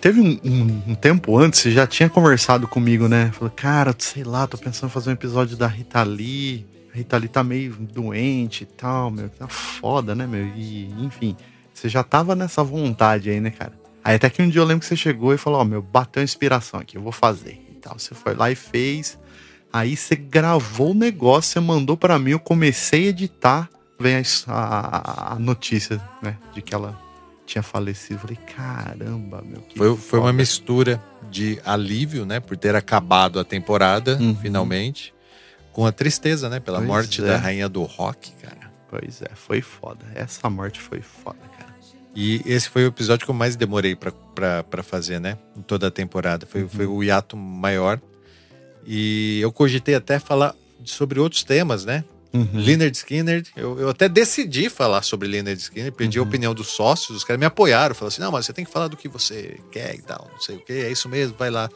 teve 0.00 0.18
um, 0.20 0.38
um- 0.42 0.82
um 0.92 0.94
tempo 0.94 1.36
antes, 1.36 1.60
você 1.60 1.70
já 1.70 1.86
tinha 1.86 2.08
conversado 2.08 2.66
comigo, 2.66 3.06
né? 3.06 3.30
Falou, 3.34 3.50
cara, 3.54 3.94
sei 3.98 4.24
lá, 4.24 4.46
tô 4.46 4.56
pensando 4.56 4.88
em 4.88 4.92
fazer 4.92 5.10
um 5.10 5.14
episódio 5.14 5.58
da 5.58 5.66
Rita 5.66 6.02
Lee. 6.02 6.64
Rita 6.92 7.16
Lee 7.16 7.28
tá 7.28 7.42
meio 7.42 7.72
doente 7.74 8.62
e 8.64 8.66
tal, 8.66 9.10
meu. 9.10 9.28
Tá 9.30 9.48
foda, 9.48 10.14
né, 10.14 10.26
meu? 10.26 10.46
E, 10.48 10.84
enfim, 10.98 11.36
você 11.72 11.88
já 11.88 12.02
tava 12.02 12.34
nessa 12.34 12.62
vontade 12.62 13.30
aí, 13.30 13.40
né, 13.40 13.50
cara? 13.50 13.72
Aí 14.04 14.16
até 14.16 14.28
que 14.28 14.42
um 14.42 14.48
dia 14.48 14.60
eu 14.60 14.64
lembro 14.64 14.80
que 14.80 14.86
você 14.86 14.96
chegou 14.96 15.32
e 15.32 15.38
falou, 15.38 15.60
ó, 15.60 15.64
meu, 15.64 15.80
bateu 15.80 16.20
a 16.20 16.24
inspiração 16.24 16.80
aqui, 16.80 16.96
eu 16.98 17.02
vou 17.02 17.12
fazer. 17.12 17.60
E 17.70 17.74
tal. 17.76 17.98
Você 17.98 18.14
foi 18.14 18.34
lá 18.34 18.50
e 18.50 18.54
fez. 18.54 19.18
Aí 19.72 19.96
você 19.96 20.14
gravou 20.16 20.90
o 20.90 20.94
negócio, 20.94 21.52
você 21.52 21.60
mandou 21.60 21.96
pra 21.96 22.18
mim, 22.18 22.32
eu 22.32 22.38
comecei 22.40 23.06
a 23.06 23.08
editar, 23.08 23.70
vem 23.98 24.16
a, 24.16 24.22
a- 24.52 25.32
a 25.34 25.38
notícia, 25.38 25.98
né, 26.20 26.36
de 26.52 26.60
que 26.60 26.74
ela 26.74 26.98
tinha 27.46 27.62
falecido. 27.62 28.16
Eu 28.16 28.18
Falei, 28.20 28.38
caramba, 28.54 29.42
meu, 29.46 29.62
que 29.62 29.78
Foi, 29.78 29.96
foi 29.96 30.18
uma 30.20 30.32
mistura 30.32 31.02
de 31.30 31.58
alívio, 31.64 32.26
né? 32.26 32.38
Por 32.38 32.56
ter 32.56 32.74
acabado 32.76 33.40
a 33.40 33.44
temporada, 33.44 34.18
Uhum. 34.20 34.34
finalmente. 34.36 35.14
Com 35.72 35.86
a 35.86 35.92
tristeza, 35.92 36.48
né? 36.48 36.60
Pela 36.60 36.78
Pois 36.78 36.88
morte 36.88 37.22
é. 37.22 37.26
da 37.26 37.36
rainha 37.38 37.68
do 37.68 37.82
rock, 37.82 38.32
cara. 38.42 38.70
Pois 38.90 39.22
é, 39.22 39.30
foi 39.34 39.60
foda. 39.62 40.04
Essa 40.14 40.50
morte 40.50 40.80
foi 40.80 41.00
foda, 41.00 41.38
cara. 41.58 41.72
E 42.14 42.42
esse 42.44 42.68
foi 42.68 42.84
o 42.84 42.88
episódio 42.88 43.24
que 43.24 43.30
eu 43.30 43.34
mais 43.34 43.56
demorei 43.56 43.96
pra 43.96 44.82
fazer, 44.82 45.18
né? 45.18 45.38
Em 45.56 45.62
toda 45.62 45.86
a 45.86 45.90
temporada. 45.90 46.44
Foi, 46.46 46.68
foi 46.68 46.84
o 46.86 47.02
hiato 47.02 47.36
maior. 47.38 47.98
E 48.86 49.40
eu 49.40 49.50
cogitei 49.50 49.94
até 49.94 50.18
falar 50.18 50.54
sobre 50.84 51.18
outros 51.20 51.42
temas, 51.42 51.84
né? 51.86 52.04
Uhum. 52.34 52.48
Leonard 52.54 52.96
Skinner, 52.96 53.42
eu, 53.54 53.78
eu 53.78 53.88
até 53.90 54.08
decidi 54.08 54.68
falar 54.70 55.02
sobre 55.02 55.28
Leonard 55.28 55.60
Skinner, 55.60 55.92
pedi 55.92 56.18
Uhum. 56.18 56.24
a 56.24 56.28
opinião 56.28 56.54
dos 56.54 56.68
sócios, 56.68 57.16
os 57.18 57.24
caras 57.24 57.38
me 57.38 57.44
apoiaram, 57.44 57.94
falaram 57.94 58.08
assim, 58.08 58.22
não, 58.22 58.32
mas 58.32 58.46
você 58.46 58.54
tem 58.54 58.64
que 58.64 58.70
falar 58.70 58.88
do 58.88 58.96
que 58.96 59.06
você 59.06 59.60
quer 59.70 59.94
e 59.94 60.00
tal, 60.00 60.30
não 60.32 60.40
sei 60.40 60.56
o 60.56 60.60
que, 60.60 60.72
é 60.72 60.90
isso 60.90 61.10
mesmo, 61.10 61.36
vai 61.38 61.50
lá. 61.50 61.68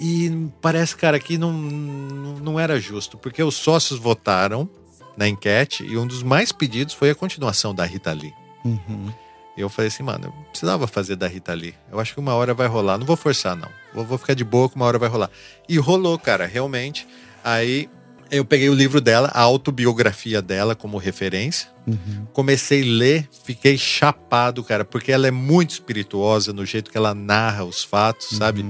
E 0.00 0.48
parece, 0.60 0.96
cara, 0.96 1.18
que 1.18 1.36
não, 1.36 1.52
não, 1.52 2.58
era 2.58 2.78
justo, 2.80 3.18
porque 3.18 3.42
os 3.42 3.56
sócios 3.56 3.98
votaram 3.98 4.68
na 5.16 5.26
enquete 5.26 5.84
e 5.84 5.98
um 5.98 6.06
dos 6.06 6.22
mais 6.22 6.52
pedidos 6.52 6.94
foi 6.94 7.10
a 7.10 7.14
continuação 7.14 7.74
da 7.74 7.84
Rita 7.84 8.12
Lee. 8.12 8.32
Uhum. 8.64 9.12
E 9.56 9.60
eu 9.60 9.68
falei 9.68 9.88
assim, 9.88 10.04
mano, 10.04 10.26
eu 10.26 10.32
precisava 10.50 10.86
fazer 10.86 11.16
da 11.16 11.26
Rita 11.26 11.52
Lee. 11.52 11.74
Eu 11.90 11.98
acho 11.98 12.14
que 12.14 12.20
uma 12.20 12.34
hora 12.34 12.54
vai 12.54 12.68
rolar. 12.68 12.96
Não 12.96 13.04
vou 13.04 13.16
forçar, 13.16 13.56
não. 13.56 13.68
Vou, 13.92 14.04
vou 14.04 14.16
ficar 14.16 14.34
de 14.34 14.44
boa 14.44 14.68
que 14.68 14.76
uma 14.76 14.84
hora 14.84 15.00
vai 15.00 15.08
rolar. 15.08 15.30
E 15.68 15.76
rolou, 15.78 16.16
cara, 16.16 16.46
realmente. 16.46 17.04
Aí 17.42 17.90
eu 18.30 18.44
peguei 18.44 18.68
o 18.68 18.74
livro 18.74 19.00
dela, 19.00 19.30
a 19.34 19.40
autobiografia 19.40 20.40
dela 20.40 20.76
como 20.76 20.96
referência. 20.96 21.68
Uhum. 21.86 22.26
Comecei 22.32 22.82
a 22.82 22.86
ler, 22.86 23.28
fiquei 23.44 23.76
chapado, 23.76 24.62
cara, 24.62 24.84
porque 24.84 25.10
ela 25.10 25.26
é 25.26 25.30
muito 25.30 25.70
espirituosa 25.70 26.52
no 26.52 26.64
jeito 26.64 26.90
que 26.90 26.96
ela 26.96 27.14
narra 27.14 27.64
os 27.64 27.82
fatos, 27.82 28.36
sabe? 28.36 28.62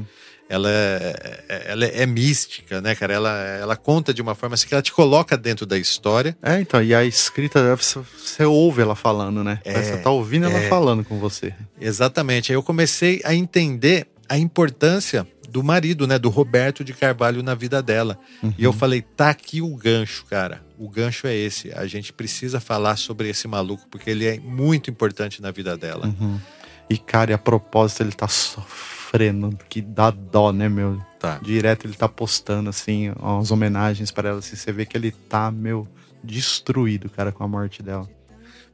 Uhum. 0.48 0.56
Ela 0.56 0.70
é, 0.70 1.42
é- 1.48 1.64
ela 1.72 1.84
é 1.84 2.06
mística, 2.06 2.80
né, 2.80 2.94
cara? 2.94 3.14
Ela, 3.14 3.30
ela 3.60 3.76
conta 3.76 4.14
de 4.14 4.22
uma 4.22 4.34
forma 4.34 4.54
assim 4.54 4.66
que 4.66 4.74
ela 4.74 4.82
te 4.82 4.92
coloca 4.92 5.36
dentro 5.36 5.66
da 5.66 5.78
história. 5.78 6.36
É, 6.42 6.60
então, 6.60 6.82
e 6.82 6.94
a 6.94 7.04
escrita, 7.04 7.76
você, 7.76 8.00
você 8.16 8.44
ouve 8.44 8.82
ela 8.82 8.94
falando, 8.94 9.44
né? 9.44 9.60
É, 9.64 9.82
você 9.82 9.96
tá 9.98 10.10
ouvindo 10.10 10.46
ela 10.46 10.58
é. 10.58 10.68
falando 10.68 11.04
com 11.04 11.18
você. 11.18 11.54
Exatamente. 11.80 12.50
Aí 12.52 12.56
eu 12.56 12.62
comecei 12.62 13.20
a 13.24 13.34
entender 13.34 14.06
a 14.28 14.36
importância 14.36 15.26
do 15.48 15.62
marido, 15.62 16.06
né, 16.06 16.18
do 16.18 16.28
Roberto 16.28 16.84
de 16.84 16.92
Carvalho 16.92 17.42
na 17.42 17.54
vida 17.54 17.82
dela. 17.82 18.18
E 18.58 18.62
eu 18.62 18.72
falei, 18.72 19.00
tá 19.00 19.30
aqui 19.30 19.62
o 19.62 19.74
gancho, 19.74 20.26
cara. 20.26 20.62
O 20.78 20.88
gancho 20.88 21.26
é 21.26 21.34
esse. 21.34 21.72
A 21.72 21.86
gente 21.86 22.12
precisa 22.12 22.60
falar 22.60 22.96
sobre 22.96 23.30
esse 23.30 23.48
maluco 23.48 23.86
porque 23.90 24.10
ele 24.10 24.26
é 24.26 24.38
muito 24.38 24.90
importante 24.90 25.40
na 25.40 25.50
vida 25.50 25.76
dela. 25.76 26.06
Uhum. 26.06 26.38
E, 26.90 26.98
cara, 26.98 27.30
e 27.30 27.34
a 27.34 27.38
propósito, 27.38 28.02
ele 28.02 28.12
tá 28.12 28.28
sofrendo, 28.28 28.97
que 29.68 29.80
dá 29.80 30.10
dó, 30.10 30.52
né, 30.52 30.68
meu? 30.68 31.00
Tá. 31.18 31.38
Direto 31.42 31.86
ele 31.86 31.94
tá 31.94 32.08
postando, 32.08 32.70
assim, 32.70 33.10
umas 33.18 33.50
homenagens 33.50 34.10
pra 34.10 34.28
ela. 34.28 34.38
Assim, 34.38 34.56
você 34.56 34.70
vê 34.70 34.86
que 34.86 34.96
ele 34.96 35.10
tá, 35.10 35.50
meu, 35.50 35.86
destruído, 36.22 37.08
cara, 37.08 37.32
com 37.32 37.42
a 37.42 37.48
morte 37.48 37.82
dela. 37.82 38.08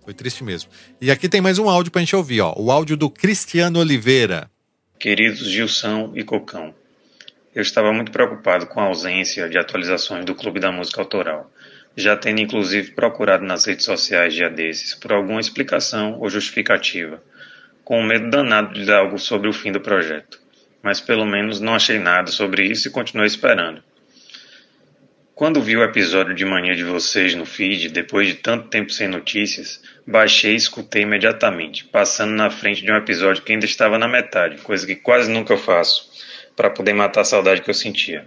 Foi 0.04 0.12
triste 0.12 0.44
mesmo. 0.44 0.70
E 1.00 1.10
aqui 1.10 1.28
tem 1.28 1.40
mais 1.40 1.58
um 1.58 1.68
áudio 1.68 1.90
pra 1.90 2.00
gente 2.00 2.14
ouvir, 2.14 2.42
ó. 2.42 2.54
O 2.56 2.70
áudio 2.70 2.96
do 2.96 3.08
Cristiano 3.08 3.78
Oliveira. 3.78 4.50
Queridos 4.98 5.46
Gilson 5.48 6.12
e 6.14 6.22
Cocão, 6.22 6.74
eu 7.54 7.62
estava 7.62 7.92
muito 7.92 8.10
preocupado 8.10 8.66
com 8.66 8.80
a 8.80 8.84
ausência 8.84 9.48
de 9.48 9.58
atualizações 9.58 10.24
do 10.24 10.34
Clube 10.34 10.60
da 10.60 10.72
Música 10.72 11.00
Autoral, 11.00 11.50
já 11.96 12.16
tendo 12.16 12.40
inclusive 12.40 12.92
procurado 12.92 13.44
nas 13.44 13.64
redes 13.64 13.84
sociais 13.84 14.34
dia 14.34 14.50
desses 14.50 14.94
por 14.94 15.12
alguma 15.12 15.40
explicação 15.40 16.18
ou 16.20 16.28
justificativa, 16.28 17.22
com 17.84 18.02
medo 18.02 18.30
danado 18.30 18.72
de 18.72 18.90
algo 18.90 19.18
sobre 19.18 19.48
o 19.48 19.52
fim 19.52 19.70
do 19.70 19.80
projeto. 19.80 20.40
Mas 20.82 21.00
pelo 21.00 21.26
menos 21.26 21.60
não 21.60 21.74
achei 21.74 21.98
nada 21.98 22.30
sobre 22.30 22.64
isso 22.64 22.88
e 22.88 22.90
continuei 22.90 23.26
esperando. 23.26 23.82
Quando 25.34 25.60
vi 25.60 25.76
o 25.76 25.82
episódio 25.82 26.32
de 26.32 26.44
Mania 26.44 26.76
de 26.76 26.84
Vocês 26.84 27.34
no 27.34 27.44
feed, 27.44 27.88
depois 27.88 28.28
de 28.28 28.34
tanto 28.34 28.68
tempo 28.68 28.92
sem 28.92 29.08
notícias, 29.08 29.82
baixei 30.06 30.52
e 30.52 30.56
escutei 30.56 31.02
imediatamente, 31.02 31.84
passando 31.84 32.32
na 32.32 32.50
frente 32.50 32.84
de 32.84 32.92
um 32.92 32.96
episódio 32.96 33.42
que 33.42 33.52
ainda 33.52 33.64
estava 33.64 33.98
na 33.98 34.06
metade, 34.06 34.62
coisa 34.62 34.86
que 34.86 34.94
quase 34.94 35.28
nunca 35.28 35.56
faço, 35.56 36.08
para 36.54 36.70
poder 36.70 36.92
matar 36.92 37.22
a 37.22 37.24
saudade 37.24 37.62
que 37.62 37.70
eu 37.70 37.74
sentia. 37.74 38.26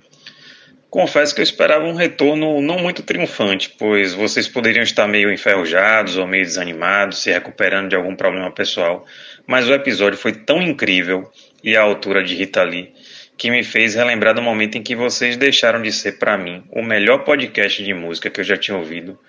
Confesso 0.89 1.35
que 1.35 1.41
eu 1.41 1.43
esperava 1.43 1.85
um 1.85 1.93
retorno 1.93 2.61
não 2.61 2.79
muito 2.79 3.03
triunfante, 3.03 3.75
pois 3.77 4.13
vocês 4.13 4.47
poderiam 4.47 4.83
estar 4.83 5.05
meio 5.05 5.31
enferrujados 5.31 6.17
ou 6.17 6.25
meio 6.25 6.45
desanimados, 6.45 7.21
se 7.21 7.31
recuperando 7.31 7.89
de 7.89 7.95
algum 7.95 8.15
problema 8.15 8.49
pessoal, 8.51 9.05
mas 9.45 9.67
o 9.67 9.73
episódio 9.73 10.17
foi 10.17 10.31
tão 10.31 10.61
incrível 10.61 11.29
e 11.61 11.75
à 11.75 11.81
altura 11.81 12.23
de 12.23 12.35
Rita 12.35 12.63
Lee 12.63 12.93
que 13.37 13.51
me 13.51 13.63
fez 13.63 13.93
relembrar 13.93 14.33
do 14.33 14.41
momento 14.41 14.77
em 14.77 14.83
que 14.83 14.95
vocês 14.95 15.37
deixaram 15.37 15.81
de 15.81 15.91
ser, 15.91 16.13
para 16.13 16.37
mim, 16.37 16.63
o 16.71 16.81
melhor 16.81 17.19
podcast 17.19 17.83
de 17.83 17.93
música 17.93 18.31
que 18.31 18.39
eu 18.39 18.43
já 18.43 18.57
tinha 18.57 18.75
ouvido, 18.75 19.19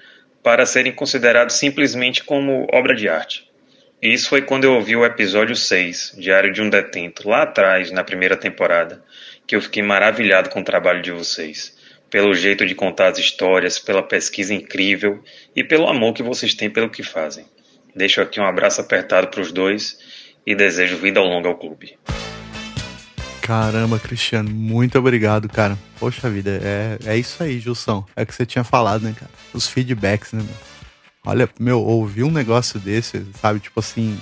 para 0.42 0.64
serem 0.64 0.92
considerados 0.92 1.56
simplesmente 1.56 2.24
como 2.24 2.66
obra 2.72 2.94
de 2.94 3.06
arte. 3.06 3.46
E 4.00 4.12
isso 4.12 4.30
foi 4.30 4.40
quando 4.40 4.64
eu 4.64 4.74
ouvi 4.74 4.96
o 4.96 5.04
episódio 5.04 5.54
6, 5.54 6.16
Diário 6.18 6.52
de 6.52 6.62
um 6.62 6.70
Detento, 6.70 7.28
lá 7.28 7.42
atrás, 7.42 7.90
na 7.90 8.02
primeira 8.02 8.36
temporada, 8.36 9.02
que 9.48 9.56
eu 9.56 9.62
fiquei 9.62 9.82
maravilhado 9.82 10.50
com 10.50 10.60
o 10.60 10.64
trabalho 10.64 11.00
de 11.00 11.10
vocês, 11.10 11.74
pelo 12.10 12.34
jeito 12.34 12.66
de 12.66 12.74
contar 12.74 13.08
as 13.08 13.18
histórias, 13.18 13.78
pela 13.78 14.02
pesquisa 14.02 14.52
incrível 14.52 15.24
e 15.56 15.64
pelo 15.64 15.88
amor 15.88 16.12
que 16.12 16.22
vocês 16.22 16.52
têm 16.52 16.68
pelo 16.68 16.90
que 16.90 17.02
fazem. 17.02 17.46
Deixo 17.96 18.20
aqui 18.20 18.38
um 18.38 18.44
abraço 18.44 18.82
apertado 18.82 19.28
para 19.28 19.40
os 19.40 19.50
dois 19.50 19.98
e 20.46 20.54
desejo 20.54 20.98
vida 20.98 21.22
longa 21.22 21.48
ao 21.48 21.56
clube. 21.56 21.98
Caramba, 23.40 23.98
Cristiano, 23.98 24.50
muito 24.50 24.98
obrigado, 24.98 25.48
cara. 25.48 25.78
Poxa 25.98 26.28
vida, 26.28 26.60
é, 26.62 26.98
é 27.06 27.16
isso 27.16 27.42
aí, 27.42 27.58
Gilson. 27.58 28.04
É 28.14 28.24
o 28.24 28.26
que 28.26 28.34
você 28.34 28.44
tinha 28.44 28.62
falado, 28.62 29.00
né, 29.00 29.14
cara? 29.18 29.32
Os 29.54 29.66
feedbacks, 29.66 30.34
né, 30.34 30.42
meu? 30.42 30.54
Olha, 31.24 31.48
meu, 31.58 31.80
ouvir 31.80 32.24
um 32.24 32.30
negócio 32.30 32.78
desse, 32.78 33.24
sabe? 33.40 33.60
Tipo 33.60 33.80
assim, 33.80 34.18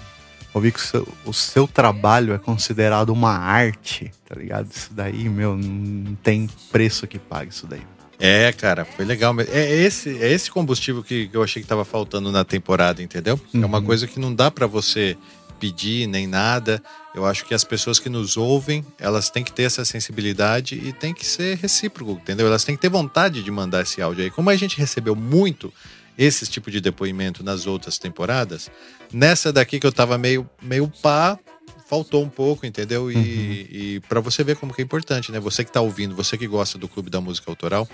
ouvir 0.56 0.72
que 0.72 0.78
o 0.80 0.82
seu, 0.82 1.08
o 1.24 1.32
seu 1.32 1.66
trabalho 1.68 2.32
é 2.34 2.38
considerado 2.38 3.10
uma 3.10 3.32
arte, 3.36 4.10
tá 4.28 4.34
ligado? 4.34 4.70
Isso 4.70 4.90
daí, 4.92 5.28
meu, 5.28 5.56
não 5.56 6.14
tem 6.16 6.48
preço 6.72 7.06
que 7.06 7.18
pague 7.18 7.50
isso 7.52 7.66
daí. 7.66 7.82
É, 8.18 8.50
cara, 8.52 8.84
foi 8.84 9.04
legal. 9.04 9.34
mesmo. 9.34 9.52
É 9.54 9.70
esse, 9.70 10.16
é 10.22 10.32
esse 10.32 10.50
combustível 10.50 11.02
que, 11.02 11.28
eu 11.32 11.42
achei 11.42 11.60
que 11.62 11.68
tava 11.68 11.84
faltando 11.84 12.32
na 12.32 12.44
temporada, 12.44 13.02
entendeu? 13.02 13.38
É 13.54 13.58
uma 13.58 13.78
Uhum. 13.78 13.84
coisa 13.84 14.06
que 14.06 14.18
não 14.18 14.34
dá 14.34 14.50
pra 14.50 14.66
você 14.66 15.16
pedir 15.60 16.06
nem 16.06 16.26
nada. 16.26 16.82
Eu 17.14 17.24
acho 17.26 17.44
que 17.44 17.54
as 17.54 17.64
pessoas 17.64 17.98
que 17.98 18.08
nos 18.08 18.36
ouvem, 18.36 18.84
elas 18.98 19.28
têm 19.30 19.42
que 19.44 19.52
ter 19.52 19.64
essa 19.64 19.84
sensibilidade 19.84 20.74
e 20.82 20.92
tem 20.92 21.12
que 21.14 21.26
ser 21.26 21.56
recíproco, 21.58 22.12
entendeu? 22.12 22.46
Elas 22.46 22.64
têm 22.64 22.74
que 22.76 22.80
ter 22.82 22.88
vontade 22.90 23.42
de 23.42 23.50
mandar 23.50 23.82
esse 23.82 24.00
áudio 24.02 24.24
aí. 24.24 24.30
Como 24.30 24.48
a 24.50 24.56
gente 24.56 24.78
recebeu 24.78 25.14
muito 25.16 25.72
esse 26.18 26.46
tipo 26.46 26.70
de 26.70 26.80
depoimento 26.80 27.44
nas 27.44 27.66
outras 27.66 27.98
temporadas, 27.98 28.70
nessa 29.12 29.52
daqui 29.52 29.78
que 29.78 29.86
eu 29.86 29.92
tava 29.92 30.16
meio, 30.16 30.48
meio 30.62 30.90
pá, 31.02 31.38
faltou 31.86 32.22
um 32.22 32.28
pouco, 32.28 32.66
entendeu? 32.66 33.10
E, 33.10 33.16
e 33.16 34.00
para 34.08 34.20
você 34.20 34.42
ver 34.42 34.56
como 34.56 34.72
que 34.74 34.82
é 34.82 34.84
importante, 34.84 35.30
né? 35.30 35.38
Você 35.40 35.64
que 35.64 35.72
tá 35.72 35.80
ouvindo, 35.80 36.14
você 36.14 36.36
que 36.36 36.46
gosta 36.46 36.76
do 36.78 36.88
Clube 36.88 37.10
da 37.10 37.20
Música 37.20 37.50
Autoral, 37.50 37.88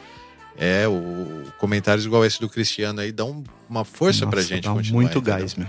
é, 0.56 0.86
o 0.86 1.44
comentários 1.58 2.04
igual 2.04 2.24
esse 2.24 2.40
do 2.40 2.48
Cristiano 2.48 3.00
aí 3.00 3.12
dão 3.12 3.42
uma 3.68 3.84
força 3.84 4.26
pra 4.26 4.40
Nossa, 4.40 4.48
gente 4.48 4.64
dá 4.64 4.72
continuar. 4.72 5.00
muito 5.00 5.18
entendeu? 5.18 5.38
gás, 5.38 5.54
meu. 5.54 5.68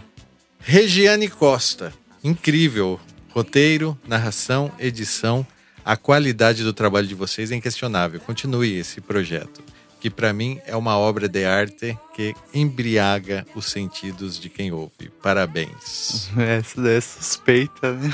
Regiane 0.60 1.28
Costa, 1.28 1.94
incrível. 2.24 3.00
Roteiro, 3.30 3.98
narração, 4.08 4.72
edição, 4.78 5.46
a 5.84 5.98
qualidade 5.98 6.64
do 6.64 6.72
trabalho 6.72 7.08
de 7.08 7.16
vocês 7.16 7.52
é 7.52 7.56
inquestionável. 7.56 8.20
Continue 8.20 8.78
esse 8.78 9.02
projeto, 9.02 9.64
que 10.04 10.10
para 10.10 10.34
mim 10.34 10.60
é 10.66 10.76
uma 10.76 10.98
obra 10.98 11.30
de 11.30 11.46
arte 11.46 11.98
que 12.14 12.36
embriaga 12.54 13.48
os 13.56 13.68
sentidos 13.68 14.38
de 14.38 14.50
quem 14.50 14.70
ouve. 14.70 15.10
Parabéns. 15.22 16.30
Essa 16.38 16.82
daí 16.82 16.98
é 16.98 17.00
suspeita, 17.00 17.94
né? 17.94 18.10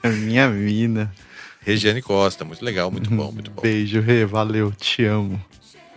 É 0.00 0.08
Minha 0.08 0.46
mina. 0.50 1.12
Regiane 1.62 2.00
Costa, 2.00 2.44
muito 2.44 2.64
legal, 2.64 2.92
muito 2.92 3.10
bom, 3.10 3.32
muito 3.32 3.50
bom. 3.50 3.60
Beijo, 3.60 4.00
Rê, 4.00 4.24
valeu, 4.24 4.70
te 4.70 5.04
amo. 5.04 5.44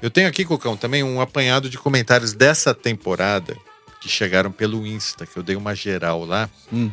Eu 0.02 0.10
tenho 0.10 0.28
aqui, 0.28 0.46
Cocão, 0.46 0.76
também 0.76 1.04
um 1.04 1.22
apanhado 1.22 1.70
de 1.70 1.78
comentários 1.78 2.34
dessa 2.34 2.74
temporada 2.74 3.56
que 4.02 4.10
chegaram 4.10 4.52
pelo 4.52 4.84
Insta, 4.84 5.28
que 5.28 5.38
eu 5.38 5.44
dei 5.44 5.56
uma 5.56 5.76
geral 5.76 6.26
lá. 6.26 6.50
Hum. 6.74 6.90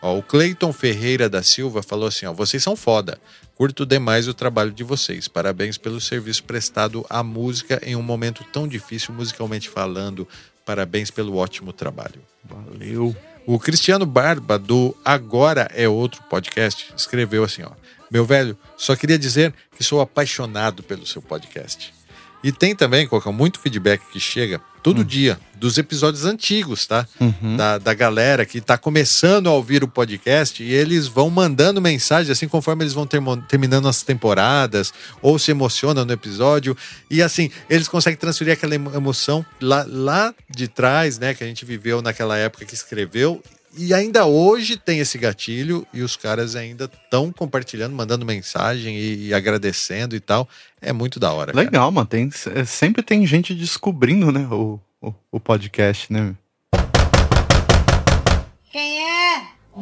Ó, 0.00 0.16
o 0.16 0.22
Cleiton 0.22 0.72
Ferreira 0.72 1.28
da 1.28 1.42
Silva 1.42 1.82
falou 1.82 2.06
assim: 2.06 2.26
ó, 2.26 2.32
vocês 2.32 2.62
são 2.62 2.76
foda. 2.76 3.18
Curto 3.62 3.86
demais 3.86 4.26
o 4.26 4.34
trabalho 4.34 4.72
de 4.72 4.82
vocês. 4.82 5.28
Parabéns 5.28 5.78
pelo 5.78 6.00
serviço 6.00 6.42
prestado 6.42 7.06
à 7.08 7.22
música 7.22 7.80
em 7.84 7.94
um 7.94 8.02
momento 8.02 8.42
tão 8.52 8.66
difícil, 8.66 9.14
musicalmente 9.14 9.68
falando. 9.68 10.26
Parabéns 10.66 11.12
pelo 11.12 11.36
ótimo 11.36 11.72
trabalho. 11.72 12.20
Valeu. 12.42 13.14
O 13.46 13.60
Cristiano 13.60 14.04
Barba, 14.04 14.58
do 14.58 14.96
Agora 15.04 15.70
é 15.72 15.88
Outro 15.88 16.24
podcast, 16.24 16.92
escreveu 16.96 17.44
assim: 17.44 17.62
ó. 17.62 17.70
Meu 18.10 18.24
velho, 18.24 18.58
só 18.76 18.96
queria 18.96 19.16
dizer 19.16 19.54
que 19.76 19.84
sou 19.84 20.00
apaixonado 20.00 20.82
pelo 20.82 21.06
seu 21.06 21.22
podcast. 21.22 21.94
E 22.42 22.50
tem 22.50 22.74
também, 22.74 23.06
Cocão, 23.06 23.32
muito 23.32 23.60
feedback 23.60 24.02
que 24.10 24.18
chega 24.18 24.60
todo 24.82 25.04
dia 25.04 25.38
dos 25.56 25.78
episódios 25.78 26.24
antigos, 26.24 26.86
tá? 26.86 27.06
Uhum. 27.20 27.56
Da, 27.56 27.78
da 27.78 27.94
galera 27.94 28.44
que 28.44 28.60
tá 28.60 28.76
começando 28.76 29.46
a 29.48 29.52
ouvir 29.52 29.84
o 29.84 29.88
podcast 29.88 30.60
e 30.62 30.72
eles 30.72 31.06
vão 31.06 31.30
mandando 31.30 31.80
mensagem 31.80 32.32
assim 32.32 32.48
conforme 32.48 32.82
eles 32.82 32.92
vão 32.92 33.06
termo- 33.06 33.36
terminando 33.36 33.86
as 33.86 34.02
temporadas 34.02 34.92
ou 35.20 35.38
se 35.38 35.52
emocionam 35.52 36.04
no 36.04 36.12
episódio. 36.12 36.76
E 37.08 37.22
assim, 37.22 37.50
eles 37.70 37.86
conseguem 37.86 38.18
transferir 38.18 38.54
aquela 38.54 38.74
emo- 38.74 38.92
emoção 38.94 39.46
lá, 39.60 39.86
lá 39.88 40.34
de 40.50 40.66
trás, 40.66 41.18
né? 41.18 41.32
Que 41.32 41.44
a 41.44 41.46
gente 41.46 41.64
viveu 41.64 42.02
naquela 42.02 42.36
época 42.36 42.64
que 42.64 42.74
escreveu. 42.74 43.40
E 43.76 43.94
ainda 43.94 44.26
hoje 44.26 44.76
tem 44.76 44.98
esse 44.98 45.16
gatilho 45.16 45.86
e 45.94 46.02
os 46.02 46.14
caras 46.14 46.54
ainda 46.54 46.84
estão 46.84 47.32
compartilhando, 47.32 47.94
mandando 47.94 48.26
mensagem 48.26 48.96
e, 48.96 49.28
e 49.28 49.34
agradecendo 49.34 50.14
e 50.14 50.20
tal. 50.20 50.46
É 50.80 50.92
muito 50.92 51.18
da 51.18 51.32
hora. 51.32 51.52
cara. 51.52 51.64
Legal, 51.64 51.90
mano. 51.90 52.06
Tem, 52.06 52.28
é, 52.54 52.64
sempre 52.64 53.02
tem 53.02 53.26
gente 53.26 53.54
descobrindo, 53.54 54.30
né, 54.30 54.46
o, 54.50 54.78
o, 55.00 55.14
o 55.32 55.40
podcast, 55.40 56.12
né? 56.12 56.34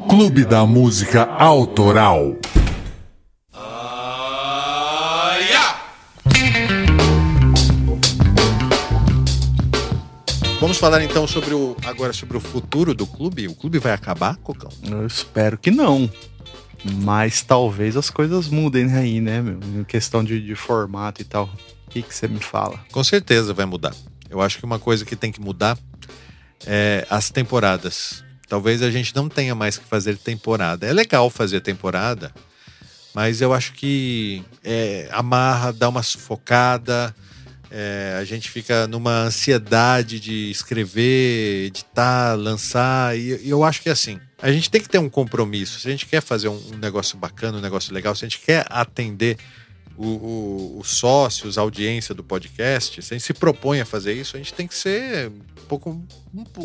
Clube 0.09 0.45
da 0.45 0.65
Música 0.65 1.25
Autoral. 1.25 2.37
Vamos 10.61 10.77
falar 10.77 11.03
então 11.03 11.27
sobre 11.27 11.55
o 11.55 11.75
agora 11.87 12.13
sobre 12.13 12.37
o 12.37 12.41
futuro 12.41 12.93
do 12.93 13.07
clube. 13.07 13.49
O 13.49 13.55
clube 13.55 13.79
vai 13.79 13.93
acabar, 13.93 14.37
Cocão? 14.37 14.71
Eu 14.83 15.07
espero 15.07 15.57
que 15.57 15.71
não. 15.71 16.09
Mas 17.03 17.41
talvez 17.41 17.97
as 17.97 18.11
coisas 18.11 18.47
mudem 18.47 18.93
aí, 18.93 19.23
né, 19.23 19.41
meu? 19.41 19.59
Em 19.81 19.85
questão 19.85 20.23
de, 20.23 20.39
de 20.39 20.55
formato 20.55 21.23
e 21.23 21.25
tal. 21.25 21.47
O 21.87 21.91
que 21.91 22.03
que 22.03 22.15
você 22.15 22.29
me 22.29 22.41
fala? 22.41 22.79
Com 22.93 23.03
certeza 23.03 23.55
vai 23.55 23.65
mudar. 23.65 23.95
Eu 24.29 24.43
acho 24.43 24.59
que 24.59 24.65
uma 24.67 24.79
coisa 24.79 25.03
que 25.03 25.17
tem 25.17 25.33
que 25.33 25.41
mudar 25.41 25.79
é 26.67 27.07
as 27.09 27.31
temporadas. 27.31 28.23
Talvez 28.47 28.83
a 28.83 28.91
gente 28.91 29.17
não 29.17 29.31
tenha 29.31 29.55
mais 29.55 29.79
que 29.79 29.87
fazer 29.87 30.19
temporada. 30.19 30.87
É 30.87 30.93
legal 30.93 31.31
fazer 31.31 31.63
temporada, 31.63 32.35
mas 33.15 33.41
eu 33.41 33.55
acho 33.55 33.73
que 33.73 34.45
é, 34.63 35.09
amarra, 35.11 35.73
dá 35.73 35.89
uma 35.89 36.03
sufocada. 36.03 37.15
É, 37.71 38.17
a 38.21 38.25
gente 38.25 38.51
fica 38.51 38.87
numa 38.87 39.23
ansiedade 39.23 40.19
de 40.19 40.51
escrever, 40.51 41.67
editar, 41.67 42.35
lançar. 42.35 43.17
E, 43.19 43.41
e 43.47 43.51
eu 43.51 43.63
acho 43.65 43.81
que 43.83 43.89
é 43.89 43.93
assim. 43.93 44.19
A 44.43 44.51
gente 44.51 44.71
tem 44.71 44.81
que 44.81 44.89
ter 44.89 44.99
um 44.99 45.09
compromisso. 45.09 45.81
Se 45.81 45.89
a 45.89 45.91
gente 45.91 46.07
quer 46.07 46.21
fazer 46.23 46.49
um, 46.49 46.61
um 46.73 46.79
negócio 46.79 47.17
bacana, 47.19 47.59
um 47.59 47.61
negócio 47.61 47.93
legal, 47.95 48.15
se 48.15 48.25
a 48.25 48.29
gente 48.29 48.41
quer 48.41 48.65
atender 48.71 49.37
o- 49.97 50.07
o- 50.07 50.79
os 50.81 50.89
sócios, 50.93 51.59
a 51.59 51.61
audiência 51.61 52.15
do 52.15 52.25
podcast, 52.25 53.03
se 53.03 53.15
a 53.15 53.17
gente 53.19 53.27
se 53.27 53.35
propõe 53.35 53.81
a 53.81 53.85
fazer 53.85 54.15
isso, 54.15 54.35
a 54.35 54.39
gente 54.39 54.55
tem 54.55 54.67
que 54.67 54.75
ser 54.75 55.29
um 55.29 55.67
pouco 55.69 55.91
um- 55.91 56.07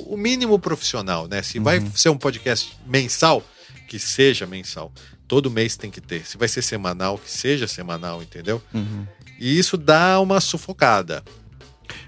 o 0.08 0.16
mínimo 0.16 0.58
profissional, 0.58 1.28
né? 1.28 1.42
Se 1.42 1.60
vai 1.60 1.80
Uhum. 1.80 1.92
ser 1.94 2.10
um 2.10 2.18
podcast 2.18 2.72
mensal, 2.88 3.44
que 3.90 4.00
seja 4.00 4.46
mensal. 4.48 4.92
Todo 5.28 5.52
mês 5.52 5.76
tem 5.76 5.90
que 5.90 6.02
ter. 6.02 6.26
Se 6.26 6.38
vai 6.38 6.48
ser 6.48 6.62
semanal, 6.62 7.18
que 7.18 7.30
seja 7.30 7.68
semanal, 7.68 8.22
entendeu? 8.22 8.62
Uhum. 8.74 9.06
E 9.40 9.58
isso 9.58 9.78
dá 9.78 10.20
uma 10.20 10.40
sufocada. 10.40 11.24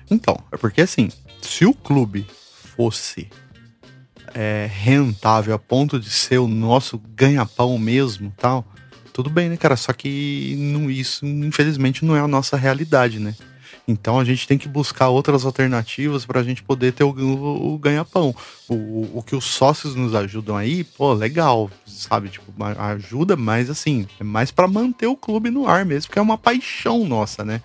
Então, 0.10 0.38
é 0.52 0.57
porque 0.57 0.81
assim, 0.81 1.10
se 1.41 1.65
o 1.65 1.73
clube 1.73 2.26
fosse 2.76 3.27
é, 4.34 4.69
rentável 4.72 5.53
a 5.53 5.60
ponto 5.60 5.99
de 5.99 6.10
ser 6.10 6.38
o 6.38 6.48
nosso 6.48 6.98
ganha-pão 6.98 7.77
mesmo 7.77 8.34
tal, 8.38 8.65
tudo 9.11 9.30
bem, 9.30 9.49
né, 9.49 9.57
cara? 9.57 9.76
Só 9.76 9.91
que 9.94 10.56
não, 10.60 10.91
isso, 10.91 11.26
infelizmente, 11.26 12.06
não 12.06 12.15
é 12.15 12.19
a 12.19 12.27
nossa 12.27 12.56
realidade, 12.56 13.19
né? 13.19 13.35
Então 13.88 14.20
a 14.20 14.26
gente 14.26 14.46
tem 14.46 14.58
que 14.58 14.68
buscar 14.68 15.08
outras 15.10 15.46
alternativas 15.46 16.26
para 16.26 16.42
a 16.42 16.44
gente 16.44 16.62
poder 16.62 16.92
ter 16.92 17.06
o, 17.06 17.10
o- 17.12 17.74
o 17.74 17.78
ganha-pão. 17.78 18.36
O, 18.68 19.18
o- 19.20 19.24
que 19.24 19.36
os 19.36 19.46
sócios 19.46 19.96
nos 19.96 20.14
ajudam 20.14 20.58
aí, 20.58 20.84
pô, 20.84 21.14
legal, 21.14 21.72
sabe? 21.86 22.28
Tipo, 22.30 22.52
ajuda, 22.78 23.38
mas 23.38 23.70
assim, 23.70 24.06
é 24.20 24.24
mais 24.26 24.52
para 24.52 24.68
manter 24.68 25.08
o 25.08 25.16
clube 25.16 25.50
no 25.50 25.68
ar 25.68 25.86
mesmo, 25.86 26.08
porque 26.10 26.20
é 26.20 26.22
uma 26.22 26.38
paixão 26.38 27.06
nossa, 27.06 27.46
né? 27.46 27.62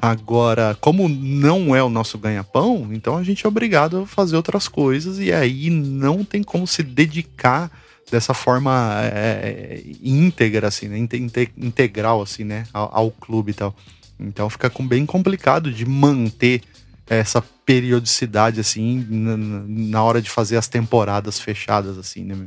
Agora, 0.00 0.76
como 0.80 1.08
não 1.08 1.74
é 1.74 1.82
o 1.82 1.88
nosso 1.90 2.16
ganha-pão, 2.16 2.88
então 2.92 3.16
a 3.16 3.22
gente 3.24 3.44
é 3.44 3.48
obrigado 3.48 3.98
a 4.02 4.06
fazer 4.06 4.36
outras 4.36 4.68
coisas 4.68 5.18
e 5.18 5.32
aí 5.32 5.68
não 5.70 6.24
tem 6.24 6.42
como 6.42 6.66
se 6.66 6.82
dedicar 6.84 7.70
dessa 8.10 8.32
forma 8.32 9.00
é, 9.02 9.82
íntegra, 10.02 10.68
assim, 10.68 10.88
né? 10.88 10.96
Inte- 10.96 11.16
inte- 11.18 11.52
integral, 11.58 12.22
assim, 12.22 12.44
né? 12.44 12.64
Ao, 12.72 12.88
ao 12.96 13.10
clube 13.10 13.50
e 13.50 13.54
tal. 13.54 13.74
Então 14.18 14.48
fica 14.50 14.68
com- 14.68 14.86
bem 14.86 15.06
complicado 15.06 15.72
de 15.72 15.86
manter 15.86 16.62
essa 17.06 17.40
periodicidade, 17.40 18.60
assim, 18.60 19.06
na, 19.08 20.02
hora 20.02 20.20
de 20.20 20.30
fazer 20.30 20.56
as 20.56 20.68
temporadas 20.68 21.38
fechadas, 21.40 21.96
assim, 21.96 22.24
né? 22.24 22.46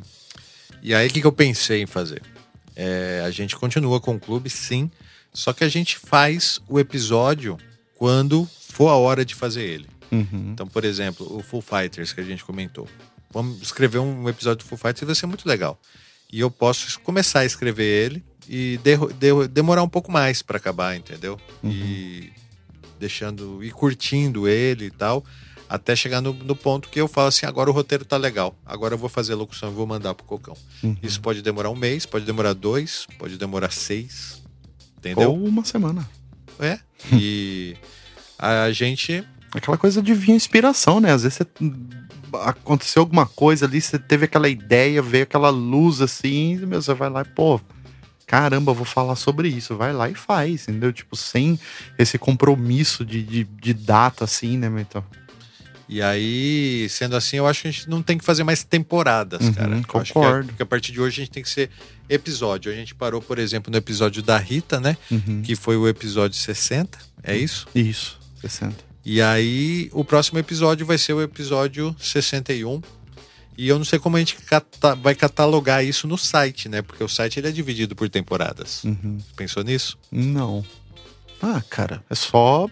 E 0.84 0.93
aí, 0.93 1.07
o 1.07 1.10
que, 1.10 1.22
que 1.22 1.27
eu 1.27 1.31
pensei 1.31 1.81
em 1.81 1.88
fazer? 1.88 2.22
É, 2.76 3.23
a 3.26 3.31
gente 3.31 3.56
continua 3.56 3.99
com 3.99 4.15
o 4.15 4.19
clube, 4.19 4.49
sim, 4.49 4.89
só 5.34 5.53
que 5.53 5.64
a 5.64 5.69
gente 5.69 5.98
faz 5.98 6.60
o 6.68 6.80
episódio 6.80 7.57
quando 7.95 8.48
for 8.69 8.89
a 8.89 8.95
hora 8.95 9.23
de 9.23 9.35
fazer 9.35 9.64
ele. 9.64 9.88
Uhum. 10.11 10.52
Então, 10.53 10.68
por 10.68 10.84
exemplo, 10.84 11.26
o 11.35 11.41
Full 11.41 11.61
Fighters 11.61 12.14
que 12.14 12.22
a 12.22 12.23
gente 12.23 12.43
comentou. 12.43 12.88
Vamos 13.31 13.61
escrever 13.61 13.99
um 13.99 14.27
episódio 14.27 14.65
do 14.65 14.68
Full 14.68 14.77
Fighters 14.77 15.06
vai 15.06 15.15
ser 15.15 15.26
muito 15.26 15.48
legal. 15.48 15.80
E 16.31 16.39
eu 16.39 16.52
posso 16.52 16.99
começar 17.02 17.41
a 17.41 17.45
escrever 17.45 17.84
ele 17.84 18.23
e 18.49 18.80
derro- 18.84 19.11
de- 19.13 19.47
demorar 19.47 19.84
um 19.84 19.89
pouco 19.89 20.11
mais 20.11 20.41
para 20.41 20.57
acabar, 20.57 20.95
entendeu? 20.95 21.39
E 21.63 22.30
deixando 22.99 23.63
e 23.63 23.72
curtindo 23.72 24.47
ele 24.47 24.85
e 24.85 24.91
tal, 24.91 25.23
Até 25.69 25.95
chegar 25.95 26.19
no, 26.19 26.34
no 26.34 26.53
ponto 26.53 26.89
que 26.89 26.99
eu 26.99 27.07
falo 27.07 27.30
assim, 27.30 27.45
agora 27.45 27.69
o 27.69 27.73
roteiro 27.73 28.03
tá 28.03 28.18
legal. 28.18 28.53
Agora 28.65 28.93
eu 28.93 28.97
vou 28.97 29.07
fazer 29.07 29.31
a 29.31 29.35
locução 29.38 29.72
e 29.72 29.73
vou 29.73 29.88
mandar 29.88 30.13
pro 30.13 30.26
Cocão. 30.26 30.53
Uhum. 30.84 30.97
Isso 31.01 31.22
pode 31.22 31.41
demorar 31.41 31.69
um 31.69 31.77
mês, 31.77 32.05
pode 32.05 32.26
demorar 32.26 32.51
dois, 32.51 33.07
pode 33.18 33.38
demorar 33.38 33.72
seis. 33.72 34.43
Entendeu? 34.97 35.31
Ou 35.31 35.45
uma 35.47 35.63
semana. 35.63 36.05
É. 36.59 36.77
E 37.13 37.77
a 38.38 38.69
gente. 38.73 39.23
Aquela 39.55 39.77
coisa 39.77 40.01
de 40.01 40.13
vir 40.13 40.31
inspiração, 40.34 40.99
né? 40.99 41.13
Às 41.13 41.23
vezes 41.23 41.38
você 41.38 41.45
aconteceu 42.43 43.01
alguma 43.01 43.26
coisa 43.26 43.65
ali, 43.65 43.80
você 43.80 43.97
teve 43.97 44.26
aquela 44.26 44.49
ideia, 44.49 45.01
veio 45.01 45.23
aquela 45.23 45.49
luz 45.49 46.01
assim, 46.01 46.53
e, 46.61 46.65
meu, 46.65 46.81
você 46.81 46.93
vai 46.93 47.09
lá 47.09 47.22
e, 47.22 47.26
pô, 47.26 47.59
caramba, 48.31 48.73
vou 48.73 48.85
falar 48.85 49.17
sobre 49.17 49.49
isso. 49.49 49.75
Vai 49.75 49.91
lá 49.91 50.09
e 50.09 50.15
faz, 50.15 50.63
entendeu? 50.69 50.93
Tipo, 50.93 51.17
sem 51.17 51.59
esse 51.99 52.17
compromisso 52.17 53.03
de, 53.05 53.21
de, 53.21 53.43
de 53.43 53.73
data, 53.73 54.23
assim, 54.23 54.57
né? 54.57 54.67
Então, 54.79 55.03
E 55.89 56.01
aí, 56.01 56.87
sendo 56.89 57.17
assim, 57.17 57.35
eu 57.35 57.45
acho 57.45 57.63
que 57.63 57.67
a 57.67 57.71
gente 57.71 57.89
não 57.89 58.01
tem 58.01 58.17
que 58.17 58.23
fazer 58.23 58.45
mais 58.45 58.63
temporadas, 58.63 59.41
Uhum, 59.41 59.53
cara. 59.53 59.77
A- 59.77 59.83
concordo. 59.83 60.53
que 60.53 60.63
a 60.63 60.65
partir 60.65 60.93
de 60.93 61.01
hoje 61.01 61.21
a 61.21 61.25
gente 61.25 61.31
tem 61.33 61.43
que 61.43 61.49
ser 61.49 61.69
episódio. 62.07 62.71
A 62.71 62.75
gente 62.75 62.95
parou, 62.95 63.21
por 63.21 63.37
exemplo, 63.37 63.69
no 63.69 63.77
episódio 63.77 64.23
da 64.23 64.37
Rita, 64.37 64.79
né? 64.79 64.95
Uhum. 65.11 65.41
Que 65.41 65.53
foi 65.53 65.75
o 65.75 65.85
episódio 65.89 66.37
60. 66.37 66.97
É 67.21 67.35
isso? 67.35 67.67
Isso, 67.75 68.17
60. 68.39 68.75
E 69.03 69.21
aí, 69.21 69.89
o 69.91 70.05
próximo 70.05 70.39
episódio 70.39 70.85
vai 70.85 70.97
ser 70.97 71.11
o 71.11 71.21
episódio 71.21 71.93
61. 71.99 72.81
E 73.57 73.67
eu 73.67 73.77
não 73.77 73.85
sei 73.85 73.99
como 73.99 74.15
a 74.17 74.19
gente 74.19 74.35
cata- 74.37 74.95
vai 74.95 75.13
catalogar 75.13 75.83
isso 75.85 76.07
no 76.07 76.17
site, 76.17 76.67
né? 76.69 76.81
Porque 76.81 77.03
o 77.03 77.07
site 77.09 77.39
ele 77.39 77.47
é 77.49 77.51
dividido 77.51 77.95
por 77.95 78.09
temporadas. 78.09 78.83
Uhum. 78.83 79.17
Pensou 79.35 79.63
nisso? 79.63 79.97
Não. 80.11 80.65
Ah, 81.41 81.61
cara, 81.69 82.03
é 82.09 82.15
só 82.15 82.67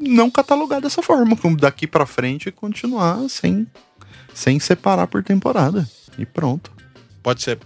não 0.00 0.30
catalogar 0.30 0.80
dessa 0.80 1.02
forma, 1.02 1.36
como 1.36 1.56
daqui 1.56 1.86
pra 1.86 2.06
frente 2.06 2.50
continuar 2.50 3.28
sem, 3.28 3.66
sem 4.34 4.58
separar 4.60 5.06
por 5.06 5.22
temporada. 5.22 5.88
E 6.18 6.24
pronto. 6.24 6.70
Pode 7.22 7.42
ser. 7.42 7.58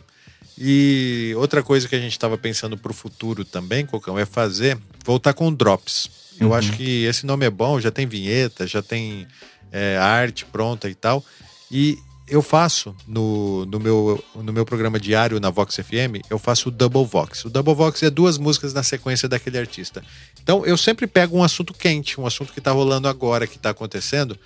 E 0.58 1.32
outra 1.36 1.62
coisa 1.62 1.88
que 1.88 1.94
a 1.94 2.00
gente 2.00 2.12
estava 2.12 2.36
pensando 2.36 2.76
para 2.76 2.90
o 2.90 2.94
futuro 2.94 3.44
também, 3.44 3.86
Cocão, 3.86 4.18
é 4.18 4.26
fazer, 4.26 4.78
voltar 5.04 5.32
com 5.32 5.52
drops. 5.52 6.10
Eu 6.38 6.48
Uhum. 6.48 6.54
acho 6.54 6.72
que 6.72 7.04
esse 7.04 7.24
nome 7.26 7.46
é 7.46 7.50
bom, 7.50 7.80
já 7.80 7.90
tem 7.90 8.06
vinheta, 8.06 8.66
já 8.66 8.82
tem 8.82 9.26
é, 9.72 9.96
arte 9.98 10.44
pronta 10.44 10.88
e 10.88 10.94
tal. 10.94 11.24
E 11.70 11.98
eu 12.28 12.42
faço 12.42 12.94
no, 13.06 13.66
no, 13.66 13.80
meu, 13.80 14.22
no 14.36 14.52
meu 14.52 14.64
programa 14.64 15.00
diário 15.00 15.40
na 15.40 15.50
Vox 15.50 15.74
FM, 15.76 16.22
eu 16.30 16.38
faço 16.38 16.68
o 16.68 16.72
Double 16.72 17.04
Vox. 17.04 17.44
O 17.44 17.50
Double 17.50 17.74
Vox 17.74 18.02
é 18.02 18.10
duas 18.10 18.38
músicas 18.38 18.72
na 18.72 18.82
sequência 18.82 19.28
daquele 19.28 19.58
artista. 19.58 20.02
Então 20.42 20.64
eu 20.64 20.76
sempre 20.76 21.06
pego 21.06 21.36
um 21.36 21.42
assunto 21.42 21.74
quente, 21.74 22.20
um 22.20 22.26
assunto 22.26 22.52
que 22.52 22.60
está 22.60 22.70
rolando 22.70 23.08
agora, 23.08 23.46
que 23.46 23.56
está 23.56 23.70
acontecendo. 23.70 24.38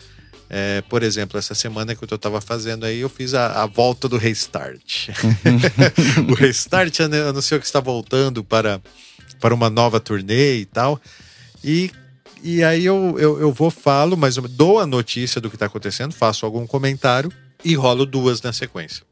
É, 0.49 0.83
por 0.83 1.03
exemplo, 1.03 1.39
essa 1.39 1.55
semana 1.55 1.95
que 1.95 2.05
eu 2.05 2.15
estava 2.15 2.41
fazendo 2.41 2.85
aí, 2.85 3.01
eu 3.01 3.09
fiz 3.09 3.35
a, 3.35 3.63
a 3.63 3.67
volta 3.67 4.09
do 4.09 4.17
Restart. 4.17 5.09
o 6.31 6.35
Restart 6.35 7.01
anu- 7.01 7.29
anunciou 7.29 7.59
que 7.59 7.67
está 7.67 7.81
voltando 7.81 8.45
para, 8.45 8.81
para 9.41 9.55
uma 9.55 9.69
nova 9.69 9.99
turnê 10.01 10.57
e 10.59 10.65
tal. 10.65 11.01
E, 11.63 11.91
e 12.45 12.63
aí 12.63 12.85
eu, 12.85 13.17
eu, 13.19 13.41
eu 13.41 13.53
vou, 13.53 13.71
falo, 13.71 14.17
mas 14.17 14.37
dou 14.37 14.79
a 14.79 14.87
notícia 14.87 15.41
do 15.41 15.49
que 15.49 15.57
está 15.57 15.65
acontecendo, 15.65 16.13
faço 16.13 16.45
algum 16.45 16.67
comentário 16.67 17.33
e 17.65 17.75
rolo 17.75 18.05
duas 18.05 18.43
na 18.43 18.53
sequência. 18.53 19.03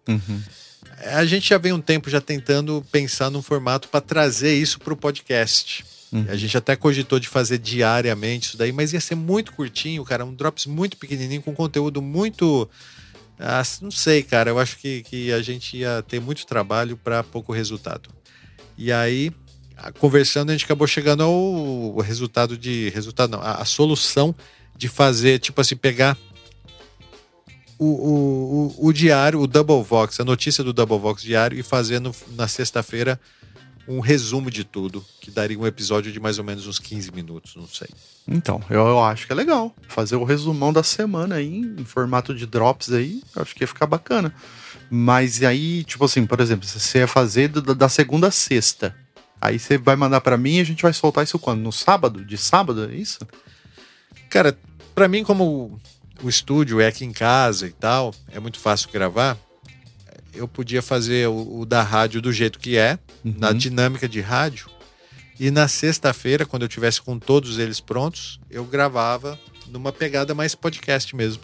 A 1.14 1.24
gente 1.24 1.48
já 1.48 1.56
vem 1.56 1.72
um 1.72 1.80
tempo 1.80 2.10
já 2.10 2.20
tentando 2.20 2.84
pensar 2.92 3.30
num 3.30 3.40
formato 3.40 3.88
para 3.88 4.02
trazer 4.02 4.54
isso 4.54 4.78
para 4.78 4.92
o 4.92 4.96
podcast. 4.96 5.82
A 6.28 6.36
gente 6.36 6.58
até 6.58 6.76
cogitou 6.76 7.18
de 7.18 7.26
fazer 7.26 7.56
diariamente 7.56 8.48
isso 8.48 8.58
daí, 8.58 8.70
mas 8.70 8.92
ia 8.92 9.00
ser 9.00 9.14
muito 9.14 9.52
curtinho, 9.52 10.04
cara. 10.04 10.26
Um 10.26 10.34
drops 10.34 10.66
muito 10.66 10.98
pequenininho, 10.98 11.40
com 11.40 11.54
conteúdo 11.54 12.02
muito. 12.02 12.68
ah, 13.38 13.62
não 13.80 13.90
sei, 13.90 14.22
cara. 14.22 14.50
Eu 14.50 14.58
acho 14.58 14.76
que, 14.76 15.02
que 15.04 15.32
a 15.32 15.40
gente 15.40 15.78
ia 15.78 16.04
ter 16.06 16.20
muito 16.20 16.44
trabalho 16.44 16.98
para 16.98 17.22
pouco 17.22 17.50
resultado. 17.50 18.10
E 18.76 18.92
aí, 18.92 19.32
conversando, 19.98 20.50
a 20.50 20.52
gente 20.52 20.64
acabou 20.64 20.86
chegando 20.86 21.22
ao, 21.22 21.98
resultado 22.00 22.56
de. 22.56 22.90
Resultado 22.90 23.30
não, 23.30 23.40
a, 23.40 23.54
a 23.54 23.64
solução 23.64 24.34
de 24.76 24.88
fazer, 24.88 25.38
tipo 25.38 25.60
assim, 25.60 25.76
pegar 25.76 26.16
o, 27.78 27.84
o, 27.86 28.74
o, 28.78 28.86
o 28.88 28.92
diário, 28.92 29.40
o 29.40 29.46
Double 29.46 29.82
Vox, 29.82 30.20
a 30.20 30.24
notícia 30.24 30.62
do 30.62 30.72
Double 30.72 30.98
Vox 30.98 31.22
diário 31.22 31.58
e 31.58 31.62
fazer 31.62 32.00
no- 32.00 32.14
na 32.36 32.46
sexta-feira 32.46 33.20
um 33.88 33.98
resumo 33.98 34.50
de 34.50 34.62
tudo, 34.62 35.04
que 35.20 35.30
daria 35.30 35.58
um 35.58 35.66
episódio 35.66 36.12
de 36.12 36.20
mais 36.20 36.38
ou 36.38 36.44
menos 36.44 36.66
uns 36.66 36.78
15 36.78 37.10
minutos, 37.10 37.56
não 37.56 37.66
sei. 37.66 37.88
Então, 38.28 38.62
eu, 38.70 38.86
eu 38.86 39.02
acho 39.02 39.26
que 39.26 39.32
é 39.32 39.34
legal. 39.34 39.74
Fazer 39.88 40.14
o 40.14 40.22
resumão 40.24 40.72
da 40.72 40.84
semana 40.84 41.36
aí, 41.36 41.58
em 41.78 41.84
formato 41.84 42.32
de 42.32 42.46
drops 42.46 42.92
aí, 42.92 43.20
acho 43.34 43.54
que 43.54 43.64
ia 43.64 43.68
ficar 43.68 43.86
bacana. 43.86 44.32
Mas 44.88 45.42
aí, 45.42 45.82
tipo 45.84 46.04
assim, 46.04 46.24
por 46.24 46.38
exemplo, 46.40 46.66
se 46.66 46.78
você 46.78 46.98
ia 46.98 47.08
fazer 47.08 47.48
da 47.48 47.88
segunda 47.88 48.28
a 48.28 48.30
sexta, 48.30 48.94
aí 49.42 49.58
você 49.58 49.76
vai 49.76 49.96
mandar 49.96 50.20
pra 50.20 50.36
mim 50.36 50.56
e 50.56 50.60
a 50.60 50.64
gente 50.64 50.82
vai 50.82 50.92
soltar 50.92 51.24
isso 51.24 51.38
quando? 51.38 51.60
No 51.60 51.72
sábado? 51.72 52.24
De 52.24 52.38
sábado, 52.38 52.88
é 52.88 52.94
isso? 52.94 53.18
Cara, 54.30 54.56
pra 54.94 55.08
mim, 55.08 55.24
como 55.24 55.80
o 56.22 56.28
estúdio 56.28 56.80
é 56.80 56.86
aqui 56.86 57.04
em 57.04 57.12
casa 57.12 57.66
e 57.66 57.72
tal, 57.72 58.14
é 58.30 58.38
muito 58.38 58.60
fácil 58.60 58.88
gravar. 58.92 59.36
Eu 60.32 60.46
podia 60.46 60.80
fazer 60.80 61.28
o, 61.28 61.60
o 61.60 61.66
da 61.66 61.82
rádio 61.82 62.22
do 62.22 62.32
jeito 62.32 62.58
que 62.58 62.76
é, 62.76 62.98
na 63.24 63.52
dinâmica 63.52 64.08
de 64.08 64.20
rádio. 64.20 64.70
E 65.38 65.50
na 65.50 65.66
sexta-feira, 65.66 66.46
quando 66.46 66.62
eu 66.62 66.68
tivesse 66.68 67.02
com 67.02 67.18
todos 67.18 67.58
eles 67.58 67.80
prontos, 67.80 68.38
eu 68.48 68.64
gravava 68.64 69.38
numa 69.66 69.92
pegada 69.92 70.34
mais 70.34 70.54
podcast 70.54 71.14
mesmo. 71.16 71.42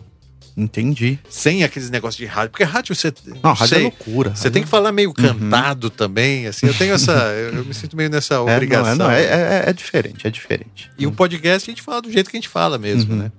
Entendi. 0.60 1.20
Sem 1.30 1.62
aqueles 1.62 1.88
negócios 1.88 2.18
de 2.18 2.26
rádio. 2.26 2.50
Porque 2.50 2.64
rádio 2.64 2.92
você. 2.92 3.14
Não, 3.44 3.52
rádio 3.52 3.64
é 3.64 3.68
sei, 3.68 3.82
loucura. 3.84 4.34
Você 4.34 4.50
tem 4.50 4.62
que 4.64 4.68
falar 4.68 4.90
meio 4.90 5.14
cantado 5.14 5.88
também. 5.88 6.48
Assim, 6.48 6.66
eu 6.66 6.74
tenho 6.74 6.94
essa. 6.94 7.12
Eu, 7.12 7.64
me 7.64 7.72
sinto 7.72 7.96
meio 7.96 8.10
nessa 8.10 8.34
É, 8.34 8.36
não, 8.38 8.52
obrigação. 8.54 8.92
é, 8.92 8.96
não, 8.96 9.10
é, 9.10 9.22
é, 9.22 9.64
é 9.70 9.72
diferente, 9.72 10.26
é 10.26 10.30
diferente. 10.30 10.90
E 10.98 11.06
o 11.06 11.12
podcast 11.12 11.70
a 11.70 11.72
gente 11.72 11.80
fala 11.82 12.02
do 12.02 12.10
jeito 12.10 12.28
que 12.28 12.36
a 12.36 12.40
gente 12.40 12.48
fala 12.48 12.76
mesmo, 12.76 13.12
Uhum. 13.12 13.18
né? 13.20 13.32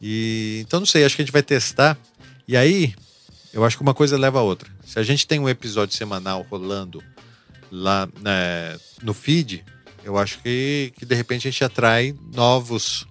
E 0.00 0.62
então 0.66 0.80
não 0.80 0.86
sei, 0.86 1.04
acho 1.04 1.16
que 1.16 1.22
a 1.22 1.24
gente 1.24 1.32
vai 1.32 1.42
testar. 1.42 1.96
E 2.46 2.56
aí, 2.56 2.94
eu 3.52 3.64
acho 3.64 3.76
que 3.76 3.82
uma 3.82 3.94
coisa 3.94 4.18
leva 4.18 4.38
a 4.38 4.42
outra. 4.42 4.68
Se 4.84 4.98
a 4.98 5.02
gente 5.02 5.26
tem 5.26 5.38
um 5.38 5.48
episódio 5.48 5.96
semanal 5.96 6.44
rolando 6.50 7.02
lá 7.70 8.06
né, 8.20 8.76
no 9.02 9.14
feed, 9.14 9.64
eu 10.04 10.18
acho 10.18 10.38
que, 10.42 10.92
que 10.98 11.06
de 11.06 11.14
repente 11.14 11.48
a 11.48 11.50
gente 11.50 11.64
atrai 11.64 12.14
novos 12.34 13.06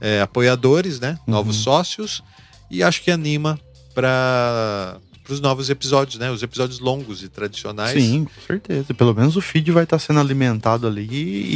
é, 0.00 0.20
apoiadores, 0.20 0.98
né? 1.00 1.18
Novos 1.26 1.56
Uhum. 1.58 1.62
sócios 1.62 2.22
e 2.72 2.82
acho 2.82 3.02
que 3.02 3.10
anima 3.10 3.60
para 3.94 4.98
os 5.28 5.40
novos 5.40 5.70
episódios, 5.70 6.18
né? 6.18 6.30
Os 6.30 6.42
episódios 6.42 6.80
longos 6.80 7.22
e 7.22 7.28
tradicionais. 7.28 8.02
Sim, 8.02 8.24
com 8.24 8.40
certeza. 8.46 8.94
Pelo 8.94 9.14
menos 9.14 9.36
o 9.36 9.40
feed 9.40 9.70
vai 9.70 9.84
estar 9.84 9.98
sendo 9.98 10.18
alimentado 10.18 10.86
ali 10.86 11.06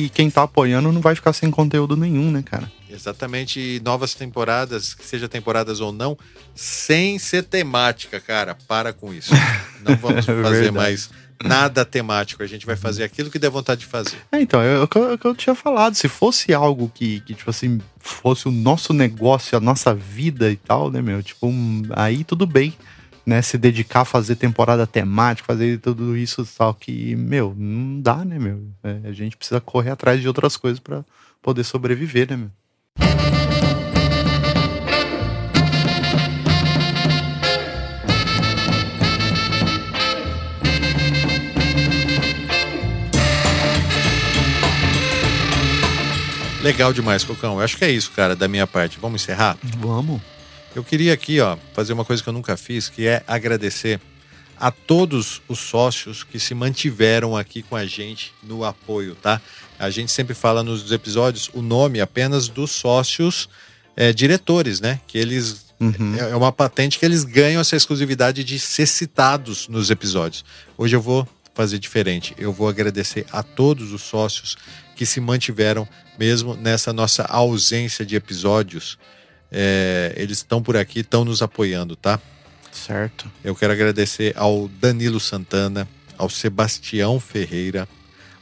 e 0.05 0.11
quem 0.11 0.31
tá 0.31 0.43
apoiando 0.43 0.93
não 0.93 1.01
vai 1.01 1.15
ficar 1.15 1.33
sem 1.33 1.51
conteúdo 1.51 1.97
nenhum, 1.97 2.31
né, 2.31 2.43
cara? 2.43 2.71
Exatamente, 2.89 3.59
e 3.59 3.81
novas 3.81 4.15
temporadas, 4.15 4.95
que 4.95 5.05
seja 5.05 5.29
temporadas 5.29 5.81
ou 5.81 5.93
não, 5.93 6.17
sem 6.55 7.19
ser 7.19 7.45
temática, 7.45 8.21
cara. 8.21 8.57
Para 8.69 8.93
com 8.93 9.13
isso. 9.13 9.33
Não 9.85 9.97
vamos 9.97 10.25
fazer 10.25 10.73
mais 10.73 11.11
nada 11.43 11.85
temático. 11.85 12.43
A 12.43 12.47
gente 12.47 12.65
vai 12.67 12.77
fazer 12.77 13.05
aquilo 13.05 13.31
que 13.31 13.39
der 13.39 13.51
vontade 13.51 13.81
de 13.81 13.87
fazer. 13.87 14.17
É, 14.33 14.41
então, 14.41 14.61
é 14.61 14.81
o 14.81 14.89
que 14.89 14.97
eu, 14.97 15.13
é 15.13 15.19
eu 15.23 15.35
tinha 15.35 15.55
falado. 15.55 15.95
Se 15.95 16.09
fosse 16.09 16.53
algo 16.55 16.91
que, 16.95 17.21
que, 17.21 17.35
tipo 17.35 17.51
assim, 17.51 17.81
fosse 17.99 18.49
o 18.49 18.51
nosso 18.51 18.93
negócio, 18.93 19.57
a 19.57 19.61
nossa 19.61 19.95
vida 19.95 20.51
e 20.51 20.57
tal, 20.57 20.91
né, 20.91 21.01
meu? 21.03 21.23
Tipo, 21.23 21.47
um- 21.49 21.83
aí 21.91 22.25
tudo 22.25 22.47
bem, 22.47 22.75
né? 23.25 23.43
Se 23.43 23.59
dedicar 23.59 24.03
a 24.03 24.05
fazer 24.05 24.37
temporada 24.37 24.87
temática, 24.87 25.47
fazer 25.47 25.79
tudo 25.81 26.17
isso, 26.17 26.47
tal, 26.57 26.73
que, 26.75 27.15
meu, 27.17 27.55
não 27.57 28.01
dá, 28.01 28.25
né, 28.25 28.39
meu? 28.39 28.63
É, 28.83 29.09
a 29.09 29.13
gente 29.13 29.37
precisa 29.37 29.61
correr 29.61 29.91
atrás 29.91 30.21
de 30.21 30.29
outras 30.29 30.57
coisas 30.57 30.79
pra 30.81 31.05
poder 31.43 31.65
sobreviver, 31.65 32.29
né, 32.31 32.37
meu? 32.37 32.51
Legal 46.67 46.93
demais, 46.93 47.23
Cocão. 47.23 47.59
Eu 47.59 47.61
acho 47.61 47.77
que 47.77 47.85
é 47.85 47.91
isso, 47.93 48.11
cara, 48.11 48.35
da 48.35 48.49
minha 48.49 48.67
parte. 48.67 48.99
Vamos 49.01 49.23
encerrar? 49.23 49.57
Vamos. 49.79 50.21
Eu 50.75 50.83
queria 50.83 51.13
aqui, 51.13 51.39
ó, 51.39 51.57
fazer 51.73 51.93
uma 51.93 52.05
coisa 52.05 52.21
que 52.21 52.29
eu 52.29 52.33
nunca 52.33 52.57
fiz, 52.57 52.89
que 52.89 53.07
é 53.07 53.23
agradecer 53.25 54.01
a 54.59 54.73
todos 54.73 55.41
os 55.47 55.61
sócios 55.61 56.25
que 56.25 56.41
se 56.41 56.57
mantiveram 56.57 57.37
aqui 57.37 57.63
com 57.63 57.77
a 57.77 57.87
gente 57.87 58.35
no 58.43 58.65
apoio, 58.65 59.15
tá? 59.15 59.41
A 59.79 59.91
gente 59.91 60.11
sempre 60.11 60.35
fala 60.35 60.65
nos 60.65 60.91
episódios 60.91 61.49
o 61.55 61.63
nome 61.63 62.01
apenas 62.01 62.49
dos 62.49 62.73
sócios 62.73 63.49
é, 63.97 64.13
diretores, 64.13 64.81
né? 64.81 64.99
Que 65.07 65.19
eles 65.19 65.67
é 66.19 66.31
é 66.31 66.37
uma 66.37 66.51
patente 66.51 66.99
que 66.99 67.07
eles 67.07 67.23
ganham 67.23 67.61
essa 67.61 67.77
exclusividade 67.77 68.43
de 68.43 68.59
ser 68.59 68.87
citados 68.87 69.69
nos 69.69 69.89
episódios. 69.89 70.45
Hoje 70.77 70.97
eu 70.97 71.01
vou 71.01 71.29
fazer 71.55 71.79
diferente. 71.79 72.35
Eu 72.37 72.53
vou 72.53 72.69
agradecer 72.69 73.25
a 73.31 73.43
todos 73.43 73.93
os 73.93 74.03
sócios 74.03 74.57
que 74.97 75.07
se 75.07 75.21
mantiveram 75.21 75.87
mesmo 76.19 76.57
nessa 76.57 76.93
nossa 76.93 77.23
ausência 77.25 78.05
de 78.05 78.17
episódios 78.17 78.99
É, 79.53 80.13
eles 80.17 80.39
estão 80.39 80.61
por 80.61 80.77
aqui, 80.77 81.01
estão 81.01 81.25
nos 81.25 81.41
apoiando, 81.41 81.95
tá? 81.95 82.19
Certo. 82.73 83.31
Eu 83.45 83.55
quero 83.55 83.73
agradecer 83.73 84.33
ao 84.37 84.67
Danilo 84.67 85.21
Santana, 85.21 85.87
ao 86.19 86.29
Sebastião 86.29 87.21
Ferreira, 87.21 87.87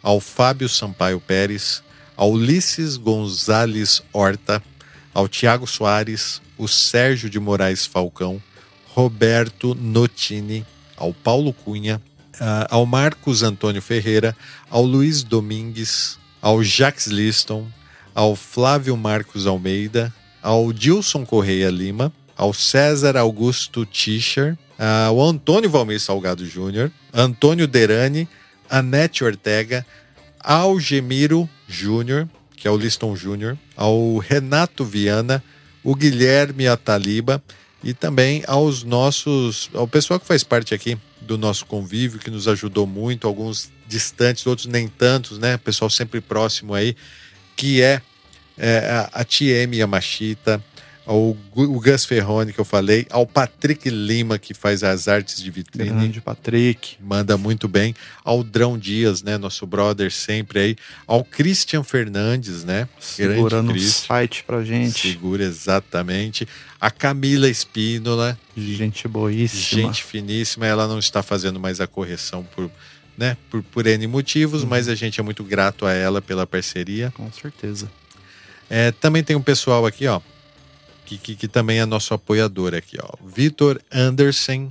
ao 0.03 0.19
Fábio 0.19 0.67
Sampaio 0.67 1.21
Pérez, 1.21 1.83
ao 2.17 2.33
Ulisses 2.33 2.97
Gonzalez 2.97 4.03
Horta, 4.15 4.63
ao 5.13 5.29
Tiago 5.29 5.67
Soares, 5.67 6.41
o 6.57 6.67
Sérgio 6.67 7.29
de 7.29 7.39
Moraes 7.39 7.85
Falcão, 7.85 8.43
Roberto 8.95 9.75
Notini, 9.75 10.65
ao 10.97 11.13
Paulo 11.13 11.53
Cunha, 11.53 12.01
ao 12.71 12.87
Marcos 12.87 13.43
Antônio 13.43 13.83
Ferreira, 13.83 14.35
ao 14.71 14.83
Luiz 14.83 15.23
Domingues, 15.23 16.19
ao 16.45 16.63
Jacques 16.63 17.07
Liston, 17.07 17.67
ao 18.15 18.37
Flávio 18.37 18.95
Marcos 18.99 19.47
Almeida, 19.47 20.13
ao 20.43 20.75
Dilson 20.75 21.25
Correia 21.25 21.71
Lima, 21.71 22.13
ao 22.37 22.53
César 22.53 23.17
Augusto 23.17 23.87
Tischer, 23.87 24.55
ao 24.79 25.23
Antônio 25.23 25.71
Valmir 25.71 25.99
Salgado 25.99 26.45
Júnior, 26.45 26.93
Antônio 27.15 27.67
Derani, 27.67 28.29
Anete 28.69 29.25
Ortega, 29.25 29.87
ao 30.39 30.79
Gemiro 30.79 31.49
Júnior, 31.67 32.29
que 32.55 32.69
é 32.69 32.71
o 32.71 32.77
Liston 32.77 33.17
Júnior, 33.17 33.57
ao 33.75 34.19
Renato 34.19 34.85
Viana, 34.85 35.43
o 35.83 35.95
Guilherme 35.95 36.69
Ataliba 36.69 37.43
e 37.83 37.95
também 37.95 38.45
aos 38.47 38.85
nossos, 38.85 39.71
ao 39.73 39.89
pessoal 39.89 40.21
que 40.21 40.27
faz 40.27 40.45
parte 40.45 40.75
aqui 40.75 40.99
do 41.23 41.39
nosso 41.39 41.65
convívio, 41.65 42.21
que 42.21 42.31
nos 42.31 42.47
ajudou 42.47 42.87
muito, 42.87 43.27
alguns 43.27 43.73
distantes, 43.87 44.47
outros 44.47 44.67
nem 44.67 44.89
tantos, 44.89 45.39
né? 45.39 45.57
Pessoal 45.57 45.91
sempre 45.91 46.21
próximo 46.21 46.75
aí, 46.75 46.97
que 47.57 47.83
é, 47.83 48.01
é, 48.57 49.09
a, 49.13 49.25
TM 49.25 49.77
Yamashita, 49.77 50.63
ao 51.07 51.37
o 51.55 51.81
Gus 51.81 52.05
Ferrone, 52.05 52.53
que 52.53 52.59
eu 52.59 52.65
falei, 52.65 53.07
ao 53.11 53.27
Patrick 53.27 53.89
Lima, 53.89 54.39
que 54.39 54.53
faz 54.55 54.83
as 54.83 55.07
artes 55.07 55.41
de 55.41 55.51
vitrine. 55.51 55.91
Grande 55.91 56.21
Patrick. 56.21 56.97
Manda 57.01 57.37
muito 57.37 57.69
bem. 57.69 57.95
Ao 58.25 58.43
Drão 58.43 58.77
Dias, 58.77 59.23
né? 59.23 59.39
Nosso 59.39 59.67
brother 59.67 60.11
sempre 60.11 60.59
aí. 60.59 60.77
Ao 61.07 61.23
Christian 61.23 61.85
Fernandes, 61.85 62.65
né? 62.65 62.89
Segurando 62.99 63.73
o 63.73 63.79
site 63.79 64.43
pra 64.45 64.65
gente. 64.65 65.13
Segura 65.13 65.45
exatamente. 65.45 66.49
A 66.81 66.91
Camila 66.91 67.49
Espínola, 67.49 68.39
Gente 68.57 69.07
boíssima. 69.07 69.83
gente 69.83 70.03
finíssima, 70.03 70.67
ela 70.67 70.89
não 70.89 70.99
está 70.99 71.23
fazendo 71.23 71.61
mais 71.61 71.81
a 71.81 71.87
correção 71.87 72.43
por, 72.55 72.71
né, 73.17 73.37
por, 73.51 73.63
por 73.63 73.87
N 73.87 74.07
motivos, 74.07 74.63
Uhum. 74.63 74.69
mas 74.69 74.89
a 74.89 74.95
gente 74.95 75.21
é 75.21 75.23
muito 75.23 75.45
grato 75.45 75.87
a 75.87 75.93
ela 75.93 76.21
pela 76.23 76.47
parceria. 76.47 77.13
Com 77.17 77.31
certeza. 77.33 77.91
É, 78.69 78.91
também 78.93 79.23
tem 79.23 79.37
um 79.37 79.43
pessoal 79.43 79.85
aqui, 79.87 80.07
ó, 80.07 80.21
que, 81.05 81.19
que, 81.19 81.37
que 81.37 81.49
também 81.49 81.79
é 81.79 81.85
nosso 81.87 82.15
apoiador 82.15 82.75
aqui, 82.75 82.97
ó. 83.01 83.11
Vitor 83.25 83.81
Anderson, 83.93 84.71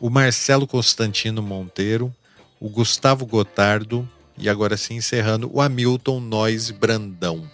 o 0.00 0.08
Marcelo 0.10 0.66
Constantino 0.66 1.42
Monteiro, 1.42 2.12
o 2.58 2.68
Gustavo 2.68 3.26
Gotardo 3.26 4.08
e 4.38 4.48
agora 4.48 4.76
sim 4.76 4.96
encerrando 4.96 5.50
o 5.52 5.60
Hamilton 5.60 6.20
Nois 6.20 6.70
Brandão. 6.70 7.48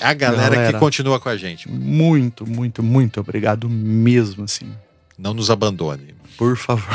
A 0.00 0.12
galera, 0.14 0.54
Galera. 0.54 0.72
que 0.72 0.78
continua 0.78 1.18
com 1.20 1.28
a 1.28 1.36
gente. 1.36 1.68
Muito, 1.68 2.46
muito, 2.46 2.82
muito 2.82 3.20
obrigado 3.20 3.68
mesmo, 3.68 4.44
assim. 4.44 4.70
Não 5.18 5.34
nos 5.34 5.50
abandone. 5.50 6.14
Por 6.36 6.56
favor. 6.56 6.88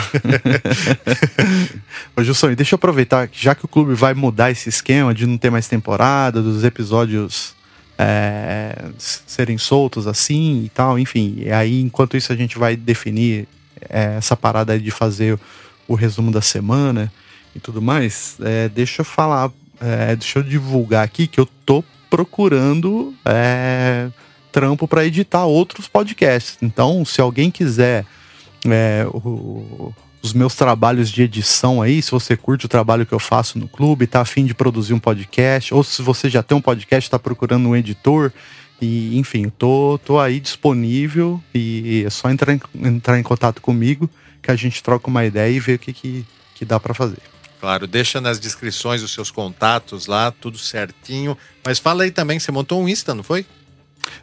Ô, 2.16 2.24
Gilson, 2.24 2.54
deixa 2.54 2.74
eu 2.74 2.78
aproveitar 2.78 3.30
já 3.32 3.56
que 3.56 3.66
o 3.66 3.68
clube 3.68 3.94
vai 3.94 4.14
mudar 4.14 4.52
esse 4.52 4.68
esquema 4.68 5.14
de 5.14 5.26
não 5.26 5.38
ter 5.38 5.50
mais 5.50 5.68
temporada, 5.68 6.42
dos 6.42 6.64
episódios 6.64 7.56
é, 7.98 8.90
serem 8.98 9.58
soltos 9.58 10.08
assim 10.08 10.64
e 10.66 10.70
tal, 10.70 11.00
enfim. 11.00 11.36
E 11.38 11.52
aí, 11.52 11.82
enquanto 11.82 12.18
isso, 12.18 12.32
a 12.32 12.36
gente 12.36 12.58
vai 12.58 12.76
definir 12.76 13.48
é, 13.90 14.16
essa 14.18 14.36
parada 14.36 14.80
de 14.80 14.92
fazer 14.92 15.40
o 15.88 15.96
resumo 15.96 16.32
da 16.32 16.42
semana 16.42 17.12
e 17.56 17.60
tudo 17.60 17.82
mais. 17.82 18.38
É, 18.42 18.70
deixa 18.70 19.02
eu 19.02 19.06
falar, 19.06 19.52
é, 19.80 20.16
deixa 20.16 20.40
eu 20.40 20.44
divulgar 20.44 21.04
aqui 21.04 21.28
que 21.28 21.40
eu 21.40 21.48
tô 21.66 21.84
procurando 22.10 23.14
é, 23.26 24.10
trampo 24.58 24.88
para 24.88 25.06
editar 25.06 25.46
outros 25.46 25.88
podcasts. 25.88 26.58
Então, 26.64 27.06
se 27.06 27.22
alguém 27.22 27.52
quiser 27.52 28.06
é, 28.66 29.06
o- 29.14 29.94
os 30.20 30.34
meus 30.34 30.56
trabalhos 30.56 31.12
de 31.12 31.22
edição 31.22 31.80
aí, 31.80 32.02
se 32.02 32.10
você 32.10 32.36
curte 32.36 32.66
o 32.66 32.68
trabalho 32.68 33.06
que 33.06 33.14
eu 33.14 33.20
faço 33.20 33.60
no 33.60 33.68
clube, 33.68 34.08
tá 34.08 34.22
afim 34.22 34.46
de 34.46 34.56
produzir 34.56 34.96
um 34.96 35.00
podcast, 35.00 35.72
ou 35.76 35.84
se 35.84 36.02
você 36.02 36.28
já 36.28 36.42
tem 36.42 36.58
um 36.58 36.62
podcast, 36.62 37.08
tá 37.08 37.20
procurando 37.20 37.70
um 37.70 37.76
editor, 37.76 38.32
e 38.82 39.16
enfim, 39.18 39.48
tô, 39.48 40.00
tô 40.04 40.20
aí 40.20 40.40
disponível 40.40 41.40
e 41.54 42.04
é 42.06 42.10
só 42.10 42.30
entrar 42.32 42.52
em, 42.54 42.60
entrar 42.84 43.20
em 43.20 43.24
contato 43.24 43.62
comigo 43.62 44.10
que 44.42 44.50
a 44.50 44.56
gente 44.56 44.82
troca 44.82 45.08
uma 45.08 45.24
ideia 45.24 45.52
e 45.56 45.60
vê 45.60 45.76
o 45.76 45.80
que, 45.80 45.94
que, 45.94 46.26
que 46.56 46.66
dá 46.66 46.80
para 46.80 46.96
fazer. 46.96 47.20
Claro, 47.60 47.86
deixa 47.88 48.20
nas 48.20 48.40
descrições 48.40 49.02
os 49.04 49.12
seus 49.12 49.30
contatos 49.32 50.08
lá, 50.08 50.32
tudo 50.32 50.58
certinho. 50.58 51.38
Mas 51.64 51.80
fala 51.80 52.04
aí 52.04 52.12
também, 52.12 52.40
você 52.40 52.52
montou 52.52 52.82
um 52.82 52.90
Insta, 52.90 53.14
não 53.16 53.24
foi? 53.24 53.46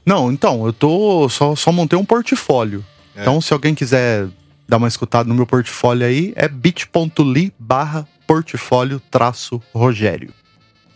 Não, 0.04 0.30
então, 0.32 0.66
eu 0.66 0.72
tô. 0.72 1.28
Só, 1.28 1.54
só 1.56 1.70
montei 1.72 1.98
um 1.98 2.04
portfólio. 2.04 2.84
É. 3.16 3.22
Então, 3.22 3.40
se 3.40 3.52
alguém 3.52 3.74
quiser 3.74 4.28
dar 4.68 4.76
uma 4.78 4.88
escutada 4.88 5.28
no 5.28 5.34
meu 5.34 5.46
portfólio 5.46 6.06
aí, 6.06 6.32
é 6.36 6.48
bit.ly 6.48 7.52
barra 7.58 8.08
portfólio 8.26 9.00
traço 9.10 9.62
Rogério. 9.74 10.32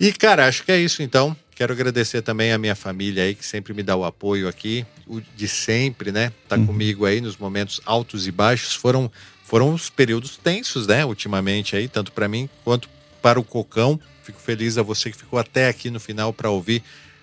E, 0.00 0.12
cara, 0.12 0.46
acho 0.46 0.64
que 0.64 0.72
é 0.72 0.78
isso 0.78 1.02
então. 1.02 1.36
Quero 1.54 1.72
agradecer 1.72 2.22
também 2.22 2.52
a 2.52 2.58
minha 2.58 2.76
família 2.76 3.24
aí, 3.24 3.34
que 3.34 3.44
sempre 3.44 3.74
me 3.74 3.82
dá 3.82 3.96
o 3.96 4.04
apoio 4.04 4.46
aqui, 4.48 4.86
o 5.08 5.20
de 5.20 5.48
sempre, 5.48 6.12
né? 6.12 6.32
Tá 6.48 6.56
Uhum. 6.56 6.66
comigo 6.66 7.04
aí 7.04 7.20
nos 7.20 7.36
momentos 7.36 7.80
altos 7.84 8.28
e 8.28 8.30
baixos. 8.30 8.74
Foram, 8.74 9.10
foram 9.44 9.74
os 9.74 9.90
períodos 9.90 10.36
tensos, 10.36 10.86
né? 10.86 11.04
Ultimamente 11.04 11.74
aí, 11.74 11.88
tanto 11.88 12.12
para 12.12 12.28
mim 12.28 12.48
quanto 12.64 12.88
para 13.20 13.40
o 13.40 13.44
Cocão. 13.44 13.98
Fico 14.22 14.40
feliz 14.40 14.78
a 14.78 14.82
você 14.82 15.10
que 15.10 15.16
ficou 15.16 15.36
até 15.38 15.68
aqui 15.68 15.90
no 15.90 15.98
final 15.98 16.32
para 16.32 16.48
ouvir 16.48 16.80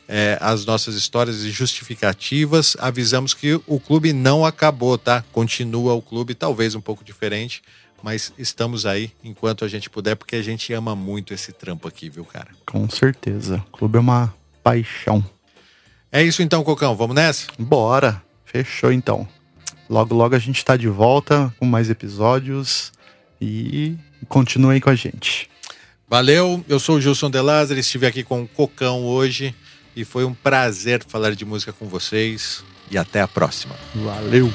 é, 0.08 0.38
as 0.40 0.66
nossas 0.66 0.96
histórias 0.96 1.44
e 1.44 1.52
justificativas. 1.52 2.76
Avisamos 2.80 3.34
que 3.34 3.60
o 3.68 3.80
clube 3.80 4.14
não 4.14 4.46
acabou, 4.46 4.98
tá? 4.98 5.24
Continua 5.32 5.94
o 5.94 6.02
clube, 6.02 6.36
talvez 6.36 6.76
um 6.76 6.82
pouco 6.82 7.04
diferente, 7.04 7.62
mas 8.02 8.34
estamos 8.38 8.86
aí 8.86 9.12
enquanto 9.24 9.66
a 9.66 9.68
gente 9.68 9.90
puder, 9.90 10.16
porque 10.16 10.36
a 10.36 10.44
gente 10.44 10.72
ama 10.74 10.96
muito 10.96 11.34
esse 11.34 11.52
trampo 11.52 11.88
aqui, 11.88 12.10
viu, 12.10 12.26
cara? 12.26 12.50
Com 12.66 12.90
certeza. 12.90 13.64
O 13.74 13.78
clube 13.78 13.98
é 13.98 14.00
uma 14.00 14.34
paixão. 14.64 15.24
É 16.12 16.24
isso 16.24 16.42
então, 16.42 16.64
Cocão. 16.64 16.96
Vamos 16.96 17.16
nessa? 17.16 17.48
Bora. 17.58 18.22
Fechou 18.46 18.92
então. 18.92 19.28
Logo, 19.90 20.16
logo 20.16 20.36
a 20.36 20.40
gente 20.40 20.64
tá 20.64 20.78
de 20.78 20.88
volta 20.88 21.54
com 21.60 21.66
mais 21.66 21.90
episódios 21.90 22.92
e 23.40 23.96
continuem 24.30 24.80
com 24.80 24.90
a 24.90 24.96
gente. 24.96 25.50
Valeu, 26.08 26.64
eu 26.70 26.80
sou 26.80 26.98
o 26.98 27.02
Gilson 27.02 27.30
De 27.30 27.42
Lázaro, 27.42 27.80
estive 27.80 28.06
aqui 28.06 28.24
com 28.24 28.44
o 28.44 28.48
Cocão 28.48 29.04
hoje 29.04 29.54
e 29.96 30.04
foi 30.04 30.26
um 30.26 30.34
prazer 30.34 31.04
falar 31.08 31.36
de 31.36 31.46
música 31.46 31.72
com 31.72 31.88
vocês 31.88 32.64
e 32.90 32.98
até 32.98 33.22
a 33.22 33.28
próxima. 33.28 33.76
Valeu. 33.96 34.52